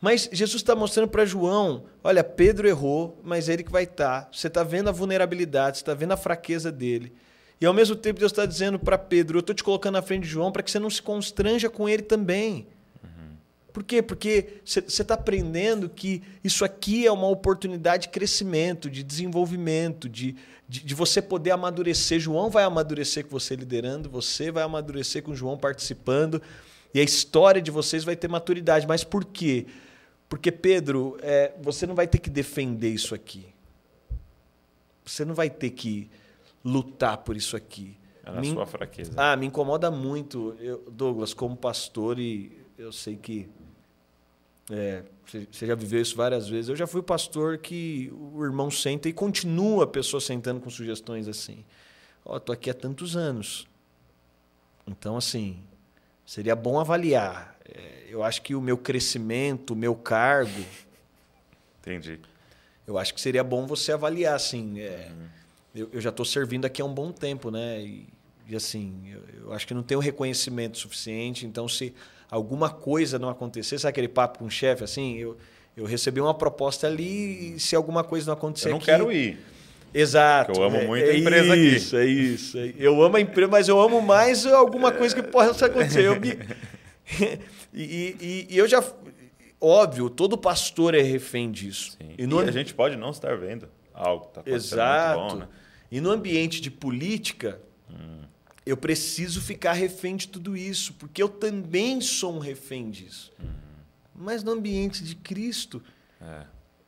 Mas 0.00 0.28
Jesus 0.30 0.60
está 0.60 0.74
mostrando 0.74 1.08
para 1.08 1.24
João: 1.24 1.84
olha, 2.02 2.22
Pedro 2.22 2.68
errou, 2.68 3.18
mas 3.24 3.48
é 3.48 3.54
ele 3.54 3.64
que 3.64 3.72
vai 3.72 3.84
estar. 3.84 4.24
Tá. 4.24 4.28
Você 4.30 4.48
está 4.48 4.62
vendo 4.62 4.88
a 4.88 4.92
vulnerabilidade, 4.92 5.78
você 5.78 5.82
está 5.82 5.94
vendo 5.94 6.12
a 6.12 6.16
fraqueza 6.16 6.70
dele. 6.70 7.12
E 7.60 7.64
ao 7.64 7.72
mesmo 7.72 7.96
tempo, 7.96 8.20
Deus 8.20 8.32
está 8.32 8.44
dizendo 8.44 8.78
para 8.78 8.98
Pedro: 8.98 9.38
eu 9.38 9.40
estou 9.40 9.54
te 9.54 9.64
colocando 9.64 9.94
na 9.94 10.02
frente 10.02 10.24
de 10.24 10.28
João 10.28 10.52
para 10.52 10.62
que 10.62 10.70
você 10.70 10.78
não 10.78 10.90
se 10.90 11.00
constranja 11.00 11.70
com 11.70 11.88
ele 11.88 12.02
também. 12.02 12.66
Por 13.74 13.82
quê? 13.82 14.00
Porque 14.00 14.60
você 14.64 14.78
está 14.86 15.14
aprendendo 15.14 15.88
que 15.88 16.22
isso 16.44 16.64
aqui 16.64 17.04
é 17.04 17.10
uma 17.10 17.26
oportunidade 17.26 18.04
de 18.04 18.08
crescimento, 18.10 18.88
de 18.88 19.02
desenvolvimento, 19.02 20.08
de, 20.08 20.36
de, 20.68 20.84
de, 20.84 20.94
você 20.94 21.20
poder 21.20 21.50
amadurecer. 21.50 22.20
João 22.20 22.48
vai 22.48 22.62
amadurecer 22.62 23.24
com 23.24 23.30
você 23.30 23.56
liderando, 23.56 24.08
você 24.08 24.52
vai 24.52 24.62
amadurecer 24.62 25.24
com 25.24 25.34
João 25.34 25.58
participando, 25.58 26.40
e 26.94 27.00
a 27.00 27.02
história 27.02 27.60
de 27.60 27.72
vocês 27.72 28.04
vai 28.04 28.14
ter 28.14 28.28
maturidade. 28.28 28.86
Mas 28.86 29.02
por 29.02 29.24
quê? 29.24 29.66
Porque, 30.28 30.52
Pedro, 30.52 31.18
é, 31.20 31.52
você 31.60 31.84
não 31.84 31.96
vai 31.96 32.06
ter 32.06 32.18
que 32.18 32.30
defender 32.30 32.90
isso 32.90 33.12
aqui. 33.12 33.44
Você 35.04 35.24
não 35.24 35.34
vai 35.34 35.50
ter 35.50 35.70
que 35.70 36.08
lutar 36.64 37.18
por 37.18 37.36
isso 37.36 37.56
aqui. 37.56 37.96
É 38.24 38.30
na 38.30 38.40
me, 38.40 38.52
sua 38.52 38.66
fraqueza. 38.66 39.10
Ah, 39.16 39.34
me 39.36 39.46
incomoda 39.46 39.90
muito, 39.90 40.54
eu, 40.60 40.84
Douglas, 40.92 41.34
como 41.34 41.56
pastor, 41.56 42.20
e 42.20 42.56
eu 42.78 42.92
sei 42.92 43.16
que 43.16 43.48
é, 44.70 45.02
você 45.50 45.66
já 45.66 45.74
viveu 45.74 46.00
isso 46.00 46.16
várias 46.16 46.48
vezes. 46.48 46.68
Eu 46.68 46.76
já 46.76 46.86
fui 46.86 47.02
pastor 47.02 47.58
que 47.58 48.12
o 48.32 48.44
irmão 48.44 48.70
senta 48.70 49.08
e 49.08 49.12
continua 49.12 49.84
a 49.84 49.86
pessoa 49.86 50.20
sentando 50.20 50.60
com 50.60 50.70
sugestões 50.70 51.28
assim. 51.28 51.64
Ó, 52.24 52.36
oh, 52.36 52.40
tô 52.40 52.52
aqui 52.52 52.70
há 52.70 52.74
tantos 52.74 53.16
anos. 53.16 53.66
Então, 54.86 55.16
assim, 55.16 55.58
seria 56.24 56.56
bom 56.56 56.78
avaliar. 56.78 57.58
É, 57.66 58.06
eu 58.08 58.22
acho 58.22 58.42
que 58.42 58.54
o 58.54 58.60
meu 58.60 58.78
crescimento, 58.78 59.72
o 59.72 59.76
meu 59.76 59.94
cargo. 59.94 60.64
Entendi. 61.80 62.20
Eu 62.86 62.98
acho 62.98 63.14
que 63.14 63.20
seria 63.20 63.42
bom 63.42 63.66
você 63.66 63.92
avaliar, 63.92 64.34
assim. 64.34 64.80
É, 64.80 65.10
uhum. 65.10 65.26
eu, 65.74 65.90
eu, 65.92 66.00
já 66.00 66.10
estou 66.10 66.24
servindo 66.24 66.64
aqui 66.64 66.80
há 66.80 66.84
um 66.84 66.92
bom 66.92 67.12
tempo, 67.12 67.50
né? 67.50 67.82
E, 67.82 68.08
e 68.46 68.56
assim, 68.56 69.10
eu, 69.10 69.22
eu 69.42 69.52
acho 69.52 69.66
que 69.66 69.74
não 69.74 69.82
tenho 69.82 70.00
reconhecimento 70.00 70.78
suficiente. 70.78 71.46
Então, 71.46 71.68
se 71.68 71.94
alguma 72.34 72.68
coisa 72.68 73.16
não 73.16 73.28
acontecer, 73.28 73.78
sabe 73.78 73.90
aquele 73.90 74.08
papo 74.08 74.40
com 74.40 74.46
o 74.46 74.50
chefe 74.50 74.82
assim? 74.82 75.16
Eu, 75.16 75.36
eu 75.76 75.84
recebi 75.84 76.20
uma 76.20 76.34
proposta 76.34 76.86
ali 76.88 77.54
e 77.54 77.60
se 77.60 77.76
alguma 77.76 78.02
coisa 78.02 78.26
não 78.26 78.34
acontecer. 78.34 78.68
Eu 78.68 78.72
não 78.72 78.78
aqui, 78.78 78.86
quero 78.86 79.12
ir. 79.12 79.38
Exato. 79.92 80.52
eu 80.58 80.64
amo 80.64 80.76
é, 80.76 80.86
muito 80.86 81.06
é, 81.06 81.10
a 81.10 81.16
empresa 81.16 81.56
isso, 81.56 81.96
aqui. 81.96 82.04
É 82.04 82.08
isso, 82.10 82.58
é 82.58 82.66
isso. 82.66 82.76
Eu 82.76 83.00
amo 83.02 83.16
a 83.16 83.20
empresa, 83.20 83.48
mas 83.48 83.68
eu 83.68 83.80
amo 83.80 84.02
mais 84.02 84.44
alguma 84.46 84.90
coisa 84.90 85.14
que 85.14 85.22
possa 85.22 85.66
acontecer. 85.66 86.04
Eu 86.04 86.18
me, 86.18 86.36
e, 87.72 88.16
e, 88.20 88.46
e, 88.50 88.58
eu 88.58 88.66
já. 88.66 88.82
Óbvio, 89.60 90.10
todo 90.10 90.36
pastor 90.36 90.92
é 90.94 91.02
refém 91.02 91.52
disso. 91.52 91.92
Sim. 91.92 92.14
E, 92.18 92.26
no... 92.26 92.42
e 92.42 92.48
a 92.48 92.50
gente 92.50 92.74
pode 92.74 92.96
não 92.96 93.10
estar 93.10 93.36
vendo 93.36 93.68
algo 93.94 94.24
que 94.24 94.40
está 94.40 94.50
Exato. 94.50 95.20
Muito 95.20 95.32
bom, 95.34 95.38
né? 95.38 95.48
E 95.88 96.00
no 96.00 96.10
ambiente 96.10 96.60
de 96.60 96.70
política. 96.70 97.60
Eu 98.66 98.76
preciso 98.76 99.40
ficar 99.40 99.72
refém 99.72 100.16
de 100.16 100.28
tudo 100.28 100.56
isso, 100.56 100.94
porque 100.94 101.22
eu 101.22 101.28
também 101.28 102.00
sou 102.00 102.34
um 102.34 102.38
refém 102.38 102.90
disso. 102.90 103.32
Hum. 103.42 103.46
Mas 104.14 104.42
no 104.42 104.52
ambiente 104.52 105.02
de 105.04 105.14
Cristo, 105.14 105.82
é. 106.20 106.44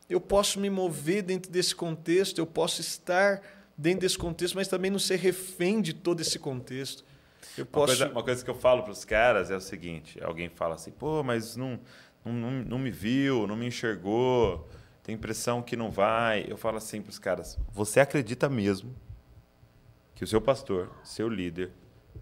eu 0.08 0.20
posso 0.20 0.58
me 0.58 0.70
mover 0.70 1.22
dentro 1.22 1.50
desse 1.50 1.74
contexto, 1.74 2.38
eu 2.38 2.46
posso 2.46 2.80
estar 2.80 3.42
dentro 3.76 4.00
desse 4.00 4.16
contexto, 4.16 4.54
mas 4.54 4.68
também 4.68 4.90
não 4.90 4.98
ser 4.98 5.16
refém 5.16 5.82
de 5.82 5.92
todo 5.92 6.20
esse 6.20 6.38
contexto. 6.38 7.04
Eu 7.58 7.66
posso... 7.66 7.92
uma, 7.92 7.98
coisa, 7.98 8.12
uma 8.12 8.22
coisa 8.22 8.44
que 8.44 8.50
eu 8.50 8.54
falo 8.54 8.82
para 8.82 8.92
os 8.92 9.04
caras 9.04 9.50
é 9.50 9.56
o 9.56 9.60
seguinte: 9.60 10.22
alguém 10.22 10.48
fala 10.48 10.76
assim, 10.76 10.90
pô, 10.90 11.22
mas 11.22 11.56
não, 11.56 11.78
não, 12.24 12.50
não 12.50 12.78
me 12.78 12.90
viu, 12.90 13.46
não 13.46 13.56
me 13.56 13.66
enxergou, 13.66 14.66
tem 15.02 15.14
impressão 15.14 15.60
que 15.60 15.76
não 15.76 15.90
vai. 15.90 16.46
Eu 16.48 16.56
falo 16.56 16.78
assim 16.78 17.02
para 17.02 17.10
os 17.10 17.18
caras: 17.18 17.58
você 17.72 18.00
acredita 18.00 18.48
mesmo 18.48 18.94
que 20.16 20.24
o 20.24 20.26
seu 20.26 20.40
pastor, 20.40 20.90
seu 21.04 21.28
líder, 21.28 21.70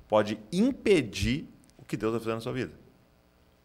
pode 0.06 0.38
impedir 0.52 1.48
o 1.78 1.84
que 1.84 1.96
Deus 1.96 2.12
vai 2.12 2.20
fazer 2.20 2.34
na 2.34 2.40
sua 2.40 2.52
vida? 2.52 2.72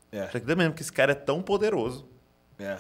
É. 0.10 0.22
Você 0.22 0.38
acredita 0.38 0.56
mesmo 0.56 0.73
que 0.73 0.81
esse 0.81 0.93
cara 0.93 1.11
é 1.11 1.15
tão 1.15 1.41
poderoso? 1.41 2.07
É 2.57 2.80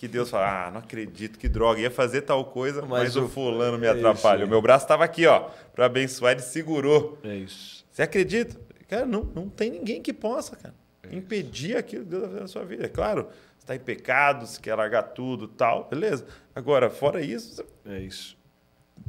que 0.00 0.08
Deus 0.08 0.30
fala, 0.30 0.68
ah, 0.68 0.70
não 0.70 0.78
acredito, 0.78 1.38
que 1.38 1.46
droga, 1.46 1.78
ia 1.78 1.90
fazer 1.90 2.22
tal 2.22 2.42
coisa, 2.46 2.80
mas, 2.80 3.14
mas 3.14 3.16
o 3.16 3.28
fulano 3.28 3.76
me 3.76 3.86
atrapalha. 3.86 4.44
É 4.44 4.46
o 4.46 4.48
meu 4.48 4.62
braço 4.62 4.86
estava 4.86 5.04
aqui, 5.04 5.26
ó, 5.26 5.50
para 5.74 5.84
abençoar, 5.84 6.32
ele 6.32 6.40
segurou. 6.40 7.18
É 7.22 7.36
isso. 7.36 7.84
Você 7.92 8.00
acredita? 8.00 8.58
Cara, 8.88 9.04
não, 9.04 9.24
não 9.24 9.50
tem 9.50 9.70
ninguém 9.70 10.00
que 10.00 10.10
possa, 10.14 10.56
cara, 10.56 10.74
é 11.02 11.14
impedir 11.14 11.76
aquilo 11.76 12.04
que 12.04 12.08
Deus 12.08 12.22
vai 12.22 12.30
fazer 12.30 12.40
na 12.40 12.48
sua 12.48 12.64
vida. 12.64 12.86
É 12.86 12.88
claro, 12.88 13.24
você 13.24 13.64
está 13.64 13.76
em 13.76 13.78
pecado, 13.78 14.46
você 14.46 14.58
quer 14.58 14.74
largar 14.74 15.02
tudo 15.02 15.46
tal, 15.46 15.86
beleza. 15.86 16.26
Agora, 16.54 16.88
fora 16.88 17.20
isso... 17.20 17.56
Você... 17.56 17.64
É 17.84 17.98
isso. 17.98 18.38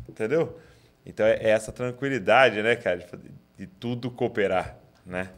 Entendeu? 0.10 0.60
Então, 1.06 1.26
é, 1.26 1.34
é 1.36 1.50
essa 1.50 1.72
tranquilidade, 1.72 2.62
né, 2.62 2.76
cara, 2.76 3.08
de, 3.58 3.68
tudo 3.68 4.12
cooperar, 4.12 4.78
né? 5.06 5.32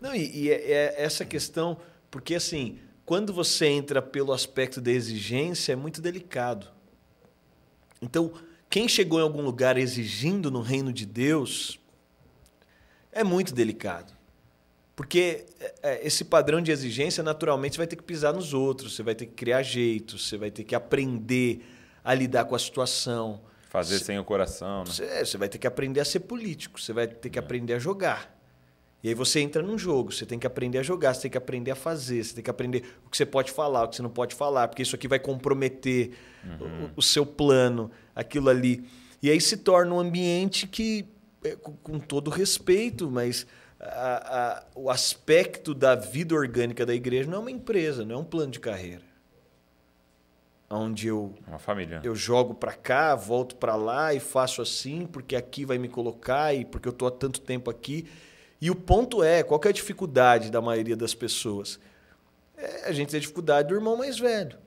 Não, 0.00 0.14
e, 0.14 0.44
e 0.44 0.50
é, 0.50 0.54
é 0.54 1.02
essa 1.02 1.24
questão, 1.24 1.78
porque 2.10 2.34
assim 2.34 2.78
quando 3.04 3.32
você 3.32 3.66
entra 3.66 4.00
pelo 4.00 4.32
aspecto 4.32 4.80
da 4.80 4.90
exigência, 4.90 5.72
é 5.72 5.76
muito 5.76 6.00
delicado. 6.00 6.68
Então, 8.00 8.32
quem 8.70 8.88
chegou 8.88 9.20
em 9.20 9.22
algum 9.22 9.42
lugar 9.42 9.76
exigindo 9.76 10.50
no 10.50 10.62
reino 10.62 10.92
de 10.92 11.04
Deus 11.04 11.78
é 13.12 13.22
muito 13.22 13.54
delicado. 13.54 14.12
Porque 14.96 15.44
é, 15.60 15.74
é, 15.82 16.06
esse 16.06 16.24
padrão 16.24 16.62
de 16.62 16.70
exigência, 16.70 17.22
naturalmente, 17.22 17.76
vai 17.76 17.86
ter 17.86 17.96
que 17.96 18.02
pisar 18.02 18.32
nos 18.32 18.54
outros, 18.54 18.94
você 18.94 19.02
vai 19.02 19.14
ter 19.14 19.26
que 19.26 19.34
criar 19.34 19.62
jeitos, 19.62 20.28
você 20.28 20.38
vai 20.38 20.50
ter 20.50 20.64
que 20.64 20.74
aprender 20.74 21.62
a 22.02 22.14
lidar 22.14 22.46
com 22.46 22.54
a 22.54 22.58
situação. 22.58 23.42
Fazer 23.74 23.98
sem 23.98 24.16
o 24.20 24.24
coração, 24.24 24.84
né? 24.84 24.92
Você, 24.92 25.24
você 25.24 25.36
vai 25.36 25.48
ter 25.48 25.58
que 25.58 25.66
aprender 25.66 25.98
a 25.98 26.04
ser 26.04 26.20
político, 26.20 26.80
você 26.80 26.92
vai 26.92 27.08
ter 27.08 27.28
que 27.28 27.40
é. 27.40 27.42
aprender 27.42 27.74
a 27.74 27.78
jogar. 27.80 28.32
E 29.02 29.08
aí 29.08 29.14
você 29.14 29.40
entra 29.40 29.64
num 29.64 29.76
jogo, 29.76 30.12
você 30.12 30.24
tem 30.24 30.38
que 30.38 30.46
aprender 30.46 30.78
a 30.78 30.82
jogar, 30.84 31.12
você 31.12 31.22
tem 31.22 31.30
que 31.32 31.36
aprender 31.36 31.72
a 31.72 31.74
fazer, 31.74 32.22
você 32.22 32.36
tem 32.36 32.44
que 32.44 32.50
aprender 32.50 32.84
o 33.04 33.10
que 33.10 33.16
você 33.16 33.26
pode 33.26 33.50
falar, 33.50 33.82
o 33.82 33.88
que 33.88 33.96
você 33.96 34.02
não 34.02 34.10
pode 34.10 34.32
falar, 34.36 34.68
porque 34.68 34.80
isso 34.80 34.94
aqui 34.94 35.08
vai 35.08 35.18
comprometer 35.18 36.12
uhum. 36.44 36.84
o, 36.84 36.90
o, 36.98 37.02
seu 37.02 37.26
plano, 37.26 37.90
aquilo 38.14 38.48
ali. 38.48 38.86
E 39.20 39.28
aí 39.28 39.40
se 39.40 39.56
torna 39.56 39.92
um 39.92 39.98
ambiente 39.98 40.68
que, 40.68 41.04
é, 41.42 41.56
com, 41.56 41.72
com 41.72 41.98
todo 41.98 42.30
respeito, 42.30 43.10
mas 43.10 43.44
a, 43.80 44.38
a, 44.38 44.64
o 44.76 44.88
aspecto 44.88 45.74
da 45.74 45.96
vida 45.96 46.32
orgânica 46.32 46.86
da 46.86 46.94
igreja 46.94 47.28
não 47.28 47.38
é 47.38 47.40
uma 47.40 47.50
empresa, 47.50 48.04
não 48.04 48.14
é 48.14 48.18
um 48.18 48.24
plano 48.24 48.52
de 48.52 48.60
carreira. 48.60 49.02
Onde 50.76 51.06
eu, 51.06 51.32
uma 51.46 51.58
família. 51.58 52.00
eu 52.02 52.16
jogo 52.16 52.52
para 52.52 52.72
cá, 52.72 53.14
volto 53.14 53.54
para 53.54 53.76
lá 53.76 54.12
e 54.12 54.18
faço 54.18 54.60
assim, 54.60 55.06
porque 55.06 55.36
aqui 55.36 55.64
vai 55.64 55.78
me 55.78 55.88
colocar 55.88 56.52
e 56.52 56.64
porque 56.64 56.88
eu 56.88 56.92
estou 56.92 57.06
há 57.06 57.10
tanto 57.12 57.40
tempo 57.40 57.70
aqui. 57.70 58.08
E 58.60 58.70
o 58.70 58.74
ponto 58.74 59.22
é, 59.22 59.42
qual 59.42 59.60
é 59.64 59.68
a 59.68 59.72
dificuldade 59.72 60.50
da 60.50 60.60
maioria 60.60 60.96
das 60.96 61.14
pessoas? 61.14 61.78
É 62.56 62.88
a 62.88 62.92
gente 62.92 63.10
tem 63.10 63.20
dificuldade 63.20 63.68
do 63.68 63.74
irmão 63.74 63.96
mais 63.96 64.18
velho. 64.18 64.58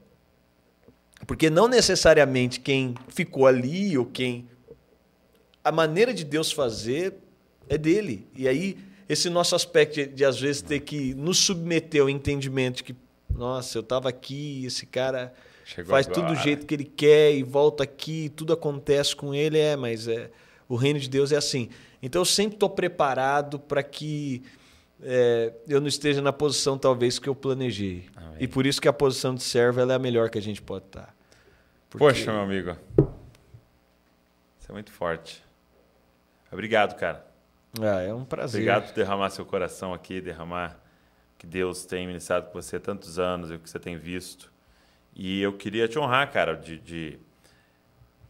Porque 1.25 1.49
não 1.49 1.67
necessariamente 1.67 2.59
quem 2.59 2.95
ficou 3.09 3.45
ali 3.45 3.97
ou 3.97 4.05
quem. 4.05 4.47
A 5.63 5.71
maneira 5.71 6.13
de 6.13 6.23
Deus 6.23 6.51
fazer 6.51 7.15
é 7.67 7.77
dele. 7.77 8.27
E 8.33 8.47
aí, 8.47 8.77
esse 9.09 9.29
nosso 9.29 9.55
aspecto 9.55 9.95
de, 9.95 10.07
de 10.07 10.23
às 10.23 10.39
vezes, 10.39 10.61
ter 10.61 10.79
que 10.81 11.13
nos 11.15 11.37
submeter 11.39 12.01
ao 12.01 12.09
entendimento 12.09 12.77
de 12.77 12.83
que, 12.83 12.95
nossa, 13.29 13.77
eu 13.77 13.81
estava 13.81 14.07
aqui, 14.07 14.65
esse 14.65 14.85
cara 14.85 15.33
Chegou 15.67 15.91
faz 15.91 16.07
agora. 16.07 16.21
tudo 16.21 16.33
do 16.33 16.41
jeito 16.41 16.65
que 16.65 16.73
ele 16.73 16.85
quer 16.85 17.33
e 17.33 17.43
volta 17.43 17.83
aqui, 17.83 18.29
tudo 18.29 18.53
acontece 18.53 19.13
com 19.13 19.35
ele, 19.35 19.59
é, 19.59 19.75
mas 19.75 20.07
é, 20.07 20.31
o 20.67 20.77
reino 20.77 20.97
de 20.97 21.09
Deus 21.09 21.33
é 21.33 21.35
assim. 21.35 21.69
Então 22.01 22.21
eu 22.21 22.25
sempre 22.25 22.55
estou 22.55 22.69
preparado 22.69 23.59
para 23.59 23.83
que 23.83 24.41
é, 25.03 25.51
eu 25.67 25.81
não 25.81 25.89
esteja 25.89 26.21
na 26.21 26.31
posição 26.31 26.77
talvez 26.77 27.19
que 27.19 27.27
eu 27.27 27.35
planejei. 27.35 28.05
Amém. 28.15 28.37
E 28.39 28.47
por 28.47 28.65
isso 28.65 28.79
que 28.79 28.87
a 28.87 28.93
posição 28.93 29.35
de 29.35 29.43
servo 29.43 29.81
é 29.81 29.93
a 29.93 29.99
melhor 29.99 30.29
que 30.29 30.37
a 30.37 30.41
gente 30.41 30.61
pode 30.61 30.85
estar. 30.85 31.07
Tá. 31.07 31.13
Porque... 31.89 32.05
Poxa, 32.05 32.31
meu 32.31 32.41
amigo. 32.41 32.77
Você 34.57 34.69
é 34.69 34.71
muito 34.71 34.91
forte. 34.93 35.43
Obrigado, 36.49 36.97
cara. 36.97 37.27
Ah, 37.81 37.99
é 37.99 38.13
um 38.13 38.23
prazer. 38.23 38.61
Obrigado 38.61 38.87
por 38.87 38.95
derramar 38.95 39.31
seu 39.31 39.45
coração 39.45 39.93
aqui, 39.93 40.21
derramar 40.21 40.79
que 41.37 41.45
Deus 41.45 41.85
tem 41.85 42.07
ministrado 42.07 42.45
com 42.45 42.53
você 42.53 42.77
há 42.77 42.79
tantos 42.79 43.19
anos 43.19 43.51
e 43.51 43.55
o 43.55 43.59
que 43.59 43.69
você 43.69 43.77
tem 43.77 43.97
visto. 43.97 44.55
E 45.19 45.41
eu 45.41 45.51
queria 45.53 45.87
te 45.87 45.97
honrar, 45.97 46.31
cara, 46.31 46.53
de, 46.53 46.77
de 46.77 47.19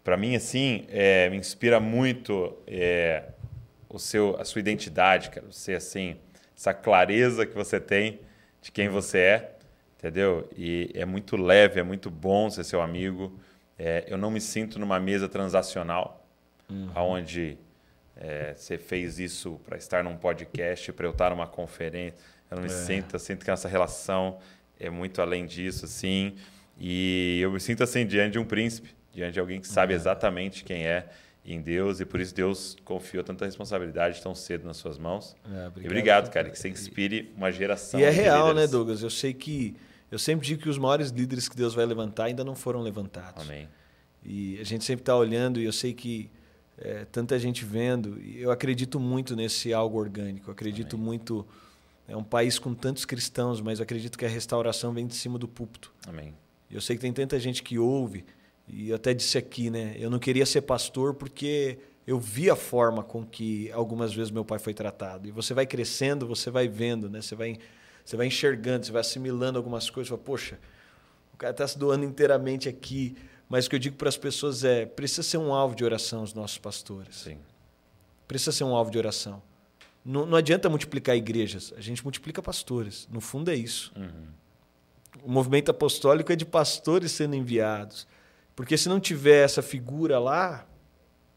para 0.06 0.16
mim 0.16 0.38
assim, 0.38 0.86
é, 0.88 1.30
me 1.30 1.36
inspira 1.36 1.82
muito 1.82 2.58
é, 2.66 3.26
o 3.90 4.00
seu, 4.00 4.38
a 4.40 4.46
sua 4.46 4.60
identidade, 4.60 5.30
cara. 5.30 5.46
Você, 5.52 5.74
assim, 5.74 6.16
essa 6.56 6.74
clareza 6.74 7.46
que 7.46 7.54
você 7.54 7.78
tem 7.78 8.22
de 8.62 8.72
quem 8.72 8.88
você 8.88 9.18
é, 9.18 9.56
entendeu? 10.00 10.50
E 10.56 10.90
é 10.94 11.04
muito 11.04 11.36
leve, 11.36 11.78
é 11.78 11.84
muito 11.84 12.10
bom 12.10 12.50
ser 12.50 12.64
seu 12.64 12.82
amigo. 12.82 13.38
É, 13.78 14.06
eu 14.08 14.18
não 14.18 14.32
me 14.32 14.40
sinto 14.40 14.80
numa 14.80 14.98
mesa 14.98 15.28
transacional, 15.28 16.26
uhum. 16.70 16.90
onde 16.96 17.58
é, 18.16 18.54
você 18.56 18.78
fez 18.78 19.20
isso 19.20 19.60
para 19.66 19.78
estar 19.78 20.06
num 20.06 20.16
podcast, 20.16 20.94
para 20.94 21.06
eu 21.06 21.12
estar 21.12 21.32
numa 21.32 21.48
conferência. 21.48 22.18
Eu 22.50 22.56
não 22.56 22.64
me 22.64 22.70
é. 22.70 22.74
sinto, 22.74 23.18
eu 23.18 23.20
sinto 23.20 23.44
que 23.44 23.52
essa 23.52 23.68
relação 23.68 24.40
é 24.80 24.90
muito 24.90 25.22
além 25.22 25.46
disso, 25.46 25.84
assim. 25.84 26.38
E 26.80 27.40
eu 27.42 27.52
me 27.52 27.60
sinto 27.60 27.84
assim 27.84 28.06
diante 28.06 28.34
de 28.34 28.40
um 28.40 28.46
príncipe, 28.46 28.90
diante 29.14 29.34
de 29.34 29.40
alguém 29.40 29.60
que 29.60 29.68
sabe 29.68 29.94
uhum. 29.94 30.00
exatamente 30.00 30.64
quem 30.64 30.86
é 30.86 31.08
em 31.46 31.62
Deus 31.62 32.02
e 32.02 32.06
por 32.06 32.20
isso 32.20 32.36
Deus 32.36 32.76
confiou 32.84 33.24
tanta 33.24 33.46
responsabilidade 33.46 34.22
tão 34.22 34.36
cedo 34.36 34.66
nas 34.66 34.78
suas 34.78 34.98
mãos. 34.98 35.36
É, 35.46 35.68
obrigado, 35.68 35.82
e 35.82 35.86
obrigado, 35.86 36.30
cara, 36.30 36.50
que 36.50 36.60
você 36.60 36.68
inspire 36.68 37.32
uma 37.38 37.52
geração. 37.52 38.00
E 38.00 38.04
é 38.04 38.10
real, 38.10 38.50
líderes. 38.50 38.70
né, 38.70 38.72
Douglas? 38.72 39.02
Eu 39.02 39.10
sei 39.10 39.34
que 39.34 39.76
eu 40.12 40.20
sempre 40.20 40.46
digo 40.46 40.62
que 40.62 40.70
os 40.70 40.78
maiores 40.78 41.10
líderes 41.10 41.48
que 41.48 41.56
Deus 41.56 41.74
vai 41.74 41.86
levantar 41.86 42.26
ainda 42.26 42.44
não 42.44 42.56
foram 42.56 42.82
levantados. 42.82 43.44
Amém. 43.44 43.68
E 44.26 44.60
a 44.60 44.64
gente 44.64 44.84
sempre 44.84 45.04
está 45.04 45.16
olhando 45.16 45.60
e 45.60 45.64
eu 45.64 45.72
sei 45.72 45.94
que 45.94 46.30
é, 46.78 47.06
tanta 47.06 47.40
gente 47.40 47.64
vendo. 47.64 48.22
E 48.22 48.42
eu 48.42 48.52
acredito 48.52 49.00
muito 49.00 49.36
nesse 49.36 49.74
algo 49.74 49.98
orgânico. 49.98 50.50
Eu 50.50 50.52
acredito 50.52 50.96
Amém. 50.96 51.06
muito. 51.06 51.48
É 52.08 52.16
um 52.16 52.24
país 52.24 52.60
com 52.60 52.74
tantos 52.74 53.06
cristãos, 53.06 53.60
mas 53.62 53.82
acredito 53.82 54.18
que 54.18 54.26
a 54.26 54.30
restauração 54.30 54.94
vem 54.94 55.08
de 55.08 55.16
cima 55.16 55.38
do 55.38 55.48
púlpito. 55.48 55.94
Amém. 56.08 56.34
Eu 56.70 56.82
sei 56.82 56.96
que 56.96 57.02
tem 57.02 57.14
tanta 57.14 57.40
gente 57.40 57.64
que 57.64 57.80
ouve 57.80 58.26
e 58.68 58.90
eu 58.90 58.96
até 58.96 59.14
disse 59.14 59.38
aqui, 59.38 59.70
né? 59.70 59.96
Eu 59.98 60.10
não 60.10 60.20
queria 60.20 60.46
ser 60.46 60.62
pastor 60.62 61.14
porque 61.14 61.80
eu 62.06 62.20
vi 62.20 62.50
a 62.50 62.56
forma 62.56 63.04
com 63.04 63.26
que 63.26 63.72
algumas 63.72 64.14
vezes 64.14 64.32
meu 64.32 64.44
pai 64.44 64.60
foi 64.60 64.74
tratado. 64.74 65.28
E 65.28 65.32
você 65.32 65.54
vai 65.54 65.66
crescendo, 65.66 66.28
você 66.28 66.50
vai 66.50 66.68
vendo, 66.68 67.10
né? 67.10 67.22
Você 67.22 67.36
vai, 67.36 67.58
você 68.04 68.18
vai 68.18 68.28
enxergando, 68.28 68.86
você 68.86 68.92
vai 68.92 69.02
assimilando 69.02 69.58
algumas 69.58 69.90
coisas. 69.90 70.10
Fala, 70.10 70.22
Poxa, 70.22 70.60
o 71.34 71.38
cara 71.38 71.52
está 71.52 71.68
se 71.68 71.78
doando 71.78 72.06
inteiramente 72.06 72.68
aqui. 72.68 73.16
Mas 73.50 73.66
o 73.66 73.70
que 73.70 73.76
eu 73.76 73.80
digo 73.80 73.96
para 73.96 74.10
as 74.10 74.18
pessoas 74.18 74.64
é: 74.64 74.86
precisa 74.86 75.24
ser 75.24 75.38
um 75.38 75.54
alvo 75.54 75.76
de 75.76 75.86
oração 75.86 76.24
os 76.24 76.34
nossos 76.34 76.58
pastores. 76.58 77.16
Sim. 77.16 77.38
Precisa 78.28 78.52
ser 78.52 78.66
um 78.66 78.76
alvo 78.76 78.92
de 78.92 78.98
oração. 78.98 79.42
Não, 80.04 80.26
não 80.26 80.38
adianta 80.38 80.70
multiplicar 80.70 81.16
igrejas, 81.16 81.74
a 81.76 81.82
gente 81.82 82.04
multiplica 82.04 82.42
pastores. 82.42 83.08
No 83.12 83.20
fundo 83.20 83.52
é 83.52 83.56
isso. 83.56 83.92
Uhum. 83.96 84.28
O 85.24 85.32
movimento 85.32 85.72
apostólico 85.72 86.32
é 86.32 86.36
de 86.36 86.46
pastores 86.46 87.12
sendo 87.12 87.36
enviados. 87.36 88.08
Porque 88.56 88.78
se 88.78 88.90
não 88.90 89.00
tiver 89.00 89.46
essa 89.46 89.62
figura 89.62 90.20
lá, 90.20 90.66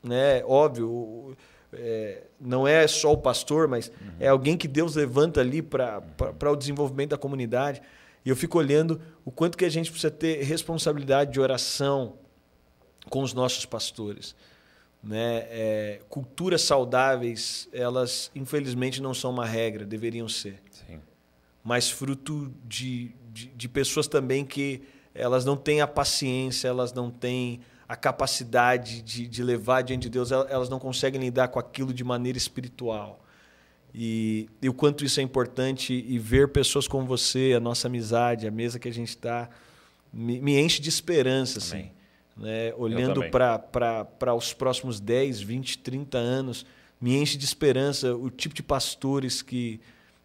né, 0.03 0.43
óbvio, 0.45 1.37
é, 1.73 2.23
não 2.41 2.67
é 2.67 2.87
só 2.87 3.13
o 3.13 3.19
pastor, 3.19 3.69
mas 3.69 3.89
uhum. 3.89 4.11
é 4.19 4.29
alguém 4.29 4.57
que 4.57 4.67
Deus 4.67 4.97
levanta 4.97 5.41
ali 5.41 5.63
para 5.63 6.03
o 6.51 6.57
desenvolvimento 6.57 7.11
da 7.11 7.19
comunidade. 7.19 7.83
E 8.25 8.29
eu 8.29 8.37
fico 8.37 8.59
olhando 8.59 9.01
o 9.25 9.31
quanto 9.31 9.57
que 9.57 9.65
a 9.65 9.69
gente 9.69 9.91
precisa 9.91 10.11
ter 10.11 10.43
responsabilidade 10.43 11.33
de 11.33 11.41
oração 11.41 12.15
com 13.09 13.23
os 13.23 13.33
nossos 13.33 13.65
pastores. 13.65 14.35
Né? 15.03 15.47
É, 15.51 16.01
culturas 16.09 16.63
saudáveis, 16.63 17.69
elas 17.73 18.31
infelizmente 18.35 19.01
não 19.01 19.15
são 19.15 19.31
uma 19.31 19.47
regra, 19.47 19.85
deveriam 19.85 20.29
ser. 20.29 20.61
Sim. 20.87 21.01
mas 21.63 21.91
fruto 21.91 22.53
de, 22.65 23.15
de, 23.41 23.47
de 23.47 23.69
pessoas 23.69 24.07
também 24.07 24.45
que 24.45 24.83
elas 25.15 25.45
não 25.45 25.57
têm 25.57 25.81
a 25.81 25.87
paciência, 25.87 26.69
elas 26.69 26.93
não 26.93 27.11
têm 27.11 27.61
a 27.89 27.97
capacidade 27.97 29.03
de, 29.03 29.27
de 29.27 29.43
levar 29.43 29.83
diante 29.83 30.03
de 30.03 30.11
Deus, 30.11 30.31
elas 30.31 30.69
não 30.69 30.79
conseguem 30.79 31.21
lidar 31.21 31.49
com 31.49 31.59
aquilo 31.59 31.93
de 31.93 32.05
maneira 32.05 32.39
espiritual. 32.39 33.25
E, 33.93 34.49
e, 34.63 34.69
o 34.69 34.73
quanto 34.73 35.05
isso 35.05 35.19
é 35.19 35.23
importante 35.23 35.93
e 35.93 36.17
ver 36.17 36.49
pessoas 36.49 36.87
como 36.87 37.05
você, 37.05 37.53
a 37.57 37.59
nossa 37.59 37.89
amizade, 37.89 38.47
a 38.47 38.51
mesa 38.51 38.79
que 38.79 38.89
a 38.89 38.93
gente 38.93 39.09
está, 39.09 39.51
me, 40.13 40.41
me, 40.41 40.61
enche 40.61 40.81
de 40.81 40.89
esperança, 40.89 41.59
assim. 41.59 41.91
Né? 42.37 42.73
Olhando 42.77 43.29
para 43.31 44.35
os 44.37 44.53
próximos 44.53 45.01
10, 45.01 45.41
20, 45.41 45.79
30 45.79 46.17
anos, 46.17 46.65
me 47.01 47.17
enche 47.17 47.37
de 47.37 47.45
esperança 47.45 48.15
o 48.15 48.31
tipo 48.31 48.55
de 48.55 48.63
pastores 48.63 49.43
que, 49.43 49.81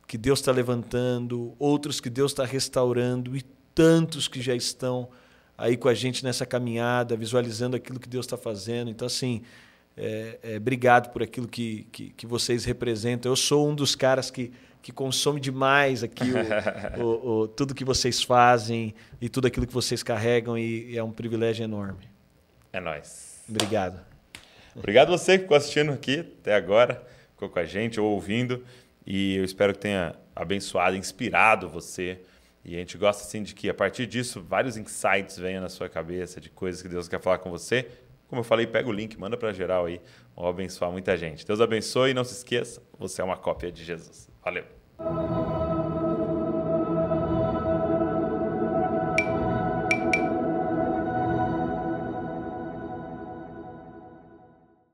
que 0.07 0.17
Deus 0.17 0.39
está 0.39 0.51
levantando, 0.51 1.55
outros 1.57 1.99
que 1.99 2.09
Deus 2.09 2.31
está 2.31 2.45
restaurando 2.45 3.35
e 3.35 3.43
tantos 3.73 4.27
que 4.27 4.41
já 4.41 4.55
estão 4.55 5.09
aí 5.57 5.77
com 5.77 5.87
a 5.87 5.93
gente 5.93 6.23
nessa 6.23 6.45
caminhada, 6.45 7.15
visualizando 7.15 7.75
aquilo 7.75 7.99
que 7.99 8.09
Deus 8.09 8.25
está 8.25 8.37
fazendo. 8.37 8.89
Então, 8.89 9.05
assim, 9.05 9.41
é, 9.97 10.39
é, 10.43 10.57
obrigado 10.57 11.11
por 11.11 11.23
aquilo 11.23 11.47
que, 11.47 11.87
que, 11.91 12.09
que, 12.11 12.27
vocês 12.27 12.65
representam. 12.65 13.31
Eu 13.31 13.35
sou 13.35 13.69
um 13.69 13.73
dos 13.73 13.95
caras 13.95 14.29
que, 14.29 14.51
que 14.81 14.91
consome 14.91 15.39
demais 15.39 16.03
aqui 16.03 16.25
o, 16.97 17.01
o, 17.03 17.29
o, 17.41 17.47
tudo 17.47 17.73
que 17.73 17.85
vocês 17.85 18.21
fazem 18.21 18.93
e 19.21 19.29
tudo 19.29 19.47
aquilo 19.47 19.65
que 19.65 19.73
vocês 19.73 20.03
carregam 20.03 20.57
e, 20.57 20.91
e 20.91 20.97
é 20.97 21.03
um 21.03 21.11
privilégio 21.11 21.63
enorme. 21.63 22.09
É 22.73 22.79
nós. 22.79 23.41
Obrigado. 23.47 23.99
Obrigado 24.75 25.09
você 25.09 25.37
que 25.37 25.43
ficou 25.43 25.55
assistindo 25.55 25.93
aqui 25.93 26.19
até 26.41 26.53
agora, 26.53 27.01
ficou 27.31 27.47
com 27.47 27.59
a 27.59 27.63
gente 27.63 27.97
ou 27.99 28.11
ouvindo. 28.11 28.61
E 29.05 29.35
eu 29.35 29.43
espero 29.43 29.73
que 29.73 29.79
tenha 29.79 30.15
abençoado, 30.35 30.95
inspirado 30.95 31.69
você. 31.69 32.21
E 32.63 32.75
a 32.75 32.79
gente 32.79 32.97
gosta 32.97 33.23
assim 33.23 33.43
de 33.43 33.53
que 33.53 33.69
a 33.69 33.73
partir 33.73 34.07
disso 34.07 34.41
vários 34.41 34.75
insights 34.75 35.37
venham 35.37 35.61
na 35.61 35.69
sua 35.69 35.87
cabeça 35.87 36.41
de 36.41 36.49
coisas 36.49 36.81
que 36.81 36.87
Deus 36.87 37.07
quer 37.07 37.21
falar 37.21 37.37
com 37.37 37.51
você. 37.51 37.87
Como 38.27 38.39
eu 38.39 38.43
falei, 38.43 38.65
pega 38.65 38.89
o 38.89 38.91
link, 38.91 39.19
manda 39.19 39.37
para 39.37 39.53
geral 39.53 39.85
aí. 39.85 40.01
Vamos 40.35 40.49
abençoar 40.49 40.91
muita 40.91 41.15
gente. 41.15 41.45
Deus 41.45 41.61
abençoe 41.61 42.11
e 42.11 42.13
não 42.13 42.23
se 42.23 42.33
esqueça, 42.33 42.81
você 42.97 43.21
é 43.21 43.23
uma 43.23 43.37
cópia 43.37 43.71
de 43.71 43.83
Jesus. 43.83 44.29
Valeu. 44.43 44.65